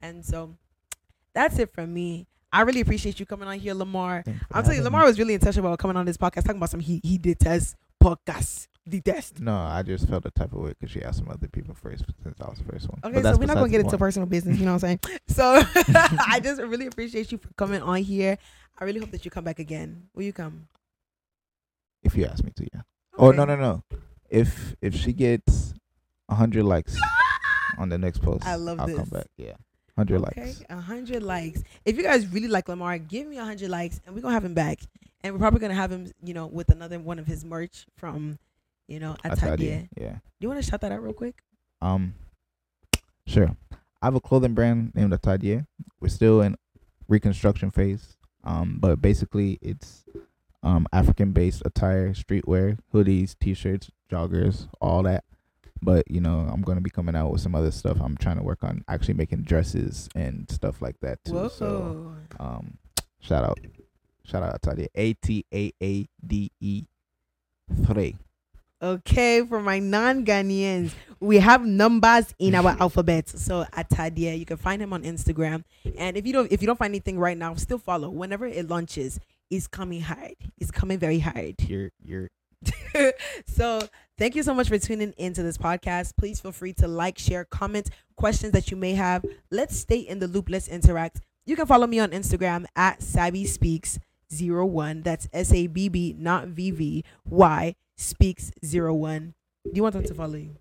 and 0.00 0.24
so 0.24 0.54
that's 1.34 1.58
it 1.58 1.72
from 1.72 1.92
me. 1.94 2.26
I 2.52 2.62
really 2.62 2.80
appreciate 2.80 3.20
you 3.20 3.26
coming 3.26 3.46
on 3.46 3.58
here, 3.58 3.74
Lamar. 3.74 4.24
I'm 4.50 4.62
telling 4.64 4.78
you, 4.78 4.82
Lamar 4.82 5.04
was 5.04 5.18
really 5.18 5.34
intentional 5.34 5.68
about 5.68 5.78
coming 5.78 5.96
on 5.96 6.06
this 6.06 6.16
podcast, 6.16 6.44
talking 6.44 6.56
about 6.56 6.70
some 6.70 6.80
he 6.80 7.00
he 7.04 7.18
detests 7.18 7.76
podcasts. 8.02 8.66
Detest. 8.88 9.40
No, 9.40 9.54
I 9.54 9.82
just 9.82 10.08
felt 10.08 10.22
the 10.22 10.30
type 10.30 10.52
of 10.52 10.60
way 10.60 10.70
because 10.70 10.90
she 10.90 11.02
asked 11.02 11.18
some 11.18 11.28
other 11.28 11.48
people 11.48 11.74
first 11.74 12.04
since 12.22 12.40
I 12.40 12.48
was 12.48 12.58
the 12.58 12.64
first 12.72 12.88
one. 12.88 13.00
Okay, 13.04 13.22
so 13.22 13.36
we're 13.36 13.46
not 13.46 13.56
gonna 13.56 13.68
get 13.68 13.80
into 13.80 13.98
personal 13.98 14.26
business, 14.26 14.58
you 14.58 14.64
know 14.64 14.72
what 14.74 14.84
I'm 14.84 14.98
saying? 15.04 15.18
So 15.28 15.44
I 16.26 16.40
just 16.42 16.60
really 16.60 16.86
appreciate 16.86 17.30
you 17.32 17.38
for 17.38 17.48
coming 17.54 17.82
on 17.82 17.98
here. 18.02 18.38
I 18.78 18.84
really 18.84 19.00
hope 19.00 19.10
that 19.12 19.24
you 19.24 19.30
come 19.30 19.44
back 19.44 19.58
again. 19.58 20.08
Will 20.14 20.22
you 20.24 20.32
come? 20.32 20.68
If 22.02 22.16
you 22.16 22.24
ask 22.26 22.42
me 22.44 22.52
to, 22.56 22.66
yeah. 22.72 22.80
Oh 23.18 23.32
no 23.32 23.44
no 23.44 23.56
no! 23.56 23.82
If 24.30 24.76
if 24.80 24.94
she 24.94 25.12
gets 25.12 25.74
a 26.28 26.34
hundred 26.36 26.64
likes 26.64 26.96
on 27.78 27.88
the 27.88 27.98
next 27.98 28.22
post, 28.22 28.46
I 28.46 28.54
love 28.54 28.78
I'll 28.80 28.86
this. 28.86 28.96
come 28.96 29.08
back. 29.08 29.26
Yeah, 29.36 29.54
hundred 29.96 30.22
Okay, 30.22 30.40
likes. 30.46 30.62
a 30.70 30.80
hundred 30.80 31.22
likes. 31.24 31.62
If 31.84 31.96
you 31.96 32.04
guys 32.04 32.26
really 32.28 32.46
like 32.48 32.68
Lamar, 32.68 32.98
give 32.98 33.26
me 33.26 33.38
a 33.38 33.44
hundred 33.44 33.70
likes, 33.70 34.00
and 34.06 34.14
we're 34.14 34.22
gonna 34.22 34.34
have 34.34 34.44
him 34.44 34.54
back. 34.54 34.78
And 35.24 35.34
we're 35.34 35.40
probably 35.40 35.58
gonna 35.58 35.74
have 35.74 35.90
him, 35.90 36.12
you 36.22 36.32
know, 36.32 36.46
with 36.46 36.70
another 36.70 37.00
one 37.00 37.18
of 37.18 37.26
his 37.26 37.44
merch 37.44 37.86
from, 37.96 38.38
you 38.88 38.98
know, 38.98 39.14
That's 39.22 39.40
the 39.40 39.46
Atadia. 39.46 39.52
idea. 39.52 39.88
Yeah. 39.96 40.12
Do 40.12 40.18
you 40.40 40.48
want 40.48 40.62
to 40.62 40.68
shout 40.68 40.80
that 40.80 40.90
out 40.92 41.02
real 41.02 41.12
quick? 41.12 41.42
Um, 41.80 42.14
sure. 43.26 43.54
I 44.02 44.06
have 44.06 44.14
a 44.14 44.20
clothing 44.20 44.54
brand 44.54 44.92
named 44.94 45.12
Atadier. 45.12 45.66
We're 46.00 46.08
still 46.08 46.40
in 46.40 46.56
reconstruction 47.08 47.70
phase. 47.70 48.16
Um, 48.44 48.78
but 48.80 49.00
basically 49.02 49.58
it's 49.60 50.04
um 50.62 50.86
African 50.92 51.32
based 51.32 51.62
attire, 51.64 52.10
streetwear, 52.14 52.78
hoodies, 52.92 53.36
t-shirts, 53.38 53.90
joggers, 54.10 54.68
all 54.80 55.02
that. 55.04 55.24
But 55.82 56.10
you 56.10 56.20
know, 56.20 56.48
I'm 56.52 56.62
gonna 56.62 56.80
be 56.80 56.90
coming 56.90 57.14
out 57.14 57.30
with 57.30 57.40
some 57.40 57.54
other 57.54 57.70
stuff. 57.70 57.98
I'm 58.00 58.16
trying 58.16 58.36
to 58.36 58.42
work 58.42 58.62
on 58.64 58.84
actually 58.88 59.14
making 59.14 59.42
dresses 59.42 60.08
and 60.14 60.50
stuff 60.50 60.80
like 60.80 60.98
that 61.00 61.22
too. 61.24 61.34
Whoa. 61.34 61.48
So 61.48 62.14
um, 62.40 62.78
shout 63.20 63.44
out, 63.44 63.58
shout 64.24 64.42
out 64.42 64.60
Atadier. 64.60 64.88
A 64.94 65.12
T 65.14 65.44
A 65.52 65.72
A 65.82 66.08
D 66.26 66.50
E 66.60 66.84
three. 67.84 68.16
Okay, 68.80 69.44
for 69.44 69.60
my 69.60 69.80
non-Ghanaians, 69.80 70.92
we 71.18 71.38
have 71.38 71.66
numbers 71.66 72.32
in 72.38 72.54
our 72.54 72.76
alphabet. 72.80 73.28
So 73.28 73.64
Atadia, 73.72 74.38
you 74.38 74.44
can 74.44 74.56
find 74.56 74.80
him 74.80 74.92
on 74.92 75.02
Instagram. 75.02 75.64
And 75.96 76.16
if 76.16 76.24
you 76.24 76.32
don't, 76.32 76.50
if 76.52 76.62
you 76.62 76.66
don't 76.66 76.78
find 76.78 76.92
anything 76.92 77.18
right 77.18 77.36
now, 77.36 77.54
still 77.56 77.78
follow. 77.78 78.08
Whenever 78.08 78.46
it 78.46 78.68
launches, 78.68 79.18
it's 79.50 79.66
coming 79.66 80.02
hard. 80.02 80.34
It's 80.58 80.70
coming 80.70 80.98
very 80.98 81.18
hard. 81.18 81.56
You're 81.60 81.90
you're 82.04 82.28
so 83.46 83.80
thank 84.16 84.36
you 84.36 84.42
so 84.44 84.54
much 84.54 84.68
for 84.68 84.78
tuning 84.78 85.12
into 85.16 85.42
this 85.42 85.58
podcast. 85.58 86.16
Please 86.16 86.40
feel 86.40 86.52
free 86.52 86.72
to 86.74 86.86
like, 86.86 87.18
share, 87.18 87.44
comment 87.44 87.90
questions 88.16 88.52
that 88.52 88.70
you 88.70 88.76
may 88.76 88.92
have. 88.92 89.24
Let's 89.50 89.76
stay 89.76 89.98
in 89.98 90.20
the 90.20 90.28
loop. 90.28 90.48
Let's 90.48 90.68
interact. 90.68 91.20
you 91.46 91.56
can 91.56 91.66
follow 91.66 91.86
me 91.88 91.98
on 91.98 92.10
Instagram 92.10 92.66
at 92.76 93.02
Sabby 93.02 93.44
Speaks 93.44 93.98
01. 94.30 95.02
That's 95.02 95.28
S 95.32 95.52
A 95.52 95.66
B 95.66 95.88
B, 95.88 96.14
not 96.16 96.46
V 96.48 96.70
V 96.70 97.04
Y 97.24 97.74
Speaks 97.98 98.52
01. 98.62 99.34
Do 99.64 99.70
you 99.74 99.82
want 99.82 99.92
them 99.94 100.04
to 100.04 100.14
follow 100.14 100.36
you? 100.36 100.56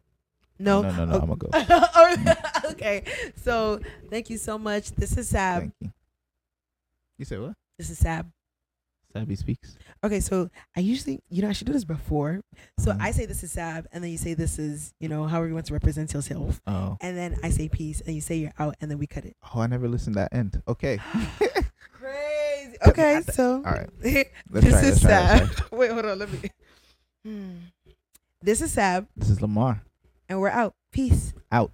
No. 0.60 0.82
no, 0.82 0.92
no, 0.92 1.06
no. 1.06 1.14
Oh. 1.18 1.22
I'm 1.22 1.38
gonna 1.38 2.36
go. 2.64 2.70
okay. 2.72 3.04
So 3.44 3.80
thank 4.10 4.30
you 4.32 4.38
so 4.40 4.58
much. 4.58 4.90
This 4.92 5.16
is 5.18 5.30
Sab. 5.30 5.62
Thank 5.62 5.74
you. 5.80 5.92
You 7.20 7.26
said 7.26 7.40
what? 7.42 7.54
This 7.78 7.92
is 7.92 8.00
Sab. 8.00 8.30
Sabby 9.14 9.36
speaks. 9.36 9.78
Okay, 10.04 10.20
so 10.20 10.50
I 10.76 10.80
usually, 10.82 11.20
you 11.30 11.42
know, 11.44 11.50
I 11.50 11.54
should 11.54 11.68
do 11.68 11.74
this 11.74 11.86
before. 11.86 12.42
So 12.80 12.92
Mhm. 12.92 13.02
I 13.02 13.12
say 13.12 13.26
this 13.26 13.44
is 13.44 13.52
Sab, 13.52 13.88
and 13.94 14.04
then 14.04 14.12
you 14.12 14.18
say 14.18 14.34
this 14.34 14.58
is, 14.60 14.94
you 15.00 15.08
know, 15.08 15.26
however 15.28 15.48
you 15.48 15.54
want 15.54 15.68
to 15.68 15.74
represent 15.74 16.14
yourself. 16.14 16.60
Oh, 16.68 16.98
And 17.02 17.16
then 17.16 17.38
I 17.44 17.50
say 17.52 17.70
peace, 17.70 18.02
and 18.02 18.14
you 18.16 18.22
say 18.22 18.36
you're 18.38 18.54
out, 18.60 18.76
and 18.82 18.90
then 18.92 18.98
we 18.98 19.08
cut 19.08 19.26
it. 19.26 19.36
oh, 19.56 19.62
I 19.62 19.68
never 19.68 19.88
listened 19.88 20.16
to 20.16 20.22
that 20.22 20.34
end. 20.34 20.62
Okay. 20.68 20.98
Crazy. 21.94 22.78
Okay, 22.88 23.22
so 23.32 23.56
All 23.58 23.62
right. 23.72 23.90
this 24.02 24.26
Let's 24.52 24.68
try. 24.68 24.80
is 24.80 24.84
Let's 24.84 25.02
try. 25.02 25.40
let's 25.40 25.56
Sab. 25.58 25.72
Wait, 25.72 25.92
hold 25.92 26.06
on. 26.06 26.20
Let 26.20 26.32
me. 26.32 26.50
Hmm. 27.26 27.58
This 28.42 28.62
is 28.62 28.72
Sab, 28.72 29.08
This 29.16 29.30
is 29.30 29.42
Lamar. 29.42 29.82
and 30.30 30.40
we're 30.40 30.50
out. 30.50 30.76
Peace. 30.92 31.34
Out. 31.52 31.72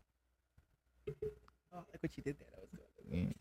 Oh, 1.07 1.83
look 1.91 2.01
what 2.01 2.17
you 2.17 2.23
did 2.23 2.37
there. 2.39 2.47
That 2.51 2.61
was 2.61 2.69
good. 2.71 3.35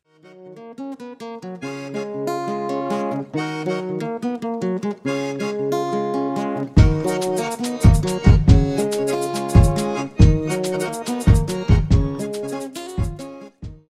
Yeah. 4.25 4.32